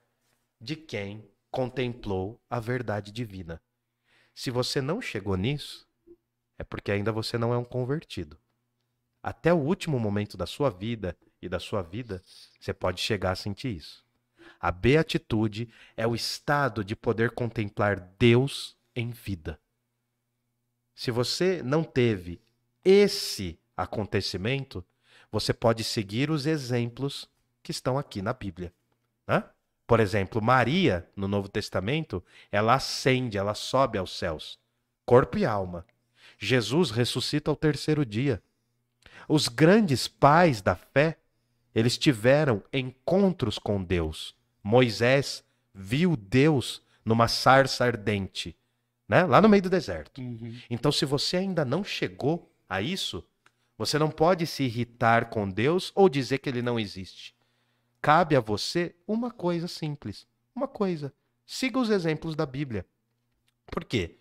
de 0.61 0.75
quem 0.75 1.25
contemplou 1.53 2.41
a 2.51 2.59
verdade 2.59 3.13
divina. 3.13 3.63
Se 4.35 4.51
você 4.51 4.81
não 4.81 5.01
chegou 5.01 5.37
nisso, 5.37 5.87
é 6.59 6.65
porque 6.65 6.91
ainda 6.91 7.13
você 7.13 7.39
não 7.39 7.55
é 7.55 7.57
um 7.57 7.65
convertido. 7.65 8.37
Até 9.23 9.53
o 9.55 9.59
último 9.59 10.01
momento 10.01 10.37
da 10.37 10.47
sua 10.47 10.69
vida 10.71 11.17
e 11.41 11.49
da 11.49 11.61
sua 11.61 11.83
vida, 11.83 12.21
você 12.59 12.73
pode 12.73 13.01
chegar 13.01 13.31
a 13.31 13.37
sentir 13.37 13.77
isso. 13.77 14.05
A 14.59 14.73
beatitude 14.73 15.69
é 15.97 16.07
o 16.09 16.15
estado 16.17 16.83
de 16.83 16.97
poder 16.97 17.31
contemplar 17.31 18.01
Deus 18.19 18.77
em 18.97 19.11
vida. 19.11 19.61
Se 20.99 21.13
você 21.13 21.63
não 21.63 21.85
teve 21.85 22.41
esse 22.85 23.57
acontecimento, 23.77 24.85
você 25.31 25.53
pode 25.53 25.85
seguir 25.85 26.29
os 26.29 26.45
exemplos 26.45 27.31
que 27.63 27.71
estão 27.71 27.97
aqui 27.97 28.21
na 28.21 28.33
Bíblia. 28.33 28.75
né? 29.25 29.45
Por 29.87 30.01
exemplo, 30.01 30.43
Maria, 30.43 31.09
no 31.15 31.29
Novo 31.29 31.49
Testamento, 31.49 32.21
ela 32.51 32.75
ascende, 32.75 33.39
ela 33.39 33.55
sobe 33.55 33.97
aos 33.97 34.19
céus, 34.19 34.59
corpo 35.07 35.39
e 35.39 35.47
alma. 35.47 35.87
Jesus 36.37 36.91
ressuscita 36.91 37.49
ao 37.49 37.55
terceiro 37.55 38.05
dia. 38.05 38.43
Os 39.29 39.47
grandes 39.47 40.09
pais 40.09 40.61
da 40.61 40.75
fé, 40.75 41.17
eles 41.73 41.97
tiveram 41.97 42.61
encontros 42.73 43.57
com 43.57 43.85
Deus. 43.85 44.35
Moisés 44.65 45.45
viu 45.73 46.17
Deus 46.17 46.83
numa 47.05 47.29
sarça 47.29 47.85
ardente, 47.85 48.57
né? 49.09 49.25
lá 49.25 49.41
no 49.41 49.49
meio 49.49 49.63
do 49.63 49.71
deserto. 49.71 50.21
Uhum. 50.21 50.57
Então, 50.69 50.93
se 50.93 51.05
você 51.05 51.39
ainda 51.39 51.65
não 51.65 51.83
chegou 51.83 52.53
a 52.69 52.83
isso, 52.83 53.25
você 53.77 53.99
não 53.99 54.11
pode 54.11 54.47
se 54.47 54.65
irritar 54.65 55.31
com 55.31 55.49
Deus 55.49 55.91
ou 55.95 56.09
dizer 56.09 56.39
que 56.39 56.49
ele 56.49 56.61
não 56.61 56.79
existe. 56.79 57.35
Cabe 58.03 58.37
a 58.37 58.41
você 58.41 58.95
uma 59.07 59.31
coisa 59.31 59.67
simples. 59.67 60.27
Uma 60.55 60.69
coisa. 60.69 61.13
Siga 61.47 61.79
os 61.79 61.89
exemplos 61.89 62.35
da 62.35 62.45
Bíblia. 62.45 62.85
Por 63.67 63.85
quê? 63.85 64.19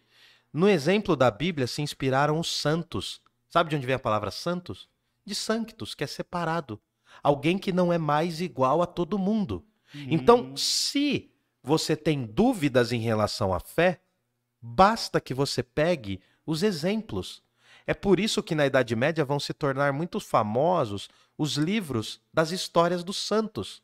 No 0.54 0.70
exemplo 0.70 1.16
da 1.16 1.30
Bíblia 1.30 1.68
se 1.68 1.82
inspiraram 1.82 2.40
os 2.40 2.52
santos. 2.52 3.22
Sabe 3.50 3.70
de 3.70 3.76
onde 3.76 3.86
vem 3.86 3.96
a 3.96 4.00
palavra 4.00 4.32
santos? 4.32 4.88
De 5.26 5.36
sanctus, 5.36 5.94
que 5.94 6.04
é 6.04 6.08
separado. 6.08 6.80
Alguém 7.22 7.58
que 7.58 7.72
não 7.72 7.92
é 7.92 7.98
mais 7.98 8.40
igual 8.40 8.82
a 8.82 8.86
todo 8.86 9.20
mundo. 9.20 9.66
Então, 9.94 10.56
se 10.56 11.32
você 11.64 11.96
tem 11.96 12.26
dúvidas 12.26 12.92
em 12.92 13.00
relação 13.00 13.54
à 13.54 13.60
fé, 13.60 14.02
basta 14.62 15.20
que 15.20 15.34
você 15.34 15.62
pegue 15.62 16.22
os 16.46 16.64
exemplos. 16.64 17.44
É 17.86 17.94
por 17.94 18.20
isso 18.20 18.44
que 18.44 18.56
na 18.56 18.66
Idade 18.66 18.96
Média 18.96 19.24
vão 19.24 19.40
se 19.40 19.54
tornar 19.54 19.94
muito 19.94 20.20
famosos 20.20 21.10
os 21.38 21.56
livros 21.56 22.20
das 22.34 22.52
histórias 22.52 23.04
dos 23.04 23.18
santos. 23.18 23.82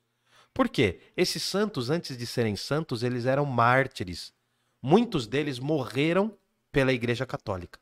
Por 0.53 0.69
quê? 0.69 0.99
Esses 1.15 1.41
santos, 1.41 1.89
antes 1.89 2.17
de 2.17 2.27
serem 2.27 2.55
santos, 2.55 3.01
eles 3.01 3.25
eram 3.25 3.45
mártires. 3.45 4.33
Muitos 4.81 5.25
deles 5.25 5.57
morreram 5.57 6.37
pela 6.71 6.91
Igreja 6.91 7.25
Católica. 7.25 7.79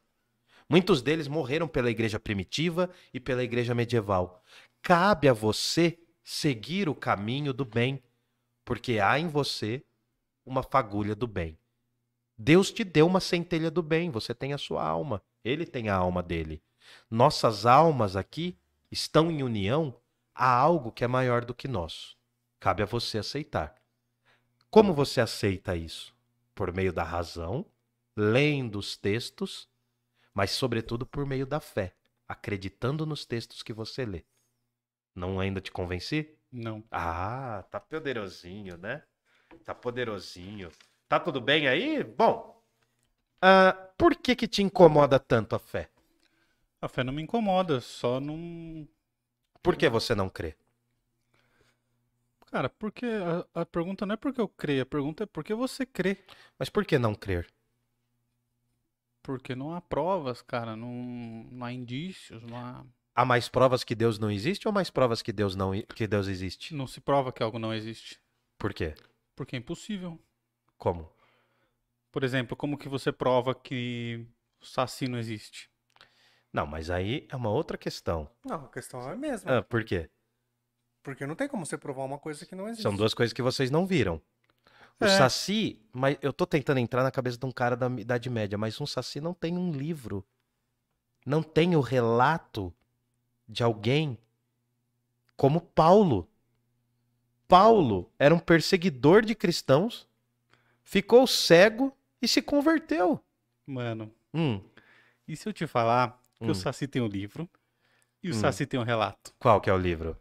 Muitos 0.70 1.02
deles 1.02 1.28
morreram 1.28 1.68
pela 1.68 1.90
Igreja 1.90 2.20
Primitiva 2.20 2.90
e 3.14 3.20
pela 3.20 3.44
Igreja 3.44 3.76
Medieval. 3.76 4.42
Cabe 4.82 5.28
a 5.28 5.34
você 5.34 5.98
seguir 6.24 6.88
o 6.88 6.96
caminho 6.96 7.52
do 7.54 7.66
bem, 7.66 8.02
porque 8.64 9.00
há 9.00 9.20
em 9.20 9.28
você 9.28 9.84
uma 10.46 10.64
fagulha 10.64 11.16
do 11.16 11.28
bem. 11.28 11.58
Deus 12.38 12.72
te 12.72 12.84
deu 12.84 13.06
uma 13.06 13.20
centelha 13.20 13.70
do 13.70 13.84
bem, 13.84 14.10
você 14.10 14.34
tem 14.34 14.54
a 14.54 14.58
sua 14.58 14.84
alma, 14.84 15.22
ele 15.44 15.66
tem 15.66 15.90
a 15.90 15.96
alma 15.96 16.24
dele. 16.24 16.62
Nossas 17.10 17.66
almas 17.66 18.16
aqui 18.16 18.58
estão 18.92 19.32
em 19.32 19.44
união 19.44 19.96
a 20.34 20.50
algo 20.50 20.92
que 20.92 21.04
é 21.04 21.08
maior 21.08 21.46
do 21.46 21.54
que 21.54 21.68
nós. 21.68 22.18
Cabe 22.60 22.84
a 22.84 22.86
você 22.86 23.18
aceitar. 23.18 23.76
Como 24.70 24.94
você 24.94 25.22
aceita 25.22 25.76
isso? 25.76 26.16
Por 26.56 26.74
meio 26.74 26.94
da 26.94 27.04
razão, 27.04 27.66
lendo 28.16 28.80
os 28.80 28.96
textos, 28.96 29.68
mas 30.34 30.52
sobretudo 30.52 31.06
por 31.06 31.26
meio 31.26 31.46
da 31.46 31.60
fé, 31.60 31.96
acreditando 32.28 33.06
nos 33.06 33.26
textos 33.26 33.62
que 33.62 33.74
você 33.74 34.06
lê. 34.06 34.24
Não 35.14 35.40
ainda 35.40 35.60
te 35.60 35.72
convenci? 35.72 36.38
Não. 36.52 36.84
Ah, 36.90 37.66
tá 37.70 37.80
poderosinho, 37.80 38.78
né? 38.78 39.04
Tá 39.64 39.76
poderosinho. 39.76 40.72
Tá 41.12 41.20
tudo 41.20 41.42
bem 41.42 41.68
aí? 41.68 42.06
Bom, 42.06 42.64
ah, 43.42 43.74
por 43.98 44.16
que 44.16 44.34
que 44.34 44.48
te 44.48 44.64
incomoda 44.64 45.20
tanto 45.20 45.54
a 45.54 45.60
fé? 45.60 45.90
A 46.82 46.88
fé 46.88 47.04
não 47.04 47.12
me 47.12 47.22
incomoda, 47.22 47.82
só 47.82 48.22
não. 48.22 48.88
Por 49.62 49.76
que 49.76 49.90
você 49.90 50.16
não 50.16 50.30
crê? 50.30 50.56
Cara, 52.50 52.70
porque 52.70 53.06
a, 53.54 53.62
a 53.62 53.66
pergunta 53.66 54.06
não 54.06 54.14
é 54.14 54.16
porque 54.16 54.40
eu 54.40 54.48
creio, 54.48 54.84
a 54.84 54.86
pergunta 54.86 55.24
é 55.24 55.26
por 55.26 55.44
que 55.44 55.54
você 55.54 55.86
crê. 55.86 56.16
Mas 56.58 56.70
por 56.70 56.86
que 56.86 56.98
não 56.98 57.14
crer? 57.14 57.46
Porque 59.22 59.54
não 59.54 59.76
há 59.76 59.82
provas, 59.82 60.42
cara, 60.42 60.78
não, 60.78 60.94
não 61.52 61.66
há 61.66 61.74
indícios, 61.74 62.42
não 62.42 62.56
há. 62.56 62.86
Há 63.14 63.26
mais 63.26 63.50
provas 63.50 63.84
que 63.84 63.96
Deus 63.96 64.18
não 64.18 64.32
existe 64.32 64.66
ou 64.66 64.74
mais 64.74 64.90
provas 64.90 65.22
que 65.22 65.34
Deus 65.34 65.58
não 65.58 65.74
que 65.94 66.08
Deus 66.08 66.28
existe? 66.28 66.74
Não 66.74 66.88
se 66.88 67.02
prova 67.02 67.34
que 67.34 67.44
algo 67.44 67.60
não 67.60 67.74
existe. 67.74 68.18
Por 68.58 68.74
quê? 68.74 68.96
Porque 69.36 69.58
é 69.58 69.60
impossível. 69.60 70.18
Como? 70.82 71.08
Por 72.12 72.24
exemplo, 72.24 72.58
como 72.58 72.76
que 72.76 72.90
você 72.90 73.12
prova 73.12 73.54
que 73.54 74.26
o 74.60 74.66
Saci 74.66 75.08
não 75.08 75.20
existe? 75.20 75.70
Não, 76.52 76.66
mas 76.66 76.90
aí 76.90 77.28
é 77.30 77.36
uma 77.36 77.52
outra 77.52 77.78
questão. 77.78 78.28
Não, 78.44 78.66
a 78.66 78.68
questão 78.68 79.00
é 79.08 79.14
a 79.14 79.16
mesma. 79.16 79.60
Ah, 79.60 79.62
por 79.62 79.84
quê? 79.84 80.10
Porque 81.04 81.28
não 81.28 81.36
tem 81.36 81.48
como 81.48 81.68
você 81.68 81.78
provar 81.78 82.04
uma 82.04 82.18
coisa 82.18 82.48
que 82.48 82.56
não 82.56 82.68
existe. 82.68 82.82
São 82.82 82.96
duas 82.96 83.14
coisas 83.14 83.32
que 83.32 83.44
vocês 83.44 83.70
não 83.70 83.86
viram. 83.86 84.20
O 85.00 85.06
É. 85.06 85.18
Saci, 85.20 85.80
mas 85.94 86.18
eu 86.20 86.34
tô 86.34 86.48
tentando 86.48 86.80
entrar 86.80 87.04
na 87.04 87.12
cabeça 87.12 87.38
de 87.38 87.46
um 87.46 87.52
cara 87.52 87.78
da 87.78 87.86
Idade 87.88 88.28
Média, 88.32 88.58
mas 88.58 88.82
um 88.82 88.88
Saci 88.88 89.22
não 89.22 89.36
tem 89.36 89.56
um 89.60 89.72
livro. 89.72 90.26
Não 91.24 91.44
tem 91.44 91.76
o 91.76 91.80
relato 91.80 92.74
de 93.48 93.62
alguém 93.62 94.18
como 95.38 95.62
Paulo. 95.62 96.28
Paulo 97.48 98.12
era 98.18 98.34
um 98.34 98.40
perseguidor 98.40 99.24
de 99.24 99.36
cristãos, 99.36 100.10
ficou 100.84 101.26
cego 101.28 101.96
e 102.22 102.28
se 102.28 102.42
converteu. 102.42 103.20
Mano, 103.66 104.12
Hum, 104.34 104.62
e 105.28 105.36
se 105.36 105.48
eu 105.48 105.54
te 105.54 105.68
falar 105.68 106.20
que 106.40 106.48
Hum. 106.48 106.52
o 106.52 106.56
Saci 106.56 106.88
tem 106.88 107.02
um 107.02 107.08
livro 107.08 107.50
e 108.24 108.30
o 108.30 108.32
Hum. 108.34 108.40
Saci 108.40 108.66
tem 108.66 108.80
um 108.80 108.84
relato? 108.84 109.34
qual 109.40 109.60
que 109.62 109.70
é 109.70 109.74
o 109.74 109.78
livro? 109.78 110.18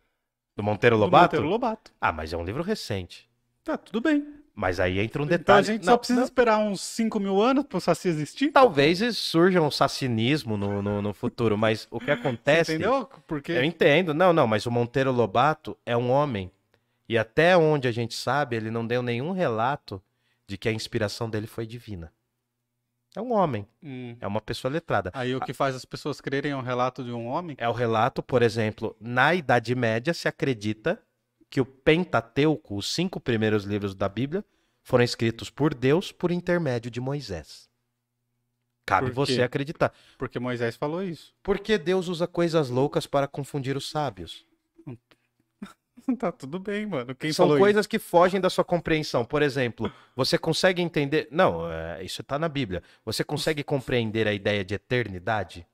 Do 0.56 0.62
Monteiro 0.62 0.96
Do 0.96 1.00
Lobato? 1.00 1.36
Monteiro 1.36 1.48
Lobato. 1.48 1.92
Ah, 2.00 2.12
mas 2.12 2.32
é 2.32 2.36
um 2.36 2.44
livro 2.44 2.62
recente. 2.62 3.28
Tá, 3.64 3.76
tudo 3.78 4.00
bem. 4.00 4.26
Mas 4.54 4.78
aí 4.80 4.98
entra 4.98 5.22
um 5.22 5.24
Então 5.24 5.38
detalhe. 5.38 5.60
a 5.60 5.62
gente 5.72 5.86
Não, 5.86 5.92
só 5.94 5.96
precisa 5.96 6.18
não. 6.20 6.24
esperar 6.24 6.58
uns 6.58 6.80
5 6.82 7.18
mil 7.20 7.40
anos 7.40 7.64
pro 7.64 7.80
Saci 7.80 8.08
existir? 8.08 8.50
Talvez 8.52 9.16
surja 9.16 9.60
um 9.62 9.70
sacinismo 9.70 10.56
no, 10.56 10.82
no, 10.82 11.00
no 11.00 11.14
futuro, 11.14 11.56
mas 11.56 11.86
o 11.90 11.98
que 12.00 12.10
acontece. 12.10 12.72
Entendeu? 12.74 13.08
Porque 13.26 13.52
Eu 13.52 13.64
entendo, 13.64 14.12
não, 14.12 14.32
não, 14.32 14.46
mas 14.46 14.66
o 14.66 14.70
Monteiro 14.70 15.12
Lobato 15.12 15.78
é 15.86 15.96
um 15.96 16.10
homem. 16.10 16.50
E 17.08 17.16
até 17.16 17.56
onde 17.56 17.88
a 17.88 17.92
gente 17.92 18.14
sabe, 18.14 18.56
ele 18.56 18.70
não 18.70 18.86
deu 18.86 19.02
nenhum 19.02 19.30
relato 19.32 20.02
de 20.50 20.58
que 20.58 20.68
a 20.68 20.72
inspiração 20.72 21.30
dele 21.30 21.46
foi 21.46 21.64
divina. 21.64 22.12
É 23.16 23.20
um 23.20 23.32
homem, 23.32 23.66
Hum. 23.82 24.16
é 24.20 24.26
uma 24.26 24.40
pessoa 24.40 24.70
letrada. 24.70 25.10
Aí 25.14 25.32
o 25.34 25.40
que 25.40 25.52
faz 25.52 25.76
as 25.76 25.84
pessoas 25.84 26.20
crerem 26.20 26.50
é 26.52 26.56
um 26.56 26.60
relato 26.60 27.04
de 27.04 27.12
um 27.12 27.26
homem? 27.26 27.56
É 27.58 27.68
o 27.68 27.72
relato, 27.72 28.20
por 28.20 28.42
exemplo, 28.42 28.96
na 29.00 29.32
Idade 29.32 29.74
Média 29.76 30.12
se 30.12 30.26
acredita 30.26 31.00
que 31.48 31.60
o 31.60 31.64
Pentateuco, 31.64 32.76
os 32.76 32.92
cinco 32.92 33.20
primeiros 33.20 33.64
livros 33.64 33.94
da 33.94 34.08
Bíblia, 34.08 34.44
foram 34.82 35.04
escritos 35.04 35.50
por 35.50 35.72
Deus 35.72 36.10
por 36.10 36.32
intermédio 36.32 36.90
de 36.90 37.00
Moisés. 37.00 37.68
Cabe 38.86 39.10
você 39.12 39.42
acreditar. 39.42 39.92
Porque 40.18 40.40
Moisés 40.40 40.74
falou 40.76 41.02
isso. 41.02 41.32
Porque 41.44 41.78
Deus 41.78 42.08
usa 42.08 42.26
coisas 42.26 42.70
loucas 42.70 43.06
para 43.06 43.28
confundir 43.28 43.76
os 43.76 43.88
sábios. 43.88 44.44
tá 46.16 46.32
tudo 46.32 46.58
bem, 46.58 46.86
mano. 46.86 47.14
Quem 47.14 47.32
São 47.32 47.56
coisas 47.56 47.86
que 47.86 47.98
fogem 47.98 48.40
da 48.40 48.50
sua 48.50 48.64
compreensão. 48.64 49.24
Por 49.24 49.42
exemplo, 49.42 49.92
você 50.14 50.38
consegue 50.38 50.82
entender. 50.82 51.28
Não, 51.30 51.70
é, 51.70 52.02
isso 52.02 52.22
está 52.22 52.38
na 52.38 52.48
Bíblia. 52.48 52.82
Você 53.04 53.24
consegue 53.24 53.62
compreender 53.62 54.26
a 54.26 54.32
ideia 54.32 54.64
de 54.64 54.74
eternidade? 54.74 55.60
isso? 55.60 55.70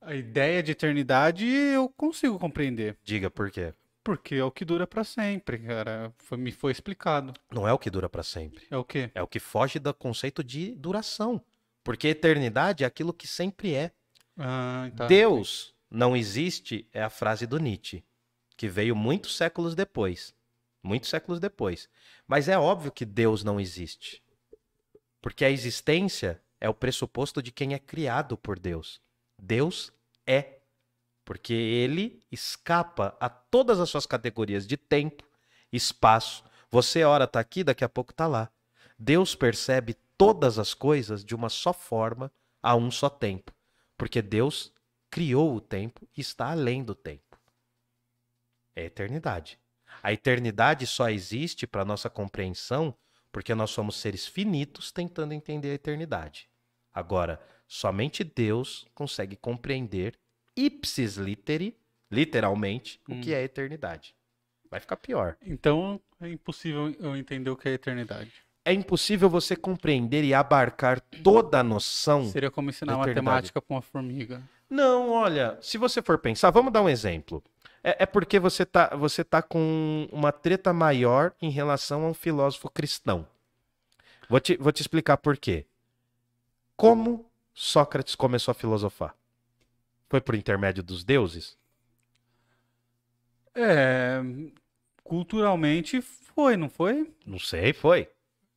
A 0.00 0.14
ideia 0.14 0.62
de 0.62 0.72
eternidade 0.72 1.46
eu 1.46 1.88
consigo 1.88 2.38
compreender. 2.38 2.98
Diga 3.02 3.30
por 3.30 3.50
quê. 3.50 3.72
Porque 4.02 4.34
é 4.34 4.44
o 4.44 4.50
que 4.50 4.62
dura 4.64 4.86
pra 4.86 5.02
sempre, 5.02 5.58
cara. 5.58 6.12
Foi- 6.18 6.36
me 6.36 6.52
foi 6.52 6.72
explicado. 6.72 7.32
Não 7.50 7.66
é 7.66 7.72
o 7.72 7.78
que 7.78 7.88
dura 7.88 8.06
para 8.06 8.22
sempre. 8.22 8.66
É 8.70 8.76
o 8.76 8.84
quê? 8.84 9.10
É 9.14 9.22
o 9.22 9.26
que 9.26 9.40
foge 9.40 9.78
do 9.78 9.94
conceito 9.94 10.44
de 10.44 10.74
duração. 10.74 11.40
Porque 11.82 12.08
eternidade 12.08 12.84
é 12.84 12.86
aquilo 12.86 13.14
que 13.14 13.26
sempre 13.26 13.74
é. 13.74 13.92
Ah, 14.38 14.90
tá. 14.94 15.06
Deus 15.06 15.74
não 15.90 16.14
existe 16.14 16.86
é 16.92 17.02
a 17.02 17.08
frase 17.08 17.46
do 17.46 17.58
Nietzsche, 17.58 18.04
que 18.56 18.68
veio 18.68 18.94
muitos 18.94 19.36
séculos 19.36 19.74
depois. 19.74 20.34
Muitos 20.82 21.10
séculos 21.10 21.40
depois. 21.40 21.88
Mas 22.26 22.48
é 22.48 22.58
óbvio 22.58 22.92
que 22.92 23.04
Deus 23.04 23.42
não 23.42 23.58
existe. 23.58 24.22
Porque 25.20 25.44
a 25.44 25.50
existência 25.50 26.40
é 26.60 26.68
o 26.68 26.74
pressuposto 26.74 27.42
de 27.42 27.50
quem 27.50 27.74
é 27.74 27.78
criado 27.78 28.36
por 28.36 28.58
Deus. 28.58 29.00
Deus 29.38 29.92
é. 30.26 30.58
Porque 31.24 31.54
ele 31.54 32.22
escapa 32.30 33.16
a 33.18 33.28
todas 33.28 33.80
as 33.80 33.88
suas 33.88 34.04
categorias 34.04 34.66
de 34.66 34.76
tempo, 34.76 35.24
espaço. 35.72 36.44
Você, 36.70 37.02
ora, 37.02 37.26
tá 37.26 37.40
aqui, 37.40 37.64
daqui 37.64 37.84
a 37.84 37.88
pouco 37.88 38.12
tá 38.12 38.26
lá. 38.26 38.50
Deus 38.98 39.34
percebe 39.34 39.96
todas 40.18 40.58
as 40.58 40.74
coisas 40.74 41.24
de 41.24 41.34
uma 41.34 41.48
só 41.48 41.72
forma, 41.72 42.30
a 42.62 42.76
um 42.76 42.90
só 42.90 43.08
tempo. 43.08 43.52
Porque 43.96 44.20
Deus 44.20 44.72
criou 45.10 45.54
o 45.54 45.60
tempo 45.60 46.06
e 46.16 46.20
está 46.20 46.50
além 46.50 46.84
do 46.84 46.94
tempo. 46.94 47.23
É 48.76 48.82
a 48.82 48.86
eternidade. 48.86 49.58
A 50.02 50.12
eternidade 50.12 50.86
só 50.86 51.08
existe 51.08 51.66
para 51.66 51.84
nossa 51.84 52.10
compreensão 52.10 52.94
porque 53.30 53.54
nós 53.54 53.70
somos 53.70 53.96
seres 53.96 54.26
finitos 54.26 54.92
tentando 54.92 55.32
entender 55.32 55.70
a 55.70 55.74
eternidade. 55.74 56.48
Agora, 56.92 57.40
somente 57.66 58.22
Deus 58.22 58.86
consegue 58.94 59.34
compreender 59.34 60.16
ipsis 60.56 61.16
literi, 61.16 61.76
literalmente, 62.10 63.00
o 63.08 63.20
que 63.20 63.34
é 63.34 63.38
a 63.38 63.42
eternidade. 63.42 64.14
Vai 64.70 64.78
ficar 64.78 64.96
pior. 64.96 65.36
Então 65.44 66.00
é 66.20 66.28
impossível 66.28 66.94
eu 67.00 67.16
entender 67.16 67.50
o 67.50 67.56
que 67.56 67.68
é 67.68 67.72
eternidade. 67.72 68.32
É 68.64 68.72
impossível 68.72 69.28
você 69.28 69.54
compreender 69.54 70.24
e 70.24 70.32
abarcar 70.32 71.00
toda 71.22 71.60
a 71.60 71.62
noção 71.62 72.24
Seria 72.26 72.50
como 72.50 72.70
ensinar 72.70 72.96
matemática 72.96 73.60
pra 73.60 73.74
uma 73.74 73.82
formiga. 73.82 74.42
Não, 74.70 75.10
olha, 75.10 75.58
se 75.60 75.76
você 75.76 76.00
for 76.00 76.18
pensar, 76.18 76.50
vamos 76.50 76.72
dar 76.72 76.82
um 76.82 76.88
exemplo. 76.88 77.44
É, 77.84 78.04
é 78.04 78.06
porque 78.06 78.40
você 78.40 78.64
tá, 78.64 78.96
você 78.96 79.22
tá 79.22 79.42
com 79.42 80.08
uma 80.10 80.32
treta 80.32 80.72
maior 80.72 81.34
em 81.40 81.50
relação 81.50 82.06
a 82.06 82.08
um 82.08 82.14
filósofo 82.14 82.70
cristão. 82.70 83.28
Vou 84.28 84.40
te, 84.40 84.56
vou 84.56 84.72
te 84.72 84.80
explicar 84.80 85.18
por 85.18 85.36
quê. 85.36 85.66
Como 86.74 87.30
Sócrates 87.52 88.14
começou 88.14 88.52
a 88.52 88.54
filosofar? 88.54 89.14
Foi 90.08 90.20
por 90.20 90.34
intermédio 90.34 90.82
dos 90.82 91.04
deuses? 91.04 91.58
É, 93.54 94.20
culturalmente 95.04 96.00
foi, 96.00 96.56
não 96.56 96.70
foi? 96.70 97.12
Não 97.26 97.38
sei, 97.38 97.74
foi. 97.74 98.08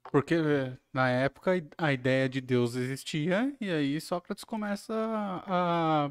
Porque 0.10 0.36
é, 0.36 0.78
na 0.94 1.10
época 1.10 1.52
a 1.78 1.92
ideia 1.92 2.30
de 2.30 2.40
Deus 2.40 2.76
existia 2.76 3.54
e 3.60 3.70
aí 3.70 4.00
Sócrates 4.00 4.46
começa 4.46 4.94
a 4.96 6.10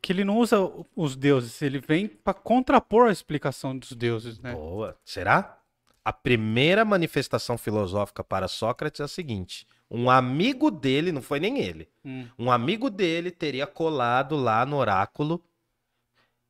que 0.00 0.12
ele 0.12 0.24
não 0.24 0.38
usa 0.38 0.58
os 0.94 1.16
deuses, 1.16 1.60
ele 1.62 1.78
vem 1.80 2.06
para 2.06 2.34
contrapor 2.34 3.08
a 3.08 3.12
explicação 3.12 3.76
dos 3.76 3.92
deuses, 3.92 4.38
né? 4.38 4.52
Boa. 4.52 4.96
Será? 5.04 5.58
A 6.04 6.12
primeira 6.12 6.84
manifestação 6.84 7.58
filosófica 7.58 8.24
para 8.24 8.48
Sócrates 8.48 9.00
é 9.00 9.04
a 9.04 9.08
seguinte: 9.08 9.66
um 9.90 10.10
amigo 10.10 10.70
dele, 10.70 11.12
não 11.12 11.22
foi 11.22 11.38
nem 11.40 11.58
ele, 11.60 11.88
Hum. 12.04 12.26
um 12.38 12.50
amigo 12.50 12.88
dele 12.88 13.30
teria 13.30 13.66
colado 13.66 14.36
lá 14.36 14.64
no 14.64 14.76
oráculo, 14.76 15.42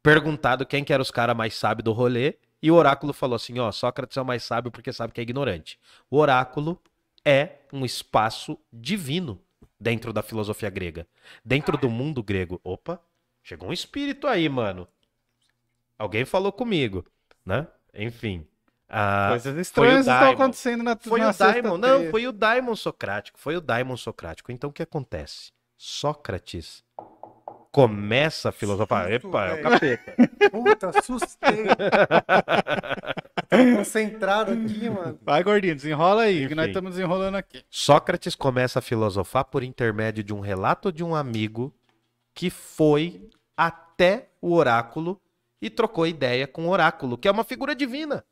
perguntado 0.02 0.64
quem 0.66 0.84
que 0.84 0.92
era 0.92 1.02
os 1.02 1.10
caras 1.10 1.36
mais 1.36 1.54
sábios 1.54 1.84
do 1.84 1.92
rolê, 1.92 2.36
e 2.62 2.70
o 2.70 2.74
oráculo 2.74 3.12
falou 3.12 3.36
assim: 3.36 3.58
ó, 3.58 3.70
Sócrates 3.72 4.16
é 4.16 4.22
o 4.22 4.24
mais 4.24 4.42
sábio 4.42 4.70
porque 4.70 4.92
sabe 4.92 5.12
que 5.12 5.20
é 5.20 5.22
ignorante. 5.22 5.78
O 6.10 6.18
oráculo 6.18 6.80
é 7.24 7.56
um 7.72 7.84
espaço 7.84 8.58
divino 8.72 9.40
dentro 9.78 10.12
da 10.12 10.22
filosofia 10.22 10.70
grega, 10.70 11.06
dentro 11.44 11.76
do 11.78 11.88
mundo 11.88 12.22
grego. 12.22 12.60
Opa, 12.62 13.00
chegou 13.42 13.68
um 13.68 13.72
espírito 13.72 14.26
aí, 14.26 14.48
mano. 14.48 14.86
Alguém 15.98 16.24
falou 16.24 16.52
comigo, 16.52 17.04
né? 17.44 17.66
Enfim. 17.94 18.46
ah, 18.88 19.28
Coisas 19.30 19.52
foi 19.52 19.58
o 19.58 19.60
estranhas 19.60 20.06
estão 20.06 20.30
acontecendo 20.30 20.82
na 20.82 20.96
foi 20.96 21.20
na 21.20 21.30
o 21.30 21.32
Daimon, 21.32 21.76
não, 21.76 22.10
foi 22.10 22.26
o 22.26 22.32
Daimon 22.32 22.74
Socrático, 22.74 23.38
foi 23.38 23.56
o 23.56 23.60
Daimon 23.60 23.96
Socrático. 23.96 24.50
Então 24.50 24.70
o 24.70 24.72
que 24.72 24.82
acontece? 24.82 25.52
Sócrates 25.76 26.84
começa 27.72 28.48
a 28.48 28.52
filosofar. 28.52 29.10
Susto, 29.10 29.28
Epa, 29.28 29.46
é 29.46 29.54
o 29.54 29.62
capeta. 29.62 30.14
Puta, 30.50 30.90
assustei. 30.90 31.64
Concentrado 33.76 34.52
aqui, 34.52 34.90
mano. 34.90 35.18
Vai, 35.22 35.42
gordinho, 35.42 35.74
desenrola 35.74 36.22
aí, 36.22 36.48
que 36.48 36.54
nós 36.54 36.64
Enfim. 36.64 36.70
estamos 36.70 36.90
desenrolando 36.92 37.36
aqui. 37.36 37.62
Sócrates 37.68 38.34
começa 38.34 38.78
a 38.78 38.82
filosofar 38.82 39.44
por 39.44 39.62
intermédio 39.62 40.22
de 40.22 40.32
um 40.32 40.40
relato 40.40 40.92
de 40.92 41.02
um 41.04 41.14
amigo 41.14 41.74
que 42.40 42.48
foi 42.48 43.28
até 43.54 44.30
o 44.40 44.54
oráculo 44.54 45.20
e 45.60 45.68
trocou 45.68 46.06
ideia 46.06 46.46
com 46.46 46.66
o 46.66 46.70
oráculo, 46.70 47.18
que 47.18 47.28
é 47.28 47.30
uma 47.30 47.44
figura 47.44 47.74
divina. 47.74 48.24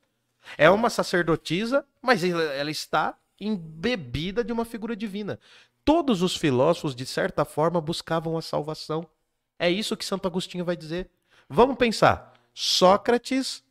É 0.57 0.71
uma 0.71 0.89
sacerdotisa, 0.89 1.85
mas 2.01 2.25
ela 2.25 2.71
está 2.71 3.19
embebida 3.39 4.43
de 4.43 4.51
uma 4.51 4.65
figura 4.65 4.97
divina. 4.97 5.39
Todos 5.85 6.23
os 6.23 6.35
filósofos, 6.35 6.97
de 6.97 7.05
certa 7.05 7.45
forma, 7.45 7.83
buscavam 7.83 8.39
a 8.39 8.41
salvação. 8.41 9.07
É 9.59 9.69
isso 9.69 9.95
que 9.95 10.07
Santo 10.07 10.27
Agostinho 10.27 10.65
vai 10.65 10.75
dizer. 10.75 11.11
Vamos 11.47 11.77
pensar. 11.77 12.33
Sócrates 12.55 13.63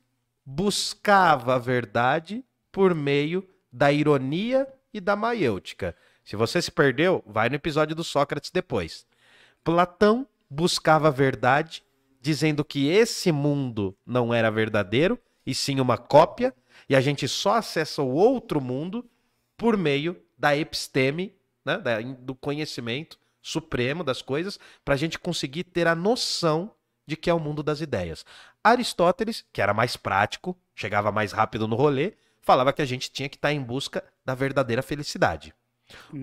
buscava 0.46 1.56
a 1.56 1.58
verdade 1.58 2.46
por 2.72 2.94
meio 2.94 3.44
da 3.72 3.92
ironia 3.92 4.72
e 4.94 5.02
da 5.02 5.16
maiêutica. 5.16 5.96
Se 6.24 6.36
você 6.36 6.62
se 6.62 6.70
perdeu, 6.70 7.24
vai 7.26 7.50
no 7.50 7.56
episódio 7.56 7.96
do 7.96 8.04
Sócrates 8.04 8.52
depois. 8.52 9.08
Platão 9.68 10.26
buscava 10.50 11.10
a 11.10 11.12
verdade, 11.12 11.84
dizendo 12.22 12.64
que 12.64 12.88
esse 12.88 13.34
mundo 13.34 13.94
não 14.06 14.34
era 14.34 14.50
verdadeiro, 14.50 15.20
e 15.46 15.54
sim 15.54 15.82
uma 15.82 15.98
cópia, 15.98 16.56
e 16.88 16.96
a 16.96 17.02
gente 17.02 17.28
só 17.28 17.56
acessa 17.56 18.02
o 18.02 18.10
outro 18.14 18.62
mundo 18.62 19.06
por 19.58 19.76
meio 19.76 20.16
da 20.38 20.56
episteme, 20.56 21.36
né, 21.66 21.78
da- 21.80 22.00
do 22.00 22.34
conhecimento 22.34 23.20
supremo 23.42 24.06
das 24.06 24.22
coisas, 24.22 24.58
para 24.86 24.94
a 24.94 24.98
gente 24.98 25.20
conseguir 25.20 25.66
ter 25.66 25.86
a 25.86 25.94
noção 25.94 26.72
de 27.06 27.18
que 27.18 27.30
é 27.30 27.34
o 27.34 27.40
mundo 27.40 27.62
das 27.62 27.82
ideias. 27.82 28.26
Aristóteles, 28.64 29.44
que 29.52 29.62
era 29.62 29.74
mais 29.74 29.98
prático, 29.98 30.58
chegava 30.74 31.12
mais 31.12 31.34
rápido 31.34 31.68
no 31.68 31.76
rolê, 31.76 32.14
falava 32.40 32.72
que 32.72 32.82
a 32.82 32.86
gente 32.86 33.12
tinha 33.12 33.28
que 33.28 33.36
estar 33.36 33.52
em 33.52 33.62
busca 33.62 34.02
da 34.24 34.34
verdadeira 34.34 34.82
felicidade. 34.82 35.54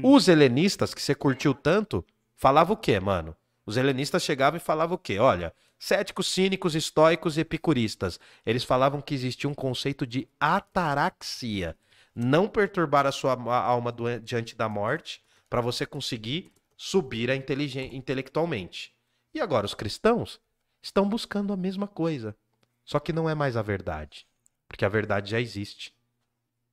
Os 0.02 0.28
helenistas, 0.28 0.94
que 0.94 1.02
você 1.02 1.14
curtiu 1.14 1.52
tanto, 1.52 2.02
falavam 2.36 2.74
o 2.74 2.78
quê, 2.78 2.98
mano? 3.00 3.36
Os 3.66 3.76
helenistas 3.76 4.22
chegavam 4.22 4.58
e 4.58 4.60
falavam 4.60 4.96
o 4.96 4.98
quê? 4.98 5.18
Olha, 5.18 5.54
céticos, 5.78 6.26
cínicos, 6.26 6.74
estoicos 6.74 7.36
e 7.36 7.40
epicuristas. 7.40 8.20
Eles 8.44 8.64
falavam 8.64 9.00
que 9.00 9.14
existia 9.14 9.48
um 9.48 9.54
conceito 9.54 10.06
de 10.06 10.28
ataraxia. 10.38 11.76
Não 12.14 12.48
perturbar 12.48 13.06
a 13.06 13.12
sua 13.12 13.32
alma 13.32 13.94
diante 14.22 14.54
da 14.54 14.68
morte 14.68 15.22
para 15.48 15.60
você 15.60 15.86
conseguir 15.86 16.52
subir 16.76 17.30
a 17.30 17.36
intelectualmente. 17.36 18.94
E 19.32 19.40
agora, 19.40 19.66
os 19.66 19.74
cristãos 19.74 20.40
estão 20.82 21.08
buscando 21.08 21.52
a 21.52 21.56
mesma 21.56 21.88
coisa. 21.88 22.36
Só 22.84 23.00
que 23.00 23.12
não 23.12 23.28
é 23.28 23.34
mais 23.34 23.56
a 23.56 23.62
verdade. 23.62 24.26
Porque 24.68 24.84
a 24.84 24.88
verdade 24.88 25.30
já 25.30 25.40
existe. 25.40 25.94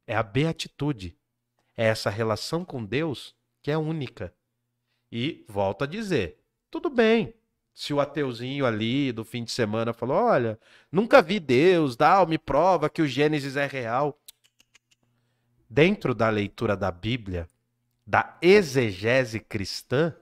É 0.05 0.15
a 0.15 0.23
beatitude. 0.23 1.17
É 1.77 1.85
essa 1.85 2.09
relação 2.09 2.65
com 2.65 2.83
Deus 2.83 3.33
que 3.61 3.71
é 3.71 3.77
única. 3.77 4.33
E 5.11 5.43
volto 5.47 5.83
a 5.83 5.87
dizer: 5.87 6.39
tudo 6.69 6.89
bem. 6.89 7.33
Se 7.73 7.93
o 7.93 7.99
ateuzinho 7.99 8.65
ali 8.65 9.11
do 9.11 9.23
fim 9.23 9.43
de 9.43 9.51
semana 9.51 9.93
falou: 9.93 10.17
olha, 10.17 10.59
nunca 10.91 11.21
vi 11.21 11.39
Deus, 11.39 11.95
dá, 11.95 12.25
me 12.25 12.37
prova 12.37 12.89
que 12.89 13.01
o 13.01 13.07
Gênesis 13.07 13.55
é 13.55 13.65
real. 13.65 14.17
Dentro 15.69 16.13
da 16.13 16.29
leitura 16.29 16.75
da 16.75 16.91
Bíblia, 16.91 17.47
da 18.05 18.37
exegese 18.41 19.39
cristã, 19.39 20.13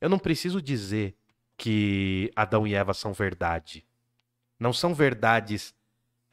eu 0.00 0.08
não 0.08 0.18
preciso 0.18 0.62
dizer 0.62 1.16
que 1.56 2.30
Adão 2.36 2.66
e 2.66 2.74
Eva 2.74 2.94
são 2.94 3.12
verdade. 3.12 3.84
Não 4.58 4.72
são 4.72 4.94
verdades 4.94 5.74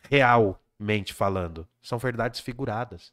realmente 0.10 1.14
falando, 1.14 1.68
são 1.82 1.98
verdades 1.98 2.40
figuradas. 2.40 3.12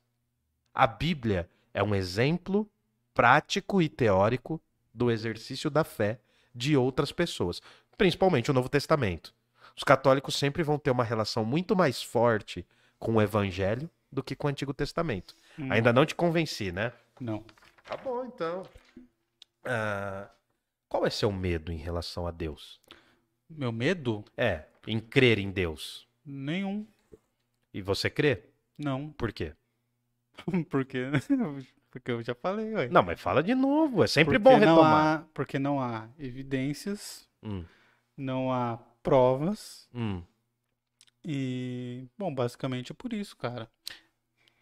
A 0.75 0.87
Bíblia 0.87 1.49
é 1.73 1.83
um 1.83 1.95
exemplo 1.95 2.71
prático 3.15 3.81
e 3.81 3.89
teórico 3.89 4.61
do 4.93 5.11
exercício 5.11 5.71
da 5.71 5.85
fé 5.85 6.21
de 6.55 6.77
outras 6.77 7.13
pessoas, 7.13 7.61
principalmente 7.97 8.51
o 8.51 8.55
Novo 8.55 8.69
Testamento. 8.69 9.35
Os 9.77 9.85
católicos 9.85 10.35
sempre 10.37 10.63
vão 10.63 10.79
ter 10.79 10.91
uma 10.91 11.05
relação 11.05 11.45
muito 11.45 11.75
mais 11.75 12.03
forte 12.03 12.67
com 12.99 13.15
o 13.15 13.23
Evangelho 13.23 13.89
do 14.11 14.23
que 14.23 14.37
com 14.37 14.47
o 14.47 14.51
Antigo 14.51 14.75
Testamento. 14.75 15.35
Hum. 15.59 15.73
Ainda 15.73 15.93
não 15.93 16.05
te 16.05 16.15
convenci, 16.15 16.71
né? 16.71 16.93
Não. 17.19 17.45
Tá 17.85 17.97
bom, 17.97 18.25
então. 18.25 18.63
Ah, 19.65 20.29
qual 20.89 21.07
é 21.07 21.11
seu 21.11 21.33
medo 21.33 21.73
em 21.73 21.79
relação 21.79 22.27
a 22.27 22.31
Deus? 22.31 22.81
Meu 23.49 23.73
medo? 23.73 24.25
É, 24.37 24.65
em 24.87 25.01
crer 25.01 25.39
em 25.39 25.51
Deus? 25.51 26.07
Nenhum. 26.25 26.87
E 27.73 27.81
você 27.81 28.11
crê? 28.11 28.43
Não. 28.77 29.11
Por 29.13 29.33
quê? 29.33 29.55
Porque, 30.69 31.07
porque 31.93 32.11
eu 32.11 32.23
já 32.23 32.35
falei, 32.35 32.75
ué. 32.75 32.89
Não, 32.89 33.03
mas 33.03 33.21
fala 33.21 33.43
de 33.43 33.55
novo. 33.55 34.03
É 34.03 34.07
sempre 34.09 34.39
Porque 34.39 34.43
bom 34.43 34.59
não 34.59 34.75
retomar. 34.77 35.07
há- 35.21 35.25
porque 35.35 35.59
não 35.59 35.79
há 35.79 36.09
evidências, 36.19 37.29
Hum, 37.43 37.65
não 38.17 38.51
há 38.53 38.79
provas 39.03 39.87
hum. 39.95 40.23
e, 41.25 42.05
bom, 42.19 42.35
basicamente 42.35 42.93
é 42.93 42.95
por 42.95 43.13
isso, 43.13 43.37
cara. 43.37 43.69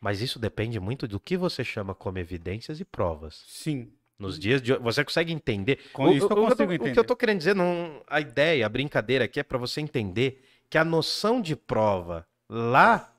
Mas 0.02 0.20
isso 0.20 0.39
depende 0.39 0.81
muito 0.81 1.07
do 1.07 1.20
que 1.20 1.36
você 1.36 1.62
chama 1.62 1.94
como 1.94 2.19
evidências 2.19 2.81
e 2.81 2.85
provas. 2.85 3.44
Sim. 3.47 3.93
Nos 4.19 4.39
dias 4.39 4.61
de 4.61 4.73
hoje, 4.73 4.82
você 4.82 5.05
consegue 5.05 5.32
entender? 5.32 5.78
Com 5.93 6.07
O- 6.09 6.12
isso 6.12 6.27
eu 6.27 6.31
o- 6.31 6.32
o 6.32 6.48
que 6.48 6.51
consigo 6.51 6.57
tô- 6.57 6.65
O 6.65 6.69
que 6.69 6.74
entender. 6.74 6.98
eu 6.98 7.05
tô 7.05 7.16
querendo 7.16 7.39
dizer, 7.39 7.55
não, 7.55 8.02
a 8.07 8.20
ideia, 8.20 8.66
a 8.66 8.69
brincadeira 8.69 9.24
aqui 9.24 9.40
é 9.40 9.43
para 9.43 9.57
você 9.57 9.81
entender 9.81 10.44
que 10.69 10.77
a 10.77 10.85
noção 10.85 11.40
de 11.40 11.55
prova 11.57 12.27
lá 12.48 13.15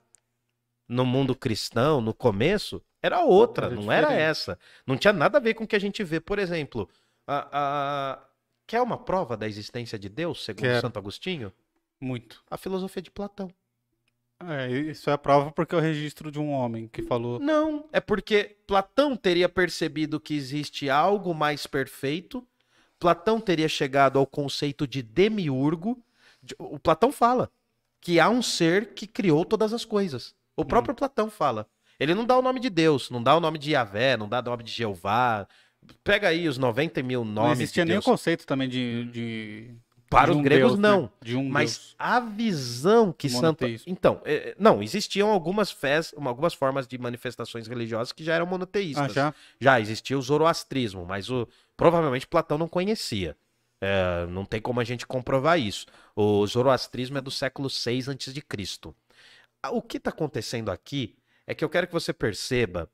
no 0.88 1.06
mundo 1.06 1.36
cristão, 1.36 2.02
no 2.02 2.14
começo, 2.14 2.84
era 3.02 3.22
outra, 3.22 3.68
Era 3.68 3.76
não 3.76 3.92
era 3.92 4.14
essa. 4.14 4.58
Não 4.86 4.98
tinha 4.98 5.14
nada 5.14 5.38
a 5.38 5.42
ver 5.42 5.54
com 5.54 5.64
o 5.64 5.68
que 5.68 5.76
a 5.76 5.80
gente 5.80 6.04
vê. 6.04 6.20
Por 6.20 6.38
exemplo, 6.40 6.90
a, 7.28 7.48
a- 7.52 8.20
quer 8.68 8.82
uma 8.82 8.98
prova 8.98 9.36
da 9.36 9.48
existência 9.48 9.98
de 9.98 10.08
Deus, 10.10 10.44
segundo 10.46 10.62
Quero. 10.64 10.82
Santo 10.82 10.98
Agostinho? 11.00 11.52
Muito. 12.00 12.44
A 12.50 12.58
filosofia 12.58 13.02
de 13.02 13.12
Platão. 13.12 13.52
É, 14.44 14.72
isso 14.72 15.08
é 15.10 15.14
a 15.14 15.18
prova 15.20 15.52
porque 15.52 15.76
é 15.76 15.78
o 15.78 15.82
registro 15.82 16.32
de 16.32 16.40
um 16.40 16.52
homem 16.52 16.88
que 16.88 17.04
falou. 17.04 17.40
Não, 17.40 17.88
é 17.94 18.00
porque 18.00 18.58
Platão 18.66 19.16
teria 19.16 19.48
percebido 19.48 20.20
que 20.20 20.34
existe 20.34 20.90
algo 20.90 21.34
mais 21.36 21.68
perfeito. 21.68 22.46
Platão 23.00 23.40
teria 23.40 23.70
chegado 23.70 24.18
ao 24.18 24.26
conceito 24.26 24.88
de 24.88 25.04
demiurgo. 25.04 26.02
De- 26.42 26.56
O 26.58 26.80
Platão 26.80 27.12
fala 27.12 27.52
que 28.00 28.20
há 28.20 28.30
um 28.30 28.42
ser 28.42 28.94
que 28.96 29.06
criou 29.06 29.46
todas 29.46 29.74
as 29.74 29.86
coisas. 29.86 30.34
O 30.56 30.66
próprio 30.66 30.96
Platão 30.96 31.30
fala. 31.30 31.68
Ele 32.02 32.16
não 32.16 32.26
dá 32.26 32.36
o 32.36 32.42
nome 32.42 32.60
de 32.60 32.68
Deus, 32.68 33.12
não 33.12 33.22
dá 33.22 33.38
o 33.38 33.40
nome 33.40 33.60
de 33.60 33.74
Yahvé, 33.74 34.18
não 34.18 34.28
dá 34.28 34.40
o 34.40 34.44
nome 34.44 34.64
de 34.64 34.72
Jeová. 34.72 35.48
Pega 36.04 36.30
aí 36.30 36.48
os 36.48 36.58
90 36.58 37.04
mil 37.04 37.24
Não 37.24 37.44
nomes 37.44 37.60
existia 37.60 37.86
de 37.86 37.90
nem 37.92 38.00
o 38.00 38.02
conceito 38.02 38.44
também 38.44 38.68
de. 38.68 39.06
de 39.12 39.76
Para 40.10 40.26
de 40.26 40.32
os 40.32 40.38
um 40.38 40.42
gregos, 40.42 40.72
Deus, 40.72 40.80
né? 40.80 40.90
não. 40.90 41.12
De 41.22 41.36
um 41.36 41.48
Mas 41.48 41.78
Deus. 41.78 41.96
a 42.00 42.20
visão 42.20 43.14
que 43.14 43.30
Santo. 43.30 43.68
Então, 43.86 44.20
é, 44.26 44.56
não, 44.58 44.82
existiam 44.82 45.30
algumas 45.30 45.70
fés, 45.70 46.12
algumas 46.18 46.56
formas 46.56 46.88
de 46.88 46.98
manifestações 46.98 47.68
religiosas 47.68 48.12
que 48.12 48.24
já 48.24 48.34
eram 48.34 48.48
monoteístas. 48.48 49.12
Ah, 49.12 49.14
já? 49.14 49.34
Já 49.60 49.80
existia 49.80 50.18
o 50.18 50.22
zoroastrismo, 50.24 51.06
mas 51.06 51.30
o, 51.30 51.48
provavelmente 51.78 52.26
Platão 52.26 52.58
não 52.58 52.68
conhecia. 52.68 53.38
É, 53.80 54.26
não 54.26 54.44
tem 54.44 54.60
como 54.60 54.80
a 54.80 54.84
gente 54.84 55.06
comprovar 55.06 55.60
isso. 55.60 55.86
O 56.16 56.48
zoroastrismo 56.48 57.20
é 57.20 57.22
do 57.22 57.30
século 57.30 57.70
6 57.70 58.10
a.C. 58.10 58.44
O 59.72 59.84
que 59.84 59.98
está 59.98 60.10
acontecendo 60.10 60.72
aqui 60.72 61.16
é 61.46 61.54
que 61.54 61.64
eu 61.64 61.70
quero 61.70 61.88
que 61.88 61.94
você 61.94 62.14
perceba 62.14 62.90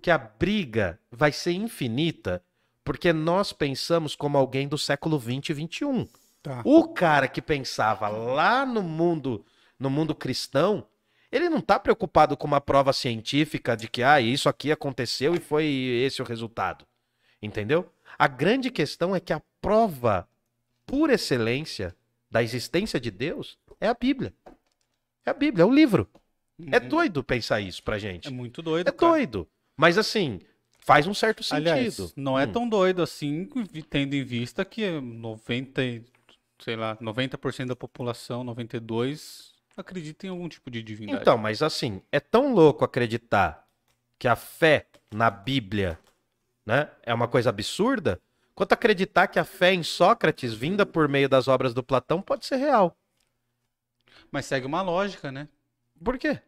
que 0.00 0.10
a 0.10 0.18
briga 0.18 0.98
vai 1.10 1.32
ser 1.32 1.52
infinita 1.52 2.42
porque 2.84 3.12
nós 3.12 3.52
pensamos 3.52 4.16
como 4.16 4.38
alguém 4.38 4.66
do 4.66 4.78
século 4.78 5.18
20 5.18 5.50
e 5.50 5.52
21. 5.52 6.08
Tá. 6.42 6.62
O 6.64 6.88
cara 6.88 7.28
que 7.28 7.42
pensava 7.42 8.08
lá 8.08 8.64
no 8.64 8.82
mundo, 8.82 9.44
no 9.78 9.90
mundo 9.90 10.14
cristão, 10.14 10.86
ele 11.30 11.50
não 11.50 11.58
está 11.58 11.78
preocupado 11.78 12.36
com 12.36 12.46
uma 12.46 12.60
prova 12.60 12.92
científica 12.92 13.76
de 13.76 13.88
que 13.88 14.02
ah, 14.02 14.20
isso 14.20 14.48
aqui 14.48 14.72
aconteceu 14.72 15.34
e 15.34 15.40
foi 15.40 15.66
esse 15.66 16.22
o 16.22 16.24
resultado. 16.24 16.86
Entendeu? 17.42 17.92
A 18.18 18.26
grande 18.26 18.70
questão 18.70 19.14
é 19.14 19.20
que 19.20 19.32
a 19.32 19.42
prova 19.60 20.26
por 20.86 21.10
excelência 21.10 21.94
da 22.30 22.42
existência 22.42 22.98
de 22.98 23.10
Deus 23.10 23.58
é 23.80 23.88
a 23.88 23.94
Bíblia. 23.94 24.32
É 25.26 25.30
a 25.30 25.34
Bíblia, 25.34 25.62
é 25.62 25.66
o 25.66 25.74
livro. 25.74 26.08
É 26.72 26.78
Uhum. 26.78 26.88
doido 26.88 27.22
pensar 27.22 27.60
isso 27.60 27.82
pra 27.82 27.98
gente. 27.98 28.28
É 28.28 28.30
muito 28.30 28.60
doido. 28.62 28.88
É 28.88 28.92
cara. 28.92 29.12
doido. 29.12 29.48
Mas 29.76 29.96
assim, 29.96 30.40
faz 30.80 31.06
um 31.06 31.14
certo 31.14 31.42
sentido. 31.42 31.68
Aliás, 31.68 32.12
não 32.16 32.38
é 32.38 32.46
Hum. 32.46 32.52
tão 32.52 32.68
doido 32.68 33.00
assim, 33.02 33.48
tendo 33.88 34.14
em 34.14 34.24
vista 34.24 34.64
que 34.64 34.90
90, 35.00 35.82
e- 35.84 36.04
sei 36.58 36.74
lá, 36.74 36.98
90% 37.00 37.68
da 37.68 37.76
população, 37.76 38.42
92, 38.42 39.54
acredita 39.76 40.26
em 40.26 40.30
algum 40.30 40.48
tipo 40.48 40.68
de 40.70 40.82
divindade. 40.82 41.22
Então, 41.22 41.38
mas 41.38 41.62
assim, 41.62 42.02
é 42.10 42.18
tão 42.18 42.52
louco 42.52 42.84
acreditar 42.84 43.64
que 44.18 44.26
a 44.26 44.34
fé 44.34 44.86
na 45.14 45.30
Bíblia, 45.30 45.96
né, 46.66 46.90
é 47.04 47.14
uma 47.14 47.28
coisa 47.28 47.50
absurda, 47.50 48.20
quanto 48.52 48.72
acreditar 48.72 49.28
que 49.28 49.38
a 49.38 49.44
fé 49.44 49.72
em 49.72 49.84
Sócrates, 49.84 50.52
vinda 50.52 50.84
por 50.84 51.08
meio 51.08 51.28
das 51.28 51.46
obras 51.46 51.72
do 51.72 51.84
Platão, 51.84 52.20
pode 52.20 52.44
ser 52.44 52.56
real. 52.56 52.96
Mas 54.32 54.46
segue 54.46 54.66
uma 54.66 54.82
lógica, 54.82 55.30
né? 55.30 55.48
Por 56.02 56.18
quê? 56.18 56.40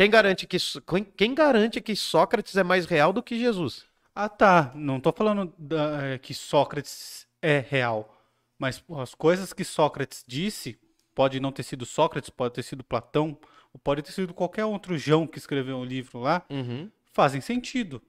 Quem 0.00 0.08
garante 0.08 0.46
que 0.46 0.56
quem, 1.14 1.34
garante 1.34 1.78
que 1.78 1.94
Sócrates 1.94 2.56
é 2.56 2.62
mais 2.62 2.86
real 2.86 3.12
do 3.12 3.22
que 3.22 3.38
Jesus? 3.38 3.84
Ah, 4.14 4.30
tá. 4.30 4.72
Não 4.74 4.98
tô 4.98 5.12
falando 5.12 5.52
da- 5.58 6.02
é, 6.06 6.18
que 6.18 6.32
Sócrates 6.32 7.26
é 7.42 7.58
real. 7.58 8.18
Mas 8.58 8.82
as 8.96 9.14
coisas 9.14 9.52
que 9.52 9.62
Sócrates 9.62 10.24
disse, 10.26 10.80
pode 11.14 11.38
não 11.38 11.52
ter 11.52 11.64
sido 11.64 11.84
Sócrates, 11.84 12.30
pode 12.30 12.54
ter 12.54 12.62
sido 12.62 12.82
Platão, 12.82 13.38
ou 13.74 13.78
pode 13.78 14.00
ter 14.00 14.12
sido 14.12 14.32
qualquer 14.32 14.64
outro 14.64 14.96
João 14.96 15.26
que 15.26 15.36
escreveu 15.36 15.76
um 15.76 15.84
livro 15.84 16.18
lá, 16.18 16.46
fazem 17.12 17.42
sentido. 17.42 18.00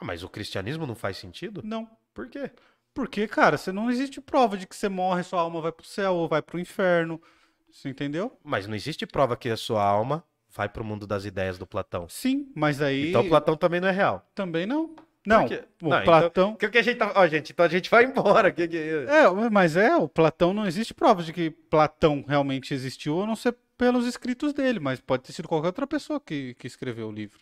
Ah, 0.00 0.04
Mas 0.04 0.24
o 0.24 0.28
cristianismo 0.28 0.84
não 0.84 0.96
faz 0.96 1.16
sentido? 1.16 1.60
Não. 1.62 1.88
Por 2.12 2.28
quê? 2.28 2.50
Porque, 2.92 3.28
cara, 3.28 3.56
você 3.56 3.70
não 3.70 3.88
existe 3.88 4.20
prova 4.20 4.56
de 4.56 4.66
que 4.66 4.74
você 4.74 4.88
morre, 4.88 5.22
sua 5.22 5.42
alma 5.42 5.60
vai 5.60 5.70
pro 5.70 5.86
céu 5.86 6.16
ou 6.16 6.26
vai 6.26 6.42
pro 6.42 6.58
inferno. 6.58 7.22
Você 7.70 7.88
entendeu? 7.88 8.36
Mas 8.42 8.66
não 8.66 8.74
existe 8.74 9.06
prova 9.06 9.36
que 9.36 9.48
a 9.48 9.56
sua 9.56 9.84
alma 9.84 10.24
vai 10.56 10.68
pro 10.68 10.84
mundo 10.84 11.06
das 11.06 11.24
ideias 11.24 11.58
do 11.58 11.66
Platão. 11.66 12.08
Sim, 12.08 12.50
mas 12.54 12.80
aí 12.80 13.10
Então 13.10 13.28
Platão 13.28 13.56
também 13.56 13.80
não 13.80 13.88
é 13.88 13.92
real. 13.92 14.26
também 14.34 14.66
não. 14.66 14.94
Não, 15.26 15.44
o 15.44 15.48
Não, 15.48 15.56
então- 15.88 16.02
Platão. 16.04 16.52
O 16.52 16.56
que, 16.56 16.78
a 16.78 16.82
gente 16.82 16.98
tá. 16.98 17.12
Ó, 17.16 17.26
gente, 17.26 17.50
então 17.52 17.66
a 17.66 17.68
gente 17.68 17.90
vai 17.90 18.04
embora. 18.04 18.52
Que, 18.52 18.68
que... 18.68 18.76
É, 18.78 19.28
mas 19.50 19.76
é, 19.76 19.96
o 19.96 20.08
Platão 20.08 20.54
não 20.54 20.64
existe 20.64 20.94
prova 20.94 21.20
de 21.22 21.32
que 21.32 21.50
Platão 21.50 22.24
realmente 22.28 22.72
existiu, 22.72 23.20
a 23.22 23.26
não 23.26 23.34
ser 23.34 23.56
pelos 23.76 24.06
escritos 24.06 24.52
dele, 24.54 24.78
mas 24.78 25.00
pode 25.00 25.24
ter 25.24 25.32
sido 25.32 25.48
qualquer 25.48 25.66
outra 25.66 25.84
pessoa 25.86 26.20
que, 26.20 26.54
que 26.54 26.66
escreveu 26.68 27.08
o 27.08 27.12
livro. 27.12 27.40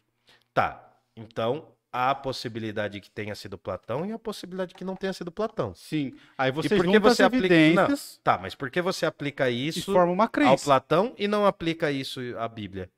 Tá. 0.54 0.82
Então, 1.14 1.68
há 1.92 2.10
a 2.10 2.14
possibilidade 2.14 3.00
que 3.02 3.10
tenha 3.10 3.34
sido 3.34 3.58
Platão 3.58 4.04
e 4.06 4.12
a 4.12 4.18
possibilidade 4.18 4.74
que 4.74 4.82
não 4.82 4.96
tenha 4.96 5.12
sido 5.12 5.30
Platão. 5.30 5.74
Sim. 5.74 6.14
Aí 6.38 6.50
você 6.50 6.70
que 6.70 6.76
junta 6.82 7.00
você 7.00 7.22
as 7.22 7.26
aplica- 7.26 7.54
evidências 7.54 8.18
Tá, 8.24 8.38
mas 8.38 8.54
por 8.54 8.70
que 8.70 8.80
você 8.80 9.04
aplica 9.04 9.50
e 9.50 9.68
isso 9.68 9.92
forma 9.92 10.10
uma 10.10 10.24
ao 10.24 10.30
crença. 10.30 10.64
Platão 10.64 11.12
e 11.18 11.28
não 11.28 11.44
aplica 11.46 11.90
isso 11.92 12.18
à 12.38 12.48
Bíblia? 12.48 12.88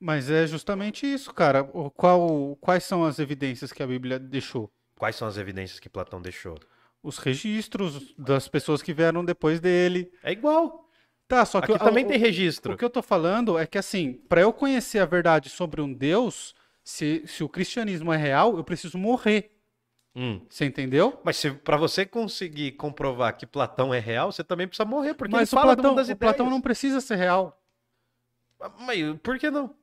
Mas 0.00 0.30
é 0.30 0.46
justamente 0.46 1.06
isso, 1.06 1.32
cara. 1.34 1.62
Qual, 1.94 2.56
quais 2.60 2.84
são 2.84 3.04
as 3.04 3.18
evidências 3.18 3.70
que 3.72 3.82
a 3.82 3.86
Bíblia 3.86 4.18
deixou? 4.18 4.70
Quais 4.96 5.14
são 5.16 5.28
as 5.28 5.36
evidências 5.36 5.78
que 5.78 5.88
Platão 5.90 6.20
deixou? 6.22 6.58
Os 7.02 7.18
registros 7.18 8.14
das 8.18 8.48
pessoas 8.48 8.80
que 8.82 8.92
vieram 8.94 9.24
depois 9.24 9.60
dele. 9.60 10.10
É 10.22 10.32
igual. 10.32 10.88
Tá, 11.28 11.44
só 11.44 11.60
que 11.60 11.72
Aqui 11.72 11.82
o- 11.82 11.84
também 11.86 12.04
o- 12.04 12.08
tem 12.08 12.18
registro. 12.18 12.74
O 12.74 12.76
que 12.76 12.84
eu 12.84 12.90
tô 12.90 13.02
falando 13.02 13.58
é 13.58 13.66
que, 13.66 13.78
assim, 13.78 14.14
para 14.28 14.40
eu 14.40 14.52
conhecer 14.52 14.98
a 14.98 15.06
verdade 15.06 15.48
sobre 15.48 15.80
um 15.80 15.92
Deus, 15.92 16.54
se, 16.82 17.22
se 17.26 17.44
o 17.44 17.48
cristianismo 17.48 18.12
é 18.12 18.16
real, 18.16 18.56
eu 18.56 18.64
preciso 18.64 18.98
morrer. 18.98 19.56
Hum. 20.16 20.40
Você 20.50 20.64
entendeu? 20.64 21.20
Mas 21.22 21.40
para 21.62 21.76
você 21.76 22.04
conseguir 22.04 22.72
comprovar 22.72 23.36
que 23.36 23.46
Platão 23.46 23.94
é 23.94 23.98
real, 24.00 24.32
você 24.32 24.42
também 24.42 24.66
precisa 24.66 24.84
morrer, 24.84 25.14
porque 25.14 25.30
Mas 25.32 25.52
ele 25.52 25.58
o 25.58 25.60
fala 25.60 25.74
Platão, 25.76 25.94
das 25.94 26.08
o 26.08 26.16
Platão 26.16 26.46
ideias. 26.46 26.50
não 26.54 26.60
precisa 26.60 27.00
ser 27.00 27.16
real. 27.16 27.56
Mas 28.80 28.98
por 29.22 29.38
que 29.38 29.50
não? 29.50 29.74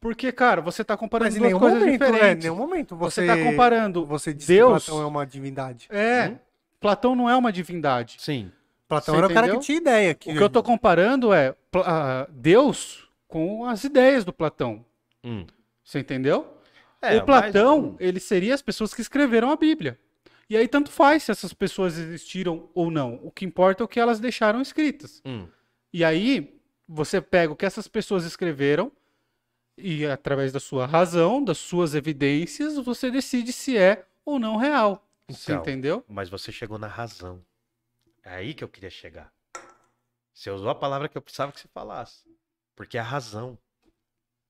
Porque, 0.00 0.30
cara, 0.30 0.60
você 0.60 0.84
tá 0.84 0.96
comparando 0.96 1.26
Mas 1.28 1.36
em 1.36 1.38
duas 1.38 1.48
nenhum 1.48 1.58
coisas 1.60 1.80
momento, 1.80 2.00
né? 2.00 2.06
Em 2.06 2.10
diferentes. 2.12 2.44
nenhum 2.44 2.56
momento 2.56 2.96
Você 2.96 3.22
você, 3.22 3.26
tá 3.26 3.42
comparando 3.42 4.04
você 4.06 4.32
disse 4.34 4.48
Deus- 4.48 4.84
que 4.84 4.90
Platão 4.90 5.02
é 5.04 5.06
uma 5.08 5.26
divindade. 5.26 5.86
É, 5.90 6.28
Hum? 6.28 6.38
Platão 6.78 7.16
não 7.16 7.28
é 7.30 7.36
uma 7.36 7.50
divindade. 7.52 8.16
Sim. 8.18 8.52
Platão 8.88 9.14
Você 9.14 9.18
era 9.18 9.26
o 9.26 9.30
cara 9.34 9.46
entendeu? 9.46 9.60
que 9.60 9.66
tinha 9.66 9.78
ideia. 9.78 10.14
Que... 10.14 10.30
O 10.30 10.36
que 10.36 10.42
eu 10.42 10.50
tô 10.50 10.62
comparando 10.62 11.32
é 11.32 11.54
ah, 11.84 12.26
Deus 12.30 13.08
com 13.26 13.64
as 13.64 13.82
ideias 13.84 14.24
do 14.24 14.32
Platão. 14.32 14.84
Hum. 15.24 15.44
Você 15.82 15.98
entendeu? 15.98 16.46
É, 17.02 17.16
o 17.16 17.24
Platão, 17.24 17.92
mas- 17.98 18.06
ele 18.06 18.20
seria 18.20 18.54
as 18.54 18.62
pessoas 18.62 18.92
que 18.94 19.00
escreveram 19.00 19.50
a 19.50 19.56
Bíblia. 19.56 19.98
E 20.48 20.56
aí 20.56 20.68
tanto 20.68 20.92
faz 20.92 21.24
se 21.24 21.32
essas 21.32 21.52
pessoas 21.52 21.98
existiram 21.98 22.68
ou 22.74 22.90
não. 22.90 23.18
O 23.24 23.30
que 23.32 23.44
importa 23.44 23.82
é 23.82 23.84
o 23.84 23.88
que 23.88 23.98
elas 23.98 24.20
deixaram 24.20 24.60
escritas. 24.60 25.20
Hum. 25.26 25.48
E 25.92 26.04
aí 26.04 26.54
você 26.88 27.20
pega 27.20 27.52
o 27.52 27.56
que 27.56 27.66
essas 27.66 27.88
pessoas 27.88 28.24
escreveram 28.24 28.92
e 29.76 30.06
através 30.06 30.52
da 30.52 30.60
sua 30.60 30.86
razão, 30.86 31.42
das 31.42 31.58
suas 31.58 31.94
evidências, 31.94 32.76
você 32.78 33.10
decide 33.10 33.52
se 33.52 33.76
é 33.76 34.06
ou 34.24 34.38
não 34.38 34.56
real. 34.56 35.06
Você 35.28 35.52
Então, 35.52 35.62
entendeu? 35.62 36.04
Mas 36.08 36.28
você 36.28 36.50
chegou 36.52 36.78
na 36.78 36.86
razão. 36.86 37.42
É 38.24 38.36
aí 38.36 38.54
que 38.54 38.62
eu 38.64 38.68
queria 38.68 38.90
chegar. 38.90 39.32
Você 40.32 40.50
usou 40.50 40.68
a 40.70 40.74
palavra 40.74 41.08
que 41.08 41.16
eu 41.16 41.22
precisava 41.22 41.52
que 41.52 41.60
você 41.60 41.68
falasse. 41.68 42.24
Porque 42.74 42.96
é 42.96 43.00
a 43.00 43.04
razão. 43.04 43.58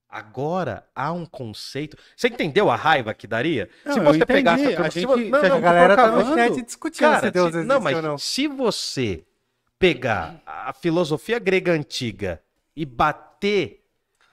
Agora 0.09 0.86
há 0.94 1.12
um 1.12 1.27
conceito. 1.27 1.97
Você 2.16 2.28
entendeu 2.28 2.70
a 2.70 2.77
raiva 2.77 3.12
que 3.12 3.27
daria? 3.27 3.69
Não, 3.85 3.93
se 3.93 3.98
eu 3.98 4.05
você 4.05 4.24
pegasse 4.27 4.65
A 4.65 4.90
se 4.90 5.01
gente- 5.01 5.24
se 5.24 5.31
não, 5.31 5.39
a 5.44 5.48
não, 5.48 5.57
A 5.57 5.61
galera 5.61 5.97
tá 5.97 6.11
no 6.12 6.35
chat 6.35 6.62
discutindo 6.62 7.01
Cara, 7.01 7.27
se 7.27 7.31
Deus 7.32 7.51
se- 7.51 7.57
existe 7.59 7.69
não, 7.69 7.81
mas 7.81 7.97
ou 7.97 8.03
não. 8.03 8.19
se 8.19 8.47
você 8.48 9.24
pegar 9.78 10.40
a 10.47 10.73
filosofia 10.73 11.39
grega 11.39 11.73
antiga 11.73 12.43
e 12.74 12.85
bater 12.86 13.85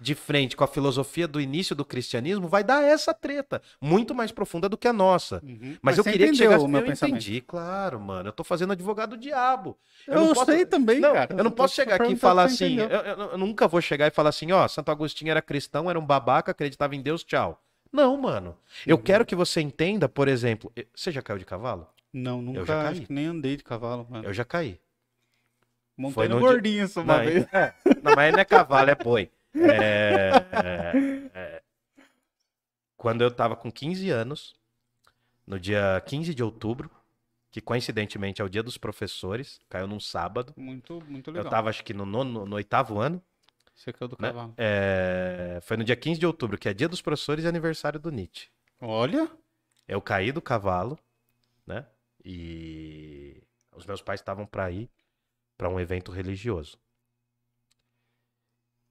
de 0.04 0.14
frente 0.16 0.56
com 0.58 0.64
a 0.64 0.68
filosofia 0.68 1.28
do 1.28 1.40
início 1.40 1.74
do 1.76 1.86
cristianismo, 1.86 2.48
vai 2.48 2.64
dar 2.64 2.84
essa 2.84 3.14
treta, 3.14 3.62
muito 3.82 4.14
mais 4.14 4.32
profunda 4.32 4.68
do 4.68 4.78
que 4.78 4.88
a 4.88 4.94
nossa. 4.94 5.42
Uhum. 5.44 5.78
Mas, 5.82 5.98
eu 5.98 6.04
você 6.04 6.12
queria 6.12 6.34
chegasse... 6.34 6.64
o 6.64 6.68
meu 6.68 6.82
eu 6.82 6.86
pensamento. 6.88 7.16
entendi, 7.16 7.42
claro, 7.42 8.00
mano. 8.00 8.28
Eu 8.30 8.34
tô 8.34 8.44
fazendo 8.44 8.74
advogado 8.74 9.12
do 9.12 9.18
diabo. 9.18 9.78
Eu, 10.08 10.20
não 10.20 10.34
posso- 10.34 10.46
sei 10.52 10.66
também, 10.66 11.00
Não, 11.00 11.14
cara. 11.14 11.34
eu 11.38 11.44
não 11.44 11.52
posso 11.52 11.74
chegar 11.74 12.02
aqui 12.02 12.14
e 12.14 12.16
falar 12.18 12.44
assim. 12.44 12.78
Eu, 12.80 12.88
eu- 12.90 13.32
eu 13.32 13.38
nunca 13.38 13.68
vou 13.68 13.80
chegar 13.82 14.06
e 14.08 14.12
falar 14.12 14.30
assim, 14.30 14.52
ó, 14.52 14.68
Santo 14.68 14.92
Agostinho 14.92 15.32
era 15.32 15.42
cristão, 15.42 15.90
era 15.90 15.98
um 15.98 16.06
babaca, 16.06 16.52
acreditava 16.52 16.96
em 16.96 17.02
Deus, 17.02 17.24
tchau. 17.24 17.64
Não, 17.92 18.18
mano. 18.18 18.58
Eu 18.86 18.98
Uhum. 18.98 19.02
quero 19.04 19.26
que 19.26 19.36
você 19.36 19.62
entenda, 19.62 20.10
por 20.10 20.28
exemplo. 20.28 20.72
Você 20.96 21.12
já 21.12 21.22
caiu 21.22 21.38
de 21.40 21.46
cavalo? 21.46 21.88
Não, 22.12 22.42
nunca, 22.42 22.66
já 22.66 22.84
caí. 22.84 22.92
acho 22.92 23.02
que 23.04 23.14
nem 23.14 23.28
andei 23.28 23.56
de 23.56 23.64
cavalo, 23.64 24.06
mano. 24.10 24.26
Eu 24.28 24.34
já 24.34 24.44
caí. 24.44 24.80
Montei 25.96 26.14
foi 26.16 26.28
no 26.28 26.36
no 26.36 26.42
dia- 26.42 26.50
gordinho 26.50 26.88
só 26.88 27.02
uma 27.02 27.18
Não, 27.20 27.24
vez. 27.26 27.46
é- 27.54 27.74
não, 28.02 28.16
mas 28.16 28.34
não 28.34 28.40
é 28.40 28.46
cavalo, 28.46 28.90
é 28.90 28.96
boi. 28.96 29.30
É, 29.56 30.32
é, 30.52 31.32
é. 31.34 31.62
Quando 32.98 33.22
eu 33.22 33.30
tava 33.30 33.56
com 33.56 33.72
15 33.72 34.10
anos, 34.10 34.56
no 35.46 35.60
dia 35.60 36.02
15 36.06 36.34
de 36.34 36.44
outubro, 36.44 36.90
que 37.52 37.62
coincidentemente 37.62 38.42
é 38.42 38.46
o 38.46 38.50
dia 38.50 38.64
dos 38.64 38.78
professores, 38.78 39.60
caiu 39.70 39.88
num 39.88 40.00
sábado. 40.00 40.54
Muito, 40.58 41.02
muito 41.08 41.30
legal. 41.30 41.46
Eu 41.46 41.50
tava, 41.50 41.70
acho 41.70 41.84
que 41.84 41.94
no, 41.94 42.06
nono, 42.06 42.46
no 42.46 42.56
oitavo 42.56 43.00
ano. 43.00 43.22
Você 43.76 43.92
caiu 43.94 44.08
do 44.08 44.18
né? 44.20 44.30
cavalo. 44.30 44.54
É, 44.58 45.60
foi 45.62 45.78
no 45.78 45.84
dia 45.84 45.96
15 45.96 46.20
de 46.20 46.26
outubro, 46.26 46.58
que 46.58 46.70
é 46.70 46.74
dia 46.74 46.90
dos 46.90 47.02
professores 47.02 47.44
e 47.46 47.48
aniversário 47.48 48.00
do 48.00 48.12
Nietzsche. 48.12 48.48
Olha, 48.80 49.30
Eu 49.88 50.02
caí 50.02 50.32
do 50.32 50.42
cavalo, 50.42 50.98
né? 51.66 51.86
E 52.24 53.44
os 53.76 53.86
meus 53.86 54.02
pais 54.02 54.20
estavam 54.20 54.46
pra 54.46 54.72
ir 54.72 54.90
pra 55.58 55.70
um 55.70 55.80
evento 55.80 56.12
religioso. 56.12 56.78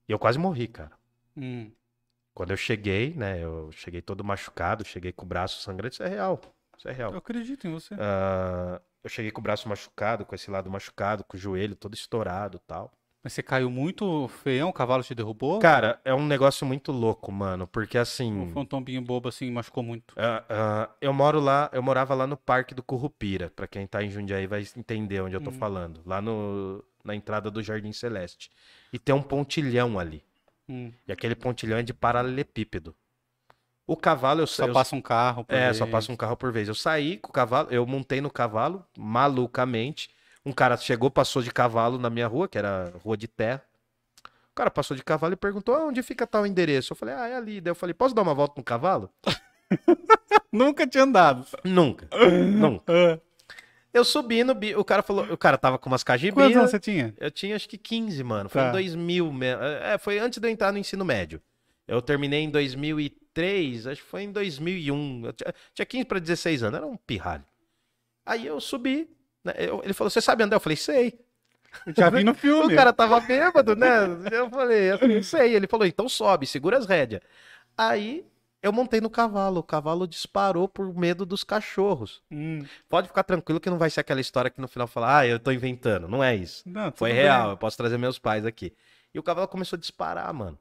E 0.07 0.11
eu 0.11 0.19
quase 0.19 0.37
morri, 0.39 0.67
cara. 0.67 0.91
hum, 1.35 1.73
Quando 2.33 2.51
eu 2.51 2.57
cheguei, 2.57 3.13
né? 3.13 3.43
Eu 3.43 3.71
cheguei 3.71 4.01
todo 4.01 4.23
machucado, 4.23 4.83
cheguei 4.83 5.11
com 5.11 5.25
o 5.25 5.27
braço 5.27 5.61
sangrando. 5.61 5.93
Isso 5.93 6.03
é 6.03 6.07
real. 6.09 6.39
Isso 6.77 6.89
é 6.89 6.91
real. 6.91 7.11
eu 7.11 7.17
acredito 7.17 7.67
em 7.67 7.71
você. 7.71 7.93
Ah, 7.99 8.81
eu 9.03 9.09
cheguei 9.09 9.31
com 9.31 9.39
o 9.39 9.43
braço 9.43 9.69
machucado, 9.69 10.25
com 10.25 10.33
esse 10.33 10.49
lado 10.49 10.69
machucado, 10.69 11.23
com 11.23 11.37
o 11.37 11.39
joelho 11.39 11.75
todo 11.75 11.93
estourado 11.93 12.57
e 12.57 12.67
tal. 12.67 12.91
Mas 13.23 13.33
você 13.33 13.43
caiu 13.43 13.69
muito 13.69 14.27
feião, 14.27 14.69
o 14.69 14.73
cavalo 14.73 15.03
te 15.03 15.15
derrubou? 15.15 15.59
Cara, 15.61 16.01
é 16.03 16.13
um 16.13 16.25
negócio 16.25 16.65
muito 16.65 16.91
louco, 16.91 17.31
mano. 17.31 17.65
Porque 17.67 17.97
assim. 17.97 18.49
Foi 18.51 18.63
um 18.63 18.65
tombinho 18.65 19.01
bobo 19.01 19.29
assim, 19.29 19.49
machucou 19.51 19.81
muito? 19.83 20.13
Ah, 20.17 20.43
ah, 20.49 20.89
eu 20.99 21.13
moro 21.13 21.39
lá, 21.39 21.69
eu 21.71 21.81
morava 21.81 22.13
lá 22.15 22.27
no 22.27 22.35
Parque 22.35 22.73
do 22.75 22.83
Currupira. 22.83 23.49
Pra 23.55 23.67
quem 23.67 23.85
tá 23.87 24.03
em 24.03 24.09
Jundiaí 24.09 24.45
vai 24.47 24.61
entender 24.75 25.21
onde 25.21 25.35
eu 25.35 25.41
tô 25.41 25.51
Hum. 25.51 25.53
falando. 25.53 26.01
Lá 26.05 26.21
no, 26.21 26.83
na 27.03 27.13
entrada 27.15 27.51
do 27.51 27.61
Jardim 27.61 27.91
Celeste. 27.91 28.49
E 28.91 28.97
tem 28.99 29.13
um 29.13 29.21
pontilhão 29.21 29.99
ali. 29.99 30.23
Hum, 30.69 30.91
E 31.07 31.11
aquele 31.11 31.35
pontilhão 31.35 31.77
é 31.77 31.83
de 31.83 31.93
paralelepípedo. 31.93 32.95
O 33.85 33.97
cavalo, 33.97 34.41
eu, 34.41 34.47
Só 34.47 34.65
eu 34.65 34.73
passa 34.73 34.95
um 34.95 35.01
carro 35.01 35.43
por 35.43 35.53
É, 35.53 35.65
vez. 35.65 35.77
só 35.77 35.85
passa 35.85 36.11
um 36.11 36.15
carro 36.15 36.37
por 36.37 36.51
vez. 36.53 36.69
Eu 36.69 36.75
saí 36.75 37.17
com 37.17 37.29
o 37.29 37.33
cavalo, 37.33 37.67
eu 37.69 37.85
montei 37.85 38.21
no 38.21 38.31
cavalo, 38.31 38.85
malucamente. 38.97 40.09
Um 40.45 40.53
cara 40.53 40.77
chegou, 40.77 41.11
passou 41.11 41.41
de 41.41 41.51
cavalo 41.51 41.97
na 41.97 42.09
minha 42.09 42.27
rua, 42.27 42.47
que 42.47 42.57
era 42.57 42.93
rua 43.03 43.17
de 43.17 43.27
terra. 43.27 43.61
O 44.51 44.55
cara 44.55 44.71
passou 44.71 44.95
de 44.95 45.03
cavalo 45.03 45.33
e 45.33 45.37
perguntou: 45.37 45.75
"Ah, 45.75 45.85
onde 45.85 46.01
fica 46.01 46.25
tal 46.25 46.45
endereço? 46.47 46.93
Eu 46.93 46.95
falei: 46.97 47.13
ah, 47.15 47.27
é 47.27 47.35
ali. 47.35 47.59
Daí 47.59 47.71
eu 47.71 47.75
falei: 47.75 47.93
posso 47.93 48.15
dar 48.15 48.21
uma 48.21 48.33
volta 48.33 48.53
no 48.57 48.63
cavalo? 48.63 49.09
Nunca 50.51 50.85
tinha 50.87 51.03
andado. 51.03 51.45
Nunca. 51.63 52.07
Nunca. 52.55 53.21
Eu 53.93 54.03
subi 54.03 54.43
no 54.43 54.55
bi... 54.55 54.75
O 54.75 54.83
cara 54.83 55.03
falou. 55.03 55.25
O 55.31 55.37
cara 55.37 55.57
tava 55.57 55.77
com 55.77 55.87
umas 55.89 56.03
Quantos 56.03 56.23
anos 56.25 56.35
cajibias. 56.35 56.71
você 56.71 56.79
tinha? 56.79 57.13
Eu 57.19 57.29
tinha 57.29 57.55
acho 57.55 57.69
que 57.69 57.77
15, 57.77 58.23
mano. 58.23 58.49
Foi 58.49 58.61
Tá. 58.61 58.69
em 58.69 58.71
2000. 58.71 59.31
me- 59.31 59.45
É, 59.45 59.97
foi 59.99 60.17
antes 60.17 60.39
de 60.39 60.47
eu 60.47 60.51
entrar 60.51 60.71
no 60.71 60.79
ensino 60.79 61.05
médio. 61.05 61.39
Eu 61.87 62.01
terminei 62.01 62.41
em 62.41 62.49
2003, 62.49 63.85
acho 63.87 64.01
que 64.01 64.07
foi 64.07 64.23
em 64.23 64.31
2001. 64.31 65.25
Eu 65.27 65.33
tinha, 65.33 65.53
tinha 65.75 65.85
15 65.85 66.05
para 66.05 66.19
16 66.19 66.63
anos, 66.63 66.77
era 66.77 66.87
um 66.87 66.97
pirralho. 66.97 67.43
Aí 68.25 68.47
eu 68.47 68.59
subi, 68.61 69.07
né, 69.43 69.53
eu- 69.57 69.81
ele 69.83 69.93
falou: 69.93 70.09
Você 70.09 70.21
sabe 70.21 70.43
andar? 70.43 70.55
Eu 70.55 70.59
falei: 70.61 70.75
Sei. 70.77 71.19
Já 71.95 72.09
vi 72.09 72.23
no 72.23 72.31
O 72.33 72.35
filme. 72.35 72.75
cara 72.75 72.93
tava 72.93 73.19
bêbado, 73.19 73.75
né? 73.75 73.89
Eu 74.31 74.49
falei: 74.49 74.91
Eu 74.93 74.97
falei, 74.99 75.23
Sei. 75.23 75.55
Ele 75.55 75.67
falou: 75.67 75.85
Então 75.85 76.07
sobe, 76.09 76.47
segura 76.47 76.77
as 76.77 76.85
rédeas. 76.85 77.21
Aí 77.77 78.25
eu 78.63 78.71
montei 78.71 78.99
no 78.99 79.09
cavalo. 79.09 79.59
O 79.59 79.63
cavalo 79.63 80.07
disparou 80.07 80.67
por 80.67 80.91
medo 80.95 81.25
dos 81.25 81.43
cachorros. 81.43 82.23
Hum, 82.31 82.65
Pode 82.89 83.07
ficar 83.09 83.23
tranquilo 83.23 83.59
que 83.59 83.69
não 83.69 83.77
vai 83.77 83.89
ser 83.91 83.99
aquela 83.99 84.21
história 84.21 84.49
que 84.49 84.59
no 84.61 84.67
final 84.67 84.87
fala: 84.87 85.19
Ah, 85.19 85.27
eu 85.27 85.37
tô 85.39 85.51
inventando. 85.51 86.07
Não 86.07 86.23
é 86.23 86.35
isso. 86.35 86.63
não, 86.65 86.91
Foi 86.93 87.11
bem. 87.11 87.21
real, 87.21 87.51
eu 87.51 87.57
posso 87.57 87.77
trazer 87.77 87.97
meus 87.99 88.17
pais 88.17 88.45
aqui. 88.45 88.73
E 89.13 89.19
o 89.19 89.23
cavalo 89.23 89.47
começou 89.47 89.77
a 89.77 89.79
disparar, 89.79 90.33
mano. 90.33 90.57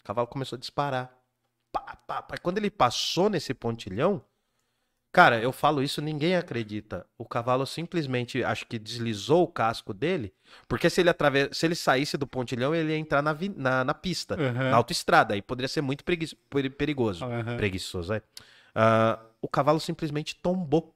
O 0.00 0.04
cavalo 0.04 0.26
começou 0.26 0.56
a 0.56 0.60
disparar. 0.60 1.10
Pá, 1.72 1.96
pá, 2.06 2.20
pá. 2.22 2.36
Quando 2.38 2.58
ele 2.58 2.70
passou 2.70 3.30
nesse 3.30 3.54
pontilhão, 3.54 4.22
cara, 5.16 5.40
eu 5.40 5.50
falo 5.50 5.82
isso, 5.82 6.02
ninguém 6.02 6.36
acredita. 6.36 7.06
O 7.16 7.24
cavalo 7.24 7.64
simplesmente, 7.66 8.44
acho 8.44 8.66
que 8.66 8.78
deslizou 8.78 9.44
o 9.44 9.48
casco 9.48 9.94
dele, 9.94 10.34
porque 10.68 10.90
se 10.90 11.00
ele, 11.00 11.08
atrave... 11.08 11.48
se 11.52 11.64
ele 11.64 11.74
saísse 11.74 12.18
do 12.18 12.26
pontilhão, 12.26 12.74
ele 12.74 12.90
ia 12.92 12.98
entrar 12.98 13.22
na, 13.22 13.32
vi- 13.32 13.48
na, 13.56 13.82
na 13.82 13.94
pista, 13.94 14.34
Aham. 14.34 14.70
na 14.70 14.76
autoestrada. 14.76 15.32
Aí 15.32 15.40
poderia 15.40 15.68
ser 15.68 15.80
muito 15.80 16.04
pregui- 16.04 16.36
peri- 16.50 16.68
perigoso. 16.68 17.24
Aham. 17.24 17.56
Preguiçoso, 17.56 18.12
é. 18.12 18.20
Ah, 18.74 19.18
o 19.40 19.48
cavalo 19.48 19.80
simplesmente 19.80 20.36
tombou 20.36 20.94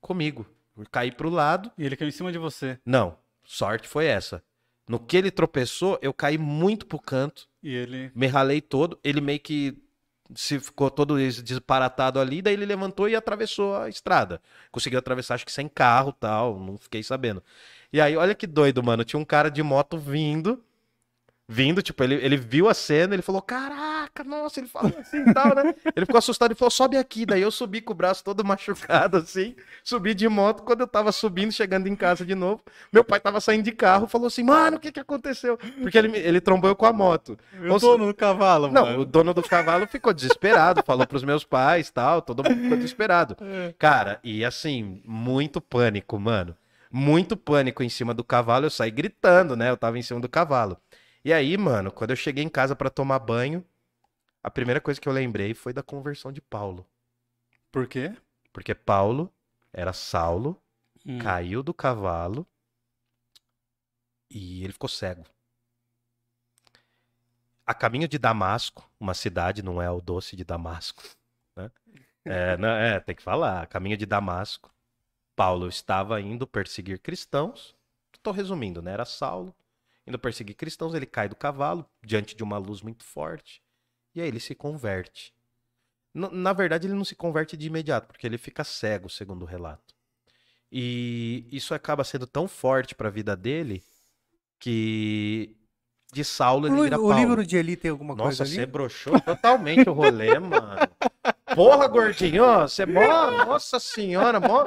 comigo. 0.00 0.46
Eu 0.76 0.84
caí 0.90 1.10
pro 1.10 1.30
lado. 1.30 1.72
E 1.78 1.84
ele 1.86 1.96
caiu 1.96 2.08
em 2.08 2.12
cima 2.12 2.30
de 2.30 2.36
você. 2.38 2.78
Não, 2.84 3.16
sorte 3.42 3.88
foi 3.88 4.04
essa. 4.04 4.42
No 4.88 5.00
que 5.00 5.16
ele 5.16 5.30
tropeçou, 5.30 5.98
eu 6.02 6.12
caí 6.12 6.36
muito 6.38 6.84
pro 6.86 7.00
canto, 7.00 7.48
E 7.62 7.74
ele. 7.74 8.12
me 8.14 8.26
ralei 8.26 8.60
todo. 8.60 8.98
Ele 9.02 9.20
meio 9.20 9.40
que 9.40 9.76
se 10.34 10.58
ficou 10.58 10.90
todo 10.90 11.18
esse 11.18 11.42
disparatado 11.42 12.18
ali, 12.20 12.42
daí 12.42 12.54
ele 12.54 12.66
levantou 12.66 13.08
e 13.08 13.14
atravessou 13.14 13.76
a 13.76 13.88
estrada. 13.88 14.40
Conseguiu 14.70 14.98
atravessar, 14.98 15.34
acho 15.34 15.46
que 15.46 15.52
sem 15.52 15.68
carro 15.68 16.12
tal, 16.12 16.58
não 16.58 16.76
fiquei 16.76 17.02
sabendo. 17.02 17.42
E 17.92 18.00
aí, 18.00 18.16
olha 18.16 18.34
que 18.34 18.46
doido, 18.46 18.82
mano. 18.82 19.04
Tinha 19.04 19.20
um 19.20 19.24
cara 19.24 19.50
de 19.50 19.62
moto 19.62 19.98
vindo. 19.98 20.62
Vindo, 21.48 21.80
tipo, 21.80 22.02
ele, 22.02 22.16
ele 22.16 22.36
viu 22.36 22.68
a 22.68 22.74
cena, 22.74 23.14
ele 23.14 23.22
falou, 23.22 23.40
caraca, 23.40 24.24
nossa, 24.24 24.58
ele 24.58 24.66
falou 24.66 24.92
assim 24.98 25.18
e 25.18 25.32
tal, 25.32 25.54
né? 25.54 25.72
Ele 25.94 26.04
ficou 26.04 26.18
assustado 26.18 26.50
e 26.50 26.54
falou, 26.56 26.70
sobe 26.72 26.96
aqui. 26.96 27.24
Daí 27.24 27.40
eu 27.40 27.52
subi 27.52 27.80
com 27.80 27.92
o 27.92 27.96
braço 27.96 28.24
todo 28.24 28.44
machucado, 28.44 29.18
assim, 29.18 29.54
subi 29.84 30.12
de 30.12 30.28
moto. 30.28 30.64
Quando 30.64 30.80
eu 30.80 30.88
tava 30.88 31.12
subindo, 31.12 31.52
chegando 31.52 31.86
em 31.86 31.94
casa 31.94 32.26
de 32.26 32.34
novo, 32.34 32.62
meu 32.92 33.04
pai 33.04 33.20
tava 33.20 33.40
saindo 33.40 33.62
de 33.62 33.70
carro, 33.70 34.08
falou 34.08 34.26
assim, 34.26 34.42
mano, 34.42 34.76
o 34.76 34.80
que 34.80 34.90
que 34.90 34.98
aconteceu? 34.98 35.56
Porque 35.80 35.96
ele, 35.96 36.16
ele 36.18 36.40
trombou 36.40 36.68
eu 36.68 36.74
com 36.74 36.86
a 36.86 36.92
moto. 36.92 37.38
Eu 37.62 37.74
Ou 37.74 37.78
tô 37.78 37.96
no 37.96 38.12
cavalo, 38.12 38.68
Não, 38.68 38.84
mano. 38.84 39.00
o 39.02 39.04
dono 39.04 39.32
do 39.32 39.42
cavalo 39.42 39.86
ficou 39.86 40.12
desesperado, 40.12 40.82
falou 40.84 41.06
pros 41.06 41.22
meus 41.22 41.44
pais 41.44 41.90
tal, 41.92 42.22
todo 42.22 42.42
mundo 42.42 42.60
ficou 42.62 42.76
desesperado. 42.76 43.36
É. 43.46 43.72
Cara, 43.78 44.18
e 44.24 44.44
assim, 44.44 45.00
muito 45.04 45.60
pânico, 45.60 46.18
mano. 46.18 46.56
Muito 46.90 47.36
pânico 47.36 47.82
em 47.82 47.88
cima 47.88 48.12
do 48.12 48.24
cavalo, 48.24 48.66
eu 48.66 48.70
saí 48.70 48.90
gritando, 48.90 49.54
né? 49.54 49.70
Eu 49.70 49.76
tava 49.76 49.98
em 49.98 50.02
cima 50.02 50.18
do 50.20 50.28
cavalo. 50.28 50.76
E 51.26 51.32
aí, 51.32 51.56
mano, 51.56 51.90
quando 51.90 52.10
eu 52.10 52.16
cheguei 52.16 52.44
em 52.44 52.48
casa 52.48 52.76
pra 52.76 52.88
tomar 52.88 53.18
banho, 53.18 53.66
a 54.44 54.48
primeira 54.48 54.80
coisa 54.80 55.00
que 55.00 55.08
eu 55.08 55.12
lembrei 55.12 55.54
foi 55.54 55.72
da 55.72 55.82
conversão 55.82 56.30
de 56.30 56.40
Paulo. 56.40 56.86
Por 57.72 57.88
quê? 57.88 58.14
Porque 58.52 58.72
Paulo 58.76 59.34
era 59.72 59.92
Saulo, 59.92 60.56
Hum. 61.04 61.18
caiu 61.18 61.64
do 61.64 61.74
cavalo 61.74 62.46
e 64.30 64.62
ele 64.62 64.72
ficou 64.72 64.88
cego. 64.88 65.24
A 67.66 67.74
caminho 67.74 68.06
de 68.06 68.20
Damasco, 68.20 68.88
uma 69.00 69.12
cidade, 69.12 69.64
não 69.64 69.82
é 69.82 69.90
o 69.90 70.00
doce 70.00 70.36
de 70.36 70.44
Damasco, 70.44 71.02
né? 71.56 71.72
É, 72.24 72.56
não, 72.56 72.68
é, 72.68 73.00
tem 73.00 73.16
que 73.16 73.22
falar. 73.22 73.62
A 73.62 73.66
caminho 73.66 73.96
de 73.96 74.06
Damasco, 74.06 74.72
Paulo 75.34 75.66
estava 75.66 76.20
indo 76.20 76.46
perseguir 76.46 77.00
cristãos. 77.00 77.74
Estou 78.14 78.32
resumindo, 78.32 78.80
né? 78.80 78.92
Era 78.92 79.04
Saulo 79.04 79.52
indo 80.06 80.18
perseguir 80.18 80.54
cristãos. 80.56 80.94
Ele 80.94 81.06
cai 81.06 81.28
do 81.28 81.36
cavalo 81.36 81.86
diante 82.04 82.34
de 82.36 82.42
uma 82.42 82.58
luz 82.58 82.82
muito 82.82 83.04
forte 83.04 83.62
e 84.14 84.20
aí 84.20 84.28
ele 84.28 84.40
se 84.40 84.54
converte. 84.54 85.34
N- 86.14 86.30
Na 86.32 86.52
verdade, 86.52 86.86
ele 86.86 86.94
não 86.94 87.04
se 87.04 87.14
converte 87.16 87.56
de 87.56 87.66
imediato, 87.66 88.08
porque 88.08 88.26
ele 88.26 88.38
fica 88.38 88.64
cego, 88.64 89.08
segundo 89.10 89.42
o 89.42 89.46
relato. 89.46 89.94
E 90.70 91.46
isso 91.52 91.74
acaba 91.74 92.04
sendo 92.04 92.26
tão 92.26 92.48
forte 92.48 92.94
para 92.94 93.08
a 93.08 93.12
vida 93.12 93.36
dele 93.36 93.82
que 94.58 95.56
de 96.12 96.24
Saulo 96.24 96.66
ele 96.68 96.80
O, 96.80 96.82
vira 96.82 96.98
o 97.06 97.10
Paulo. 97.10 97.12
livro 97.12 97.44
de 97.46 97.56
Eli 97.56 97.76
tem 97.76 97.90
alguma 97.90 98.14
Nossa, 98.14 98.16
coisa 98.16 98.44
você 98.44 98.64
ali? 98.64 98.66
broxou 98.66 99.20
totalmente 99.20 99.88
o 99.88 99.92
rolê, 99.92 100.38
mano. 100.40 100.94
Porra, 101.56 101.88
gordinho, 101.88 102.44
você 102.60 102.82
é 102.82 102.86
mó, 102.86 103.30
nossa 103.46 103.80
senhora, 103.80 104.38
mó, 104.38 104.66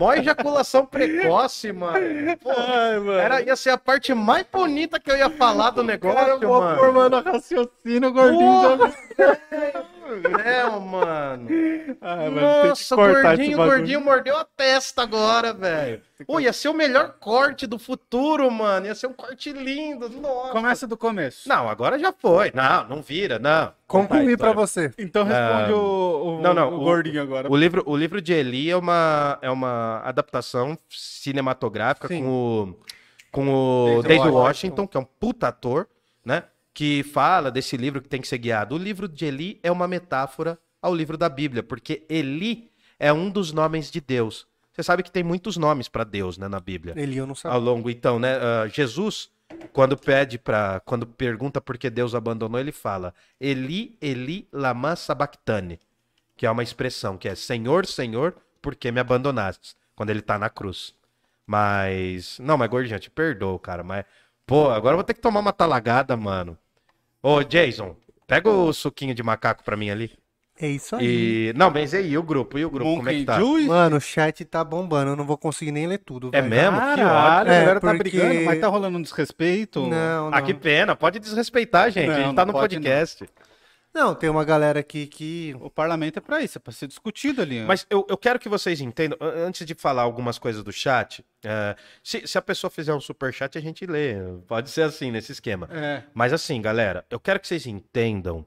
mó 0.00 0.14
ejaculação 0.14 0.86
precoce, 0.86 1.70
mano. 1.70 1.98
Pô, 2.38 2.50
Ai, 2.50 2.98
mano. 2.98 3.12
era, 3.12 3.42
ia 3.42 3.54
ser 3.54 3.68
a 3.68 3.76
parte 3.76 4.14
mais 4.14 4.46
bonita 4.50 4.98
que 4.98 5.10
eu 5.10 5.18
ia 5.18 5.28
falar 5.28 5.68
do 5.68 5.84
negócio, 5.84 6.16
Cara, 6.18 6.36
vou 6.38 6.62
mano. 6.62 6.78
formando 6.78 7.20
raciocínio, 7.22 8.10
gordinho. 8.10 8.78
Porra, 8.78 8.92
céu, 10.42 10.80
mano. 10.80 11.48
Ah, 12.00 12.16
mano, 12.16 12.30
tem 12.30 12.34
que 12.34 12.40
Nossa, 12.40 12.96
gordinho, 12.96 13.56
gordinho 13.56 14.00
mordeu 14.00 14.36
a 14.36 14.44
testa 14.44 15.02
agora, 15.02 15.52
velho. 15.52 16.02
Pô, 16.26 16.38
ia 16.40 16.52
ser 16.52 16.68
o 16.68 16.74
melhor 16.74 17.14
corte 17.18 17.66
do 17.66 17.78
futuro, 17.78 18.50
mano. 18.50 18.86
Ia 18.86 18.94
ser 18.94 19.06
um 19.06 19.12
corte 19.12 19.52
lindo. 19.52 20.08
Nossa. 20.10 20.52
Começa 20.52 20.86
do 20.86 20.96
começo. 20.96 21.48
Não, 21.48 21.68
agora 21.68 21.98
já 21.98 22.12
foi. 22.12 22.52
Não, 22.54 22.88
não 22.88 23.02
vira, 23.02 23.38
não. 23.38 23.72
Concluir 23.86 24.36
Contar 24.36 24.50
a 24.50 24.54
pra 24.54 24.62
história. 24.64 24.88
você. 24.90 25.02
Então 25.02 25.24
responde 25.24 25.72
Ah, 25.72 25.76
o, 25.76 26.38
o, 26.38 26.40
não, 26.42 26.52
não, 26.54 26.70
o 26.72 26.76
o- 26.80 26.84
gordinho 26.84 27.22
agora. 27.22 27.50
O 27.50 27.56
livro, 27.56 27.82
o 27.86 27.96
livro 27.96 28.20
de 28.20 28.32
Eli 28.32 28.70
é 28.70 28.76
uma, 28.76 29.38
é 29.42 29.50
uma 29.50 30.00
adaptação 30.04 30.76
cinematográfica 30.88 32.08
Sim. 32.08 32.22
com 32.22 32.28
o, 32.30 32.78
com 33.32 33.48
o 33.98 34.02
Daisy 34.02 34.18
Washington. 34.20 34.38
Washington, 34.38 34.86
que 34.86 34.96
é 34.96 35.00
um 35.00 35.04
puta 35.04 35.48
ator, 35.48 35.86
né? 36.24 36.44
Que 36.80 37.02
fala 37.02 37.50
desse 37.50 37.76
livro 37.76 38.00
que 38.00 38.08
tem 38.08 38.22
que 38.22 38.26
ser 38.26 38.38
guiado. 38.38 38.74
O 38.74 38.78
livro 38.78 39.06
de 39.06 39.26
Eli 39.26 39.60
é 39.62 39.70
uma 39.70 39.86
metáfora 39.86 40.58
ao 40.80 40.94
livro 40.94 41.18
da 41.18 41.28
Bíblia, 41.28 41.62
porque 41.62 42.06
Eli 42.08 42.70
é 42.98 43.12
um 43.12 43.28
dos 43.28 43.52
nomes 43.52 43.90
de 43.90 44.00
Deus. 44.00 44.46
Você 44.72 44.82
sabe 44.82 45.02
que 45.02 45.10
tem 45.10 45.22
muitos 45.22 45.58
nomes 45.58 45.88
para 45.88 46.04
Deus, 46.04 46.38
né, 46.38 46.48
na 46.48 46.58
Bíblia. 46.58 46.94
Eli, 46.96 47.18
eu 47.18 47.26
não 47.26 47.32
Ao 47.32 47.36
sabia. 47.36 47.58
longo, 47.58 47.90
então, 47.90 48.18
né? 48.18 48.34
ah, 48.36 48.66
Jesus, 48.66 49.28
quando 49.74 49.94
pede 49.94 50.38
para, 50.38 50.80
quando 50.80 51.06
pergunta 51.06 51.60
por 51.60 51.76
que 51.76 51.90
Deus 51.90 52.14
abandonou, 52.14 52.58
ele 52.58 52.72
fala: 52.72 53.12
Eli, 53.38 53.94
Eli, 54.00 54.48
lama 54.50 54.96
sabachthani, 54.96 55.78
que 56.34 56.46
é 56.46 56.50
uma 56.50 56.62
expressão 56.62 57.18
que 57.18 57.28
é 57.28 57.34
Senhor, 57.34 57.84
Senhor, 57.84 58.34
por 58.62 58.74
que 58.74 58.90
me 58.90 59.00
abandonaste? 59.00 59.76
Quando 59.94 60.08
ele 60.08 60.22
tá 60.22 60.38
na 60.38 60.48
cruz. 60.48 60.94
Mas, 61.46 62.38
não, 62.38 62.56
mas 62.56 62.70
gordinho, 62.70 62.98
te 62.98 63.10
perdoo, 63.10 63.58
cara, 63.58 63.84
mas 63.84 64.06
pô, 64.46 64.70
agora 64.70 64.94
eu 64.94 64.96
vou 64.96 65.04
ter 65.04 65.12
que 65.12 65.20
tomar 65.20 65.40
uma 65.40 65.52
talagada, 65.52 66.16
mano. 66.16 66.56
Ô, 67.22 67.42
Jason, 67.42 67.96
pega 68.26 68.48
o 68.48 68.72
suquinho 68.72 69.14
de 69.14 69.22
macaco 69.22 69.62
pra 69.64 69.76
mim 69.76 69.90
ali. 69.90 70.10
É 70.62 70.68
isso 70.68 70.94
aí. 70.94 71.48
E 71.48 71.52
não, 71.56 71.70
mas 71.70 71.94
e 71.94 71.96
aí, 71.96 72.10
e 72.10 72.18
o 72.18 72.22
grupo? 72.22 72.58
E 72.58 72.64
o 72.66 72.70
grupo, 72.70 72.96
como 72.96 73.08
é 73.08 73.12
que 73.12 73.18
Monkey 73.20 73.24
tá? 73.24 73.38
Juice? 73.38 73.66
Mano, 73.66 73.96
o 73.96 74.00
chat 74.00 74.44
tá 74.44 74.62
bombando. 74.62 75.12
Eu 75.12 75.16
não 75.16 75.24
vou 75.24 75.38
conseguir 75.38 75.72
nem 75.72 75.86
ler 75.86 75.98
tudo. 75.98 76.30
É 76.34 76.42
mesmo? 76.42 76.76
Que 76.78 76.84
ódio. 76.84 77.04
Caralho, 77.06 77.50
a 77.50 77.54
É, 77.54 77.60
galera 77.60 77.80
tá 77.80 77.86
porque- 77.94 77.98
brigando, 78.10 78.40
mas 78.44 78.60
tá 78.60 78.68
rolando 78.68 78.98
um 78.98 79.02
desrespeito. 79.02 79.80
Não, 79.86 80.30
não. 80.30 80.36
Ah, 80.36 80.42
que 80.42 80.52
pena, 80.52 80.94
pode 80.94 81.18
desrespeitar, 81.18 81.90
gente. 81.90 82.10
a 82.10 82.12
Não, 82.18 82.24
gente 82.26 82.36
tá 82.36 82.44
no 82.44 82.52
podcast. 82.52 83.22
Não, 83.24 83.28
tem 84.18 84.30
uma 84.30 84.44
galera 84.44 84.80
aqui 84.80 85.06
que. 85.06 85.54
O 85.60 85.68
parlamento 85.68 86.18
é 86.18 86.20
pra 86.20 86.40
isso, 86.40 86.58
é 86.58 86.60
pra 86.60 86.72
ser 86.72 86.86
discutido 86.86 87.42
ali. 87.42 87.62
ó. 87.62 87.66
Mas 87.66 87.86
eu, 87.90 88.06
eu 88.08 88.16
quero 88.16 88.38
que 88.38 88.48
vocês 88.48 88.80
entendam, 88.80 89.18
an- 89.20 89.46
antes 89.48 89.66
de 89.66 89.74
falar 89.74 90.02
algumas 90.02 90.38
coisas 90.38 90.62
do 90.62 90.72
chat, 90.72 91.24
é, 91.44 91.76
se, 92.02 92.26
se 92.26 92.38
a 92.38 92.42
pessoa 92.42 92.70
fizer 92.70 92.94
um 92.94 93.00
super 93.00 93.32
chat, 93.34 93.58
a 93.58 93.60
gente 93.60 93.84
lê. 93.86 94.14
Pode 94.46 94.70
ser 94.70 94.82
assim, 94.82 95.10
nesse 95.10 95.32
esquema. 95.32 95.68
É. 95.72 96.04
Mas 96.14 96.32
assim, 96.32 96.60
galera, 96.62 97.04
eu 97.10 97.18
quero 97.18 97.40
que 97.40 97.48
vocês 97.48 97.66
entendam 97.66 98.46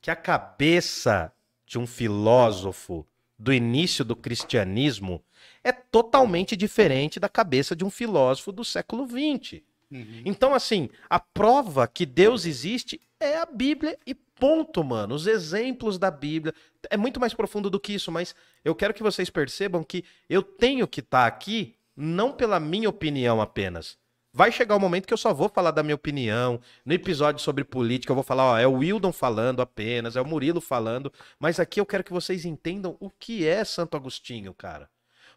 que 0.00 0.10
a 0.10 0.16
cabeça 0.16 1.32
de 1.66 1.78
um 1.78 1.86
filósofo 1.86 3.04
do 3.38 3.52
início 3.52 4.04
do 4.04 4.14
cristianismo 4.16 5.22
é 5.64 5.72
totalmente 5.72 6.56
diferente 6.56 7.18
da 7.18 7.28
cabeça 7.28 7.74
de 7.74 7.84
um 7.84 7.90
filósofo 7.90 8.52
do 8.52 8.64
século 8.64 9.06
XX. 9.06 9.60
Uhum. 9.90 10.22
Então, 10.24 10.54
assim, 10.54 10.88
a 11.10 11.18
prova 11.20 11.86
que 11.86 12.06
Deus 12.06 12.44
existe 12.46 13.00
é 13.20 13.36
a 13.38 13.46
Bíblia 13.46 13.98
e 14.06 14.14
ponto, 14.38 14.84
mano. 14.84 15.14
Os 15.14 15.26
exemplos 15.26 15.98
da 15.98 16.10
Bíblia. 16.10 16.54
É 16.88 16.96
muito 16.96 17.18
mais 17.18 17.34
profundo 17.34 17.68
do 17.68 17.80
que 17.80 17.94
isso, 17.94 18.12
mas 18.12 18.34
eu 18.64 18.74
quero 18.74 18.94
que 18.94 19.02
vocês 19.02 19.28
percebam 19.28 19.82
que 19.82 20.04
eu 20.28 20.42
tenho 20.42 20.86
que 20.86 21.00
estar 21.00 21.26
aqui 21.26 21.74
não 21.96 22.32
pela 22.32 22.60
minha 22.60 22.88
opinião 22.88 23.40
apenas. 23.40 23.98
Vai 24.32 24.52
chegar 24.52 24.76
o 24.76 24.80
momento 24.80 25.06
que 25.06 25.14
eu 25.14 25.18
só 25.18 25.32
vou 25.32 25.48
falar 25.48 25.70
da 25.70 25.82
minha 25.82 25.94
opinião. 25.94 26.60
No 26.84 26.92
episódio 26.92 27.42
sobre 27.42 27.64
política, 27.64 28.10
eu 28.10 28.14
vou 28.14 28.22
falar, 28.22 28.44
ó, 28.44 28.58
é 28.58 28.66
o 28.66 28.74
Wildon 28.74 29.10
falando 29.10 29.62
apenas, 29.62 30.14
é 30.14 30.20
o 30.20 30.26
Murilo 30.26 30.60
falando. 30.60 31.10
Mas 31.40 31.58
aqui 31.58 31.80
eu 31.80 31.86
quero 31.86 32.04
que 32.04 32.12
vocês 32.12 32.44
entendam 32.44 32.98
o 33.00 33.08
que 33.08 33.46
é 33.46 33.64
Santo 33.64 33.96
Agostinho, 33.96 34.52
cara. 34.52 34.90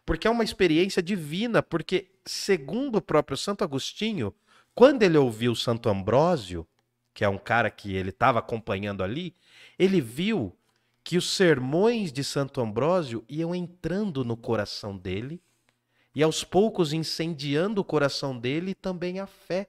Porque 0.04 0.28
é 0.28 0.30
uma 0.30 0.44
experiência 0.44 1.02
divina, 1.02 1.62
porque, 1.62 2.10
segundo 2.26 2.96
o 2.96 3.02
próprio 3.02 3.38
Santo 3.38 3.64
Agostinho, 3.64 4.34
quando 4.74 5.02
ele 5.02 5.16
ouviu 5.16 5.54
Santo 5.54 5.88
Ambrósio, 5.88 6.66
que 7.20 7.24
é 7.26 7.28
um 7.28 7.36
cara 7.36 7.68
que 7.68 7.94
ele 7.94 8.08
estava 8.08 8.38
acompanhando 8.38 9.02
ali, 9.02 9.34
ele 9.78 10.00
viu 10.00 10.56
que 11.04 11.18
os 11.18 11.36
sermões 11.36 12.10
de 12.10 12.24
Santo 12.24 12.62
Ambrósio 12.62 13.22
iam 13.28 13.54
entrando 13.54 14.24
no 14.24 14.38
coração 14.38 14.96
dele 14.96 15.38
e 16.14 16.22
aos 16.22 16.44
poucos 16.44 16.94
incendiando 16.94 17.82
o 17.82 17.84
coração 17.84 18.38
dele 18.38 18.70
e 18.70 18.74
também 18.74 19.20
a 19.20 19.26
fé. 19.26 19.68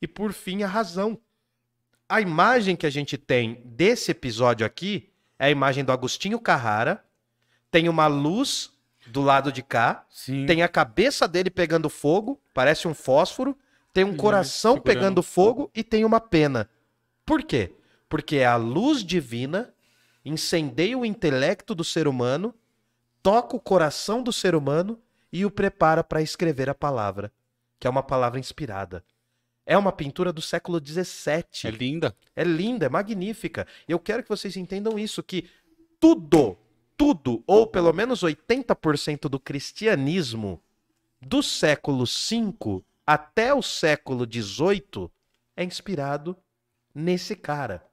E 0.00 0.08
por 0.08 0.32
fim, 0.32 0.62
a 0.62 0.66
razão. 0.66 1.20
A 2.08 2.22
imagem 2.22 2.76
que 2.76 2.86
a 2.86 2.90
gente 2.90 3.18
tem 3.18 3.60
desse 3.66 4.12
episódio 4.12 4.64
aqui 4.64 5.12
é 5.38 5.44
a 5.44 5.50
imagem 5.50 5.84
do 5.84 5.92
Agostinho 5.92 6.40
Carrara. 6.40 7.04
Tem 7.70 7.90
uma 7.90 8.06
luz 8.06 8.72
do 9.06 9.20
lado 9.20 9.52
de 9.52 9.62
cá, 9.62 10.06
Sim. 10.08 10.46
tem 10.46 10.62
a 10.62 10.68
cabeça 10.68 11.28
dele 11.28 11.50
pegando 11.50 11.90
fogo, 11.90 12.40
parece 12.54 12.88
um 12.88 12.94
fósforo, 12.94 13.54
tem 13.94 14.02
um 14.02 14.16
coração 14.16 14.72
segurando 14.72 14.98
pegando 14.98 15.22
fogo 15.22 15.70
e 15.72 15.84
tem 15.84 16.04
uma 16.04 16.20
pena. 16.20 16.68
Por 17.24 17.44
quê? 17.44 17.72
Porque 18.08 18.40
a 18.40 18.56
luz 18.56 19.04
divina 19.04 19.72
incendeia 20.24 20.98
o 20.98 21.06
intelecto 21.06 21.74
do 21.74 21.84
ser 21.84 22.08
humano, 22.08 22.52
toca 23.22 23.54
o 23.54 23.60
coração 23.60 24.20
do 24.22 24.32
ser 24.32 24.54
humano 24.54 25.00
e 25.32 25.46
o 25.46 25.50
prepara 25.50 26.02
para 26.02 26.20
escrever 26.20 26.68
a 26.68 26.74
palavra, 26.74 27.32
que 27.78 27.86
é 27.86 27.90
uma 27.90 28.02
palavra 28.02 28.40
inspirada. 28.40 29.04
É 29.66 29.78
uma 29.78 29.92
pintura 29.92 30.32
do 30.32 30.42
século 30.42 30.80
XVII. 30.84 31.44
É 31.64 31.70
linda. 31.70 32.16
É 32.34 32.42
linda, 32.42 32.86
é 32.86 32.88
magnífica. 32.88 33.66
E 33.88 33.92
eu 33.92 33.98
quero 33.98 34.22
que 34.22 34.28
vocês 34.28 34.56
entendam 34.56 34.98
isso, 34.98 35.22
que 35.22 35.48
tudo, 36.00 36.58
tudo, 36.96 37.44
ou 37.46 37.66
pelo 37.66 37.92
menos 37.92 38.22
80% 38.22 39.28
do 39.28 39.38
cristianismo 39.38 40.60
do 41.20 41.42
século 41.42 42.04
V 42.04 42.82
até 43.06 43.52
o 43.52 43.62
século 43.62 44.24
XVIII 44.24 45.10
é 45.56 45.64
inspirado 45.64 46.36
nesse 46.94 47.36
cara. 47.36 47.84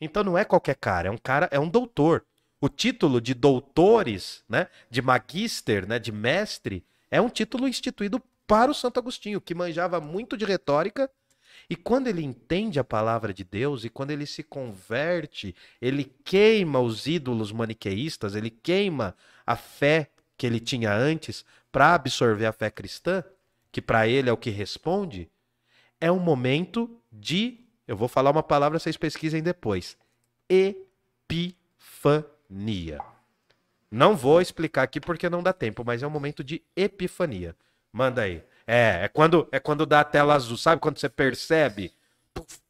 Então 0.00 0.24
não 0.24 0.36
é 0.36 0.44
qualquer 0.44 0.76
cara, 0.76 1.08
é 1.08 1.10
um 1.10 1.18
cara, 1.18 1.48
é 1.50 1.58
um 1.58 1.68
doutor. 1.68 2.24
O 2.60 2.68
título 2.68 3.20
de 3.20 3.34
doutores, 3.34 4.44
né, 4.48 4.68
de 4.88 5.02
magister, 5.02 5.86
né, 5.86 5.98
de 5.98 6.12
mestre, 6.12 6.84
é 7.10 7.20
um 7.20 7.28
título 7.28 7.66
instituído 7.66 8.22
para 8.46 8.70
o 8.70 8.74
Santo 8.74 8.98
Agostinho, 8.98 9.40
que 9.40 9.54
manjava 9.54 10.00
muito 10.00 10.36
de 10.36 10.44
retórica 10.44 11.10
e 11.68 11.76
quando 11.76 12.06
ele 12.06 12.22
entende 12.22 12.78
a 12.78 12.84
palavra 12.84 13.32
de 13.32 13.44
Deus 13.44 13.84
e 13.84 13.88
quando 13.88 14.10
ele 14.10 14.26
se 14.26 14.42
converte, 14.42 15.54
ele 15.80 16.04
queima 16.24 16.80
os 16.80 17.06
ídolos 17.06 17.52
maniqueístas, 17.52 18.34
ele 18.34 18.50
queima 18.50 19.14
a 19.46 19.56
fé 19.56 20.10
que 20.36 20.46
ele 20.46 20.60
tinha 20.60 20.92
antes 20.92 21.44
para 21.70 21.94
absorver 21.94 22.46
a 22.46 22.52
fé 22.52 22.70
cristã, 22.70 23.24
que 23.72 23.82
para 23.82 24.06
ele 24.06 24.28
é 24.28 24.32
o 24.32 24.36
que 24.36 24.50
responde, 24.50 25.28
é 26.00 26.12
um 26.12 26.20
momento 26.20 27.00
de, 27.10 27.58
eu 27.88 27.96
vou 27.96 28.06
falar 28.06 28.30
uma 28.30 28.42
palavra, 28.42 28.78
vocês 28.78 28.96
pesquisem 28.98 29.42
depois, 29.42 29.96
epifania. 30.48 31.50
Não 33.90 34.16
vou 34.16 34.40
explicar 34.40 34.82
aqui 34.82 35.00
porque 35.00 35.28
não 35.28 35.42
dá 35.42 35.52
tempo, 35.52 35.82
mas 35.84 36.02
é 36.02 36.06
um 36.06 36.10
momento 36.10 36.44
de 36.44 36.62
epifania. 36.76 37.56
Manda 37.92 38.22
aí. 38.22 38.42
É, 38.66 39.04
é 39.04 39.08
quando, 39.08 39.48
é 39.50 39.58
quando 39.58 39.84
dá 39.84 40.00
a 40.00 40.04
tela 40.04 40.34
azul. 40.34 40.56
Sabe 40.56 40.80
quando 40.80 40.98
você 40.98 41.08
percebe? 41.08 41.92
Puf. 42.32 42.61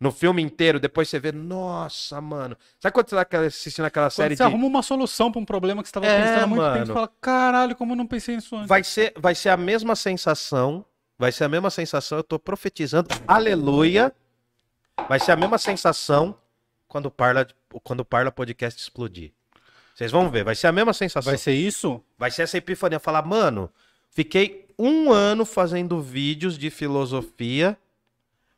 No 0.00 0.10
filme 0.10 0.42
inteiro, 0.42 0.80
depois 0.80 1.08
você 1.08 1.18
vê, 1.20 1.30
nossa, 1.32 2.20
mano. 2.20 2.56
Sabe 2.80 2.92
quando 2.92 3.08
você 3.08 3.24
tá 3.24 3.38
assistindo 3.40 3.84
aquela 3.84 4.06
Quando 4.08 4.12
série 4.16 4.36
você 4.36 4.42
de. 4.42 4.48
arruma 4.48 4.66
uma 4.66 4.82
solução 4.82 5.30
pra 5.30 5.40
um 5.40 5.44
problema 5.44 5.82
que 5.82 5.88
você 5.88 5.92
tava 5.92 6.06
É, 6.06 6.20
pensando 6.20 6.42
há 6.42 6.46
muito 6.46 6.62
tempo, 6.62 6.74
mano. 6.74 6.86
você 6.86 6.92
fala, 6.92 7.12
caralho, 7.20 7.76
como 7.76 7.92
eu 7.92 7.96
não 7.96 8.06
pensei 8.06 8.34
nisso 8.36 8.54
antes. 8.56 8.68
Vai 8.68 8.82
ser, 8.82 9.12
vai 9.16 9.34
ser 9.34 9.50
a 9.50 9.56
mesma 9.56 9.94
sensação. 9.94 10.84
Vai 11.16 11.30
ser 11.30 11.44
a 11.44 11.48
mesma 11.48 11.70
sensação. 11.70 12.18
Eu 12.18 12.24
tô 12.24 12.38
profetizando. 12.40 13.08
Aleluia. 13.26 14.12
Vai 15.08 15.20
ser 15.20 15.32
a 15.32 15.36
mesma 15.36 15.58
sensação 15.58 16.36
quando 16.88 17.06
o 17.06 17.10
Parla, 17.10 17.46
quando 17.84 18.00
o 18.00 18.04
Parla 18.04 18.30
Podcast 18.32 18.80
explodir. 18.80 19.32
Vocês 19.94 20.10
vão 20.10 20.28
ver, 20.28 20.42
vai 20.42 20.56
ser 20.56 20.66
a 20.66 20.72
mesma 20.72 20.92
sensação. 20.92 21.30
Vai 21.30 21.38
ser 21.38 21.52
isso? 21.52 22.02
Vai 22.18 22.30
ser 22.32 22.42
essa 22.42 22.58
epifania. 22.58 22.98
Falar, 22.98 23.24
mano, 23.24 23.70
fiquei 24.10 24.66
um 24.76 25.12
ano 25.12 25.44
fazendo 25.44 26.00
vídeos 26.00 26.58
de 26.58 26.68
filosofia. 26.68 27.78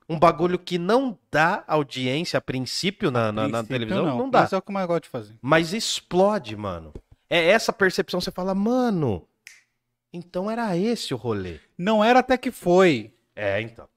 Um 0.08 0.18
bagulho 0.18 0.58
que 0.58 0.78
não 0.78 1.18
dá 1.32 1.64
audiência 1.66 2.38
a 2.38 2.40
princípio 2.40 3.10
na, 3.10 3.32
na- 3.32 3.48
na 3.48 3.58
Princípio, 3.64 3.88
televisão. 3.88 4.18
Não, 4.18 4.30
dá. 4.30 4.42
Mas 4.42 4.52
é 4.52 4.56
o 4.56 4.62
que 4.62 4.70
eu 4.70 4.74
mais 4.74 4.86
gosto 4.86 5.02
de 5.04 5.08
fazer. 5.08 5.34
Mas 5.42 5.72
explode, 5.72 6.54
mano. 6.56 6.94
É 7.28 7.48
essa 7.50 7.72
percepção. 7.72 8.20
Você 8.20 8.30
fala, 8.30 8.54
mano, 8.54 9.26
então 10.12 10.48
era 10.50 10.76
esse 10.76 11.12
o 11.12 11.16
rolê. 11.16 11.58
Não 11.76 12.04
era 12.04 12.20
até 12.20 12.36
que 12.38 12.50
foi, 12.52 13.12
É, 13.34 13.60
então. 13.60 13.88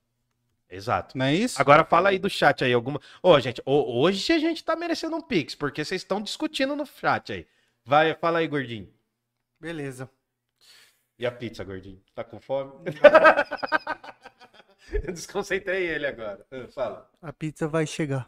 Exato. 0.71 1.17
não 1.17 1.25
é 1.25 1.33
isso? 1.33 1.59
Agora 1.61 1.83
fala 1.83 2.09
aí 2.09 2.19
do 2.19 2.29
chat 2.29 2.63
aí, 2.63 2.73
alguma. 2.73 2.99
Ô, 3.23 3.39
gente, 3.39 3.61
ho- 3.65 3.99
hoje 4.01 4.31
a 4.33 4.37
gente 4.39 4.63
tá 4.63 4.75
merecendo 4.75 5.15
um 5.15 5.21
pix, 5.21 5.53
porque 5.55 5.83
vocês 5.83 6.01
estão 6.01 6.21
discutindo 6.21 6.75
no 6.75 6.85
chat 6.85 7.33
aí. 7.33 7.47
Vai, 7.85 8.13
fala 8.15 8.39
aí, 8.39 8.47
gordinho. 8.47 8.87
Beleza. 9.59 10.09
E 11.17 11.25
a 11.25 11.31
pizza, 11.31 11.63
gordinho? 11.63 11.99
Tá 12.15 12.23
com 12.23 12.39
fome? 12.39 12.71
Eu 15.03 15.13
desconcentrei 15.13 15.87
ele 15.87 16.05
agora. 16.07 16.45
Ah, 16.51 16.67
Fala. 16.73 17.09
A 17.21 17.33
pizza 17.33 17.67
vai 17.67 17.85
chegar. 17.85 18.27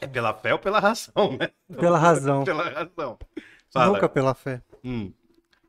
É 0.00 0.06
pela 0.06 0.32
fé 0.34 0.52
ou 0.52 0.58
pela 0.58 0.78
razão, 0.78 1.36
né? 1.38 1.50
Pela 1.78 1.98
razão. 1.98 2.44
Pela 2.44 2.68
razão. 2.70 3.18
Fala. 3.72 3.92
Nunca 3.92 4.08
pela 4.08 4.34
fé. 4.34 4.62
Hum. 4.84 5.12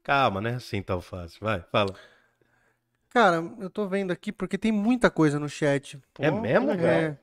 Calma, 0.04 0.40
não 0.40 0.50
é 0.52 0.54
assim 0.56 0.82
tão 0.82 1.02
fácil. 1.02 1.40
Vai, 1.42 1.62
fala. 1.72 1.94
Cara, 3.10 3.44
eu 3.60 3.70
tô 3.70 3.88
vendo 3.88 4.12
aqui 4.12 4.32
porque 4.32 4.58
tem 4.58 4.72
muita 4.72 5.10
coisa 5.10 5.40
no 5.40 5.50
chat. 5.50 6.00
É 6.20 6.30
mesmo, 6.30 6.72
É. 6.72 6.78
velho? 6.78 7.18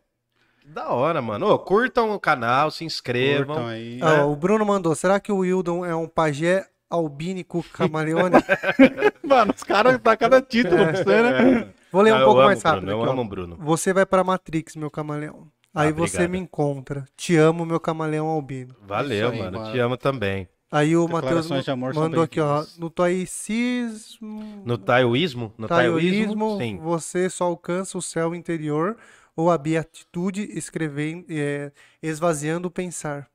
Que 0.60 0.68
Da 0.68 0.88
hora, 0.88 1.22
mano. 1.22 1.46
Ô, 1.48 1.58
curtam 1.58 2.12
o 2.12 2.18
canal, 2.20 2.70
se 2.70 2.84
inscrevam. 2.84 3.54
Curtam 3.56 3.66
aí. 3.68 4.00
Ah, 4.02 4.24
o 4.26 4.34
Bruno 4.34 4.66
mandou. 4.66 4.94
Será 4.94 5.20
que 5.20 5.30
o 5.30 5.38
Wildon 5.38 5.84
é 5.84 5.94
um 5.94 6.08
pajé 6.08 6.68
albínico 6.90 7.62
camaleone? 7.72 8.36
Mano, 9.22 9.52
os 9.56 9.62
caras 9.62 9.98
dão 9.98 10.16
cada 10.16 10.42
título 10.42 10.76
pra 10.76 10.92
você, 10.92 11.22
né? 11.22 11.72
Vou 11.96 12.02
ler 12.04 12.12
um 12.12 12.16
Ah, 12.16 12.20
eu 12.20 12.24
pouco 12.26 12.40
amo 12.40 12.46
mais 12.48 12.62
rápido. 12.62 12.80
Bruno, 12.82 12.92
eu 12.92 13.00
aqui, 13.00 13.08
ó. 13.08 13.12
amo 13.12 13.22
o 13.22 13.24
Bruno. 13.24 13.56
Você 13.58 13.92
vai 13.94 14.04
pra 14.04 14.22
Matrix, 14.22 14.76
meu 14.76 14.90
camaleão. 14.90 15.48
Aí 15.74 15.88
Ah, 15.88 15.92
você 15.92 16.16
obrigado. 16.16 16.30
me 16.30 16.38
encontra. 16.38 17.04
Te 17.16 17.36
amo, 17.36 17.64
meu 17.64 17.80
camaleão 17.80 18.26
albino. 18.26 18.76
Valeu, 18.82 19.30
aí, 19.30 19.38
mano. 19.38 19.58
mano. 19.60 19.72
Te 19.72 19.78
amo 19.78 19.96
também. 19.96 20.46
Aí 20.70 20.94
o 20.94 21.08
Matheus 21.08 21.48
mandou 21.94 22.22
aqui, 22.22 22.38
ó. 22.38 22.66
No 22.76 22.90
taoísmo, 22.90 24.60
No 24.62 24.76
taoísmo? 24.76 25.54
No 25.56 25.66
taoísmo, 25.66 25.68
taoísmo, 25.68 26.58
sim. 26.58 26.76
você 26.82 27.30
só 27.30 27.44
alcança 27.44 27.96
o 27.96 28.02
céu 28.02 28.34
interior 28.34 28.96
ou 29.34 29.50
a 29.50 29.56
beatitude 29.56 30.42
escrevendo, 30.52 31.24
é, 31.30 31.72
esvaziando 32.02 32.68
o 32.68 32.70
pensar. 32.70 33.26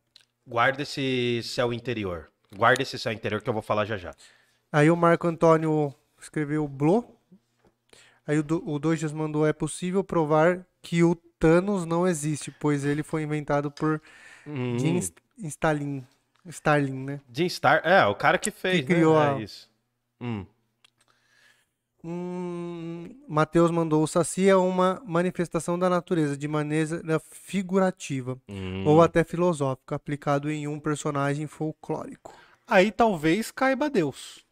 Guarda 0.45 0.83
esse 0.83 1.41
céu 1.43 1.73
interior. 1.73 2.27
Guarda 2.55 2.83
esse 2.83 2.99
céu 2.99 3.11
interior 3.11 3.41
que 3.41 3.49
eu 3.49 3.53
vou 3.53 3.61
falar 3.63 3.85
já 3.85 3.97
já. 3.97 4.11
Aí 4.71 4.91
o 4.91 4.95
Marco 4.95 5.25
Antônio 5.27 5.91
escreveu 6.21 6.67
Blo. 6.67 7.05
Aí 8.31 8.39
o, 8.39 8.43
Do- 8.43 8.63
o 8.65 8.79
Dojas 8.79 9.11
mandou: 9.11 9.45
é 9.45 9.51
possível 9.51 10.03
provar 10.05 10.65
que 10.81 11.03
o 11.03 11.15
Thanos 11.37 11.85
não 11.85 12.07
existe, 12.07 12.49
pois 12.49 12.85
ele 12.85 13.03
foi 13.03 13.23
inventado 13.23 13.69
por 13.69 14.01
Hum. 14.47 14.79
Jim 14.79 14.97
Stalin. 15.43 16.05
Stalin, 16.47 16.93
né? 17.03 17.19
Jim 17.31 17.49
Star. 17.49 17.81
É, 17.83 18.05
o 18.05 18.15
cara 18.15 18.37
que 18.37 18.49
fez. 18.49 18.79
Que 18.79 18.83
criou 18.85 19.19
né? 19.19 19.27
a- 19.31 19.37
É 19.37 19.43
isso. 19.43 19.69
Hum. 20.21 20.45
Hum, 22.03 23.09
Matheus 23.27 23.69
mandou: 23.69 24.01
o 24.01 24.07
Saci 24.07 24.47
é 24.49 24.55
uma 24.55 25.01
manifestação 25.05 25.77
da 25.77 25.89
natureza 25.89 26.35
de 26.37 26.47
maneira 26.47 27.19
figurativa 27.29 28.37
Hum. 28.49 28.83
ou 28.87 29.01
até 29.01 29.23
filosófica, 29.23 29.95
aplicado 29.95 30.49
em 30.49 30.67
um 30.67 30.79
personagem 30.79 31.45
folclórico. 31.47 32.33
Aí 32.65 32.91
talvez 32.91 33.51
caiba 33.51 33.89
Deus. 33.89 34.43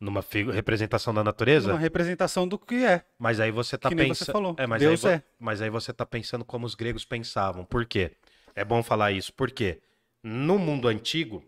Numa 0.00 0.24
representação 0.52 1.12
da 1.12 1.24
natureza? 1.24 1.72
Uma 1.72 1.78
representação 1.78 2.46
do 2.46 2.56
que 2.56 2.84
é. 2.84 3.04
Mas 3.18 3.40
aí 3.40 3.50
você 3.50 3.76
tá 3.76 3.90
pensando. 3.90 4.54
É, 4.56 4.66
mas, 4.66 4.80
Deus 4.80 5.04
aí 5.04 5.14
é. 5.14 5.22
mas 5.40 5.60
aí 5.60 5.70
você 5.70 5.92
tá 5.92 6.06
pensando 6.06 6.44
como 6.44 6.66
os 6.66 6.76
gregos 6.76 7.04
pensavam. 7.04 7.64
Por 7.64 7.84
quê? 7.84 8.12
É 8.54 8.64
bom 8.64 8.80
falar 8.82 9.10
isso. 9.10 9.32
Porque 9.32 9.80
no 10.22 10.56
mundo 10.56 10.86
antigo, 10.86 11.44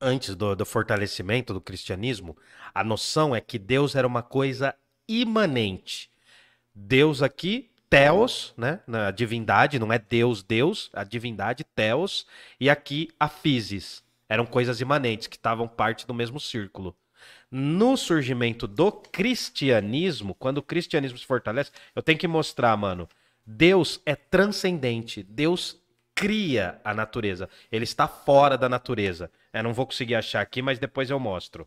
antes 0.00 0.34
do, 0.34 0.56
do 0.56 0.66
fortalecimento 0.66 1.54
do 1.54 1.60
cristianismo, 1.60 2.36
a 2.74 2.82
noção 2.82 3.34
é 3.34 3.40
que 3.40 3.58
Deus 3.58 3.94
era 3.94 4.06
uma 4.06 4.22
coisa 4.22 4.74
imanente. 5.08 6.10
Deus 6.74 7.22
aqui, 7.22 7.70
Theos, 7.88 8.52
né? 8.56 8.80
Na 8.86 9.10
divindade, 9.10 9.78
não 9.78 9.92
é 9.92 9.98
Deus, 9.98 10.42
Deus, 10.42 10.90
a 10.92 11.04
divindade, 11.04 11.64
Theos, 11.64 12.26
e 12.60 12.68
aqui 12.68 13.08
a 13.18 13.28
Physis. 13.28 14.02
Eram 14.28 14.44
coisas 14.44 14.80
imanentes 14.80 15.26
que 15.26 15.36
estavam 15.36 15.66
parte 15.66 16.06
do 16.06 16.12
mesmo 16.12 16.38
círculo. 16.38 16.94
No 17.50 17.96
surgimento 17.96 18.66
do 18.66 18.92
cristianismo, 18.92 20.34
quando 20.34 20.58
o 20.58 20.62
cristianismo 20.62 21.16
se 21.18 21.24
fortalece, 21.26 21.70
eu 21.94 22.02
tenho 22.02 22.18
que 22.18 22.28
mostrar, 22.28 22.76
mano, 22.76 23.08
Deus 23.46 24.00
é 24.04 24.14
transcendente. 24.14 25.22
Deus 25.22 25.80
cria 26.14 26.80
a 26.84 26.92
natureza. 26.92 27.48
Ele 27.72 27.84
está 27.84 28.06
fora 28.06 28.58
da 28.58 28.68
natureza. 28.68 29.30
Eu 29.52 29.62
não 29.62 29.72
vou 29.72 29.86
conseguir 29.86 30.14
achar 30.16 30.40
aqui, 30.42 30.60
mas 30.60 30.78
depois 30.78 31.08
eu 31.08 31.18
mostro. 31.18 31.66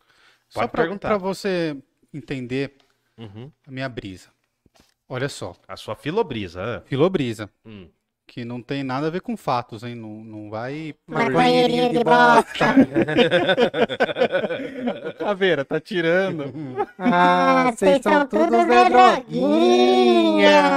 Só 0.50 0.60
Pode 0.62 0.72
pra, 0.72 0.82
perguntar. 0.84 1.08
pra 1.08 1.18
você 1.18 1.76
entender 2.14 2.76
Uhum. 3.18 3.52
a 3.68 3.72
minha 3.72 3.88
brisa. 3.90 4.30
Olha 5.08 5.30
só. 5.30 5.56
A 5.68 5.76
sua 5.76 5.96
filobrisa. 5.96 6.78
ah. 6.78 6.82
Filobrisa. 6.82 7.50
Hum. 7.66 7.88
Que 8.32 8.44
não 8.46 8.62
tem 8.62 8.82
nada 8.82 9.08
a 9.08 9.10
ver 9.10 9.20
com 9.20 9.36
fatos, 9.36 9.84
hein? 9.84 9.94
Não, 9.94 10.24
não 10.24 10.50
vai. 10.50 10.96
Maconheirinho 11.06 11.90
de 11.90 12.02
bosta. 12.02 12.76
Caveira, 15.20 15.66
tá 15.66 15.82
tirando. 15.82 16.46
Ah, 16.98 17.74
vocês 17.76 18.02
são 18.02 18.26
todos 18.28 18.54
é 18.54 18.90
droguinha. 18.90 20.72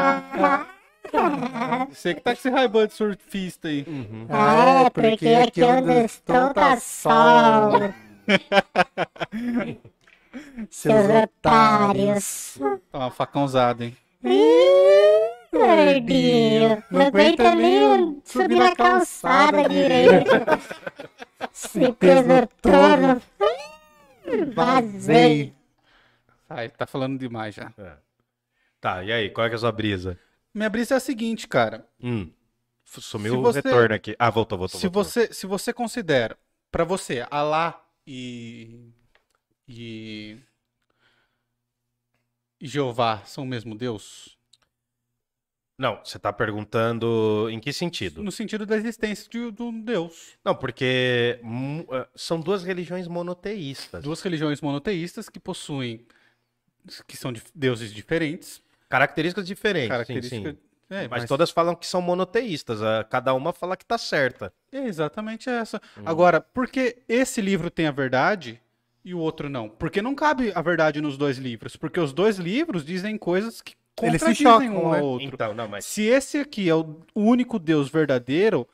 Você 1.90 2.14
que 2.14 2.22
tá 2.22 2.32
com 2.32 2.38
esse 2.38 2.50
raibão 2.50 2.88
de 2.88 2.92
surfista 2.92 3.68
aí. 3.68 3.86
Ah, 4.28 4.86
é 4.86 4.90
porque 4.90 5.28
aqui 5.28 5.62
onde 5.62 5.92
estou 6.06 6.52
tá 6.52 6.76
sol. 6.76 7.70
Seus 10.70 11.04
otários. 11.22 12.58
Tá 12.90 12.98
uma 12.98 13.12
facãozada, 13.12 13.84
hein? 13.84 13.96
Gordinho, 15.54 16.82
não 16.90 17.06
aguenta 17.06 17.54
nem 17.54 18.20
subir 18.24 18.56
na 18.56 18.74
calçada 18.74 19.68
direito. 19.68 20.30
Se 21.52 21.92
peso 21.92 22.48
todo. 22.60 23.22
Vazei. 24.54 25.54
Ai, 26.48 26.68
tá 26.70 26.86
falando 26.86 27.18
demais 27.18 27.54
já. 27.54 27.72
É. 27.78 27.96
Tá, 28.80 29.02
e 29.04 29.12
aí, 29.12 29.30
qual 29.30 29.46
é, 29.46 29.48
que 29.50 29.54
é 29.54 29.56
a 29.56 29.60
sua 29.60 29.72
brisa? 29.72 30.18
Minha 30.52 30.68
brisa 30.68 30.94
é 30.94 30.96
a 30.96 31.00
seguinte, 31.00 31.48
cara. 31.48 31.86
Hum. 32.02 32.30
Sumiu 32.84 33.32
Se 33.34 33.38
o 33.38 33.42
você- 33.42 33.60
retorno 33.60 33.94
aqui. 33.94 34.14
Ah, 34.18 34.30
voltou, 34.30 34.58
voltou. 34.58 34.78
Se 34.78 34.86
voltou. 34.88 35.04
você, 35.04 35.32
se 35.32 35.46
você 35.46 35.72
considera, 35.72 36.36
pra 36.70 36.84
você, 36.84 37.26
Alá 37.30 37.82
e, 38.06 38.90
e, 39.66 40.38
e 42.60 42.66
Jeová 42.68 43.22
são 43.24 43.44
o 43.44 43.46
mesmo 43.46 43.74
Deus? 43.74 44.36
Não, 45.76 46.00
você 46.04 46.18
tá 46.18 46.32
perguntando 46.32 47.48
em 47.50 47.58
que 47.58 47.72
sentido? 47.72 48.22
No 48.22 48.30
sentido 48.30 48.64
da 48.64 48.76
existência 48.76 49.28
de, 49.28 49.50
de 49.50 49.62
um 49.62 49.80
Deus. 49.80 50.34
Não, 50.44 50.54
porque 50.54 51.40
eh, 51.42 52.08
são 52.14 52.40
duas 52.40 52.62
religiões 52.62 53.08
monoteístas. 53.08 54.04
Duas 54.04 54.20
religiões 54.22 54.60
monoteístas 54.60 55.28
que 55.28 55.40
possuem, 55.40 56.06
que 57.08 57.16
são 57.16 57.32
de 57.32 57.42
deuses 57.54 57.92
diferentes, 57.92 58.62
Características 58.94 59.46
diferentes, 59.46 59.88
características... 59.88 60.52
sim, 60.52 60.52
sim. 60.52 60.58
É, 60.88 61.08
Mas, 61.08 61.24
todas 61.24 61.50
falam 61.50 61.74
que 61.74 61.86
são 61.86 62.00
monoteístas. 62.00 62.78
Cada 63.10 63.34
uma 63.34 63.52
fala 63.52 63.76
que 63.76 63.84
tá 63.84 63.98
certa. 63.98 64.52
É 64.70 64.86
exatamente 64.86 65.48
essa. 65.50 65.80
Hum. 65.98 66.02
Agora, 66.06 66.40
por 66.40 66.68
que 66.68 66.98
esse 67.08 67.40
livro 67.40 67.70
tem 67.70 67.86
a 67.86 67.90
verdade 67.90 68.60
e 69.04 69.12
o 69.14 69.18
outro 69.18 69.48
não? 69.48 69.68
Porque 69.68 70.00
não 70.00 70.14
cabe 70.14 70.52
a 70.54 70.62
verdade 70.62 71.00
nos 71.00 71.16
dois 71.16 71.38
livros. 71.38 71.74
Porque 71.74 71.98
os 71.98 72.12
dois 72.12 72.36
livros 72.36 72.84
dizem 72.84 73.18
coisas 73.18 73.60
que 73.60 73.74
Eles 74.02 74.20
se 74.20 74.28
contradizem 74.44 74.68
chocam, 74.68 74.86
um 74.86 74.90
né? 74.92 74.98
ao 74.98 75.04
outro. 75.04 75.26
Então, 75.28 75.54
não, 75.54 75.68
mas 75.68 75.84
Se 75.84 76.02
esse 76.02 76.38
aqui 76.38 76.68
é 76.68 76.74
o 76.74 76.96
único 77.14 77.58
Deus 77.58 77.88
verdadeiro 77.88 78.66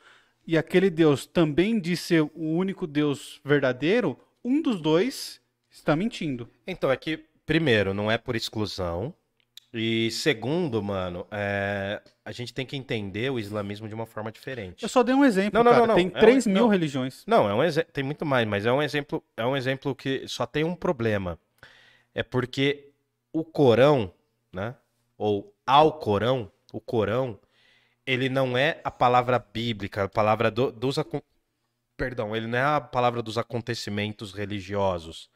e 0.47 0.57
aquele 0.57 0.89
Deus 0.89 1.25
também 1.25 1.79
diz 1.79 1.99
ser 1.99 2.21
o 2.21 2.31
único 2.35 2.87
Deus 2.87 3.39
verdadeiro, 3.45 4.17
um 4.43 4.61
dos 4.61 4.81
dois 4.81 5.39
está 5.69 5.95
mentindo. 5.95 6.49
Então, 6.65 6.91
é 6.91 6.97
que, 6.97 7.23
primeiro, 7.45 7.93
não 7.93 8.09
é 8.09 8.17
por 8.17 8.35
exclusão. 8.35 9.13
E 9.73 10.11
segundo, 10.11 10.83
mano, 10.83 11.25
é, 11.31 12.01
a 12.25 12.31
gente 12.33 12.53
tem 12.53 12.65
que 12.65 12.75
entender 12.75 13.31
o 13.31 13.39
islamismo 13.39 13.87
de 13.87 13.93
uma 13.95 14.05
forma 14.05 14.29
diferente. 14.29 14.83
Eu 14.83 14.89
só 14.89 15.01
dei 15.01 15.15
um 15.15 15.23
exemplo, 15.23 15.53
Não, 15.53 15.63
não, 15.63 15.71
cara. 15.71 15.87
não, 15.87 15.87
não. 15.87 15.95
Tem 15.95 16.07
É 16.13 16.17
um- 16.17 16.19
3 16.19 16.45
mil 16.45 16.63
não. 16.63 16.67
religiões. 16.67 17.23
Não, 17.25 17.49
é 17.49 17.53
um 17.53 17.63
exe- 17.63 17.83
tem 17.85 18.03
muito 18.03 18.25
mais, 18.25 18.45
mas 18.45 18.65
é 18.65 18.71
um 18.73 18.81
exemplo, 18.81 19.23
é 19.37 19.45
um 19.45 19.55
exemplo 19.55 19.95
que 19.95 20.27
só 20.27 20.45
tem 20.45 20.65
um 20.65 20.75
problema. 20.75 21.39
É 22.13 22.21
porque 22.21 22.89
o 23.31 23.45
Corão, 23.45 24.11
né? 24.51 24.75
Ou 25.21 25.55
ao 25.67 25.99
Corão, 25.99 26.51
o 26.73 26.81
Corão, 26.81 27.39
ele 28.05 28.29
não 28.29 28.57
é 28.57 28.81
a 28.83 28.91
palavra 28.91 29.39
bíblica, 29.39 30.05
a 30.05 30.09
palavra 30.09 30.51
do- 30.51 30.71
dos 30.71 30.97
perdão, 31.97 32.35
ele 32.35 32.47
não 32.47 32.57
é 32.57 32.63
a 32.63 32.81
palavra 32.81 33.21
dos 33.21 33.37
acontecimentos 33.37 34.33
religiosos. 34.33 35.29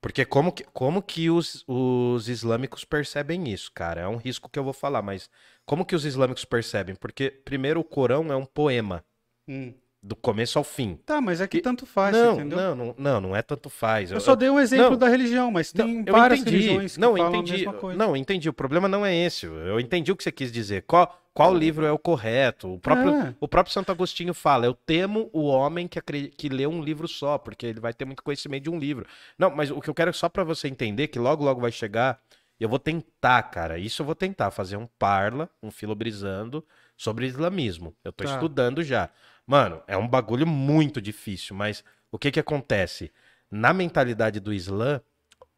Porque 0.00 0.24
como 0.24 0.52
que, 0.52 0.64
como 0.66 1.02
que 1.02 1.30
os, 1.30 1.64
os 1.68 2.28
islâmicos 2.28 2.84
percebem 2.84 3.48
isso, 3.52 3.72
cara? 3.74 4.02
É 4.02 4.08
um 4.08 4.16
risco 4.18 4.48
que 4.50 4.58
eu 4.58 4.64
vou 4.64 4.72
falar, 4.74 5.02
mas 5.02 5.30
como 5.66 5.84
que 5.86 5.96
os 5.96 6.04
islâmicos 6.06 6.44
percebem? 6.44 6.94
Porque, 6.96 7.30
primeiro, 7.30 7.80
o 7.80 7.84
Corão 7.84 8.32
é 8.32 8.36
um 8.36 8.46
poema, 8.46 9.04
Hum. 9.48 9.74
Do 10.02 10.14
começo 10.14 10.58
ao 10.58 10.64
fim. 10.64 10.94
Tá, 11.04 11.20
mas 11.20 11.40
é 11.40 11.48
que 11.48 11.58
E- 11.58 11.60
tanto 11.60 11.84
faz, 11.84 12.16
não, 12.16 12.34
entendeu? 12.34 12.56
não, 12.58 12.74
não, 12.74 12.94
não, 12.96 13.20
não 13.20 13.36
é 13.36 13.42
tanto 13.42 13.68
faz. 13.68 14.12
Eu 14.12 14.20
só 14.20 14.36
dei 14.36 14.48
um 14.48 14.58
exemplo 14.60 14.90
não. 14.90 14.96
da 14.96 15.08
religião, 15.08 15.50
mas 15.50 15.72
tem 15.72 16.04
eu 16.06 16.12
várias 16.12 16.40
entendi. 16.40 16.56
religiões 16.58 16.94
que 16.94 17.00
não, 17.00 17.16
falam 17.16 17.34
entendi. 17.34 17.52
a 17.52 17.56
mesma 17.56 17.72
coisa. 17.74 17.98
Não, 17.98 18.16
entendi. 18.16 18.48
O 18.48 18.52
problema 18.52 18.86
não 18.86 19.04
é 19.04 19.14
esse. 19.14 19.46
Eu 19.46 19.80
entendi 19.80 20.12
o 20.12 20.16
que 20.16 20.22
você 20.22 20.30
quis 20.30 20.52
dizer. 20.52 20.82
Qual, 20.86 21.20
qual 21.34 21.52
livro 21.52 21.84
é 21.84 21.90
o 21.90 21.98
correto? 21.98 22.72
O 22.74 22.78
próprio, 22.78 23.10
É. 23.12 23.34
o 23.40 23.48
próprio 23.48 23.72
Santo 23.74 23.90
Agostinho 23.90 24.32
fala: 24.32 24.66
Eu 24.66 24.74
temo 24.74 25.28
o 25.32 25.42
homem 25.46 25.88
que, 25.88 26.00
que 26.00 26.48
lê 26.48 26.66
um 26.66 26.80
livro 26.80 27.08
só, 27.08 27.36
porque 27.36 27.66
ele 27.66 27.80
vai 27.80 27.92
ter 27.92 28.04
muito 28.04 28.22
conhecimento 28.22 28.62
de 28.64 28.70
um 28.70 28.78
livro. 28.78 29.04
Não, 29.36 29.50
mas 29.50 29.68
o 29.70 29.80
que 29.80 29.90
eu 29.90 29.94
quero 29.94 30.10
é 30.10 30.12
só 30.12 30.28
pra 30.28 30.44
você 30.44 30.68
entender 30.68 31.08
que 31.08 31.18
logo, 31.18 31.44
logo 31.44 31.60
vai 31.60 31.72
chegar. 31.72 32.20
Eu 32.60 32.68
vou 32.68 32.78
tentar, 32.78 33.42
cara. 33.44 33.78
Isso 33.78 34.02
eu 34.02 34.06
vou 34.06 34.14
tentar 34.14 34.50
fazer 34.52 34.76
um 34.76 34.88
parla, 34.98 35.48
um 35.62 35.70
filobrizando 35.72 36.64
sobre 36.96 37.26
islamismo. 37.26 37.94
Eu 38.04 38.12
tô 38.12 38.24
Tá. 38.24 38.34
estudando 38.34 38.82
já. 38.82 39.08
Mano, 39.48 39.82
é 39.86 39.96
um 39.96 40.06
bagulho 40.06 40.46
muito 40.46 41.00
difícil, 41.00 41.56
mas 41.56 41.82
o 42.12 42.18
que 42.18 42.30
que 42.30 42.38
acontece? 42.38 43.10
Na 43.50 43.72
mentalidade 43.72 44.40
do 44.40 44.52
Islã, 44.52 45.00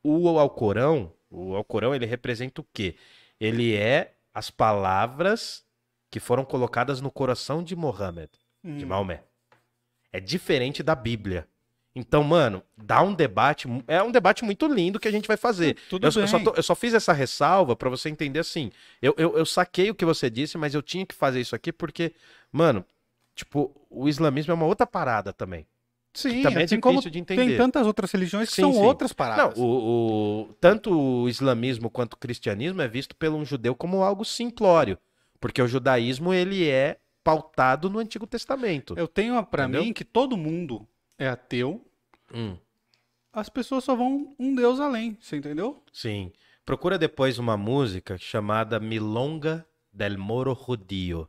o 0.01 0.39
Alcorão, 0.39 1.13
o 1.29 1.57
Alcorão, 1.57 1.93
ele 1.93 2.07
representa 2.07 2.61
o 2.61 2.67
quê? 2.73 2.95
Ele 3.41 3.75
é 3.75 4.15
as 4.33 4.49
palavras 4.49 5.65
que 6.09 6.21
foram 6.21 6.45
colocadas 6.45 7.01
no 7.01 7.11
coração 7.11 7.65
de 7.65 7.75
Mohammed, 7.75 8.31
de 8.65 8.85
Hum. 8.85 8.89
Maomé. 8.89 9.25
É 10.13 10.21
diferente 10.21 10.85
da 10.85 10.95
Bíblia. 10.95 11.49
Então, 11.93 12.23
mano, 12.23 12.63
dá 12.77 13.03
um 13.03 13.13
debate, 13.13 13.67
é 13.89 14.01
um 14.01 14.13
debate 14.13 14.45
muito 14.45 14.69
lindo 14.69 15.01
que 15.01 15.09
a 15.09 15.11
gente 15.11 15.27
vai 15.27 15.37
fazer. 15.37 15.77
Tudo 15.89 16.07
Eu, 16.07 16.13
eu 16.23 16.29
só 16.29 16.37
bem. 16.39 16.45
tô- 16.45 16.55
eu 16.55 16.63
só 16.63 16.77
fiz 16.77 16.95
essa 16.95 17.13
ressalva 17.13 17.75
pra 17.75 17.91
você 17.91 18.09
entender 18.09 18.39
assim. 18.39 18.71
Eu, 19.03 19.13
eu, 19.19 19.37
eu 19.37 19.45
saquei 19.45 19.91
o 19.91 19.95
que 19.97 20.05
você 20.05 20.31
disse, 20.31 20.57
mas 20.57 20.75
eu 20.77 20.83
tinha 20.83 21.05
que 21.05 21.15
fazer 21.15 21.41
isso 21.41 21.57
aqui 21.57 21.73
porque, 21.73 22.15
mano, 22.53 22.85
tipo, 23.41 23.75
o 23.91 24.09
islamismo 24.09 24.53
é 24.53 24.55
uma 24.55 24.67
outra 24.67 24.87
parada 24.87 25.33
também. 25.33 25.67
Sim, 26.13 26.43
também 26.43 26.63
é 26.63 26.65
assim 26.65 26.77
difícil 26.77 26.81
como 26.81 27.11
de 27.11 27.19
entender. 27.21 27.47
tem 27.47 27.57
tantas 27.57 27.87
outras 27.87 28.11
religiões 28.11 28.49
que 28.49 28.55
Sim, 28.57 28.63
são 28.63 28.73
sim. 28.73 28.83
outras 28.85 29.11
Não, 29.13 29.17
paradas. 29.17 29.59
o, 29.59 29.65
o- 30.49 30.55
tanto 30.61 30.91
o 30.93 31.29
islamismo 31.29 31.89
quanto 31.89 32.15
o 32.15 32.17
cristianismo 32.19 32.83
é 32.83 32.89
visto 32.89 33.15
pelo 33.15 33.37
um 33.37 33.45
judeu 33.45 33.75
como 33.77 34.03
algo 34.03 34.25
simplório, 34.25 34.99
porque 35.39 35.63
o 35.63 35.69
judaísmo 35.69 36.33
ele 36.35 36.69
é 36.69 36.99
pautado 37.23 37.89
no 37.89 37.99
Antigo 38.01 38.27
Testamento. 38.27 38.95
Eu 38.97 39.07
tenho 39.07 39.39
Entendeu? 39.39 39.85
mim 39.85 39.93
que 39.93 40.05
todo 40.05 40.37
mundo 40.37 40.87
é 41.19 41.29
ateu, 41.29 41.85
Hum, 42.35 42.57
as 43.33 43.49
pessoas 43.49 43.85
só 43.85 43.95
vão 43.95 44.35
um 44.39 44.55
deus 44.55 44.81
além, 44.81 45.17
você 45.21 45.37
entendeu? 45.37 45.83
sim. 45.93 46.33
Procura 46.65 46.99
depois 46.99 47.39
uma 47.39 47.57
música 47.57 48.17
chamada 48.19 48.79
Milonga 48.79 49.67
del 49.93 50.17
Moro 50.19 50.55
Judío, 50.67 51.29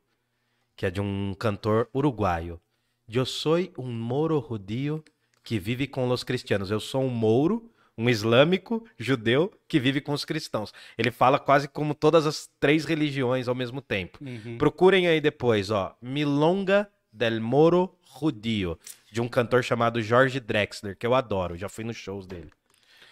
que 0.81 0.85
é 0.87 0.89
de 0.89 0.99
um 0.99 1.35
cantor 1.37 1.87
uruguaio. 1.93 2.59
Eu 3.07 3.23
sou 3.23 3.59
um 3.77 3.91
moro 3.91 4.43
judío 4.49 5.03
que 5.43 5.59
vive 5.59 5.85
com 5.85 6.09
os 6.09 6.23
cristianos. 6.23 6.71
Eu 6.71 6.79
sou 6.79 7.03
um 7.03 7.07
mouro, 7.07 7.69
um 7.95 8.09
islâmico 8.09 8.83
judeu 8.97 9.51
que 9.67 9.79
vive 9.79 10.01
com 10.01 10.11
os 10.11 10.25
cristãos. 10.25 10.73
Ele 10.97 11.11
fala 11.11 11.37
quase 11.37 11.67
como 11.67 11.93
todas 11.93 12.25
as 12.25 12.49
três 12.59 12.83
religiões 12.83 13.47
ao 13.47 13.53
mesmo 13.53 13.79
tempo. 13.79 14.17
Procurem 14.57 15.05
aí 15.07 15.21
depois, 15.21 15.69
ó. 15.69 15.95
Milonga 16.01 16.89
del 17.13 17.39
Moro 17.39 17.93
Judío, 18.19 18.75
de 19.11 19.21
um 19.21 19.27
cantor 19.27 19.63
chamado 19.63 20.01
Jorge 20.01 20.39
Drexler, 20.39 20.97
que 20.97 21.05
eu 21.05 21.13
adoro, 21.13 21.55
já 21.55 21.69
fui 21.69 21.83
nos 21.83 21.95
shows 21.97 22.25
dele. 22.25 22.49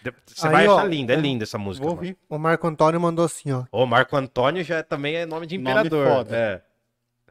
De- 0.02 0.12
Você 0.26 0.44
Aí, 0.48 0.52
vai 0.52 0.66
ó, 0.66 0.76
achar 0.78 0.88
linda, 0.88 1.12
é 1.12 1.16
linda 1.16 1.44
essa 1.44 1.56
música. 1.56 1.86
Vou 1.86 1.94
ouvir. 1.94 2.18
O 2.28 2.36
Marco 2.36 2.66
Antônio 2.66 3.00
mandou 3.00 3.24
assim, 3.24 3.52
ó. 3.52 3.64
O 3.70 3.86
Marco 3.86 4.16
Antônio 4.16 4.64
já 4.64 4.82
também 4.82 5.14
é 5.14 5.24
nome 5.24 5.46
de 5.46 5.56
Nome 5.56 5.70
imperador. 5.70 6.08
foda. 6.08 6.36
É. 6.36 6.69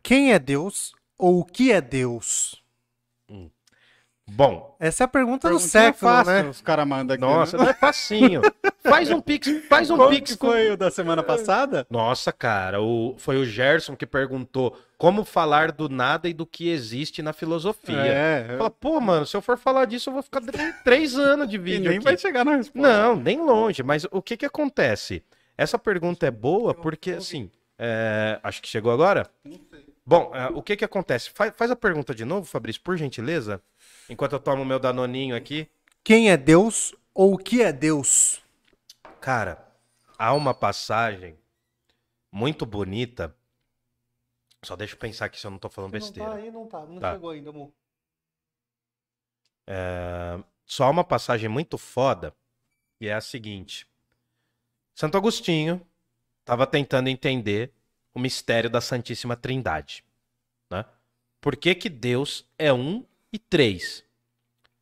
Quem 0.01 0.33
é 0.33 0.39
Deus 0.39 0.93
ou 1.17 1.39
o 1.39 1.45
que 1.45 1.71
é 1.71 1.81
Deus? 1.81 2.61
Bom, 4.31 4.75
Essa 4.79 5.03
é 5.03 5.05
a 5.05 5.07
pergunta 5.07 5.49
do 5.49 5.57
século, 5.59 5.97
fácil, 6.11 6.31
né? 6.31 6.43
Os 6.47 6.61
caras 6.61 6.87
mandam 6.87 7.15
aqui. 7.15 7.21
nossa, 7.21 7.57
né? 7.57 7.63
não 7.63 7.69
é 7.71 7.73
facinho. 7.73 8.41
Faz 8.83 9.09
um 9.09 9.19
pix, 9.19 9.47
faz 9.67 9.89
um 9.89 9.95
Qual 9.97 10.09
pix 10.11 10.31
que 10.33 10.37
com- 10.37 10.47
foi 10.47 10.69
o 10.71 10.77
da 10.77 10.91
semana 10.91 11.23
passada? 11.23 11.85
Nossa, 11.89 12.31
cara, 12.31 12.79
o, 12.79 13.15
foi 13.17 13.37
o 13.37 13.45
Gerson 13.45 13.95
que 13.95 14.05
perguntou 14.05 14.77
como 14.99 15.25
falar 15.25 15.71
do 15.71 15.89
nada 15.89 16.29
e 16.29 16.33
do 16.33 16.45
que 16.45 16.69
existe 16.69 17.23
na 17.23 17.33
filosofia. 17.33 17.97
É, 17.97 18.55
Fala, 18.55 18.69
pô, 18.69 18.99
mano, 19.01 19.25
se 19.25 19.35
eu 19.35 19.41
for 19.41 19.57
falar 19.57 19.85
disso, 19.85 20.09
eu 20.11 20.13
vou 20.13 20.21
ficar 20.21 20.41
três- 20.41 20.75
três 20.83 21.15
anos 21.17 21.49
de 21.49 21.55
e 21.55 21.59
vídeo 21.59 21.89
nem 21.89 21.95
aqui. 21.97 22.03
vai 22.05 22.15
chegar 22.17 22.45
na 22.45 22.55
resposta. 22.55 22.87
Não, 22.87 23.15
nem 23.15 23.41
longe. 23.43 23.81
Mas 23.81 24.05
o 24.11 24.21
que 24.21 24.37
que 24.37 24.45
acontece? 24.45 25.23
Essa 25.57 25.79
pergunta 25.79 26.27
é 26.27 26.31
boa 26.31 26.75
porque, 26.75 27.11
assim, 27.13 27.49
é, 27.79 28.39
acho 28.43 28.61
que 28.61 28.67
chegou 28.69 28.91
agora. 28.91 29.27
Bom, 30.09 30.35
é, 30.35 30.47
o 30.47 30.63
que 30.63 30.75
que 30.75 30.83
acontece? 30.83 31.29
Faz, 31.29 31.55
faz 31.55 31.69
a 31.69 31.75
pergunta 31.75 32.15
de 32.15 32.25
novo, 32.25 32.43
Fabrício, 32.47 32.81
por 32.81 32.97
gentileza. 32.97 33.61
Enquanto 34.09 34.33
eu 34.33 34.39
tomo 34.39 34.63
o 34.63 34.65
meu 34.65 34.79
danoninho 34.79 35.35
aqui. 35.35 35.69
Quem 36.03 36.31
é 36.31 36.35
Deus 36.35 36.95
ou 37.13 37.35
o 37.35 37.37
que 37.37 37.61
é 37.61 37.71
Deus? 37.71 38.41
Cara, 39.21 39.63
há 40.17 40.33
uma 40.33 40.51
passagem 40.51 41.37
muito 42.31 42.65
bonita. 42.65 43.35
Só 44.63 44.75
deixa 44.75 44.95
eu 44.95 44.99
pensar 44.99 45.25
aqui 45.25 45.39
se 45.39 45.45
eu 45.45 45.51
não 45.51 45.59
tô 45.59 45.69
falando 45.69 45.91
besteira. 45.91 46.33
aí, 46.33 46.49
não 46.49 46.65
tá. 46.65 46.79
Não 46.87 46.99
Tá. 46.99 47.13
chegou 47.13 47.29
ainda, 47.29 47.51
amor. 47.51 47.71
É, 49.67 50.43
Só 50.65 50.85
há 50.85 50.89
uma 50.89 51.03
passagem 51.03 51.47
muito 51.47 51.77
foda, 51.77 52.35
e 52.99 53.07
é 53.07 53.13
a 53.13 53.21
seguinte. 53.21 53.87
Santo 54.95 55.17
Agostinho 55.17 55.85
estava 56.39 56.65
tentando 56.65 57.09
entender 57.09 57.71
o 58.13 58.19
mistério 58.19 58.69
da 58.69 58.81
Santíssima 58.81 59.35
Trindade. 59.35 60.03
Né? 60.69 60.85
Por 61.41 61.55
que, 61.55 61.73
que 61.75 61.89
Deus 61.89 62.45
é 62.57 62.71
um 62.73 63.05
e 63.31 63.39
três? 63.39 64.03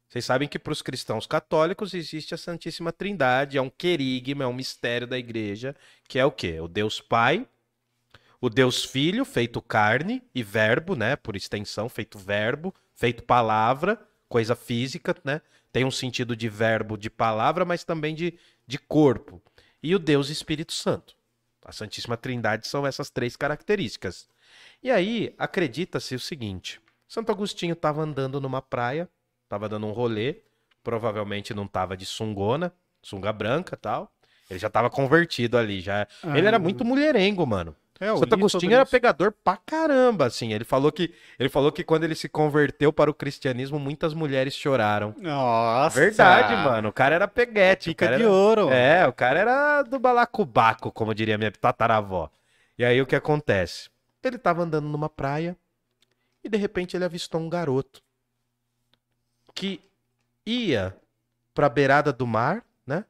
Vocês 0.07 0.23
sabem 0.23 0.47
que 0.47 0.57
para 0.57 0.71
os 0.71 0.81
cristãos 0.81 1.27
católicos 1.27 1.93
existe 1.93 2.33
a 2.33 2.37
Santíssima 2.37 2.93
Trindade, 2.93 3.57
é 3.57 3.61
um 3.61 3.69
querigma, 3.69 4.45
é 4.45 4.47
um 4.47 4.53
mistério 4.53 5.05
da 5.05 5.17
igreja, 5.17 5.75
que 6.07 6.17
é 6.17 6.25
o 6.25 6.31
quê? 6.31 6.59
O 6.61 6.67
Deus 6.67 7.01
Pai, 7.01 7.45
o 8.39 8.49
Deus 8.49 8.85
Filho, 8.85 9.25
feito 9.25 9.61
carne 9.61 10.23
e 10.33 10.41
verbo, 10.41 10.95
né? 10.95 11.15
Por 11.17 11.35
extensão, 11.35 11.89
feito 11.89 12.17
verbo, 12.17 12.73
feito 12.95 13.23
palavra, 13.23 13.99
coisa 14.29 14.55
física, 14.55 15.15
né? 15.25 15.41
Tem 15.73 15.83
um 15.83 15.91
sentido 15.91 16.35
de 16.35 16.47
verbo, 16.47 16.97
de 16.97 17.09
palavra, 17.09 17.65
mas 17.65 17.83
também 17.83 18.15
de, 18.15 18.33
de 18.65 18.77
corpo. 18.77 19.41
E 19.83 19.93
o 19.93 19.99
Deus 19.99 20.29
Espírito 20.29 20.71
Santo. 20.71 21.16
A 21.67 21.73
Santíssima 21.73 22.15
Trindade 22.15 22.65
são 22.65 22.87
essas 22.87 23.09
três 23.09 23.35
características. 23.35 24.29
E 24.81 24.89
aí, 24.89 25.35
acredita-se 25.37 26.15
o 26.15 26.19
seguinte: 26.19 26.79
Santo 27.05 27.29
Agostinho 27.29 27.73
estava 27.73 28.01
andando 28.01 28.39
numa 28.39 28.61
praia, 28.61 29.09
estava 29.43 29.67
dando 29.67 29.85
um 29.85 29.91
rolê, 29.91 30.37
provavelmente 30.81 31.53
não 31.53 31.65
estava 31.65 31.97
de 31.97 32.05
sungona, 32.05 32.73
sunga 33.01 33.33
branca 33.33 33.75
tal. 33.75 34.09
Ele 34.49 34.57
já 34.57 34.67
estava 34.67 34.89
convertido 34.89 35.57
ali, 35.57 35.81
já. 35.81 36.07
Ele 36.33 36.47
era 36.47 36.55
Ah. 36.55 36.59
muito 36.59 36.85
mulherengo, 36.85 37.45
mano. 37.45 37.75
É, 37.99 38.15
Santo 38.15 38.33
Agostinho 38.33 38.73
era 38.73 38.83
isso. 38.83 38.91
pegador 38.91 39.31
pra 39.43 39.57
caramba, 39.57 40.25
assim. 40.27 40.53
Ele 40.53 40.63
falou 40.63 40.91
que 40.91 41.13
ele 41.39 41.49
falou 41.49 41.71
que 41.71 41.83
quando 41.83 42.03
ele 42.03 42.13
se 42.15 42.29
converteu 42.29 42.93
para 42.93 43.09
o 43.09 43.13
cristianismo, 43.13 43.79
muitas 43.79 44.13
mulheres 44.13 44.53
choraram. 44.53 45.15
Nossa. 45.17 45.99
Verdade, 45.99 46.53
mano. 46.63 46.89
O 46.89 46.93
cara 46.93 47.15
era 47.15 47.27
peguete. 47.27 47.89
o 47.89 47.91
Pica 47.91 48.05
cara 48.05 48.17
de 48.17 48.23
era- 48.23 48.31
ouro. 48.31 48.69
É, 48.69 49.07
o 49.07 49.13
cara 49.13 49.39
era 49.39 49.81
do 49.83 49.97
balacobaco, 49.99 50.91
como 50.91 51.13
diria 51.15 51.37
minha 51.37 51.51
tataravó. 51.51 52.29
E 52.77 52.85
aí 52.85 53.01
o 53.01 53.05
que 53.07 53.15
acontece? 53.15 53.89
Ele 54.23 54.37
tava 54.37 54.61
andando 54.63 54.87
numa 54.87 55.09
praia 55.09 55.55
e 56.43 56.49
de 56.49 56.57
repente 56.57 56.95
ele 56.97 57.05
avistou 57.05 57.39
um 57.41 57.49
garoto 57.49 58.01
que 59.55 59.81
ia 60.45 60.95
pra 61.53 61.69
beirada 61.69 62.13
do 62.13 62.27
mar, 62.27 62.63
né? 62.85 63.05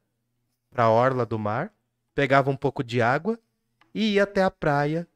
Pra 0.70 0.88
orla 0.88 1.26
do 1.26 1.38
mar, 1.38 1.70
pegava 2.14 2.50
um 2.50 2.56
pouco 2.56 2.82
de 2.82 3.02
água 3.02 3.38
e 3.94 4.14
ia 4.14 4.24
até 4.24 4.42
a 4.42 4.50
praia 4.50 5.06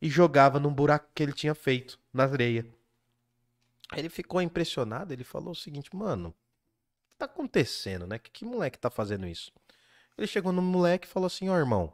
e 0.00 0.08
jogava 0.08 0.58
num 0.60 0.72
buraco 0.72 1.08
que 1.14 1.22
ele 1.22 1.32
tinha 1.32 1.54
feito 1.54 1.98
na 2.12 2.24
areia. 2.24 2.66
Aí 3.90 4.00
ele 4.00 4.08
ficou 4.08 4.40
impressionado, 4.42 5.12
ele 5.12 5.24
falou 5.24 5.52
o 5.52 5.56
seguinte, 5.56 5.94
mano, 5.94 6.28
o 6.28 7.10
que 7.10 7.16
tá 7.16 7.26
acontecendo, 7.26 8.06
né? 8.06 8.18
Que, 8.18 8.30
que 8.30 8.44
moleque 8.44 8.78
tá 8.78 8.90
fazendo 8.90 9.26
isso? 9.26 9.52
Ele 10.16 10.26
chegou 10.26 10.52
no 10.52 10.62
moleque 10.62 11.06
e 11.06 11.10
falou 11.10 11.26
assim, 11.26 11.48
ó, 11.48 11.56
irmão, 11.58 11.92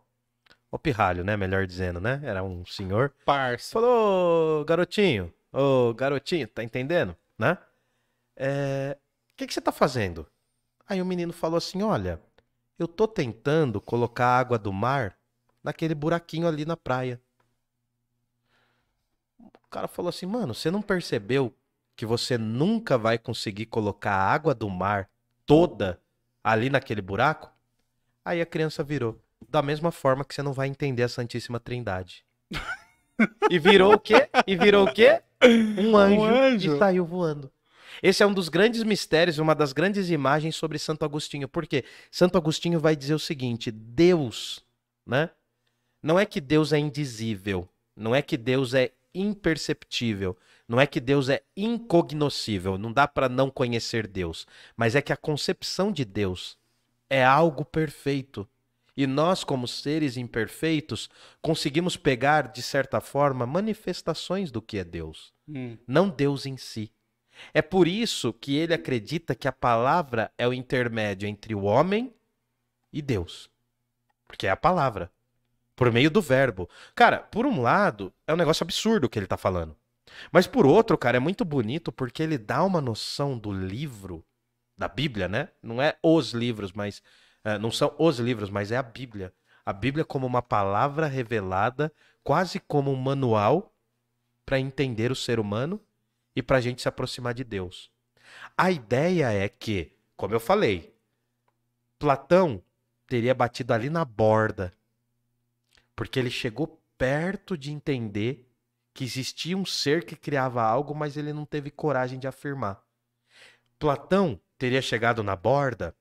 ó 0.71 0.79
pirralho, 0.79 1.25
né? 1.25 1.37
Melhor 1.37 1.67
dizendo, 1.67 2.01
né? 2.01 2.21
Era 2.25 2.43
um 2.43 2.65
senhor. 2.65 3.11
Parça. 3.25 3.73
Falou, 3.73 4.61
"Ô, 4.61 4.65
garotinho, 4.65 5.33
ô 5.53 5.93
garotinho, 5.95 6.47
tá 6.49 6.63
entendendo, 6.63 7.17
né? 7.39 7.59
É, 8.37 8.97
O 9.33 9.37
que, 9.37 9.47
que 9.47 9.55
você 9.55 9.61
tá 9.61 9.73
fazendo? 9.73 10.27
Aí 10.89 11.01
o 11.01 11.07
menino 11.07 11.33
falou 11.33 11.59
assim, 11.59 11.83
olha, 11.83 12.21
eu 12.79 12.89
tô 12.89 13.07
tentando 13.07 13.81
colocar 13.81 14.27
a 14.27 14.39
água 14.39 14.59
do 14.59 14.73
mar 14.73 15.17
naquele 15.63 15.95
buraquinho 15.95 16.47
ali 16.47 16.65
na 16.65 16.77
praia. 16.77 17.21
O 19.39 19.69
cara 19.71 19.89
falou 19.89 20.09
assim, 20.09 20.27
mano, 20.27 20.55
você 20.55 20.71
não 20.71 20.83
percebeu 20.83 21.55
que 21.97 22.05
você 22.05 22.37
nunca 22.37 22.99
vai 22.99 23.19
conseguir 23.19 23.67
colocar 23.67 24.13
a 24.13 24.33
água 24.33 24.55
do 24.55 24.69
mar 24.69 25.09
toda 25.47 26.01
ali 26.43 26.71
naquele 26.71 27.01
buraco? 27.01 27.53
Aí 28.25 28.41
a 28.41 28.47
criança 28.47 28.83
virou. 28.83 29.21
Da 29.49 29.63
mesma 29.63 29.91
forma 29.91 30.25
que 30.25 30.35
você 30.35 30.43
não 30.43 30.53
vai 30.53 30.69
entender 30.69 31.03
a 31.03 31.09
Santíssima 31.09 31.59
Trindade. 31.61 32.25
E 33.51 33.59
virou 33.59 33.95
o 33.95 33.99
quê? 33.99 34.29
E 34.47 34.57
virou 34.57 34.87
o 34.87 34.93
quê? 34.93 35.23
Um 35.43 35.97
anjo, 35.97 36.25
anjo. 36.25 36.75
e 36.75 36.79
saiu 36.79 37.05
voando. 37.05 37.51
Esse 38.03 38.23
é 38.23 38.27
um 38.27 38.33
dos 38.33 38.49
grandes 38.49 38.83
mistérios, 38.83 39.39
uma 39.39 39.55
das 39.55 39.73
grandes 39.73 40.11
imagens 40.11 40.57
sobre 40.57 40.79
Santo 40.79 41.05
Agostinho. 41.05 41.49
Por 41.49 41.67
quê? 41.67 41.85
Santo 42.11 42.39
Agostinho 42.39 42.79
vai 42.81 42.95
dizer 42.95 43.15
o 43.15 43.19
seguinte: 43.19 43.71
Deus, 43.71 44.65
né? 45.07 45.31
Não 46.03 46.19
é 46.19 46.25
que 46.25 46.41
Deus 46.41 46.73
é 46.73 46.79
indizível, 46.79 47.69
não 47.95 48.15
é 48.15 48.23
que 48.23 48.37
Deus 48.37 48.75
é 48.75 48.93
imperceptível, 49.15 50.37
não 50.69 50.81
é 50.81 50.87
que 50.87 51.01
Deus 51.01 51.29
é 51.29 51.43
incognoscível, 51.57 52.79
não 52.79 52.93
dá 52.93 53.07
para 53.07 53.29
não 53.29 53.51
conhecer 53.51 54.07
Deus, 54.07 54.47
mas 54.77 54.95
é 54.95 55.03
que 55.03 55.13
a 55.13 55.17
concepção 55.17 55.93
de 55.93 56.05
Deus 56.05 56.57
é 57.09 57.25
algo 57.25 57.65
perfeito. 57.65 58.49
E 58.97 59.07
nós, 59.07 59.43
como 59.45 59.67
seres 59.67 60.17
imperfeitos, 60.17 61.09
conseguimos 61.41 61.97
pegar, 61.97 62.49
de 62.49 62.63
certa 62.63 63.01
forma, 63.01 63.47
manifestações 63.47 64.51
do 64.51 64.63
que 64.63 64.79
é 64.79 64.85
Deus, 64.85 65.33
Hum. 65.49 65.77
não 65.87 66.09
Deus 66.09 66.47
em 66.47 66.57
si. 66.57 66.93
É 67.55 67.63
por 67.63 67.89
isso 67.89 68.33
que 68.33 68.57
ele 68.57 68.75
acredita 68.75 69.35
que 69.35 69.49
a 69.49 69.53
palavra 69.53 70.31
é 70.37 70.47
o 70.47 70.53
intermédio 70.53 71.29
entre 71.29 71.55
o 71.55 71.63
homem 71.63 72.13
e 72.93 73.01
Deus. 73.01 73.51
Porque 74.27 74.47
é 74.47 74.51
a 74.51 74.57
palavra. 74.57 75.11
Por 75.81 75.91
meio 75.91 76.11
do 76.11 76.21
verbo. 76.21 76.69
Cara, 76.95 77.21
por 77.21 77.47
um 77.47 77.63
lado, 77.63 78.13
é 78.27 78.35
um 78.35 78.37
negócio 78.37 78.63
absurdo 78.63 79.07
o 79.07 79.09
que 79.09 79.19
ele 79.19 79.27
tá 79.27 79.39
falando. 79.39 79.75
Mas 80.31 80.47
por 80.47 80.67
outro, 80.67 80.99
cara, 80.99 81.17
é 81.17 81.21
muito 81.21 81.43
bonito 81.43 81.91
porque 81.91 82.23
ele 82.23 82.37
dá 82.37 82.63
uma 82.63 82.83
noção 82.83 83.39
do 83.39 83.51
livro, 83.51 84.23
da 84.77 84.87
Bíblia, 84.89 85.27
né? 85.27 85.49
Não 85.63 85.81
é 85.81 85.97
os 86.03 86.35
livros, 86.35 86.71
mas. 86.75 87.03
eh, 87.45 87.57
não 87.57 87.71
são 87.71 87.95
os 87.99 88.19
livros, 88.19 88.51
mas 88.51 88.71
é 88.71 88.77
a 88.77 88.83
Bíblia. 88.83 89.33
A 89.65 89.73
Bíblia 89.73 90.05
como 90.05 90.27
uma 90.27 90.43
palavra 90.43 91.07
revelada, 91.07 91.91
quase 92.23 92.61
como 92.61 92.93
um 92.93 92.97
manual 92.97 93.75
para 94.45 94.61
entender 94.61 95.11
o 95.11 95.17
ser 95.17 95.41
humano 95.41 95.81
e 96.37 96.43
para 96.43 96.59
a 96.59 96.61
gente 96.61 96.83
se 96.83 96.89
aproximar 96.89 97.33
de 97.33 97.43
Deus. 97.43 97.91
A 98.55 98.71
ideia 98.71 99.33
é 99.33 99.49
que, 99.49 99.95
como 100.15 100.35
eu 100.35 100.41
falei, 100.41 100.95
Platão 101.99 102.63
teria 103.07 103.35
batido 103.35 103.73
ali 103.73 103.89
na 103.89 104.05
borda, 104.05 104.75
porque 105.95 106.19
ele 106.19 106.31
chegou 106.31 106.81
perto 106.97 107.57
de 107.57 107.73
entender 107.73 108.49
que 108.93 109.05
existia 109.05 109.57
um 109.57 109.65
ser 109.65 110.05
que 110.05 110.17
criava 110.17 110.63
algo, 110.63 110.95
mas 110.95 111.17
ele 111.17 111.33
não 111.33 111.45
teve 111.45 111.71
coragem 111.71 112.19
de 112.19 112.27
afirmar. 112.27 112.83
Platão 113.79 114.41
teria 114.59 114.83
chegado 114.83 115.23
na 115.23 115.35
borda 115.35 115.95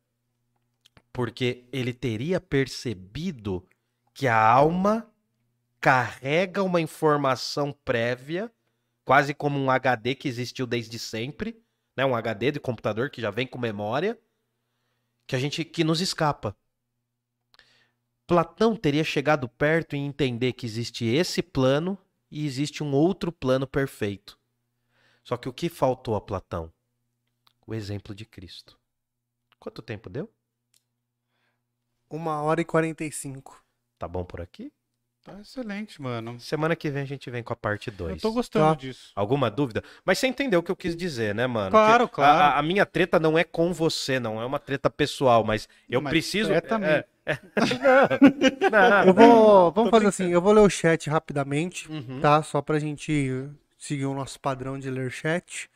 porque 1.11 1.67
ele 1.71 1.93
teria 1.93 2.39
percebido 2.39 3.67
que 4.13 4.27
a 4.27 4.39
alma 4.39 5.09
carrega 5.79 6.61
uma 6.61 6.81
informação 6.81 7.71
prévia, 7.85 8.51
quase 9.05 9.33
como 9.33 9.57
um 9.57 9.71
HD 9.71 10.15
que 10.15 10.27
existiu 10.27 10.67
desde 10.67 10.99
sempre, 10.99 11.61
né? 11.95 12.05
Um 12.05 12.15
HD 12.15 12.51
de 12.51 12.59
computador 12.59 13.09
que 13.09 13.21
já 13.21 13.31
vem 13.31 13.47
com 13.47 13.57
memória, 13.57 14.19
que 15.25 15.35
a 15.35 15.39
gente 15.39 15.63
que 15.63 15.83
nos 15.83 16.01
escapa. 16.01 16.55
Platão 18.29 18.75
teria 18.75 19.03
chegado 19.03 19.49
perto 19.49 19.95
e 19.95 19.99
entender 19.99 20.53
que 20.53 20.63
existe 20.65 21.03
esse 21.03 21.41
plano 21.41 21.97
e 22.29 22.45
existe 22.45 22.83
um 22.83 22.93
outro 22.93 23.31
plano 23.31 23.65
perfeito. 23.65 24.37
Só 25.23 25.35
que 25.35 25.49
o 25.49 25.53
que 25.53 25.67
faltou 25.67 26.15
a 26.15 26.21
Platão? 26.21 26.71
O 27.65 27.73
exemplo 27.73 28.13
de 28.13 28.25
Cristo. 28.25 28.77
Quanto 29.59 29.81
tempo 29.81 30.11
deu? 30.11 30.31
Uma 32.09 32.41
hora 32.43 32.61
e 32.61 32.65
45. 32.65 33.63
Tá 33.97 34.07
bom 34.07 34.23
por 34.23 34.41
aqui? 34.41 34.71
Tá 35.23 35.39
excelente, 35.41 36.01
mano. 36.01 36.39
Semana 36.39 36.75
que 36.75 36.89
vem 36.89 37.01
a 37.03 37.05
gente 37.05 37.29
vem 37.29 37.43
com 37.43 37.51
a 37.51 37.55
parte 37.55 37.89
Eu 37.89 37.95
2. 37.95 38.21
tô 38.21 38.31
gostando 38.31 38.65
Tá. 38.65 38.73
disso. 38.75 39.11
Alguma 39.15 39.51
dúvida? 39.51 39.83
Mas 40.05 40.17
você 40.17 40.27
entendeu 40.27 40.59
o 40.61 40.63
que 40.63 40.71
eu 40.71 40.75
quis 40.75 40.95
dizer, 40.95 41.35
né, 41.35 41.45
mano? 41.45 41.71
Claro, 41.71 42.07
Que 42.07 42.15
claro. 42.15 42.43
A, 42.55 42.59
a- 42.59 42.63
minha 42.63 42.85
treta 42.85 43.19
não 43.19 43.37
é 43.37 43.43
com 43.43 43.73
você, 43.73 44.19
não 44.19 44.41
é 44.41 44.45
uma 44.45 44.59
treta 44.59 44.89
pessoal, 44.89 45.43
mas 45.43 45.67
eu 45.89 46.01
Mas 46.01 46.11
preciso. 46.11 46.51
é, 46.53 46.61
mesmo. 46.61 46.85
é- 46.85 47.05
não, 48.71 48.89
não. 48.89 49.03
Eu 49.05 49.13
vou. 49.13 49.71
Vamos 49.71 49.89
fazer 49.91 50.07
assim, 50.07 50.29
eu 50.31 50.41
vou 50.41 50.51
ler 50.53 50.61
o 50.61 50.69
chat 50.69 51.09
rapidamente, 51.09 51.89
Uhum. 51.91 52.19
tá? 52.21 52.41
Só 52.43 52.61
pra 52.61 52.79
gente 52.79 53.49
seguir 53.77 54.05
o 54.05 54.13
nosso 54.13 54.39
padrão 54.39 54.77
de 54.79 54.89
ler 54.89 55.11
chat. 55.11 55.69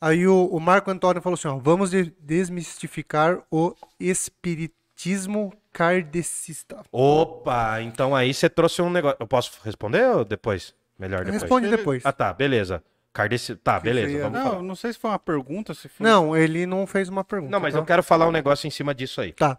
Aí 0.00 0.26
o, 0.26 0.46
o 0.46 0.58
Marco 0.60 0.90
Antônio 0.90 1.20
falou 1.22 1.34
assim: 1.34 1.48
ó, 1.48 1.56
vamos 1.58 1.90
de- 1.90 2.12
desmistificar 2.20 3.38
o 3.50 3.74
espiritismo 3.98 5.52
kardecista. 5.72 6.78
Opa, 6.90 7.80
então 7.82 8.14
aí 8.14 8.32
você 8.32 8.48
trouxe 8.48 8.80
um 8.82 8.90
negócio. 8.90 9.16
Eu 9.20 9.26
posso 9.26 9.58
responder 9.64 10.04
ou 10.06 10.24
depois? 10.24 10.74
Melhor 10.98 11.24
depois. 11.24 11.42
Responde 11.42 11.68
depois. 11.70 12.04
Ah, 12.04 12.12
tá, 12.12 12.32
beleza. 12.32 12.82
Kardec... 13.12 13.56
Tá, 13.56 13.80
beleza, 13.80 14.18
vamos 14.20 14.38
Não, 14.38 14.50
falar. 14.50 14.62
não 14.62 14.76
sei 14.76 14.92
se 14.92 14.98
foi 14.98 15.10
uma 15.10 15.18
pergunta, 15.18 15.74
se 15.74 15.88
foi. 15.88 16.06
Não, 16.06 16.36
ele 16.36 16.64
não 16.64 16.86
fez 16.86 17.08
uma 17.08 17.24
pergunta. 17.24 17.50
Não, 17.50 17.58
mas 17.58 17.74
tá? 17.74 17.80
eu 17.80 17.84
quero 17.84 18.02
falar 18.04 18.28
um 18.28 18.30
negócio 18.30 18.68
em 18.68 18.70
cima 18.70 18.94
disso 18.94 19.20
aí. 19.20 19.32
Tá. 19.32 19.58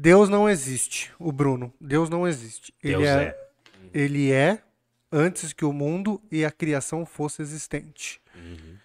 Deus 0.00 0.30
não 0.30 0.48
existe, 0.48 1.12
o 1.18 1.30
Bruno. 1.30 1.70
Deus 1.78 2.08
não 2.08 2.26
existe. 2.26 2.72
Ele 2.82 2.96
Deus 2.96 3.06
é, 3.06 3.22
é. 3.22 3.50
Ele 3.92 4.32
é 4.32 4.62
antes 5.12 5.52
que 5.52 5.62
o 5.62 5.74
mundo 5.74 6.18
e 6.32 6.42
a 6.42 6.50
criação 6.50 7.04
fosse 7.04 7.42
existente. 7.42 8.18
Uhum. 8.34 8.76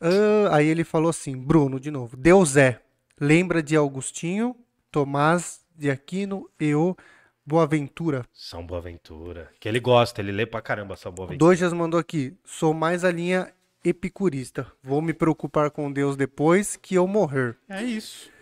Ah, 0.00 0.54
aí 0.54 0.68
ele 0.68 0.84
falou 0.84 1.10
assim, 1.10 1.36
Bruno, 1.36 1.80
de 1.80 1.90
novo. 1.90 2.16
Deus 2.16 2.56
é. 2.56 2.80
Lembra 3.20 3.60
de 3.60 3.74
Augustinho, 3.74 4.54
Tomás 4.92 5.60
de 5.76 5.90
Aquino 5.90 6.48
e 6.60 6.72
o 6.72 6.96
Boaventura. 7.44 8.24
São 8.32 8.64
Boaventura. 8.64 9.50
Que 9.58 9.68
ele 9.68 9.80
gosta, 9.80 10.20
ele 10.20 10.30
lê 10.30 10.46
pra 10.46 10.62
caramba 10.62 10.94
São 10.94 11.10
Boaventura. 11.10 11.50
Dojas 11.50 11.72
mandou 11.72 11.98
aqui. 11.98 12.32
Sou 12.44 12.72
mais 12.72 13.04
a 13.04 13.10
linha 13.10 13.52
epicurista. 13.84 14.70
Vou 14.80 15.02
me 15.02 15.12
preocupar 15.12 15.72
com 15.72 15.90
Deus 15.90 16.16
depois 16.16 16.76
que 16.76 16.94
eu 16.94 17.08
morrer. 17.08 17.56
É 17.68 17.82
isso. 17.82 18.32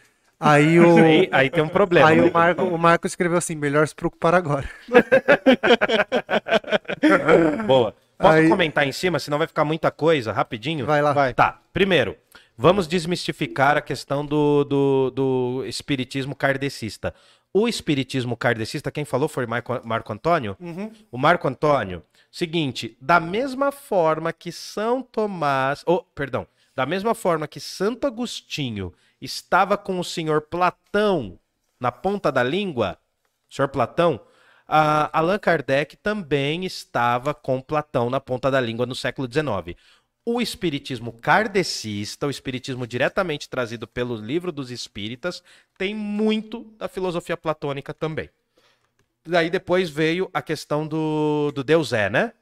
Aí 0.45 0.81
o, 0.81 0.97
Aí, 0.97 1.29
aí 1.31 1.51
tem 1.51 1.63
um 1.63 1.69
problema. 1.69 2.09
aí 2.09 2.21
né? 2.21 2.29
o, 2.29 2.33
Marco, 2.33 2.63
o 2.65 2.77
Marco 2.79 3.07
escreveu 3.07 3.39
assim: 3.39 3.55
melhor 3.55 3.87
se 3.87 3.95
preocupar 3.95 4.35
agora. 4.35 4.69
Boa. 7.67 7.95
Posso 8.19 8.39
Aí- 8.39 8.49
comentar 8.49 8.87
em 8.87 8.93
cima, 8.93 9.19
senão 9.19 9.39
vai 9.39 9.47
ficar 9.47 9.65
muita 9.65 9.91
coisa, 9.91 10.33
rapidinho? 10.33 10.87
Vai 10.87 11.03
lá. 11.03 11.13
Vai. 11.13 11.35
Tá, 11.35 11.61
primeiro, 11.73 12.17
vamos 12.57 12.87
desmistificar 12.87 13.77
a 13.77 13.81
questão 13.81 14.25
do, 14.25 14.65
do, 14.65 15.11
do 15.11 15.65
espiritismo 15.67 16.35
kardecista. 16.35 17.15
O 17.55 17.69
espiritismo 17.69 18.37
kardecista, 18.37 18.91
quem 18.91 19.05
falou 19.05 19.29
foi 19.29 19.47
Marco, 19.47 19.79
Marco 19.85 20.13
Antônio? 20.13 20.57
Uhum. 20.59 20.91
O 21.11 21.19
Marco 21.19 21.47
Antônio, 21.47 22.03
seguinte, 22.31 22.97
da 23.01 23.21
mesma 23.21 23.71
forma 23.71 24.33
que 24.33 24.51
São 24.51 25.03
Tomás, 25.03 25.83
oh, 25.87 26.03
perdão, 26.15 26.47
da 26.75 26.87
mesma 26.87 27.15
forma 27.15 27.47
que 27.47 27.61
Santo 27.61 28.07
Agostinho 28.07 28.93
estava 29.25 29.79
com 29.79 29.99
o 29.99 30.05
senhor 30.05 30.43
Platão 30.43 31.39
na 31.81 31.91
ponta 31.91 32.31
da 32.31 32.43
língua, 32.43 32.99
senhor 33.49 33.69
Platão, 33.69 34.21
a 34.67 35.19
Allan 35.19 35.39
Kardec 35.39 35.97
também 35.97 36.65
estava 36.65 37.35
com 37.35 37.61
Platão 37.61 38.09
na 38.09 38.21
ponta 38.21 38.51
da 38.51 38.61
língua 38.61 38.87
no 38.87 38.95
século 38.95 39.29
XIX. 39.31 39.79
O 40.25 40.41
espiritismo 40.41 41.13
kardecista, 41.13 42.27
o 42.27 42.31
espiritismo 42.31 42.87
diretamente 42.87 43.49
trazido 43.49 43.87
pelo 43.87 44.17
livro 44.17 44.53
dos 44.53 44.71
espíritas, 44.71 45.43
tem 45.77 45.95
muito 45.95 46.65
da 46.79 46.89
filosofia 46.89 47.37
platônica 47.37 47.93
também. 47.93 48.31
Daí 49.25 49.51
depois 49.51 49.91
veio 49.91 50.31
a 50.33 50.41
questão 50.41 50.87
do, 50.87 51.53
do 51.53 51.63
Deus 51.63 51.93
é, 51.93 52.09
né? 52.09 52.33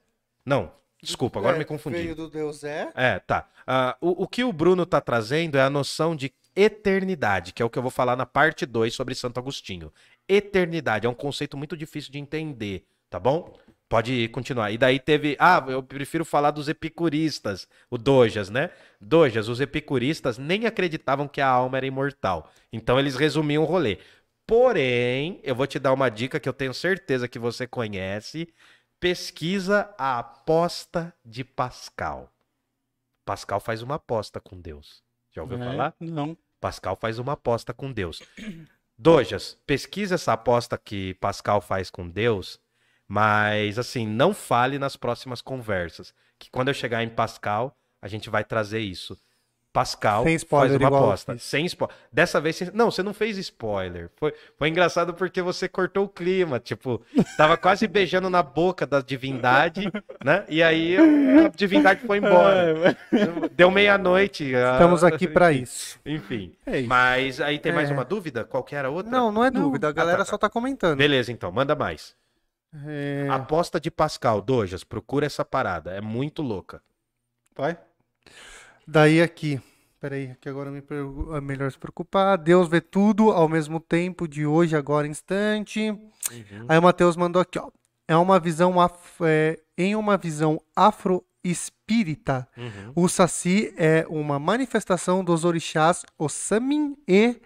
Não, 0.44 0.70
desculpa, 1.02 1.39
agora 1.39 1.59
me 1.59 1.65
confundi. 1.65 1.97
É, 1.97 2.02
Veio 2.02 2.15
do 2.15 2.28
Deus 2.28 2.65
é. 2.65 2.90
É, 2.94 3.19
tá. 3.19 3.48
Ah, 3.66 3.97
o, 4.01 4.24
o 4.24 4.28
que 4.28 4.44
o 4.44 4.52
Bruno 4.52 4.86
tá 4.86 5.01
trazendo 5.01 5.59
é 5.59 5.62
a 5.62 5.70
noção 5.70 6.15
de 6.15 6.32
eternidade, 6.55 7.52
que 7.52 7.62
é 7.62 7.64
o 7.64 7.70
que 7.70 7.78
eu 7.78 7.82
vou 7.82 7.90
falar 7.90 8.16
na 8.16 8.27
parte 8.27 8.66
2 8.66 8.94
sobre 8.94 9.14
Santo 9.14 9.39
Agostinho. 9.39 9.93
Eternidade 10.28 11.06
é 11.06 11.10
um 11.10 11.14
conceito 11.14 11.56
muito 11.56 11.77
difícil 11.77 12.12
de 12.12 12.18
entender, 12.18 12.85
tá 13.09 13.18
bom? 13.18 13.59
Pode 13.89 14.28
continuar. 14.28 14.70
E 14.70 14.78
daí 14.78 15.01
teve. 15.01 15.36
Ah, 15.39 15.64
eu 15.66 15.82
prefiro 15.82 16.24
falar 16.24 16.52
dos 16.52 16.68
epicuristas, 16.68 17.66
o 17.90 17.98
Dojas, 17.98 18.48
né? 18.48 18.70
Dojas, 19.01 19.48
os 19.48 19.60
epicuristas 19.60 20.39
nem 20.39 20.64
acreditavam 20.64 21.27
que 21.27 21.40
a 21.40 21.48
alma 21.48 21.77
era 21.77 21.86
imortal. 21.86 22.48
Então 22.72 23.01
eles 23.01 23.16
resumiam 23.16 23.64
o 23.64 23.66
rolê. 23.66 23.98
Porém, 24.47 25.40
eu 25.43 25.56
vou 25.56 25.66
te 25.66 25.78
dar 25.78 25.93
uma 25.93 26.09
dica 26.09 26.39
que 26.39 26.48
eu 26.48 26.52
tenho 26.52 26.72
certeza 26.72 27.27
que 27.27 27.39
você 27.39 27.66
conhece. 27.66 28.52
Pesquisa 29.01 29.93
a 29.98 30.20
aposta 30.20 31.12
de 31.24 31.43
Pascal. 31.43 32.32
Pascal 33.24 33.59
faz 33.59 33.82
uma 33.82 33.97
aposta 33.97 34.40
com 34.40 34.60
Deus. 34.60 35.02
Já 35.31 35.43
ouviu 35.43 35.61
É, 35.61 35.65
falar? 35.65 35.94
Não. 36.01 36.36
Pascal 36.61 36.97
faz 36.97 37.19
uma 37.19 37.32
aposta 37.32 37.73
com 37.73 37.93
Deus. 37.93 38.23
Dojas, 38.98 39.59
pesquisa 39.66 40.16
essa 40.16 40.35
aposta 40.35 40.77
que 40.77 41.15
Pascal 41.15 41.61
faz 41.62 41.90
com 41.90 42.07
Deus, 42.09 42.61
mas 43.09 43.78
assim, 43.78 44.07
não 44.07 44.35
fale 44.35 44.78
nas 44.78 44.94
próximas 44.94 45.40
conversas. 45.40 46.12
Que 46.39 46.51
quando 46.51 46.69
eu 46.69 46.74
chegar 46.74 47.02
em 47.02 47.09
Pascal, 47.09 47.74
a 48.02 48.09
gente 48.09 48.28
vai 48.28 48.44
trazer 48.44 48.81
isso. 48.81 49.19
Pascal 49.72 50.24
Sem 50.24 50.34
spoiler, 50.34 50.80
faz 50.80 50.90
uma 50.90 50.98
aposta. 50.98 51.38
Sem 51.38 51.64
spoiler. 51.66 51.97
Dessa 52.12 52.40
vez, 52.40 52.56
sem- 52.56 52.70
não, 52.74 52.90
você 52.90 53.05
não 53.05 53.14
fez 53.14 53.38
spoiler. 53.38 54.10
Foi, 54.16 54.34
foi 54.59 54.68
engraçado 54.68 55.14
porque 55.14 55.40
você 55.40 55.68
cortou 55.68 56.06
o 56.06 56.09
clima. 56.09 56.59
Tipo, 56.59 57.01
tava 57.36 57.56
quase 57.56 57.86
beijando 57.88 58.28
na 58.28 58.42
boca 58.42 58.84
da 58.84 59.01
divindade, 59.01 59.90
né? 60.24 60.44
E 60.48 60.60
aí 60.60 60.97
a 60.97 61.48
divindade 61.55 62.01
foi 62.05 62.18
embora. 62.18 62.97
Deu 63.52 63.70
meia-noite. 63.70 64.55
a- 64.56 64.72
Estamos 64.72 65.05
aqui 65.05 65.28
pra 65.28 65.52
isso. 65.52 66.01
Enfim. 66.05 66.52
É 66.66 66.80
isso. 66.80 66.88
Mas 66.88 67.40
aí 67.40 67.59
tem 67.59 67.72
mais 67.72 67.90
É. 67.90 67.92
uma 67.92 68.05
dúvida? 68.05 68.44
Qual 68.44 68.64
que 68.64 68.74
era 68.74 68.88
a 68.88 68.90
outra? 68.90 69.10
Não, 69.12 69.30
não 69.30 69.44
é 69.44 69.51
Não. 69.52 69.62
dúvida. 69.62 69.88
A 69.88 69.92
galera 69.92 70.22
Ah, 70.22 70.24
tá, 70.24 70.30
só 70.30 70.36
tá 70.36 70.51
comentando. 70.51 70.98
Beleza, 70.98 71.30
então, 71.30 71.52
manda 71.52 71.76
mais. 71.76 72.16
É, 72.86 73.28
Aposta 73.30 73.78
de 73.80 73.90
Pascal, 73.90 74.40
Dojas, 74.40 74.82
procura 74.84 75.26
essa 75.26 75.44
parada. 75.44 75.92
É 75.92 76.01
muito 76.01 76.42
louca. 76.42 76.82
Vai. 77.56 77.76
Daí 78.93 79.23
aqui, 79.23 79.61
Peraí, 80.01 80.35
que 80.41 80.49
agora 80.49 80.69
me 80.71 80.83
é 81.37 81.41
melhor 81.41 81.71
se 81.71 81.79
preocupar. 81.79 82.37
Deus 82.37 82.69
vê 82.69 82.81
tudo 82.81 83.31
ao 83.31 83.49
mesmo 83.49 83.79
tempo, 83.79 84.27
de 84.27 84.45
hoje, 84.45 84.75
agora, 84.75 85.07
instante. 85.07 85.91
Uhum. 85.91 86.65
Aí 86.67 86.77
o 86.77 86.83
Matheus 86.83 87.17
mandou 87.17 87.41
aqui, 87.41 87.57
ó. 87.59 87.69
É 88.09 88.17
uma 88.17 88.41
visão 88.41 88.81
af- 88.81 89.21
é, 89.23 89.61
em 89.79 89.95
uma 89.95 90.17
visão 90.17 90.61
afro-espírita, 90.75 92.49
Uhum. 92.57 92.93
o 92.97 93.09
Saci 93.09 93.73
é 93.77 94.05
uma 94.09 94.39
manifestação 94.41 95.23
dos 95.23 95.45
orixás 95.45 96.05
Osamin 96.19 96.97
e 97.07 97.37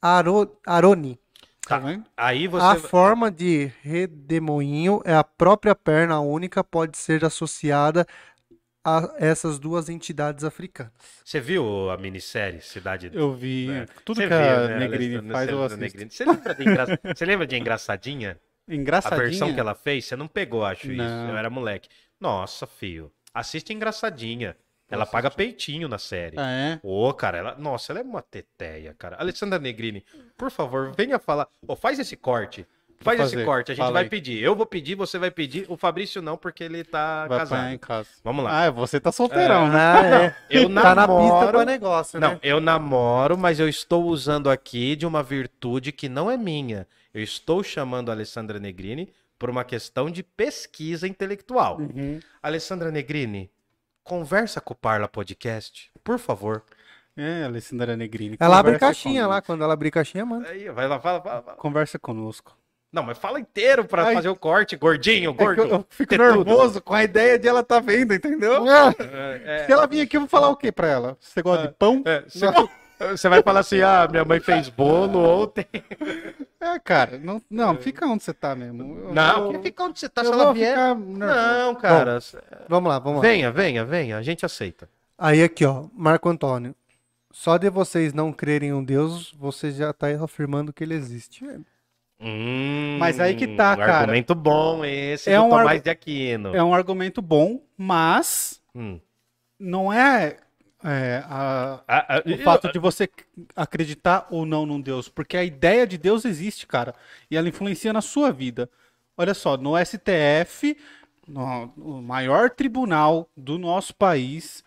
Aro- 0.00 0.56
Aroni. 0.64 1.18
Tá 1.66 1.78
vendo? 1.78 2.04
Aí 2.16 2.46
você. 2.46 2.64
A 2.64 2.76
forma 2.76 3.28
de 3.28 3.72
redemoinho 3.82 5.00
é 5.04 5.14
a 5.16 5.24
própria 5.24 5.74
perna 5.74 6.20
única, 6.20 6.62
pode 6.62 6.96
ser 6.96 7.24
associada 7.24 8.06
a 8.86 9.14
essas 9.18 9.58
duas 9.58 9.88
entidades 9.88 10.44
africanas. 10.44 10.92
Você 11.24 11.40
viu 11.40 11.90
a 11.90 11.96
minissérie 11.96 12.60
Cidade 12.60 13.10
Eu 13.12 13.34
vi 13.34 13.68
É. 13.70 13.86
tudo 14.04 14.16
Você 14.18 14.28
que 14.28 14.32
a 14.34 14.38
viu, 14.60 14.68
né, 14.68 14.78
Negrini 14.78 15.14
Alessandra- 15.16 15.32
faz, 15.36 15.48
eu 15.50 15.62
assisto. 15.64 15.80
Negrini? 15.80 16.10
Você 16.10 16.24
lembra 16.24 16.54
de, 16.54 16.62
engra... 16.62 16.86
Você 17.16 17.24
lembra 17.24 17.46
de 17.46 17.56
Engraçadinha? 17.56 18.40
A 18.68 18.74
Engraçadinha. 18.74 19.22
versão 19.24 19.52
que 19.54 19.60
ela 19.60 19.74
fez? 19.74 20.04
Você 20.04 20.14
não 20.16 20.28
pegou, 20.28 20.64
acho 20.64 20.86
isso. 20.86 20.96
Não. 21.02 21.30
Eu 21.30 21.36
era 21.36 21.50
moleque. 21.50 21.88
Nossa, 22.20 22.66
filho. 22.66 23.12
Assiste 23.34 23.72
Engraçadinha. 23.72 24.56
Ela 24.88 25.02
Posso 25.04 25.12
paga 25.12 25.30
peitinho 25.32 25.88
na 25.88 25.98
série. 25.98 26.38
Ah, 26.38 26.48
é? 26.48 26.80
Ô, 26.80 27.12
cara, 27.12 27.38
ela... 27.38 27.54
Nossa, 27.56 27.90
ela 27.92 27.98
é 27.98 28.02
uma 28.04 28.22
teteia, 28.22 28.94
cara. 28.96 29.16
Alessandra 29.18 29.58
Negrini, 29.58 30.04
por 30.38 30.48
favor, 30.48 30.92
venha 30.96 31.18
falar. 31.18 31.48
Ô, 31.66 31.74
faz 31.74 31.98
esse 31.98 32.16
corte. 32.16 32.64
Faz 33.00 33.20
esse 33.20 33.30
fazer. 33.34 33.44
corte, 33.44 33.70
a 33.72 33.74
gente 33.74 33.82
Fala 33.82 33.92
vai 33.92 34.02
aí. 34.04 34.08
pedir. 34.08 34.42
Eu 34.42 34.54
vou 34.56 34.66
pedir, 34.66 34.94
você 34.94 35.18
vai 35.18 35.30
pedir. 35.30 35.64
O 35.68 35.76
Fabrício 35.76 36.20
não, 36.22 36.36
porque 36.36 36.64
ele 36.64 36.82
tá 36.84 37.26
Vai 37.26 37.38
casado. 37.38 37.68
em 37.72 37.78
casa. 37.78 38.08
Vamos 38.24 38.44
lá. 38.44 38.64
Ah, 38.66 38.70
você 38.70 38.98
tá 38.98 39.12
solteirão, 39.12 39.68
né? 39.68 39.78
Ah, 39.78 40.06
é. 40.24 40.36
Eu 40.50 40.68
Tá 40.74 40.94
na 40.94 41.06
pista 41.06 41.22
namoro- 41.22 41.50
pra 41.52 41.64
negócio, 41.64 42.18
Não, 42.20 42.30
né? 42.32 42.40
eu 42.42 42.60
namoro, 42.60 43.36
mas 43.38 43.60
eu 43.60 43.68
estou 43.68 44.04
usando 44.04 44.50
aqui 44.50 44.96
de 44.96 45.06
uma 45.06 45.22
virtude 45.22 45.92
que 45.92 46.08
não 46.08 46.30
é 46.30 46.36
minha. 46.36 46.86
Eu 47.14 47.22
estou 47.22 47.62
chamando 47.62 48.10
a 48.10 48.12
Alessandra 48.14 48.58
Negrini 48.58 49.12
por 49.38 49.50
uma 49.50 49.64
questão 49.64 50.10
de 50.10 50.22
pesquisa 50.22 51.06
intelectual. 51.06 51.78
Uhum. 51.78 52.18
Alessandra 52.42 52.90
Negrini, 52.90 53.50
conversa 54.02 54.60
com 54.60 54.72
o 54.72 54.76
Parla 54.76 55.08
Podcast, 55.08 55.90
por 56.02 56.18
favor. 56.18 56.62
É, 57.16 57.44
Alessandra 57.44 57.96
Negrini. 57.96 58.36
Ela 58.38 58.58
abre 58.58 58.78
caixinha 58.78 59.22
conosco. 59.22 59.30
lá, 59.30 59.42
quando 59.42 59.64
ela 59.64 59.72
abrir 59.72 59.90
caixinha, 59.90 60.24
mano. 60.26 60.46
Aí, 60.46 60.68
vai 60.70 60.86
lá, 60.86 61.00
fala, 61.00 61.20
fala, 61.22 61.42
fala. 61.42 61.56
Conversa 61.56 61.98
conosco. 61.98 62.56
Não, 62.92 63.02
mas 63.02 63.18
fala 63.18 63.38
inteiro 63.40 63.84
pra 63.84 64.06
Ai. 64.06 64.14
fazer 64.14 64.28
o 64.28 64.36
corte, 64.36 64.76
gordinho, 64.76 65.30
É 65.30 65.34
gordo. 65.34 65.62
eu, 65.62 65.68
eu 65.68 65.86
fico 65.90 66.08
Ter 66.10 66.18
tudo. 66.18 66.44
nervoso 66.44 66.80
com 66.80 66.94
a 66.94 67.04
ideia 67.04 67.38
de 67.38 67.46
ela 67.46 67.62
tá 67.62 67.78
vendo, 67.80 68.14
entendeu? 68.14 68.64
É, 69.44 69.64
Se 69.66 69.72
ela 69.72 69.86
vir 69.86 70.00
aqui, 70.02 70.16
eu 70.16 70.22
vou 70.22 70.28
falar 70.28 70.48
o 70.48 70.56
que 70.56 70.72
pra 70.72 70.88
ela? 70.88 71.16
Você 71.20 71.42
gosta 71.42 71.68
de 71.68 71.74
pão? 71.74 72.02
é, 72.06 72.22
você, 72.26 72.46
você 73.10 73.28
vai 73.28 73.42
falar 73.42 73.60
assim, 73.60 73.82
ah, 73.82 74.08
minha 74.10 74.24
mãe 74.24 74.40
fez 74.40 74.68
bolo 74.70 75.18
ontem. 75.18 75.66
É, 76.58 76.78
cara, 76.78 77.18
não, 77.18 77.40
não 77.50 77.76
fica 77.76 78.06
onde 78.06 78.22
você 78.24 78.32
tá 78.32 78.54
mesmo. 78.54 78.98
Eu 78.98 79.12
Não, 79.14 79.52
que 79.52 79.58
fica 79.60 79.84
onde 79.84 80.00
você 80.00 80.08
tá, 80.08 80.22
eu 80.22 80.26
se 80.26 80.32
ela 80.32 80.52
vier. 80.54 80.94
Não, 80.96 81.74
cara. 81.74 82.18
Vamos 82.68 82.88
lá, 82.88 82.98
vamos 82.98 83.20
lá. 83.20 83.28
Venha, 83.28 83.50
venha, 83.52 83.84
venha, 83.84 84.16
a 84.16 84.22
gente 84.22 84.46
aceita. 84.46 84.88
Aí 85.18 85.42
aqui, 85.42 85.64
ó, 85.64 85.84
Marco 85.92 86.28
Antônio. 86.28 86.74
Só 87.30 87.58
de 87.58 87.68
vocês 87.68 88.14
não 88.14 88.32
crerem 88.32 88.70
em 88.70 88.72
um 88.72 88.82
Deus, 88.82 89.30
você 89.38 89.70
já 89.70 89.92
tá 89.92 90.06
afirmando 90.24 90.72
que 90.72 90.82
ele 90.82 90.94
existe. 90.94 91.44
Hum, 92.20 92.96
Mas 92.98 93.20
aí 93.20 93.34
que 93.34 93.46
tá, 93.46 93.74
um 93.74 93.76
cara. 93.76 93.98
Argumento 94.00 94.34
bom 94.34 94.84
esse 94.84 95.30
É 95.30 95.36
do 95.38 95.44
um 95.44 95.50
Tomás 95.50 95.82
de 95.82 95.90
Aquino. 95.90 96.54
É 96.54 96.62
um 96.62 96.72
argumento 96.74 97.20
bom, 97.20 97.60
mas 97.76 98.60
Hum. 98.74 98.98
não 99.58 99.92
é, 99.92 100.38
é, 100.82 101.22
a- 101.26 101.82
Ah, 101.86 102.06
ah, 102.16 102.22
o 102.26 102.38
fato 102.38 102.72
de 102.72 102.78
você 102.78 103.08
acreditar 103.54 104.26
ou 104.30 104.46
não 104.46 104.64
num 104.64 104.80
Deus, 104.80 105.08
porque 105.08 105.36
a 105.36 105.44
ideia 105.44 105.86
de 105.86 105.98
Deus 105.98 106.24
existe, 106.24 106.66
cara, 106.66 106.94
e 107.30 107.36
ela 107.36 107.48
influencia 107.48 107.92
na 107.92 108.00
sua 108.00 108.32
vida. 108.32 108.70
Olha 109.16 109.34
só, 109.34 109.56
no 109.56 109.76
STF, 109.76 110.76
no, 111.28 111.66
o 111.76 112.02
maior 112.02 112.50
tribunal 112.50 113.28
do 113.36 113.58
nosso 113.58 113.94
país, 113.94 114.64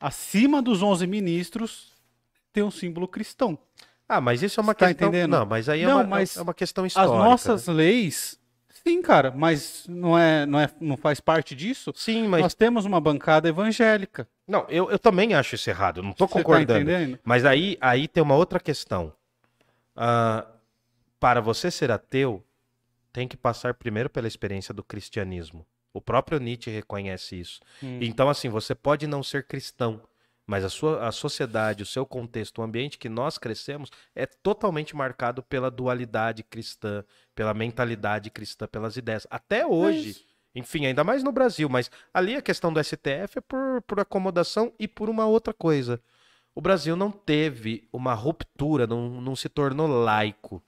acima 0.00 0.60
dos 0.62 0.82
11 0.82 1.06
ministros, 1.06 1.92
tem 2.52 2.62
um 2.62 2.70
símbolo 2.70 3.08
cristão. 3.08 3.58
Ah, 4.16 4.20
mas 4.20 4.42
isso 4.42 4.60
é 4.60 4.62
uma 4.62 4.72
Você 4.72 4.78
tá 4.78 4.86
questão. 4.88 5.08
entendendo? 5.08 5.30
Não, 5.30 5.46
mas 5.46 5.68
aí 5.68 5.82
é, 5.82 5.86
Não, 5.86 5.96
uma, 5.96 6.04
mas 6.04 6.36
é 6.36 6.42
uma 6.42 6.52
questão 6.54 6.84
As 6.84 6.92
histórica. 6.92 7.16
nossas 7.16 7.66
né? 7.66 7.74
leis, 7.74 8.38
sim, 8.86 9.00
cara, 9.00 9.30
mas 9.30 9.86
não 9.88 10.18
é, 10.18 10.44
não 10.44 10.60
é, 10.60 10.68
não 10.80 10.96
faz 10.96 11.18
parte 11.20 11.54
disso. 11.54 11.92
Sim, 11.96 12.28
mas. 12.28 12.42
Nós 12.42 12.54
temos 12.54 12.84
uma 12.84 13.00
bancada 13.00 13.48
evangélica. 13.48 14.28
Não, 14.46 14.66
eu, 14.68 14.90
eu 14.90 14.98
também 14.98 15.32
acho 15.34 15.54
isso 15.54 15.70
errado. 15.70 16.02
Não 16.02 16.12
Você 16.12 16.18
tá 16.18 16.28
concordando. 16.28 16.90
entendendo? 16.90 17.18
mas 17.24 17.44
aí, 17.44 17.78
aí 17.80 18.06
tem 18.06 18.22
uma 18.22 18.34
outra 18.36 18.60
questão. 18.60 19.12
Ah, 19.96 20.46
para 21.18 21.40
você 21.40 21.70
ser 21.70 21.90
ateu, 21.90 22.44
tem 23.12 23.26
que 23.28 23.36
passar 23.36 23.74
primeiro 23.74 24.10
pela 24.10 24.26
experiência 24.28 24.74
do 24.74 24.82
cristianismo. 24.82 25.64
O 25.94 26.00
próprio 26.00 26.38
Nietzsche 26.40 26.70
reconhece 26.70 27.38
isso. 27.38 27.60
Hum. 27.82 27.98
Então, 28.00 28.28
assim, 28.28 28.48
você 28.48 28.74
pode 28.74 29.06
não 29.06 29.22
ser 29.22 29.46
cristão, 29.46 30.00
mas 30.46 30.64
a 30.64 30.68
sua 30.68 31.06
a 31.06 31.12
sociedade, 31.12 31.82
o 31.82 31.86
seu 31.86 32.04
contexto, 32.04 32.58
o 32.58 32.62
ambiente 32.62 32.98
que 32.98 33.08
nós 33.08 33.38
crescemos 33.38 33.90
é 34.14 34.26
totalmente 34.26 34.94
marcado 34.96 35.42
pela 35.42 35.70
dualidade 35.70 36.42
cristã, 36.42 37.04
pela 37.34 37.54
mentalidade 37.54 38.30
cristã, 38.30 38.66
pelas 38.66 38.96
ideias. 38.96 39.26
Até 39.30 39.66
hoje, 39.66 40.10
isso. 40.10 40.24
enfim, 40.54 40.86
ainda 40.86 41.04
mais 41.04 41.22
no 41.22 41.32
Brasil, 41.32 41.68
mas 41.68 41.90
ali 42.12 42.36
a 42.36 42.42
questão 42.42 42.72
do 42.72 42.82
STF 42.82 43.38
é 43.38 43.40
por, 43.40 43.82
por 43.82 44.00
acomodação 44.00 44.72
e 44.78 44.88
por 44.88 45.08
uma 45.08 45.26
outra 45.26 45.54
coisa. 45.54 46.00
O 46.54 46.60
Brasil 46.60 46.94
não 46.96 47.10
teve 47.10 47.88
uma 47.92 48.12
ruptura, 48.12 48.86
não, 48.86 49.20
não 49.20 49.34
se 49.34 49.48
tornou 49.48 49.86
laico. 49.86 50.62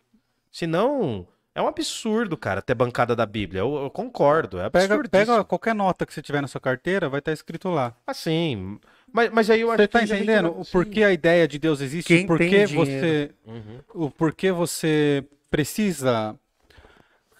Senão, 0.50 1.26
é 1.54 1.60
um 1.60 1.68
absurdo, 1.68 2.36
cara, 2.36 2.62
ter 2.62 2.74
bancada 2.74 3.14
da 3.14 3.26
Bíblia. 3.26 3.60
Eu, 3.60 3.76
eu 3.76 3.90
concordo, 3.90 4.58
é 4.58 4.70
Pega, 4.70 4.94
absurdo. 4.94 5.10
pega 5.10 5.44
qualquer 5.44 5.74
nota 5.74 6.06
que 6.06 6.14
você 6.14 6.22
tiver 6.22 6.40
na 6.40 6.48
sua 6.48 6.60
carteira, 6.60 7.08
vai 7.08 7.18
estar 7.18 7.32
escrito 7.32 7.68
lá. 7.68 7.94
Assim, 8.06 8.78
mas, 9.14 9.30
mas 9.30 9.48
aí 9.48 9.60
eu 9.60 9.70
acho 9.70 9.80
Você 9.80 9.86
tá 9.88 9.98
que 10.00 10.04
a 10.04 10.06
gente 10.06 10.16
entendendo 10.16 10.48
o 10.60 10.64
porquê 10.64 11.04
a 11.04 11.12
ideia 11.12 11.46
de 11.46 11.56
Deus 11.58 11.80
existe? 11.80 12.08
Quem 12.08 12.24
o 12.24 12.26
porquê 12.26 12.48
tem 12.50 12.66
você, 12.66 13.30
Uhum. 13.46 13.78
o 13.94 14.10
porquê 14.10 14.50
você 14.50 15.24
precisa. 15.48 16.36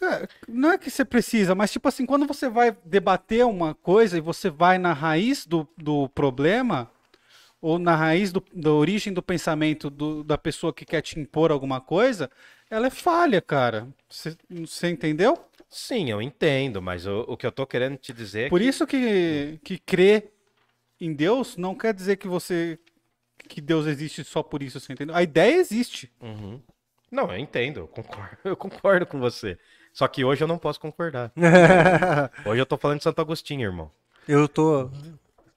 É, 0.01 0.29
Não 0.49 0.71
é 0.73 0.79
que 0.79 0.89
você 0.91 1.05
precisa, 1.05 1.55
mas 1.55 1.73
tipo 1.73 1.89
assim, 1.89 2.07
quando 2.07 2.27
você 2.27 2.49
vai 2.49 2.77
debater 2.85 3.45
uma 3.45 3.75
coisa 3.75 4.17
e 4.17 4.21
você 4.21 4.49
vai 4.51 4.79
na 4.79 4.93
raiz 4.93 5.47
do, 5.47 5.67
do 5.77 6.09
problema, 6.11 6.89
ou 7.61 7.79
na 7.79 7.97
raiz 7.97 8.31
do, 8.31 8.45
da 8.53 8.71
origem 8.71 9.13
do 9.13 9.23
pensamento 9.23 9.89
do- 9.91 10.23
da 10.23 10.37
pessoa 10.39 10.73
que 10.73 10.85
quer 10.85 11.01
te 11.01 11.19
impor 11.19 11.51
alguma 11.51 11.81
coisa, 11.81 12.31
ela 12.71 12.87
é 12.87 12.91
falha, 12.91 13.41
cara. 13.41 13.89
Você, 14.09 14.37
você 14.51 14.91
entendeu? 14.91 15.39
Sim, 15.71 16.11
eu 16.11 16.21
entendo, 16.23 16.81
mas 16.83 17.07
o, 17.07 17.25
o 17.27 17.37
que 17.37 17.47
eu 17.47 17.51
tô 17.53 17.67
querendo 17.67 17.97
te 17.97 18.13
dizer 18.13 18.47
é 18.47 18.49
Por 18.51 18.61
que... 18.61 18.67
isso 18.67 18.87
que, 18.87 19.59
que 19.65 19.79
crer 19.79 20.34
em 21.05 21.13
Deus 21.13 21.57
não 21.57 21.75
quer 21.75 21.93
dizer 21.95 22.17
que 22.17 22.27
você 22.29 22.79
que 23.49 23.61
Deus 23.61 23.87
existe 23.87 24.25
só 24.25 24.43
por 24.43 24.63
isso, 24.63 24.81
você 24.81 24.93
entendeu? 24.93 25.15
A 25.15 25.23
ideia 25.23 25.57
existe. 25.57 26.11
Uhum. 26.21 26.61
Não, 27.11 27.31
eu 27.31 27.39
entendo, 27.39 27.81
eu 27.81 27.89
concordo, 27.89 28.39
eu 28.45 28.57
concordo 28.57 29.07
com 29.07 29.19
você. 29.21 29.59
Só 29.93 30.09
que 30.09 30.25
hoje 30.25 30.43
eu 30.43 30.49
não 30.49 30.59
posso 30.59 30.81
concordar. 30.81 31.31
Hoje 32.45 32.61
eu 32.61 32.67
tô 32.67 32.77
falando 32.77 32.99
de 32.99 33.05
Santo 33.05 33.21
Agostinho, 33.21 33.63
irmão. 33.63 33.91
eu 34.27 34.49
tô 34.49 34.91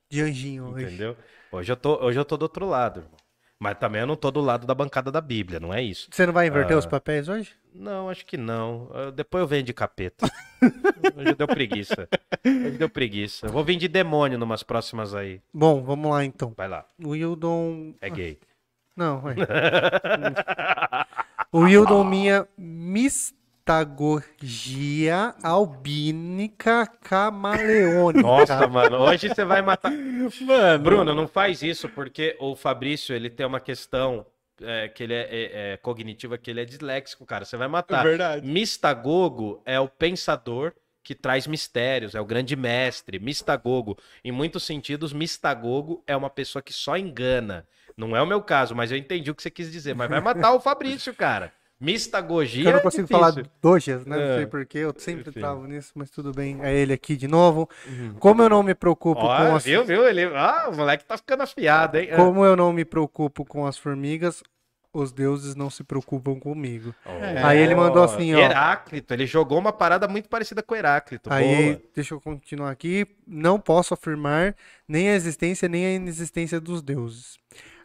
de 0.09 0.21
anjinho 0.21 0.65
hoje. 0.73 0.85
Entendeu? 0.85 1.17
Hoje 1.51 1.71
eu 1.71 1.75
tô, 1.75 1.95
hoje 2.05 2.19
eu 2.19 2.25
tô 2.25 2.37
do 2.37 2.43
outro 2.43 2.67
lado, 2.67 2.99
irmão. 2.99 3.17
Mas 3.59 3.79
também 3.79 4.01
eu 4.01 4.05
não 4.07 4.15
tô 4.15 4.29
do 4.29 4.39
lado 4.39 4.67
da 4.67 4.75
bancada 4.75 5.11
da 5.11 5.19
Bíblia, 5.19 5.59
não 5.59 5.73
é 5.73 5.81
isso. 5.81 6.07
Você 6.11 6.25
não 6.27 6.33
vai 6.33 6.45
inverter 6.45 6.75
Ah. 6.75 6.79
os 6.79 6.85
papéis 6.85 7.27
hoje? 7.27 7.55
Não, 7.79 8.09
acho 8.09 8.25
que 8.25 8.37
não. 8.37 8.89
Eu- 8.93 9.11
depois 9.11 9.41
eu 9.41 9.47
venho 9.47 9.63
de 9.63 9.73
capeta. 9.73 10.27
Hoje 11.15 11.35
deu 11.35 11.47
preguiça. 11.47 12.07
Hoje 12.45 12.77
deu 12.77 12.89
preguiça. 12.89 13.47
Vou 13.47 13.63
vir 13.63 13.75
de 13.77 13.87
demônio 13.87 14.37
numas 14.37 14.63
próximas 14.63 15.13
aí. 15.13 15.39
Bom, 15.53 15.83
vamos 15.83 16.09
lá 16.09 16.25
então. 16.25 16.53
Vai 16.57 16.67
lá. 16.67 16.85
O 17.03 17.09
Wildon. 17.09 17.93
É 18.01 18.09
gay. 18.09 18.39
Não, 18.95 19.23
ué. 19.23 19.35
O 21.51 21.59
Wildon 21.61 22.03
minha 22.03 22.47
mistagogia 22.57 23.35
albínica 25.41 26.85
camaleônica. 27.03 28.21
Nossa, 28.21 28.67
mano, 28.67 28.97
hoje 28.97 29.29
você 29.29 29.45
vai 29.45 29.61
matar. 29.61 29.91
Mano, 29.91 30.83
Bruno, 30.83 31.13
não 31.15 31.25
faz 31.27 31.61
isso, 31.61 31.87
porque 31.89 32.35
o 32.39 32.53
Fabrício, 32.55 33.15
ele 33.15 33.29
tem 33.29 33.45
uma 33.45 33.59
questão 33.61 34.25
é, 34.61 34.87
que 34.87 35.03
ele 35.03 35.13
é, 35.13 35.27
é- 35.29 35.73
é 35.73 35.77
cognitiva, 35.77 36.37
que 36.37 36.49
ele 36.51 36.61
é 36.61 36.65
disléxico, 36.65 37.25
cara. 37.25 37.45
Você 37.45 37.57
vai 37.57 37.67
é 37.67 37.69
matar. 37.69 38.03
verdade. 38.03 38.45
Mistagogo 38.47 39.61
é 39.65 39.79
o 39.79 39.87
pensador 39.87 40.73
que 41.03 41.15
traz 41.15 41.47
mistérios, 41.47 42.15
é 42.15 42.19
o 42.21 42.25
grande 42.25 42.55
mestre. 42.55 43.17
Mistagogo, 43.19 43.97
em 44.23 44.31
muitos 44.31 44.63
sentidos, 44.63 45.13
Mistagogo 45.13 46.03
é 46.05 46.15
uma 46.15 46.29
pessoa 46.29 46.61
que 46.61 46.73
só 46.73 46.97
engana. 46.97 47.65
Não 47.95 48.15
é 48.15 48.21
o 48.21 48.27
meu 48.27 48.41
caso, 48.41 48.75
mas 48.75 48.91
eu 48.91 48.97
entendi 48.97 49.31
o 49.31 49.35
que 49.35 49.41
você 49.41 49.49
quis 49.49 49.71
dizer. 49.71 49.95
Mas 49.95 50.09
vai 50.09 50.19
matar 50.19 50.53
o 50.53 50.59
Fabrício, 50.59 51.13
cara. 51.13 51.53
Mistagogia 51.79 52.65
eu 52.65 52.71
não 52.71 52.79
é 52.79 52.81
consigo 52.81 53.07
difícil. 53.07 53.31
falar 53.33 53.49
dojas, 53.61 54.05
né? 54.05 54.17
É. 54.17 54.27
Não 54.29 54.35
sei 54.37 54.45
porquê, 54.47 54.77
eu 54.79 54.93
sempre 54.97 55.29
Enfim. 55.29 55.39
travo 55.39 55.67
nisso, 55.67 55.91
mas 55.93 56.09
tudo 56.09 56.31
bem. 56.31 56.59
É 56.61 56.75
ele 56.75 56.91
aqui 56.91 57.15
de 57.15 57.27
novo. 57.27 57.69
Como 58.19 58.41
eu 58.41 58.49
não 58.49 58.63
me 58.63 58.73
preocupo 58.73 59.21
Ó, 59.21 59.37
com 59.37 59.55
as 59.55 59.63
viu, 59.63 59.85
viu? 59.85 60.07
Ele... 60.07 60.23
Ah, 60.25 60.69
o 60.71 60.75
moleque 60.75 61.05
tá 61.05 61.15
ficando 61.17 61.43
afiado, 61.43 61.97
hein? 61.97 62.09
Como 62.15 62.43
eu 62.43 62.55
não 62.55 62.73
me 62.73 62.83
preocupo 62.83 63.45
com 63.45 63.65
as 63.65 63.77
formigas, 63.77 64.41
os 64.91 65.11
deuses 65.11 65.55
não 65.55 65.69
se 65.69 65.83
preocupam 65.83 66.39
comigo. 66.39 66.95
É. 67.05 67.43
Aí 67.43 67.59
ele 67.59 67.75
mandou 67.75 68.03
assim, 68.03 68.33
ó. 68.33 68.39
Heráclito, 68.39 69.13
ele 69.13 69.27
jogou 69.27 69.59
uma 69.59 69.71
parada 69.71 70.07
muito 70.07 70.27
parecida 70.27 70.63
com 70.63 70.75
Heráclito. 70.75 71.31
Aí, 71.31 71.73
boa. 71.73 71.81
deixa 71.93 72.15
eu 72.15 72.21
continuar 72.21 72.71
aqui. 72.71 73.05
Não 73.27 73.59
posso 73.59 73.93
afirmar 73.93 74.55
nem 74.87 75.09
a 75.09 75.13
existência 75.13 75.69
nem 75.69 75.85
a 75.85 75.91
inexistência 75.91 76.59
dos 76.59 76.81
deuses. 76.81 77.37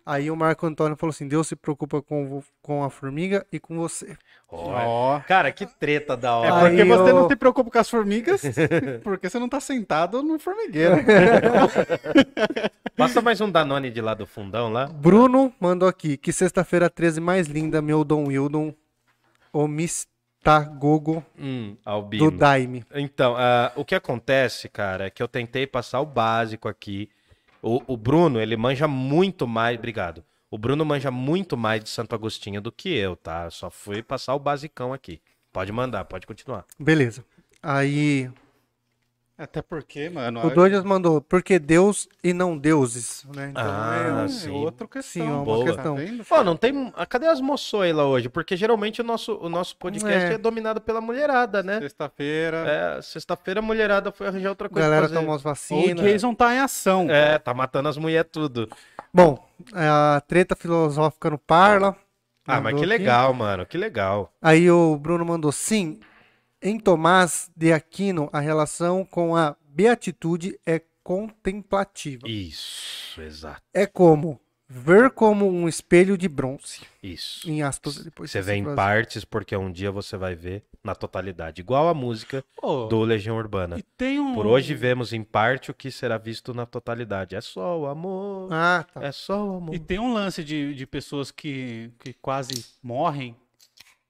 Aí 0.04 0.30
o 0.30 0.36
Marco 0.36 0.66
Antônio 0.66 0.96
falou 0.96 1.10
assim: 1.12 1.28
Deus 1.28 1.46
se 1.48 1.54
preocupa 1.56 2.02
com, 2.02 2.42
com 2.60 2.82
a 2.82 2.90
formiga 2.90 3.46
e 3.52 3.60
com 3.60 3.76
você. 3.76 4.16
Ó. 4.48 5.20
Cara, 5.20 5.50
que 5.52 5.64
treta 5.64 6.16
da 6.16 6.28
É 6.28 6.32
hora. 6.32 6.54
Aí 6.56 6.62
porque 6.76 6.84
você 6.84 7.10
eu- 7.10 7.14
não 7.14 7.28
se 7.28 7.36
preocupa 7.36 7.70
com 7.70 7.78
as 7.78 7.88
formigas, 7.88 8.42
porque 9.04 9.30
você 9.30 9.38
não 9.38 9.48
tá 9.48 9.60
sentado 9.60 10.22
no 10.22 10.38
formigueiro. 10.38 10.96
Passa 12.96 13.20
mais 13.22 13.40
um 13.40 13.50
Danone 13.50 13.90
de 13.90 14.00
lá 14.00 14.14
do 14.14 14.26
fundão 14.26 14.70
lá. 14.72 14.86
Bruno 14.86 15.52
mandou 15.60 15.88
aqui: 15.88 16.16
Que 16.16 16.32
sexta-feira 16.32 16.90
13 16.90 17.20
mais 17.20 17.46
linda, 17.46 17.80
meu 17.80 18.04
Dom 18.04 18.26
Wildon, 18.26 18.74
o 19.52 19.66
Mistagogo 19.66 21.24
Hum, 21.38 21.76
albino. 21.84 22.30
do 22.30 22.36
Daime. 22.36 22.84
Então, 22.94 23.34
ah, 23.36 23.72
o 23.76 23.84
que 23.84 23.94
acontece, 23.94 24.68
cara, 24.68 25.06
é 25.06 25.10
que 25.10 25.22
eu 25.22 25.28
tentei 25.28 25.66
passar 25.66 26.00
o 26.00 26.06
básico 26.06 26.68
aqui. 26.68 27.08
O, 27.62 27.80
o 27.86 27.96
Bruno, 27.96 28.40
ele 28.40 28.56
manja 28.56 28.88
muito 28.88 29.46
mais. 29.46 29.78
Obrigado. 29.78 30.24
O 30.50 30.58
Bruno 30.58 30.84
manja 30.84 31.10
muito 31.10 31.56
mais 31.56 31.82
de 31.82 31.88
Santo 31.88 32.14
Agostinho 32.14 32.60
do 32.60 32.70
que 32.72 32.90
eu, 32.90 33.16
tá? 33.16 33.48
Só 33.48 33.70
fui 33.70 34.02
passar 34.02 34.34
o 34.34 34.38
basicão 34.38 34.92
aqui. 34.92 35.22
Pode 35.52 35.70
mandar, 35.70 36.04
pode 36.04 36.26
continuar. 36.26 36.66
Beleza. 36.78 37.24
Aí 37.62 38.28
Até 39.42 39.60
porque, 39.60 40.08
mano. 40.08 40.46
o 40.46 40.50
Dojas 40.50 40.84
mandou: 40.84 41.20
Porque 41.20 41.58
Deus 41.58 42.08
e 42.22 42.32
não 42.32 42.56
deuses, 42.56 43.26
né? 43.34 43.48
Então 43.50 43.64
Ah, 43.66 44.22
é, 44.24 44.28
sim. 44.28 44.50
outra 44.50 44.86
questão. 44.86 45.02
Sim, 45.24 45.28
é 45.28 45.32
uma 45.32 45.44
Boa. 45.44 45.64
questão. 45.64 45.96
Tá 45.96 46.00
vendo? 46.00 46.24
Pô, 46.24 46.44
não 46.44 46.56
tem. 46.56 46.92
ah, 46.96 47.04
Cadê 47.04 47.26
as 47.26 47.40
moçoilas 47.40 47.96
lá 47.96 48.08
hoje? 48.08 48.28
Porque 48.28 48.56
geralmente 48.56 49.00
o 49.00 49.04
nosso, 49.04 49.36
o 49.42 49.48
nosso 49.48 49.76
podcast 49.76 50.26
é. 50.30 50.34
É. 50.34 50.38
dominado 50.38 50.80
pela 50.80 51.00
mulherada, 51.00 51.60
né? 51.60 51.80
Sexta-feira. 51.80 52.58
É, 52.98 53.02
sexta-feira 53.02 53.58
a 53.58 53.62
mulherada 53.62 54.12
foi 54.12 54.28
arranjar 54.28 54.50
outra 54.50 54.68
A 54.68 54.70
coisa 54.70 54.88
galera 54.88 55.08
tomou 55.08 55.34
as 55.34 55.40
O 55.40 55.44
vacinas. 55.44 56.00
Jason 56.04 56.34
tá 56.36 56.54
em 56.54 56.58
ação. 56.60 57.10
É, 57.10 57.36
tá 57.36 57.52
matando 57.52 57.88
as 57.88 57.96
mulheres 57.96 58.30
tudo. 58.30 58.68
Bom, 59.12 59.44
a 59.74 60.22
treta 60.24 60.54
filosófica 60.54 61.28
no 61.30 61.38
Parla. 61.38 61.96
Ah, 62.46 62.60
mas 62.60 62.74
que 62.74 62.80
aqui. 62.80 62.86
legal, 62.86 63.34
mano, 63.34 63.66
que 63.66 63.76
legal. 63.76 64.32
Aí 64.40 64.70
o 64.70 64.96
Bruno 64.96 65.24
mandou 65.24 65.50
sim. 65.50 65.98
Em 66.62 66.78
Tomás 66.78 67.50
de 67.56 67.72
Aquino, 67.72 68.30
a 68.32 68.38
relação 68.40 69.04
com 69.04 69.34
a 69.36 69.56
beatitude 69.66 70.58
é 70.64 70.80
contemplativa. 71.02 72.28
Isso, 72.28 73.20
exato, 73.20 73.62
É 73.74 73.84
como 73.86 74.40
ver 74.68 75.10
como 75.10 75.46
um 75.48 75.68
espelho 75.68 76.16
de 76.16 76.28
bronze. 76.28 76.80
isso. 77.02 77.50
Em 77.50 77.62
aspas, 77.62 77.96
depois 77.98 78.30
Você 78.30 78.40
vê 78.40 78.54
em 78.54 78.62
frase. 78.62 78.76
partes 78.76 79.24
porque 79.24 79.56
um 79.56 79.70
dia 79.72 79.90
você 79.90 80.16
vai 80.16 80.34
ver 80.36 80.64
na 80.84 80.94
totalidade. 80.94 81.60
Igual 81.60 81.88
a 81.88 81.94
música 81.94 82.44
Pô, 82.56 82.86
do 82.86 83.00
Legião 83.02 83.36
Urbana. 83.36 83.76
E 83.78 83.82
tem 83.82 84.18
um. 84.20 84.32
Por 84.34 84.46
hoje 84.46 84.72
vemos 84.74 85.12
em 85.12 85.22
parte 85.22 85.70
o 85.70 85.74
que 85.74 85.90
será 85.90 86.16
visto 86.16 86.54
na 86.54 86.64
totalidade. 86.64 87.34
É 87.36 87.40
só 87.40 87.78
o 87.80 87.86
amor. 87.86 88.48
Ah, 88.52 88.86
tá. 88.94 89.02
É 89.04 89.12
só 89.12 89.44
o 89.44 89.56
amor. 89.56 89.74
E 89.74 89.78
tem 89.80 89.98
um 89.98 90.12
lance 90.12 90.42
de, 90.42 90.74
de 90.74 90.86
pessoas 90.86 91.30
que, 91.32 91.90
que 91.98 92.12
quase 92.14 92.64
morrem 92.82 93.36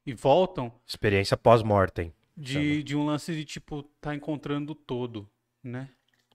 e 0.06 0.12
voltam 0.14 0.70
Experiência 0.86 1.36
pós-mortem. 1.36 2.12
De, 2.42 2.82
de 2.82 2.96
um 2.96 3.04
lance 3.06 3.34
de, 3.34 3.44
tipo, 3.44 3.82
tá 4.00 4.14
encontrando 4.14 4.72
o 4.72 4.74
todo, 4.74 5.28
né? 5.62 5.88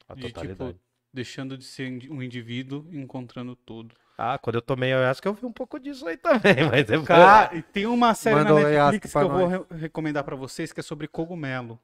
A 0.07 0.15
De, 0.15 0.21
totalidade. 0.23 0.73
tipo, 0.73 0.81
deixando 1.13 1.57
de 1.57 1.65
ser 1.65 1.91
um 2.09 2.21
indivíduo 2.21 2.85
e 2.91 2.97
encontrando 2.97 3.55
todo. 3.55 3.95
Ah, 4.17 4.37
quando 4.39 4.55
eu 4.55 4.61
tomei 4.61 4.91
a 4.93 4.97
ayahuasca 4.97 5.29
eu 5.29 5.33
vi 5.33 5.45
um 5.45 5.51
pouco 5.51 5.79
disso 5.79 6.07
aí 6.07 6.17
também, 6.17 6.55
mas 6.71 6.89
é 6.89 6.99
Cara, 7.03 7.55
e 7.55 7.61
tem 7.61 7.85
uma 7.85 8.15
série 8.15 8.35
Manda 8.37 8.49
na 8.49 8.55
o 8.55 8.63
Netflix 8.63 9.11
que 9.11 9.17
eu 9.17 9.29
vou 9.29 9.47
re- 9.47 9.65
recomendar 9.77 10.23
pra 10.23 10.35
vocês, 10.35 10.73
que 10.73 10.79
é 10.79 10.83
sobre 10.83 11.07
cogumelo. 11.07 11.79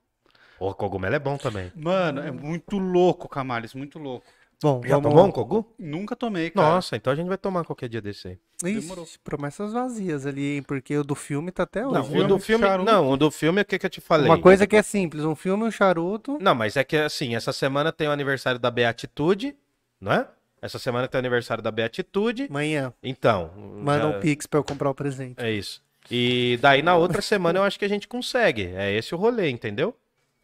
O 0.59 0.73
cogumelo 0.73 1.13
é 1.15 1.19
bom 1.19 1.37
também. 1.37 1.71
Mano, 1.75 2.21
é 2.21 2.31
muito 2.31 2.77
louco, 2.77 3.27
Camales, 3.27 3.73
muito 3.73 3.99
louco. 3.99 4.25
Bom, 4.63 4.81
Já 4.85 4.95
vamos... 4.95 5.11
tomou 5.11 5.25
um 5.27 5.31
cogu? 5.31 5.65
Nunca 5.77 6.15
tomei, 6.15 6.49
cara. 6.49 6.75
Nossa, 6.75 6.95
então 6.95 7.11
a 7.11 7.15
gente 7.17 7.27
vai 7.27 7.37
tomar 7.37 7.65
qualquer 7.65 7.89
dia 7.89 8.01
desse 8.01 8.29
aí. 8.29 8.39
Ixi, 8.63 8.79
Demorou. 8.79 9.05
promessas 9.21 9.73
vazias 9.73 10.25
ali, 10.25 10.55
hein? 10.55 10.63
Porque 10.63 10.97
o 10.97 11.03
do 11.03 11.15
filme 11.15 11.51
tá 11.51 11.63
até 11.63 11.85
hoje. 11.85 11.95
Não, 11.95 12.03
filme, 12.05 12.21
o 12.23 12.27
do 12.27 12.39
filme, 12.39 12.65
charuto. 12.65 12.89
não, 12.91 13.09
o 13.11 13.17
do 13.17 13.29
filme 13.29 13.59
é 13.59 13.63
o 13.63 13.65
que, 13.65 13.77
que 13.77 13.85
eu 13.85 13.89
te 13.89 13.99
falei. 13.99 14.27
Uma 14.29 14.39
coisa 14.39 14.65
que 14.65 14.77
é 14.77 14.81
simples, 14.81 15.25
um 15.25 15.35
filme, 15.35 15.65
um 15.65 15.69
charuto. 15.71 16.37
Não, 16.39 16.55
mas 16.55 16.77
é 16.77 16.83
que 16.85 16.95
assim, 16.95 17.35
essa 17.35 17.51
semana 17.51 17.91
tem 17.91 18.07
o 18.07 18.11
aniversário 18.11 18.57
da 18.57 18.71
Beatitude, 18.71 19.53
não 19.99 20.13
é? 20.13 20.27
Essa 20.61 20.79
semana 20.79 21.09
tem 21.09 21.19
o 21.19 21.19
aniversário 21.19 21.61
da 21.61 21.69
Beatitude. 21.69 22.47
Amanhã, 22.49 22.93
Então, 23.03 23.51
manda 23.83 24.09
já- 24.09 24.17
um 24.17 24.19
pix 24.21 24.45
pra 24.47 24.59
eu 24.61 24.63
comprar 24.63 24.89
o 24.89 24.95
presente. 24.95 25.35
é 25.43 25.51
isso. 25.51 25.83
E 26.09 26.57
daí 26.61 26.81
na 26.81 26.95
outra 26.95 27.21
semana 27.21 27.59
eu 27.59 27.63
acho 27.63 27.77
que 27.77 27.83
a 27.83 27.89
gente 27.89 28.07
consegue. 28.07 28.67
É 28.75 28.93
esse 28.93 29.13
o 29.13 29.17
rolê, 29.17 29.49
entendeu? 29.49 29.93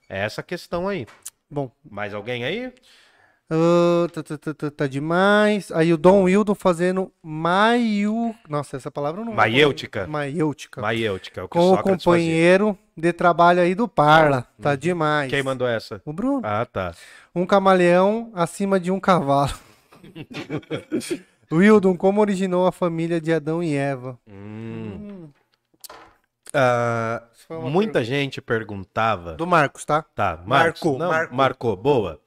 É 0.10 0.20
essa 0.20 0.42
a 0.42 0.44
questão 0.44 0.90
aí. 0.90 1.08
Bom, 1.50 1.72
Mais 1.90 2.14
alguém 2.14 2.44
aí? 2.44 2.74
Ah, 3.52 4.08
tá, 4.14 4.22
tá, 4.22 4.38
tá, 4.38 4.54
tá, 4.54 4.72
tá 4.72 4.88
demais. 4.88 5.72
Aí 5.72 5.92
o 5.92 5.98
Dom 5.98 6.24
Wildon 6.24 6.54
fazendo 6.54 7.12
maiu... 7.24 8.36
Nossa, 8.48 8.78
essa 8.78 8.92
palavra 8.92 9.26
não... 9.26 9.34
Maiêutica. 9.34 10.06
Maiêutica. 10.06 10.82
Maiêutica, 10.82 11.42
é 11.42 11.44
o 11.44 11.48
que 11.48 11.58
Com 11.58 11.60
o 11.60 11.70
Sócrates 11.76 12.04
fazia. 12.04 12.20
companheiro 12.22 12.78
de 12.96 13.12
trabalho 13.12 13.62
aí 13.62 13.74
do 13.74 13.88
Parla. 13.88 14.46
Tá 14.62 14.76
demais. 14.76 15.32
Quem 15.32 15.42
mandou 15.42 15.68
essa? 15.68 16.00
O 16.06 16.14
Bruno. 16.14 16.42
Ah, 16.44 16.66
tá. 16.66 16.94
Um 17.34 17.46
camaleão 17.46 18.32
acima 18.36 18.80
de 18.80 18.92
um 18.92 19.00
cavalo. 19.00 19.54
Wildon, 21.52 21.98
como 21.98 22.22
originou 22.22 22.68
a 22.68 22.72
família 22.72 23.20
de 23.20 23.34
Adão 23.34 23.64
e 23.64 23.76
Eva? 23.76 24.20
Hum. 24.28 25.30
Ah, 26.54 27.24
muita 27.50 28.04
gente 28.04 28.42
perguntava. 28.42 29.34
Do 29.34 29.48
Marcos, 29.48 29.86
tá? 29.86 30.04
Tá, 30.16 30.40
Marcos, 30.46 30.82
Marcou, 30.84 31.00
não, 31.00 31.10
marcou. 31.10 31.38
marcou, 31.38 31.76
boa. 31.76 32.20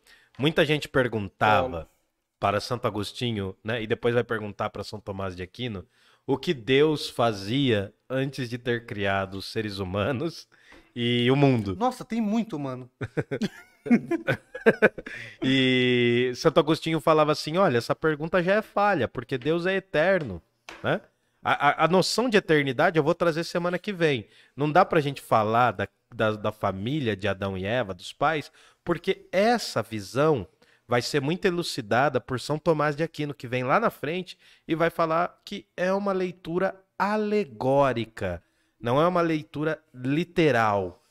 Muita 0.42 0.64
gente 0.64 0.88
perguntava 0.88 1.88
para 2.40 2.60
Santo 2.60 2.86
Agostinho, 2.86 3.56
né? 3.62 3.82
E 3.82 3.86
depois 3.86 4.14
vai 4.14 4.24
perguntar 4.24 4.70
para 4.70 4.82
São 4.82 5.00
Tomás 5.00 5.36
de 5.36 5.42
Aquino 5.42 5.86
o 6.26 6.36
que 6.36 6.52
Deus 6.52 7.08
fazia 7.08 7.92
antes 8.10 8.50
de 8.50 8.58
ter 8.58 8.84
criado 8.86 9.34
os 9.38 9.46
seres 9.46 9.78
humanos 9.78 10.48
e 10.94 11.30
o 11.30 11.36
mundo. 11.36 11.76
Nossa, 11.76 12.04
tem 12.04 12.20
muito, 12.20 12.58
mano. 12.58 12.90
E 15.42 16.32
Santo 16.36 16.60
Agostinho 16.60 17.00
falava 17.00 17.32
assim: 17.32 17.56
olha, 17.56 17.78
essa 17.78 17.94
pergunta 17.94 18.42
já 18.42 18.54
é 18.54 18.62
falha, 18.62 19.08
porque 19.08 19.38
Deus 19.38 19.66
é 19.66 19.74
eterno, 19.76 20.42
né? 20.82 21.00
A, 21.44 21.68
a- 21.82 21.84
a 21.84 21.88
noção 21.88 22.28
de 22.28 22.36
eternidade 22.36 22.96
eu 22.98 23.02
vou 23.02 23.14
trazer 23.14 23.44
semana 23.44 23.78
que 23.78 23.92
vem. 23.92 24.26
Não 24.56 24.70
dá 24.70 24.84
pra 24.84 25.00
gente 25.00 25.20
falar 25.20 25.72
da, 25.72 25.88
da, 26.14 26.32
da 26.32 26.52
família 26.52 27.16
de 27.16 27.28
Adão 27.28 27.56
e 27.56 27.64
Eva, 27.64 27.94
dos 27.94 28.12
pais, 28.12 28.50
porque 28.84 29.28
essa 29.32 29.82
visão 29.82 30.46
vai 30.86 31.00
ser 31.00 31.20
muito 31.20 31.44
elucidada 31.46 32.20
por 32.20 32.40
São 32.40 32.58
Tomás 32.58 32.94
de 32.94 33.02
Aquino, 33.02 33.34
que 33.34 33.48
vem 33.48 33.64
lá 33.64 33.80
na 33.80 33.90
frente 33.90 34.38
e 34.66 34.74
vai 34.74 34.90
falar 34.90 35.40
que 35.44 35.66
é 35.76 35.92
uma 35.92 36.12
leitura 36.12 36.74
alegórica, 36.98 38.42
não 38.80 39.00
é 39.00 39.06
uma 39.06 39.20
leitura 39.20 39.82
literal. 39.94 41.02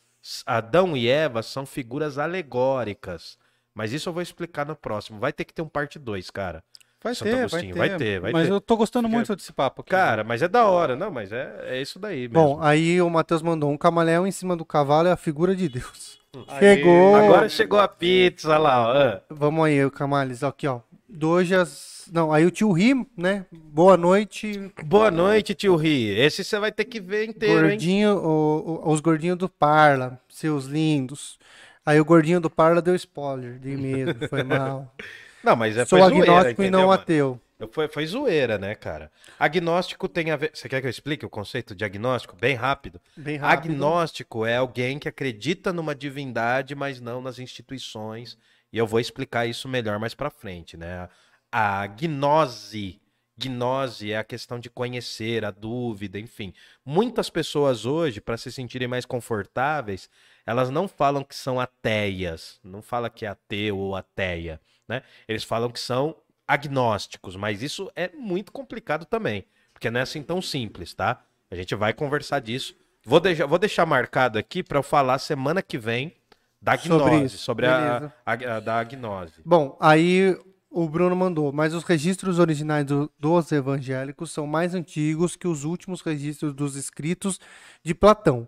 Adão 0.46 0.96
e 0.96 1.08
Eva 1.08 1.42
são 1.42 1.66
figuras 1.66 2.18
alegóricas. 2.18 3.40
Mas 3.74 3.94
isso 3.94 4.10
eu 4.10 4.14
vou 4.14 4.22
explicar 4.22 4.66
no 4.66 4.76
próximo. 4.76 5.20
Vai 5.20 5.32
ter 5.32 5.46
que 5.46 5.54
ter 5.54 5.62
um 5.62 5.68
parte 5.68 5.98
2, 5.98 6.30
cara. 6.30 6.64
Vai 7.04 7.16
Santo 7.16 7.30
ter, 7.30 7.32
vai 7.36 7.40
Agostinho, 7.46 7.74
ter. 7.74 7.80
vai 7.80 7.98
ter, 7.98 8.20
vai 8.20 8.32
Mas 8.32 8.48
ter. 8.48 8.54
eu 8.54 8.62
tô 8.62 8.78
gostando 8.78 9.08
Fica- 9.08 9.16
muito 9.18 9.36
desse 9.36 9.52
papo 9.52 9.82
aqui. 9.82 9.90
Cara, 9.90 10.24
mas 10.24 10.42
é 10.42 10.48
da 10.48 10.66
hora. 10.68 10.96
Não, 10.96 11.10
mas 11.10 11.32
é, 11.32 11.52
é 11.70 11.82
isso 11.82 11.98
daí 11.98 12.28
mesmo. 12.28 12.34
Bom, 12.34 12.60
aí 12.62 13.02
o 13.02 13.10
Matheus 13.10 13.42
mandou 13.42 13.72
um 13.72 13.78
camaleão 13.78 14.28
em 14.28 14.32
cima 14.32 14.56
do 14.56 14.64
cavalo 14.64 15.08
é 15.08 15.12
a 15.12 15.18
figura 15.18 15.56
de 15.56 15.68
Deus. 15.68 16.20
Aí- 16.48 16.60
Chegou. 16.78 17.16
Agora 17.16 17.50
chegou 17.50 17.80
a 17.80 17.88
pizza 17.88 18.58
lá, 18.58 18.88
ó. 18.88 18.92
Ah, 18.94 19.22
Vamos 19.30 19.66
aí, 19.66 19.84
o 19.84 19.90
Camales, 19.92 20.44
aqui, 20.44 20.68
ó. 20.68 20.80
Dojas. 21.10 21.90
Não, 22.12 22.32
aí 22.34 22.46
o 22.46 22.52
tio 22.52 22.72
Ri, 22.72 22.94
né? 23.18 23.46
Boa 23.52 23.96
noite. 23.98 24.72
Boa 24.86 25.10
noite, 25.12 25.54
tio 25.56 25.76
Ri. 25.76 26.10
Esse 26.20 26.44
você 26.44 26.60
vai 26.60 26.72
ter 26.72 26.86
que 26.86 27.00
ver 27.00 27.26
inteiro, 27.30 27.66
hein? 27.66 27.70
Gordinho, 27.72 28.18
o- 28.18 28.82
o- 28.88 28.92
os 28.92 29.00
gordinhos 29.00 29.38
do 29.38 29.48
Parla, 29.50 30.20
seus 30.30 30.66
lindos. 30.66 31.40
Aí 31.86 32.00
o 32.00 32.06
gordinho 32.06 32.40
do 32.42 32.50
Parla 32.50 32.82
deu 32.82 32.96
spoiler, 32.96 33.58
de 33.60 33.76
mesmo, 33.78 34.28
foi 34.30 34.44
mal. 34.44 34.94
Não, 35.44 35.56
mas 35.56 35.78
é 35.78 35.86
Sou 35.86 36.00
foi 36.00 36.10
zoeira, 36.10 36.32
agnóstico 36.32 36.62
e 36.62 36.66
entendeu, 36.66 36.80
não 36.80 36.88
mano? 36.88 37.02
ateu. 37.02 37.42
Foi, 37.72 37.88
foi 37.88 38.08
zoeira, 38.08 38.58
né, 38.58 38.74
cara? 38.74 39.12
Agnóstico 39.38 40.08
tem 40.08 40.32
a 40.32 40.36
ver. 40.36 40.52
Você 40.54 40.68
quer 40.68 40.82
que 40.82 40.88
eu 40.88 40.92
explique 40.92 41.26
o 41.26 41.30
conceito 41.30 41.76
de 41.76 41.86
agnóstico? 41.86 42.36
Bem 42.36 42.56
rápido. 42.56 43.00
Bem 43.16 43.38
rápido. 43.38 43.72
Agnóstico 43.72 44.46
é 44.46 44.58
alguém 44.58 44.98
que 44.98 45.08
acredita 45.08 45.72
numa 45.72 45.94
divindade, 45.94 46.74
mas 46.74 47.00
não 47.00 47.22
nas 47.22 47.38
instituições. 47.38 48.38
E 48.74 48.78
eu 48.78 48.88
vou 48.88 49.00
explicar 49.00 49.46
isso 49.46 49.68
melhor 49.68 50.00
mais 50.00 50.16
pra 50.16 50.30
frente, 50.30 50.76
né? 50.76 51.08
A 51.52 51.86
gnose 51.86 53.00
Gnose 53.42 54.12
é 54.12 54.18
a 54.18 54.24
questão 54.24 54.60
de 54.60 54.70
conhecer, 54.70 55.44
a 55.44 55.52
dúvida, 55.52 56.20
enfim. 56.20 56.54
Muitas 56.86 57.30
pessoas 57.30 57.86
hoje, 57.86 58.22
para 58.22 58.38
se 58.38 58.52
sentirem 58.52 58.88
mais 58.88 59.06
confortáveis, 59.06 60.10
elas 60.46 60.70
não 60.70 60.88
falam 60.88 61.24
que 61.24 61.36
são 61.36 61.60
ateias, 61.60 62.60
não 62.64 62.82
fala 62.82 63.10
que 63.10 63.26
é 63.26 63.30
ateu 63.30 63.78
ou 63.78 63.96
ateia, 63.96 64.60
né? 64.88 65.04
Eles 65.28 65.44
falam 65.44 65.70
que 65.70 65.80
são 65.80 66.16
agnósticos, 66.48 67.36
mas 67.36 67.62
isso 67.62 67.92
é 67.96 68.10
muito 68.10 68.52
complicado 68.52 69.06
também, 69.06 69.46
porque 69.74 69.90
não 69.90 70.00
é 70.00 70.04
assim 70.04 70.22
tão 70.22 70.42
simples, 70.42 70.94
tá? 70.94 71.24
A 71.50 71.56
gente 71.56 71.74
vai 71.76 71.94
conversar 71.94 72.40
disso. 72.40 72.76
Vou 73.04 73.20
deixar, 73.20 73.46
vou 73.46 73.58
deixar 73.58 73.86
marcado 73.86 74.38
aqui 74.38 74.62
para 74.62 74.78
eu 74.78 74.84
falar 74.84 75.18
semana 75.20 75.62
que 75.62 75.78
vem 75.78 76.14
da 76.62 76.78
Sobre 76.78 77.12
gnose, 77.12 77.26
isso, 77.26 77.38
sobre, 77.40 77.66
a, 77.66 78.12
a- 78.26 78.34
a- 78.34 78.60
da 78.60 78.84
gnose. 78.84 79.42
Bom, 79.44 79.76
aí 79.82 80.38
o 80.70 80.88
Bruno 80.88 81.16
mandou, 81.16 81.52
mas 81.52 81.74
os 81.74 81.84
registros 81.84 82.38
originais 82.38 82.86
do- 82.86 83.12
dos 83.20 83.52
evangélicos 83.52 84.32
são 84.32 84.46
mais 84.46 84.76
antigos 84.76 85.36
que 85.36 85.48
os 85.48 85.64
últimos 85.64 86.02
registros 86.02 86.54
dos 86.54 86.76
escritos 86.76 87.40
de 87.84 87.96
Platão. 87.96 88.48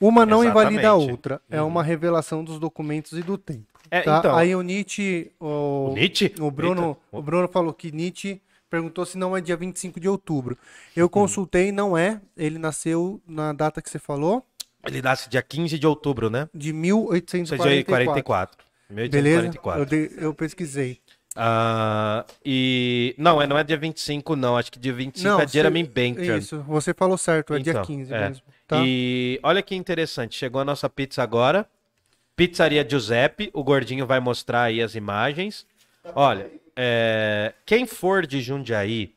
Uma 0.00 0.24
não 0.24 0.44
invalida 0.44 0.82
a 0.82 0.84
Exatamente. 0.94 1.10
outra, 1.10 1.40
é 1.50 1.60
uma 1.60 1.82
revelação 1.82 2.44
dos 2.44 2.58
documentos 2.58 3.12
e 3.12 3.22
do 3.22 3.36
tempo. 3.36 3.66
É, 3.90 4.02
tá? 4.02 4.18
então, 4.18 4.36
Aí 4.36 4.54
o 4.54 4.62
Nietzsche, 4.62 5.30
o, 5.40 5.90
o 5.90 5.94
Nietzsche? 5.94 6.34
o 6.38 6.50
Bruno, 6.50 6.88
Eita. 6.88 7.00
o 7.10 7.22
Bruno 7.22 7.48
falou 7.48 7.72
que 7.72 7.90
Nietzsche 7.90 8.40
perguntou 8.70 9.04
se 9.06 9.16
não 9.16 9.36
é 9.36 9.40
dia 9.40 9.56
25 9.56 9.98
de 9.98 10.08
outubro. 10.08 10.54
Uhum. 10.60 10.92
Eu 10.94 11.08
consultei, 11.08 11.72
não 11.72 11.96
é. 11.96 12.20
Ele 12.36 12.58
nasceu 12.58 13.20
na 13.26 13.52
data 13.52 13.80
que 13.80 13.88
você 13.90 13.98
falou, 13.98 14.44
Ele 14.86 15.00
nasce 15.02 15.28
dia 15.28 15.42
15 15.42 15.78
de 15.78 15.86
outubro, 15.86 16.28
né? 16.30 16.48
de 16.54 16.68
Isso 16.68 16.74
é 16.74 17.20
de 17.20 17.62
1844. 17.64 17.86
44. 17.86 18.58
Beleza? 18.90 19.42
1844. 19.42 19.80
Eu, 19.80 19.86
dei- 19.86 20.10
eu 20.18 20.34
pesquisei. 20.34 21.00
Ah, 21.40 22.24
e. 22.44 23.14
Não, 23.16 23.40
é, 23.40 23.46
não 23.46 23.56
é 23.56 23.62
dia 23.64 23.76
25, 23.76 24.34
não. 24.34 24.56
Acho 24.56 24.72
que 24.72 24.78
dia 24.78 24.92
25 24.92 25.28
Não, 25.28 25.40
é 25.40 25.46
Jeremy 25.46 25.84
Bentham. 25.84 26.36
Isso, 26.36 26.60
você 26.66 26.92
falou 26.92 27.16
certo, 27.16 27.54
é 27.54 27.58
dia 27.60 27.72
Então, 27.72 27.84
15 27.84 28.12
é. 28.12 28.28
mesmo. 28.28 28.42
Tá? 28.68 28.82
E 28.84 29.40
olha 29.42 29.62
que 29.62 29.74
interessante, 29.74 30.36
chegou 30.36 30.60
a 30.60 30.64
nossa 30.64 30.90
pizza 30.90 31.22
agora. 31.22 31.66
Pizzaria 32.36 32.86
Giuseppe, 32.88 33.50
o 33.54 33.64
gordinho 33.64 34.06
vai 34.06 34.20
mostrar 34.20 34.64
aí 34.64 34.82
as 34.82 34.94
imagens. 34.94 35.66
Olha, 36.14 36.50
é, 36.76 37.54
quem 37.64 37.86
for 37.86 38.26
de 38.26 38.42
Jundiaí, 38.42 39.14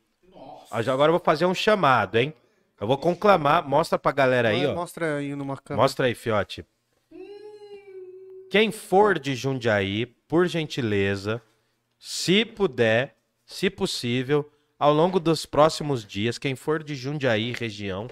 já 0.80 0.92
agora 0.92 1.10
eu 1.10 1.18
vou 1.18 1.24
fazer 1.24 1.44
um 1.44 1.54
chamado, 1.54 2.16
hein? 2.16 2.32
Eu 2.80 2.86
vou 2.86 2.96
conclamar, 2.96 3.68
mostra 3.68 3.98
pra 3.98 4.10
galera 4.10 4.48
aí, 4.48 4.66
ó. 4.66 4.74
Mostra 4.74 5.18
aí 5.18 5.36
numa 5.36 5.56
câmera. 5.56 5.82
Mostra 5.82 6.06
aí, 6.06 6.14
fiote. 6.14 6.64
Quem 8.50 8.72
for 8.72 9.18
de 9.18 9.34
Jundiaí, 9.34 10.06
por 10.06 10.46
gentileza, 10.46 11.40
se 11.98 12.44
puder, 12.44 13.14
se 13.44 13.70
possível, 13.70 14.50
ao 14.78 14.92
longo 14.92 15.20
dos 15.20 15.46
próximos 15.46 16.04
dias, 16.04 16.38
quem 16.38 16.56
for 16.56 16.82
de 16.82 16.94
Jundiaí 16.94 17.52
região, 17.52 18.08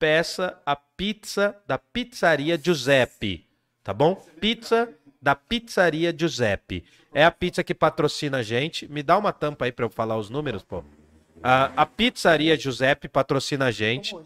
peça 0.00 0.58
a 0.64 0.74
pizza 0.74 1.54
da 1.66 1.76
Pizzaria 1.78 2.58
Giuseppe, 2.60 3.46
tá 3.84 3.92
bom? 3.92 4.14
Pizza 4.40 4.88
da 5.20 5.36
Pizzaria 5.36 6.16
Giuseppe. 6.16 6.82
É 7.12 7.22
a 7.22 7.30
pizza 7.30 7.62
que 7.62 7.74
patrocina 7.74 8.38
a 8.38 8.42
gente. 8.42 8.90
Me 8.90 9.02
dá 9.02 9.18
uma 9.18 9.30
tampa 9.30 9.66
aí 9.66 9.72
pra 9.72 9.84
eu 9.84 9.90
falar 9.90 10.16
os 10.16 10.30
números, 10.30 10.62
pô. 10.62 10.82
A, 11.42 11.70
a 11.76 11.84
Pizzaria 11.84 12.58
Giuseppe 12.58 13.08
patrocina 13.08 13.66
a 13.66 13.70
gente. 13.70 14.16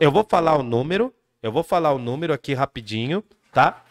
Eu 0.00 0.10
vou 0.10 0.26
falar 0.28 0.56
o 0.56 0.64
número. 0.64 1.14
Eu 1.40 1.52
vou 1.52 1.62
falar 1.62 1.92
o 1.92 1.98
número 1.98 2.32
aqui 2.32 2.52
rapidinho, 2.52 3.22
tá? 3.52 3.84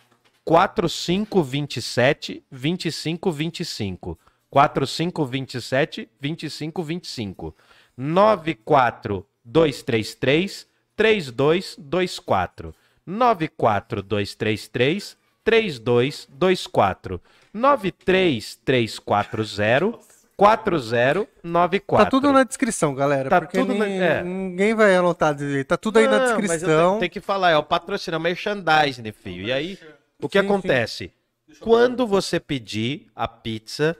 4527 0.44 2.44
2525. 2.52 4.20
4527 4.49 6.10
2525. 6.20 7.56
94233 7.98 10.70
3224. 10.95 12.73
94233 13.05 15.18
3224. 15.43 17.22
93340 17.53 19.99
4094. 20.38 22.05
Tá 22.05 22.09
tudo 22.09 22.31
na 22.34 22.43
descrição, 22.43 22.95
galera. 22.95 23.30
Tá 23.30 23.41
porque 23.41 23.59
tudo 23.59 23.76
na- 23.76 23.85
nin- 23.85 23.99
é. 23.99 24.23
ninguém 24.23 24.73
vai 24.73 24.95
anotar 24.95 25.35
direito. 25.35 25.68
Tá 25.68 25.77
tudo 25.77 25.99
aí 25.99 26.07
na 26.07 26.18
Não, 26.18 26.26
eu 26.31 26.41
descrição. 26.41 26.97
tenho 26.99 27.11
que 27.11 27.19
falar, 27.22 27.51
é 27.51 27.57
o 27.57 27.63
patrocínio, 27.63 28.15
é 28.15 28.19
o 28.19 28.22
merchandising, 28.22 29.03
né, 29.03 29.11
filho? 29.11 29.45
E 29.47 29.51
aí, 29.51 29.77
o 30.19 30.27
que 30.27 30.39
Sim, 30.39 30.47
sim. 30.47 30.49
acontece? 30.49 31.11
Quando 31.59 32.07
você 32.07 32.39
pedir 32.39 33.05
a 33.15 33.27
pizza, 33.27 33.95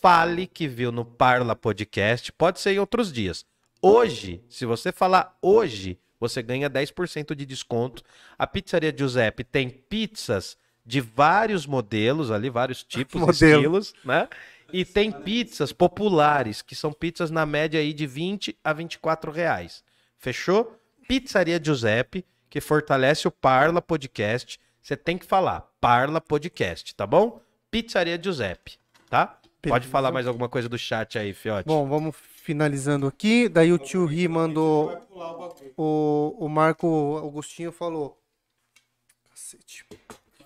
fale 0.00 0.46
que 0.46 0.68
viu 0.68 0.92
no 0.92 1.04
Parla 1.04 1.56
Podcast, 1.56 2.30
pode 2.32 2.60
ser 2.60 2.74
em 2.74 2.78
outros 2.78 3.12
dias. 3.12 3.44
Hoje, 3.82 4.40
se 4.48 4.64
você 4.66 4.92
falar 4.92 5.36
hoje, 5.42 5.98
você 6.18 6.42
ganha 6.42 6.68
10% 6.70 7.34
de 7.34 7.46
desconto. 7.46 8.02
A 8.38 8.46
Pizzaria 8.46 8.94
Giuseppe 8.96 9.44
tem 9.44 9.68
pizzas 9.68 10.56
de 10.84 11.00
vários 11.00 11.66
modelos 11.66 12.30
ali, 12.30 12.48
vários 12.48 12.82
tipos, 12.84 13.20
Modelo. 13.20 13.32
estilos, 13.32 13.94
né? 14.04 14.28
E 14.72 14.84
tem 14.84 15.12
pizzas 15.12 15.72
populares, 15.72 16.60
que 16.60 16.74
são 16.74 16.92
pizzas 16.92 17.30
na 17.30 17.46
média 17.46 17.78
aí 17.78 17.92
de 17.92 18.06
20 18.06 18.58
a 18.64 18.72
24 18.72 19.30
reais. 19.30 19.84
Fechou? 20.18 20.76
Pizzaria 21.06 21.60
Giuseppe, 21.62 22.24
que 22.50 22.60
fortalece 22.60 23.28
o 23.28 23.30
Parla 23.30 23.80
Podcast. 23.80 24.58
Você 24.82 24.96
tem 24.96 25.16
que 25.16 25.26
falar 25.26 25.68
Parla 25.80 26.20
Podcast, 26.20 26.94
tá 26.94 27.06
bom? 27.06 27.40
Pizzaria 27.70 28.20
Giuseppe, 28.20 28.78
tá? 29.08 29.38
Pode 29.62 29.86
falar 29.88 30.12
mais 30.12 30.26
alguma 30.26 30.48
coisa 30.48 30.68
do 30.68 30.78
chat 30.78 31.18
aí, 31.18 31.32
Fiote. 31.32 31.66
Bom, 31.66 31.88
vamos 31.88 32.16
finalizando 32.46 33.08
aqui. 33.08 33.48
Daí 33.48 33.72
o 33.72 33.78
tio 33.78 34.06
Ri 34.06 34.28
mandou. 34.28 34.96
O, 35.76 36.36
o 36.38 36.48
Marco 36.48 36.86
Augustinho 37.16 37.72
falou. 37.72 38.16
Cacete. 39.28 39.84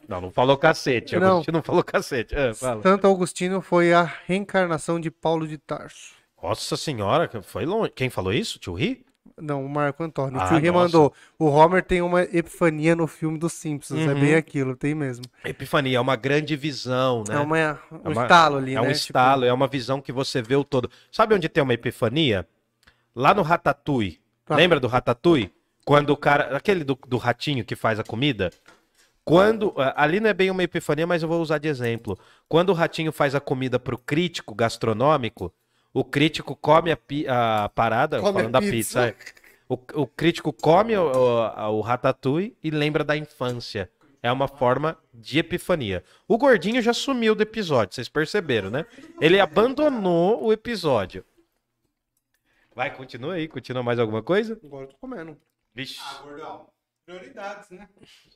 Não, 0.09 0.23
não 0.23 0.31
falou 0.31 0.57
cacete. 0.57 1.17
Não. 1.17 1.35
Agostinho 1.35 1.53
não 1.53 1.63
falou 1.63 1.85
cacete. 1.85 2.35
Ah, 2.35 2.55
fala. 2.55 2.83
Santo 2.83 3.07
Augustino 3.07 3.61
foi 3.61 3.93
a 3.93 4.03
reencarnação 4.03 4.99
de 4.99 5.11
Paulo 5.11 5.47
de 5.47 5.59
Tarso. 5.59 6.15
Nossa 6.43 6.75
senhora, 6.75 7.31
foi 7.43 7.67
longe. 7.67 7.91
Quem 7.91 8.09
falou 8.09 8.33
isso? 8.33 8.59
Tio 8.59 8.73
Ri? 8.73 9.05
Não, 9.41 9.65
o 9.65 9.69
Marco 9.69 10.03
Antônio. 10.03 10.39
O 10.39 10.43
Ah, 10.43 10.49
tio 10.49 10.59
Ri 10.59 10.71
nossa. 10.71 10.79
mandou. 10.85 11.15
O 11.39 11.47
Homer 11.47 11.83
tem 11.85 12.03
uma 12.03 12.23
epifania 12.23 12.95
no 12.95 13.07
filme 13.07 13.39
dos 13.39 13.53
Simpsons. 13.53 14.01
É 14.01 14.13
Uhum. 14.13 14.21
bem 14.21 14.35
aquilo, 14.35 14.77
tem 14.77 14.95
mesmo. 14.95 15.25
Epifania 15.45 15.97
é 15.99 16.01
uma 16.01 16.17
grande 16.17 16.55
visão, 16.57 17.25
né? 17.29 17.35
É, 17.35 17.39
uma, 17.39 17.79
um 17.91 18.11
uma- 18.11 18.23
estalo 18.23 18.57
ali, 18.59 18.73
É 18.73 18.75
né? 18.75 18.81
um 18.81 18.85
Tipo, 18.85 18.97
estalo, 18.97 19.45
é 19.45 19.53
uma 19.53 19.67
visão 19.67 20.01
que 20.01 20.13
você 20.13 20.41
vê 20.43 20.57
o 20.57 20.65
todo. 20.65 20.91
Sabe 21.11 21.35
onde 21.35 21.49
tem 21.49 21.63
uma 21.63 21.75
epifania? 21.75 22.47
Lá 23.15 23.33
no 23.35 23.43
Ratatouille. 23.43 24.21
Ah. 24.49 24.57
Lembra 24.57 24.79
do 24.81 24.87
Ratatouille? 24.89 25.53
Quando 25.85 26.11
o 26.11 26.17
cara. 26.17 26.57
Aquele 26.57 26.85
do, 26.85 26.99
do 27.09 27.17
ratinho 27.17 27.65
que 27.65 27.75
faz 27.75 27.99
a 27.99 28.05
comida? 28.05 28.51
Quando. 29.25 29.73
ah, 29.77 29.95
Ali 30.03 30.21
não 30.21 30.29
é 30.31 30.35
bem 30.35 30.51
uma 30.51 30.63
epifania, 30.63 31.07
mas 31.07 31.23
eu 31.23 31.29
vou 31.29 31.41
usar 31.41 31.59
de 31.59 31.69
exemplo. 31.69 32.19
Quando 32.49 32.71
o 32.71 32.73
ratinho 32.75 33.13
faz 33.13 33.35
a 33.35 33.41
comida 33.41 33.79
pro 33.79 33.99
crítico 33.99 34.55
gastronômico, 34.55 35.53
o 35.93 36.05
crítico 36.05 36.55
come 36.57 36.91
a, 36.93 36.97
pi- 36.97 37.27
a 37.29 37.69
parada, 37.75 38.19
Come 38.19 38.29
a 38.31 38.33
falando 38.33 38.53
da 38.53 38.61
pizza. 38.61 39.13
pizza. 39.13 39.37
é. 39.37 39.41
O, 39.69 39.75
o 40.03 40.07
crítico 40.07 40.53
come 40.53 40.97
o, 40.97 41.13
o, 41.13 41.79
o 41.79 41.81
ratatouille 41.81 42.57
e 42.63 42.71
lembra 42.71 43.05
da 43.05 43.17
infância. 43.17 43.91
É 44.23 44.31
uma 44.31 44.47
forma 44.49 44.99
de 45.15 45.39
epifania. 45.39 46.05
O 46.29 46.37
gordinho 46.37 46.83
já 46.83 46.93
sumiu 46.93 47.35
do 47.35 47.43
episódio, 47.43 47.95
vocês 47.95 48.09
perceberam, 48.09 48.69
né? 48.69 48.85
Ele 49.21 49.41
abandonou 49.41 50.45
o 50.45 50.53
episódio. 50.53 51.25
Vai, 52.75 52.95
continua 52.95 53.35
aí. 53.35 53.49
Continua 53.49 53.83
mais 53.83 53.99
alguma 53.99 54.23
coisa? 54.23 54.59
Agora 54.65 54.85
eu 54.85 54.89
tô 54.89 54.97
comendo. 54.99 55.37
Vixe. 55.75 55.99
Ah, 56.03 56.21
gordão. 56.23 56.67
Prioridades, 57.07 57.71
né? 57.71 57.89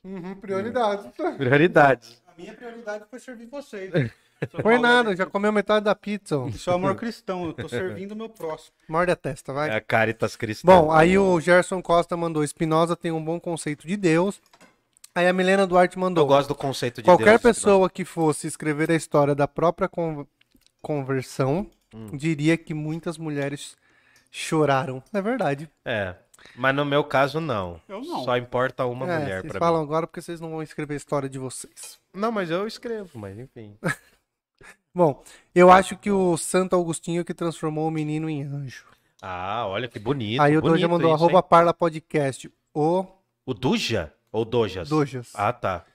Uhum, 0.03 0.35
prioridade. 0.35 1.11
Prioridades. 1.37 2.21
Minha 2.37 2.53
prioridade 2.53 3.05
foi 3.09 3.19
servir 3.19 3.47
vocês. 3.47 3.91
Foi 4.61 4.77
nada, 4.77 5.15
já 5.15 5.25
comeu 5.25 5.51
metade 5.51 5.85
da 5.85 5.95
pizza. 5.95 6.37
ó. 6.37 6.47
Isso 6.49 6.69
é 6.69 6.73
amor 6.73 6.95
cristão, 6.95 7.45
eu 7.45 7.53
tô 7.53 7.69
servindo 7.69 8.11
o 8.11 8.15
meu 8.15 8.27
próximo. 8.27 8.73
Morde 8.87 9.09
a 9.11 9.15
testa, 9.15 9.53
vai. 9.53 9.69
É 9.69 9.75
a 9.75 9.81
Caritas 9.81 10.35
Cristã. 10.35 10.67
Bom, 10.67 10.91
aí 10.91 11.17
o 11.17 11.39
Gerson 11.39 11.81
Costa 11.81 12.17
mandou: 12.17 12.45
Spinoza 12.45 12.97
tem 12.97 13.11
um 13.13 13.23
bom 13.23 13.39
conceito 13.39 13.87
de 13.87 13.95
Deus. 13.95 14.41
Aí 15.15 15.25
a 15.25 15.31
Milena 15.33 15.65
Duarte 15.65 15.95
eu 15.95 16.01
mandou: 16.01 16.27
gosto 16.27 16.49
do 16.49 16.55
conceito 16.55 16.97
de 17.01 17.05
qualquer 17.05 17.39
Deus. 17.39 17.41
pessoa 17.41 17.89
que 17.89 18.03
fosse 18.03 18.45
escrever 18.45 18.91
a 18.91 18.95
história 18.95 19.33
da 19.33 19.47
própria 19.47 19.87
con- 19.87 20.27
conversão 20.81 21.71
Hum. 21.93 22.09
diria 22.17 22.57
que 22.57 22.73
muitas 22.73 23.17
mulheres 23.17 23.75
choraram. 24.29 25.01
É 25.13 25.21
verdade. 25.21 25.69
É. 25.85 26.13
Mas 26.55 26.75
no 26.75 26.85
meu 26.85 27.03
caso, 27.03 27.39
não. 27.39 27.81
Eu 27.87 28.01
não. 28.01 28.23
Só 28.23 28.37
importa 28.37 28.85
uma 28.85 29.09
é, 29.11 29.19
mulher 29.19 29.41
vocês 29.41 29.51
pra 29.51 29.59
falam 29.59 29.81
mim. 29.81 29.87
agora 29.87 30.07
porque 30.07 30.21
vocês 30.21 30.39
não 30.39 30.49
vão 30.49 30.63
escrever 30.63 30.93
a 30.93 30.97
história 30.97 31.29
de 31.29 31.39
vocês. 31.39 31.99
Não, 32.13 32.31
mas 32.31 32.49
eu 32.49 32.65
escrevo, 32.67 33.17
mas 33.17 33.37
enfim. 33.37 33.77
Bom, 34.93 35.21
eu 35.53 35.69
acho 35.69 35.97
que 35.97 36.09
o 36.09 36.37
Santo 36.37 36.75
Agostinho 36.75 37.25
que 37.25 37.33
transformou 37.33 37.87
o 37.87 37.91
menino 37.91 38.29
em 38.29 38.43
anjo. 38.43 38.85
Ah, 39.21 39.65
olha 39.67 39.87
que 39.87 39.99
bonito. 39.99 40.41
Aí 40.41 40.55
o 40.57 40.61
Doja 40.61 40.87
mandou 40.87 41.13
isso, 41.13 41.23
arroba 41.23 41.39
hein? 41.39 41.45
Parla 41.49 41.73
Podcast. 41.73 42.49
O 42.73 43.05
O 43.45 43.53
Duja? 43.53 44.13
Ou 44.31 44.45
Dojas? 44.45 44.87
Dojas. 44.87 45.31
Ah, 45.33 45.51
tá. 45.51 45.85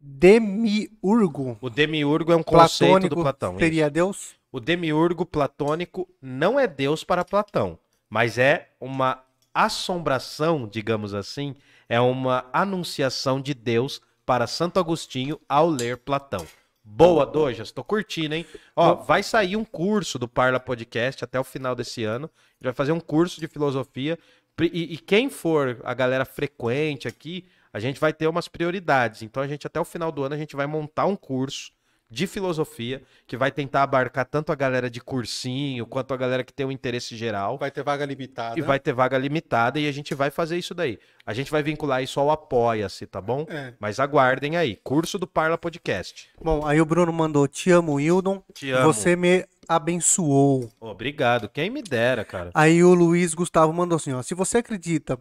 Demiurgo 0.00 1.56
O 1.60 1.70
demiurgo 1.70 2.32
é 2.32 2.36
um 2.36 2.42
conceito 2.42 2.88
platônico 2.90 3.14
do 3.14 3.22
Platão. 3.22 3.50
isso. 3.52 3.60
seria 3.60 3.88
Deus? 3.88 4.34
O 4.50 4.58
demiurgo 4.58 5.24
platônico 5.24 6.08
não 6.20 6.58
é 6.58 6.66
Deus 6.66 7.04
para 7.04 7.24
Platão, 7.24 7.78
mas 8.10 8.36
é 8.36 8.68
uma 8.80 9.22
assombração, 9.54 10.66
digamos 10.66 11.14
assim, 11.14 11.54
é 11.88 12.00
uma 12.00 12.46
anunciação 12.52 13.40
de 13.40 13.54
Deus 13.54 14.00
para 14.24 14.46
Santo 14.46 14.78
Agostinho 14.78 15.40
ao 15.48 15.68
ler 15.68 15.98
Platão. 15.98 16.46
Boa, 16.84 17.24
Dojas, 17.24 17.70
tô 17.70 17.84
curtindo, 17.84 18.34
hein? 18.34 18.44
Ó, 18.74 18.94
vai 18.96 19.22
sair 19.22 19.56
um 19.56 19.64
curso 19.64 20.18
do 20.18 20.26
Parla 20.26 20.58
Podcast 20.58 21.22
até 21.22 21.38
o 21.38 21.44
final 21.44 21.74
desse 21.74 22.02
ano. 22.02 22.26
A 22.26 22.54
gente 22.54 22.64
vai 22.64 22.72
fazer 22.72 22.92
um 22.92 23.00
curso 23.00 23.40
de 23.40 23.46
filosofia. 23.46 24.18
E, 24.60 24.94
e 24.94 24.98
quem 24.98 25.30
for 25.30 25.80
a 25.84 25.94
galera 25.94 26.24
frequente 26.24 27.06
aqui, 27.06 27.44
a 27.72 27.78
gente 27.78 28.00
vai 28.00 28.12
ter 28.12 28.26
umas 28.26 28.48
prioridades. 28.48 29.22
Então 29.22 29.42
a 29.42 29.46
gente 29.46 29.66
até 29.66 29.80
o 29.80 29.84
final 29.84 30.10
do 30.10 30.24
ano 30.24 30.34
a 30.34 30.38
gente 30.38 30.56
vai 30.56 30.66
montar 30.66 31.06
um 31.06 31.16
curso 31.16 31.70
de 32.12 32.26
filosofia 32.26 33.02
que 33.26 33.38
vai 33.38 33.50
tentar 33.50 33.82
abarcar 33.82 34.26
tanto 34.26 34.52
a 34.52 34.54
galera 34.54 34.90
de 34.90 35.00
cursinho 35.00 35.86
quanto 35.86 36.12
a 36.12 36.16
galera 36.16 36.44
que 36.44 36.52
tem 36.52 36.66
um 36.66 36.70
interesse 36.70 37.16
geral. 37.16 37.56
Vai 37.56 37.70
ter 37.70 37.82
vaga 37.82 38.04
limitada. 38.04 38.58
E 38.58 38.62
vai 38.62 38.78
ter 38.78 38.92
vaga 38.92 39.16
limitada 39.16 39.80
e 39.80 39.88
a 39.88 39.92
gente 39.92 40.14
vai 40.14 40.30
fazer 40.30 40.58
isso 40.58 40.74
daí. 40.74 40.98
A 41.24 41.32
gente 41.32 41.50
vai 41.50 41.62
vincular 41.62 42.02
isso 42.02 42.20
ao 42.20 42.30
Apoia-se, 42.30 43.06
tá 43.06 43.20
bom? 43.20 43.46
É. 43.48 43.72
Mas 43.80 43.98
aguardem 43.98 44.58
aí. 44.58 44.76
Curso 44.84 45.18
do 45.18 45.26
Parla 45.26 45.56
Podcast. 45.56 46.28
Bom, 46.38 46.66
aí 46.66 46.80
o 46.80 46.84
Bruno 46.84 47.12
mandou: 47.12 47.48
Te 47.48 47.70
amo, 47.70 47.98
Hildon. 47.98 48.42
Te 48.52 48.70
amo. 48.70 48.92
Você 48.92 49.16
me 49.16 49.46
abençoou. 49.66 50.70
Obrigado. 50.78 51.48
Quem 51.48 51.70
me 51.70 51.82
dera, 51.82 52.26
cara. 52.26 52.50
Aí 52.52 52.84
o 52.84 52.92
Luiz 52.92 53.32
Gustavo 53.32 53.72
mandou 53.72 53.96
assim: 53.96 54.12
ó, 54.12 54.20
Se 54.20 54.34
você 54.34 54.58
acredita 54.58 55.18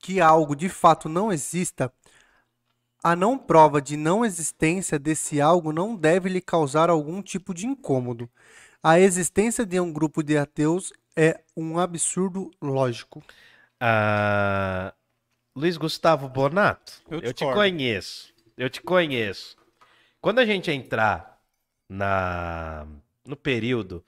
que 0.00 0.20
algo 0.20 0.56
de 0.56 0.68
fato 0.68 1.08
não 1.08 1.32
exista, 1.32 1.92
a 3.04 3.14
não 3.14 3.36
prova 3.36 3.82
de 3.82 3.98
não 3.98 4.24
existência 4.24 4.98
desse 4.98 5.38
algo 5.38 5.74
não 5.74 5.94
deve 5.94 6.30
lhe 6.30 6.40
causar 6.40 6.88
algum 6.88 7.20
tipo 7.20 7.52
de 7.52 7.66
incômodo. 7.66 8.30
A 8.82 8.98
existência 8.98 9.66
de 9.66 9.78
um 9.78 9.92
grupo 9.92 10.22
de 10.22 10.38
ateus 10.38 10.90
é 11.14 11.42
um 11.54 11.78
absurdo 11.78 12.50
lógico. 12.62 13.22
Ah, 13.78 14.94
Luiz 15.54 15.76
Gustavo 15.76 16.30
Bonato, 16.30 17.02
Eu 17.10 17.20
eu, 17.20 17.34
te 17.34 17.44
conheço. 17.44 18.32
Eu 18.56 18.70
te 18.70 18.80
conheço. 18.80 19.54
Quando 20.18 20.38
a 20.38 20.46
gente 20.46 20.70
entrar 20.70 21.38
na 21.86 22.86
no 23.26 23.36
período 23.36 24.02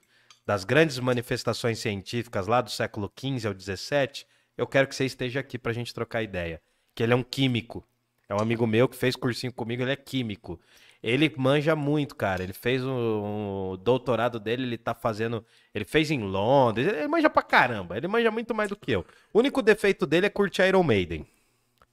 das 0.47 0.64
grandes 0.64 0.98
manifestações 0.98 1.78
científicas 1.78 2.47
lá 2.47 2.62
do 2.62 2.70
século 2.70 3.12
XV 3.18 3.48
ao 3.48 3.59
XVII, 3.59 4.24
eu 4.56 4.66
quero 4.66 4.89
que 4.89 4.94
você 4.94 5.05
esteja 5.05 5.40
aqui 5.40 5.59
pra 5.59 5.73
gente 5.73 5.93
trocar 5.93 6.23
ideia. 6.23 6.62
Que 6.94 7.02
ele 7.02 7.12
é 7.12 7.16
um 7.16 7.23
químico. 7.23 7.86
É 8.28 8.35
um 8.35 8.40
amigo 8.40 8.66
meu 8.66 8.89
que 8.89 8.97
fez 8.97 9.15
cursinho 9.15 9.53
comigo, 9.53 9.82
ele 9.82 9.93
é 9.93 9.97
químico. 9.97 10.61
Ele 11.03 11.32
manja 11.36 11.77
muito, 11.77 12.16
cara. 12.16 12.43
Ele 12.43 12.53
fez 12.53 12.82
o, 12.85 13.73
o 13.73 13.77
doutorado 13.77 14.40
dele, 14.40 14.65
ele 14.65 14.78
tá 14.78 14.94
fazendo. 14.94 15.44
Ele 15.74 15.85
fez 15.85 16.11
em 16.11 16.20
Londres. 16.20 16.89
Ele 16.89 17.07
manja 17.07 17.31
pra 17.31 17.43
caramba. 17.43 17.97
Ele 17.97 18.09
manja 18.09 18.31
muito 18.31 18.55
mais 18.55 18.69
do 18.69 18.77
que 18.77 18.90
eu. 18.90 19.05
O 19.32 19.39
único 19.39 19.62
defeito 19.62 20.07
dele 20.07 20.27
é 20.27 20.31
curtir 20.31 20.62
Iron 20.62 20.82
Maiden. 20.82 21.27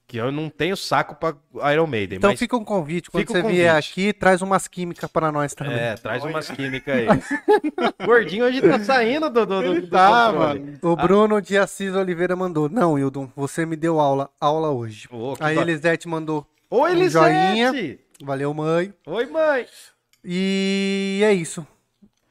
Que 0.06 0.18
eu 0.18 0.30
não 0.30 0.50
tenho 0.50 0.76
saco 0.76 1.14
pra 1.14 1.34
Iron 1.72 1.86
Maiden. 1.86 2.18
Então 2.18 2.30
mas... 2.30 2.38
fica 2.38 2.56
um 2.56 2.64
convite, 2.64 3.10
quando 3.10 3.22
Fica 3.22 3.32
você 3.32 3.46
o 3.46 3.48
vier 3.48 3.70
convite. 3.72 3.90
aqui, 3.90 4.12
traz 4.12 4.42
umas 4.42 4.68
químicas 4.68 5.10
para 5.10 5.32
nós 5.32 5.54
também. 5.54 5.78
É, 5.78 5.94
traz 5.94 6.22
umas 6.24 6.50
químicas 6.50 6.94
aí. 6.94 7.06
Gordinho 8.04 8.44
hoje 8.44 8.60
tá 8.60 8.78
saindo 8.80 9.30
do, 9.30 9.46
do, 9.46 9.62
do, 9.62 9.80
do 9.80 9.86
tá, 9.88 10.30
mano. 10.30 10.78
O 10.82 10.94
Bruno 10.94 11.40
de 11.40 11.56
Assis 11.56 11.94
Oliveira 11.94 12.36
mandou: 12.36 12.68
Não, 12.68 12.98
Hildon, 12.98 13.30
você 13.34 13.64
me 13.64 13.76
deu 13.76 13.98
aula, 13.98 14.30
aula 14.38 14.70
hoje. 14.70 15.08
Que 15.08 15.42
A 15.42 15.54
Elisete 15.54 16.06
mandou: 16.06 16.46
Oi, 16.68 16.90
um 16.90 16.94
Elisete! 16.94 17.24
joinha. 17.24 17.98
Valeu, 18.22 18.52
mãe. 18.52 18.92
Oi, 19.06 19.26
mãe! 19.26 19.66
E 20.22 21.20
é 21.24 21.32
isso. 21.32 21.66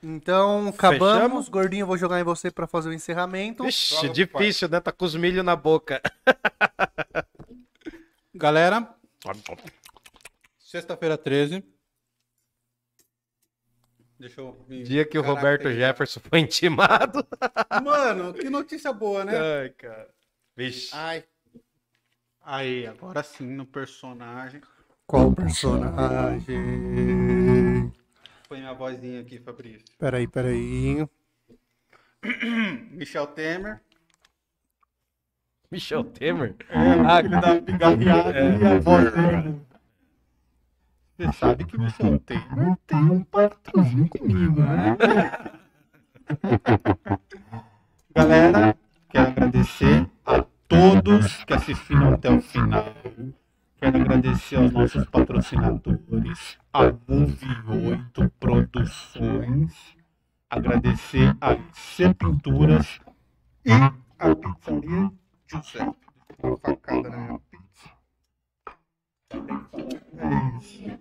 Então, 0.03 0.67
acabamos. 0.67 1.13
Fechamos? 1.15 1.49
Gordinho, 1.49 1.83
eu 1.83 1.87
vou 1.87 1.97
jogar 1.97 2.19
em 2.19 2.23
você 2.23 2.51
pra 2.51 2.67
fazer 2.67 2.89
o 2.89 2.93
encerramento. 2.93 3.65
Ixi, 3.65 4.09
difícil, 4.09 4.67
né? 4.67 4.81
Tá 4.81 4.91
com 4.91 5.05
os 5.05 5.15
milho 5.15 5.41
na 5.43 5.55
boca. 5.55 6.01
Galera, 8.35 8.91
sexta-feira 10.57 11.15
13. 11.15 11.63
Deixa 14.19 14.41
eu. 14.41 14.65
me 14.67 14.81
Dia 14.81 15.05
que 15.05 15.19
o 15.19 15.21
Roberto 15.21 15.63
caracterizar. 15.63 15.89
Jefferson 15.89 16.19
foi 16.19 16.39
intimado. 16.39 17.27
Mano, 17.83 18.33
que 18.33 18.49
notícia 18.49 18.91
boa, 18.91 19.23
né? 19.23 19.33
Ai, 19.37 19.69
cara. 19.69 20.09
Vixe. 20.55 20.89
Ai. 20.93 21.23
Aí, 22.41 22.87
agora 22.87 23.21
sim, 23.21 23.45
no 23.45 23.67
personagem. 23.67 24.61
Qual 25.05 25.31
personagem? 25.31 26.57
Põe 28.49 28.59
minha 28.59 28.73
vozinha 28.73 29.21
aqui, 29.21 29.37
Fabrício. 29.37 29.85
Peraí, 29.99 30.27
peraí. 30.27 31.07
Michel 32.89 33.27
Temer. 33.27 33.79
Michel 35.73 36.03
Temer? 36.03 36.55
Ah, 36.69 37.17
ele 37.17 37.29
dá 37.29 37.53
uma 37.53 37.61
pigarreada 37.63 38.39
e 38.39 38.63
a 38.63 38.79
voz 38.79 39.11
dele. 39.11 39.59
Você 41.17 41.33
sabe 41.33 41.65
que 41.65 41.75
o 41.75 41.81
Michel 41.81 42.19
Temer 42.19 42.77
tem 42.85 42.99
um 42.99 43.23
patrocínio 43.23 44.07
comigo, 44.07 44.61
né? 44.61 44.95
Galera, 48.15 48.77
quero 49.09 49.31
agradecer 49.31 50.07
a 50.23 50.45
todos 50.67 51.43
que 51.43 51.53
assistiram 51.53 52.13
até 52.13 52.29
o 52.29 52.39
final. 52.39 52.93
Quero 53.77 53.97
agradecer 53.97 54.57
aos 54.57 54.71
nossos 54.71 55.05
patrocinadores, 55.09 56.59
a 56.71 56.83
Move 57.07 57.97
8 58.13 58.31
Produções, 58.39 59.97
agradecer 60.47 61.35
a 61.41 61.57
C 61.73 62.13
Pinturas 62.13 62.99
e 63.65 63.71
a 63.71 64.35
Pizzaria 64.35 65.11
Uma 66.41 66.57
facada 66.57 67.09
na 67.09 67.17
minha 67.17 67.39
pizza. 67.51 67.91
É 70.17 70.57
isso. 70.57 70.99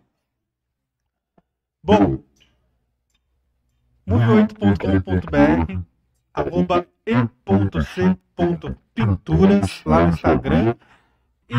Bom, 1.83 2.23
move8.com.br 4.07 5.83
arroba 6.35 6.87
e.c.pinturas 7.07 9.83
lá 9.85 10.03
no 10.03 10.09
Instagram 10.11 10.75
e 11.49 11.55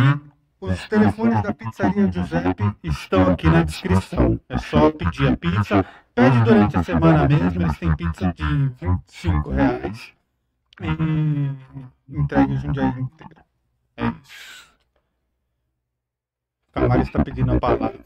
os 0.61 0.88
telefones 0.88 1.41
da 1.41 1.52
Pizzaria 1.53 2.11
Giuseppe 2.11 2.76
estão 2.84 3.32
aqui 3.32 3.49
na 3.49 3.64
descrição. 3.64 4.40
É 4.48 4.57
só 4.57 4.91
pedir 4.91 5.30
a 5.30 5.38
pizza. 5.38 5.84
Pede 6.15 6.44
durante 6.44 6.78
a 6.78 6.84
semana 6.84 7.28
mesmo, 7.28 7.64
eles 7.64 7.80
têm 7.80 7.95
pizza 7.95 8.32
de 8.34 8.70
25 8.80 9.49
reais. 9.49 10.14
E 10.82 12.18
entregue 12.18 12.54
o 12.54 12.58
Jundiaí 12.58 13.00
inteiro. 13.00 13.44
É 13.98 14.08
isso. 14.08 14.74
O 16.70 16.72
Camaro 16.72 17.02
está 17.02 17.24
pedindo 17.24 17.54
a 17.54 17.60
palavra. 17.60 18.04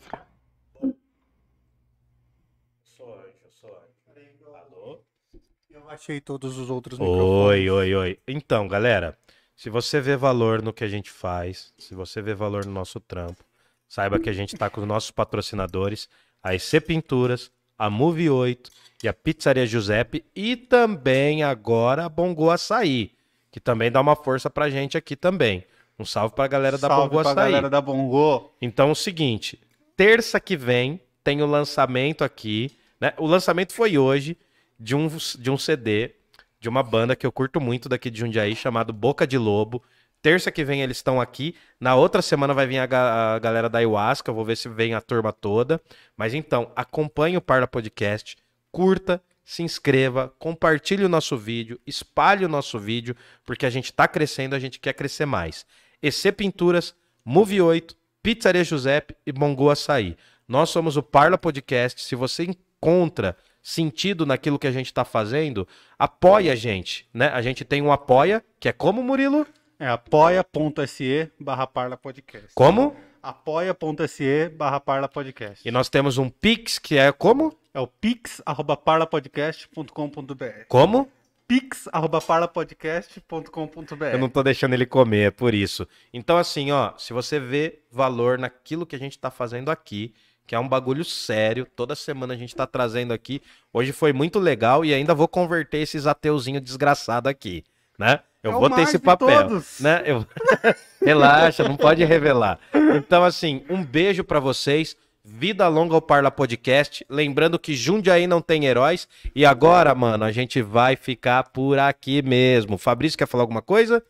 Eu 5.88 5.90
achei 5.90 6.20
todos 6.20 6.58
os 6.58 6.70
outros 6.70 7.00
microfones. 7.00 7.30
Oi, 7.30 7.70
oi, 7.70 7.96
oi. 7.96 8.20
Então, 8.28 8.68
galera, 8.68 9.18
se 9.56 9.70
você 9.70 10.02
vê 10.02 10.18
valor 10.18 10.62
no 10.62 10.74
que 10.74 10.84
a 10.84 10.88
gente 10.88 11.10
faz, 11.10 11.74
se 11.78 11.96
você 11.96 12.22
vê 12.22 12.34
valor 12.34 12.66
no 12.66 12.74
nosso 12.74 13.00
trampo, 13.00 13.46
saiba 13.88 14.20
que 14.20 14.30
a 14.30 14.34
gente 14.34 14.58
tá 14.58 14.70
com 14.70 14.82
os 14.82 14.88
nossos 14.88 15.12
patrocinadores, 15.12 16.10
a 16.44 16.54
EC 16.54 16.82
Pinturas, 16.86 17.50
a 17.78 17.90
Move 17.90 18.30
8 18.30 18.70
e 19.04 19.08
a 19.08 19.14
Pizzaria 19.14 19.66
Giuseppe 19.66 20.26
e 20.36 20.56
também 20.56 21.44
agora 21.44 22.06
a 22.06 22.10
Bongo 22.10 22.50
Açaí, 22.50 23.12
que 23.52 23.60
também 23.60 23.92
dá 23.92 24.02
uma 24.02 24.16
força 24.16 24.50
pra 24.50 24.70
gente 24.70 24.98
aqui 24.98 25.16
também. 25.16 25.64
Um 26.00 26.06
salve 26.06 26.36
pra 26.36 26.48
galera 26.48 26.78
da 26.78 26.88
Salve 26.88 27.10
Bongo 27.10 27.22
pra 27.22 27.32
Açaí. 27.32 27.52
galera 27.52 27.70
da 27.70 27.82
Bongo. 27.82 28.52
Então 28.62 28.90
é 28.90 28.92
o 28.92 28.96
seguinte, 28.96 29.60
terça 29.96 30.40
que 30.40 30.56
vem 30.56 31.02
tem 31.24 31.42
o 31.42 31.46
lançamento 31.46 32.24
aqui, 32.24 32.72
né? 33.00 33.14
O 33.18 33.26
lançamento 33.26 33.74
foi 33.74 33.98
hoje 33.98 34.38
de 34.80 34.96
um, 34.96 35.08
de 35.40 35.52
um 35.52 35.58
CD 35.58 36.14
de 36.60 36.68
uma 36.70 36.82
banda 36.84 37.16
que 37.16 37.26
eu 37.26 37.32
curto 37.32 37.62
muito 37.62 37.88
daqui 37.88 38.10
de 38.10 38.20
Jundiaí, 38.20 38.56
chamado 38.56 38.92
Boca 38.92 39.28
de 39.28 39.38
Lobo. 39.38 39.82
Terça 40.28 40.52
que 40.52 40.66
vem 40.66 40.82
eles 40.82 40.98
estão 40.98 41.22
aqui. 41.22 41.56
Na 41.80 41.96
outra 41.96 42.22
semana 42.22 42.54
vai 42.54 42.68
vir 42.68 42.80
a, 42.80 42.86
ga- 42.86 43.36
a 43.36 43.40
galera 43.40 43.70
da 43.70 43.78
Ayahuasca. 43.78 44.30
Vou 44.30 44.44
ver 44.44 44.58
se 44.58 44.68
vem 44.68 44.94
a 44.94 45.00
turma 45.00 45.32
toda. 45.32 45.80
Mas 46.18 46.34
então, 46.34 46.70
acompanhe 46.76 47.38
o 47.38 47.42
Parla 47.42 47.66
Podcast, 47.66 48.36
curta, 48.70 49.24
se 49.46 49.64
inscreva, 49.64 50.34
compartilhe 50.38 51.06
o 51.06 51.08
nosso 51.08 51.38
vídeo, 51.38 51.80
espalhe 51.88 52.44
o 52.44 52.50
nosso 52.50 52.78
vídeo, 52.78 53.16
porque 53.46 53.66
a 53.66 53.70
gente 53.70 53.94
tá 53.94 54.06
crescendo, 54.06 54.54
a 54.54 54.60
gente 54.60 54.82
quer 54.82 54.92
crescer 54.92 55.26
mais. 55.26 55.66
EC 56.04 56.34
Pinturas, 56.36 56.94
Move 57.24 57.62
8, 57.62 57.96
Pizzaria 58.22 58.66
Giuseppe 58.66 59.16
e 59.26 59.32
Bongo 59.32 59.70
Açaí. 59.70 60.18
Nós 60.46 60.70
somos 60.70 60.98
o 60.98 61.04
Parla 61.04 61.38
Podcast. 61.38 62.02
Se 62.02 62.16
você 62.16 62.44
encontra 62.44 63.38
sentido 63.64 64.26
naquilo 64.26 64.60
que 64.60 64.68
a 64.68 64.74
gente 64.74 64.88
está 64.88 65.06
fazendo, 65.06 65.66
apoia 65.98 66.52
a 66.52 66.56
gente, 66.56 67.08
né? 67.14 67.30
A 67.30 67.42
gente 67.42 67.64
tem 67.64 67.82
um 67.82 67.94
apoia, 67.94 68.44
que 68.60 68.68
é 68.68 68.74
como, 68.74 69.02
Murilo? 69.02 69.48
É 69.80 69.88
apoia.se 69.88 71.32
barra 71.40 71.68
Parla 71.68 71.96
Podcast. 71.96 72.50
Como? 72.56 72.96
apoia.se 73.22 74.50
barra 74.50 74.80
parlapodcast. 74.80 75.68
E 75.68 75.72
nós 75.72 75.90
temos 75.90 76.18
um 76.18 76.30
Pix, 76.30 76.80
que 76.80 76.98
é 76.98 77.12
como? 77.12 77.54
É 77.74 77.80
o 77.80 77.86
pix 77.86 78.42
arroba 78.46 78.78
parlapodcast.com.br 78.78 80.46
Como? 80.68 81.12
pix 81.48 81.88
arroba 81.92 82.20
parlapodcast.com.br 82.20 84.06
Eu 84.14 84.18
não 84.18 84.30
tô 84.30 84.42
deixando 84.42 84.74
ele 84.74 84.86
comer, 84.86 85.28
é 85.28 85.32
por 85.32 85.54
isso. 85.54 85.88
Então, 86.14 86.38
assim, 86.38 86.72
ó, 86.72 86.94
se 86.98 87.14
você 87.14 87.40
vê 87.40 87.80
valor 87.92 88.40
naquilo 88.40 88.86
que 88.86 88.96
a 88.96 89.00
gente 89.00 89.20
tá 89.20 89.30
fazendo 89.30 89.70
aqui, 89.70 90.14
que 90.48 90.56
é 90.56 90.60
um 90.60 90.68
bagulho 90.68 91.04
sério, 91.04 91.68
toda 91.76 91.96
semana 91.96 92.34
a 92.34 92.38
gente 92.38 92.56
tá 92.56 92.66
trazendo 92.66 93.14
aqui. 93.14 93.42
Hoje 93.72 93.92
foi 93.92 94.14
muito 94.14 94.40
legal 94.40 94.84
e 94.84 94.94
ainda 94.94 95.14
vou 95.14 95.28
converter 95.28 95.80
esses 95.80 96.08
ateuzinhos 96.08 96.64
desgraçados 96.64 97.30
aqui, 97.30 97.64
né? 97.98 98.20
Eu 98.44 98.52
É 98.52 98.54
vou 98.54 98.70
ter 98.70 98.82
esse 98.82 99.00
papel, 99.00 99.48
todos. 99.50 99.80
né? 99.80 100.04
Eu... 100.06 100.26
Relaxa, 101.04 101.64
não 101.64 101.76
pode 101.76 102.04
revelar. 102.06 102.60
Então, 102.96 103.24
assim, 103.24 103.64
um 103.70 103.84
beijo 103.84 104.24
pra 104.24 104.40
vocês. 104.40 104.96
Vida 105.30 105.68
longa 105.68 105.94
ao 105.94 106.02
Parla 106.02 106.32
Podcast. 106.32 107.06
Lembrando 107.10 107.60
que 107.60 107.76
Jundiaí 107.76 108.28
não 108.28 108.42
tem 108.42 108.66
heróis. 108.66 109.08
E 109.36 109.46
agora, 109.46 109.94
mano, 109.94 110.24
a 110.24 110.32
gente 110.32 110.62
vai 110.62 110.96
ficar 110.96 111.44
por 111.52 111.78
aqui 111.80 112.22
mesmo. 112.22 112.78
Fabrício, 112.78 113.18
quer 113.18 113.28
falar 113.28 113.44
alguma 113.44 113.62
coisa? 113.62 114.02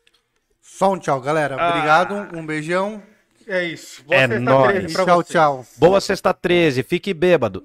Só 0.61 0.91
um 0.93 0.99
tchau, 0.99 1.19
galera. 1.19 1.55
Obrigado, 1.55 2.27
um 2.38 2.45
beijão. 2.45 3.01
É 3.47 3.64
isso. 3.64 4.03
É 4.11 4.27
sexta 4.27 4.39
nóis. 4.39 4.72
13 4.77 4.93
pra 4.93 5.05
Tchau, 5.05 5.15
vocês. 5.15 5.30
tchau. 5.30 5.65
Boa 5.77 6.01
sexta 6.01 6.34
13, 6.34 6.84
fique 6.84 7.14
bêbado. 7.15 7.64